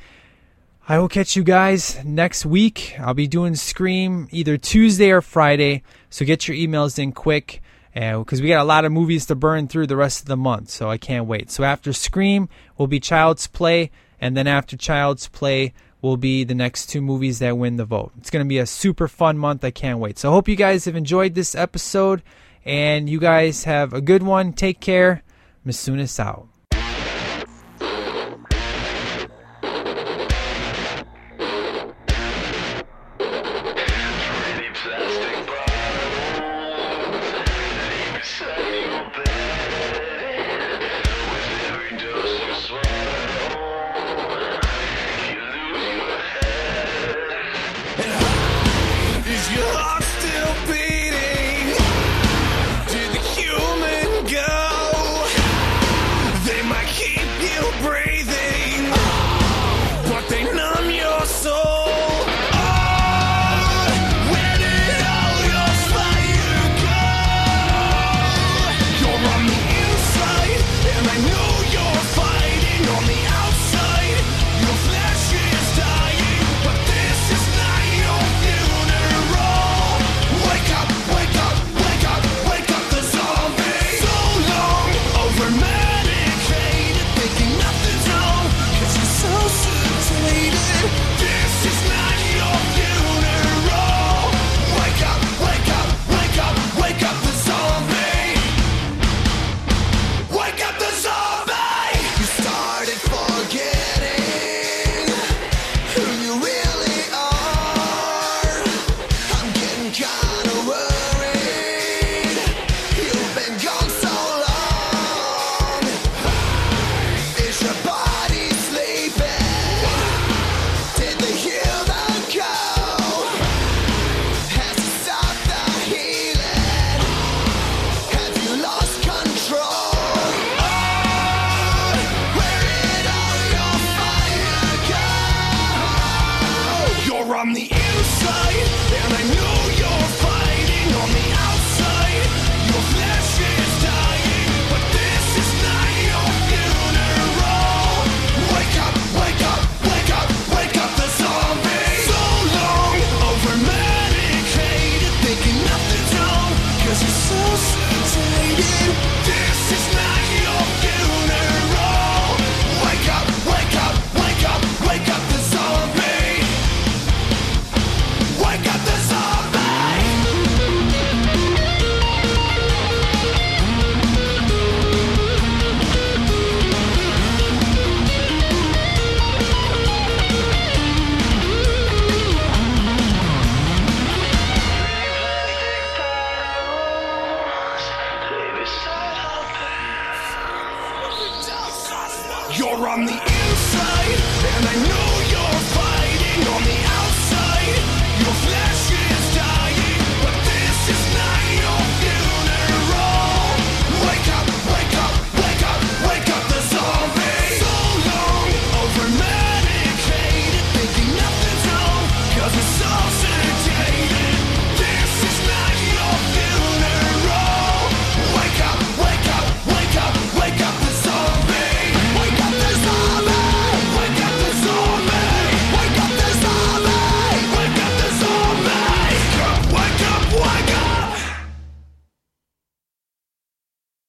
I 0.86 0.98
will 0.98 1.08
catch 1.08 1.34
you 1.34 1.42
guys 1.44 2.04
next 2.04 2.44
week. 2.44 2.94
I'll 3.00 3.14
be 3.14 3.26
doing 3.26 3.54
Scream 3.54 4.28
either 4.30 4.58
Tuesday 4.58 5.10
or 5.10 5.22
Friday. 5.22 5.82
So 6.10 6.26
get 6.26 6.46
your 6.46 6.58
emails 6.58 6.98
in 6.98 7.12
quick. 7.12 7.62
Because 7.94 8.42
we 8.42 8.48
got 8.48 8.60
a 8.60 8.64
lot 8.64 8.84
of 8.84 8.92
movies 8.92 9.24
to 9.26 9.34
burn 9.34 9.68
through 9.68 9.86
the 9.86 9.96
rest 9.96 10.20
of 10.20 10.26
the 10.26 10.36
month, 10.36 10.68
so 10.68 10.90
I 10.90 10.98
can't 10.98 11.26
wait. 11.26 11.48
So 11.50 11.62
after 11.62 11.92
Scream 11.92 12.48
will 12.76 12.88
be 12.88 12.98
Child's 12.98 13.46
Play, 13.46 13.92
and 14.20 14.36
then 14.36 14.48
after 14.48 14.76
Child's 14.76 15.28
Play 15.28 15.72
will 16.04 16.16
be 16.18 16.44
the 16.44 16.54
next 16.54 16.86
two 16.86 17.00
movies 17.00 17.38
that 17.38 17.56
win 17.56 17.76
the 17.76 17.84
vote. 17.84 18.12
It's 18.18 18.30
going 18.30 18.44
to 18.44 18.48
be 18.48 18.58
a 18.58 18.66
super 18.66 19.08
fun 19.08 19.38
month. 19.38 19.64
I 19.64 19.70
can't 19.70 19.98
wait. 19.98 20.18
So 20.18 20.28
I 20.28 20.32
hope 20.32 20.48
you 20.48 20.54
guys 20.54 20.84
have 20.84 20.94
enjoyed 20.94 21.34
this 21.34 21.54
episode 21.54 22.22
and 22.64 23.08
you 23.08 23.18
guys 23.18 23.64
have 23.64 23.94
a 23.94 24.02
good 24.02 24.22
one. 24.22 24.52
Take 24.52 24.80
care. 24.80 25.22
Masunis 25.66 26.20
out. 26.20 26.46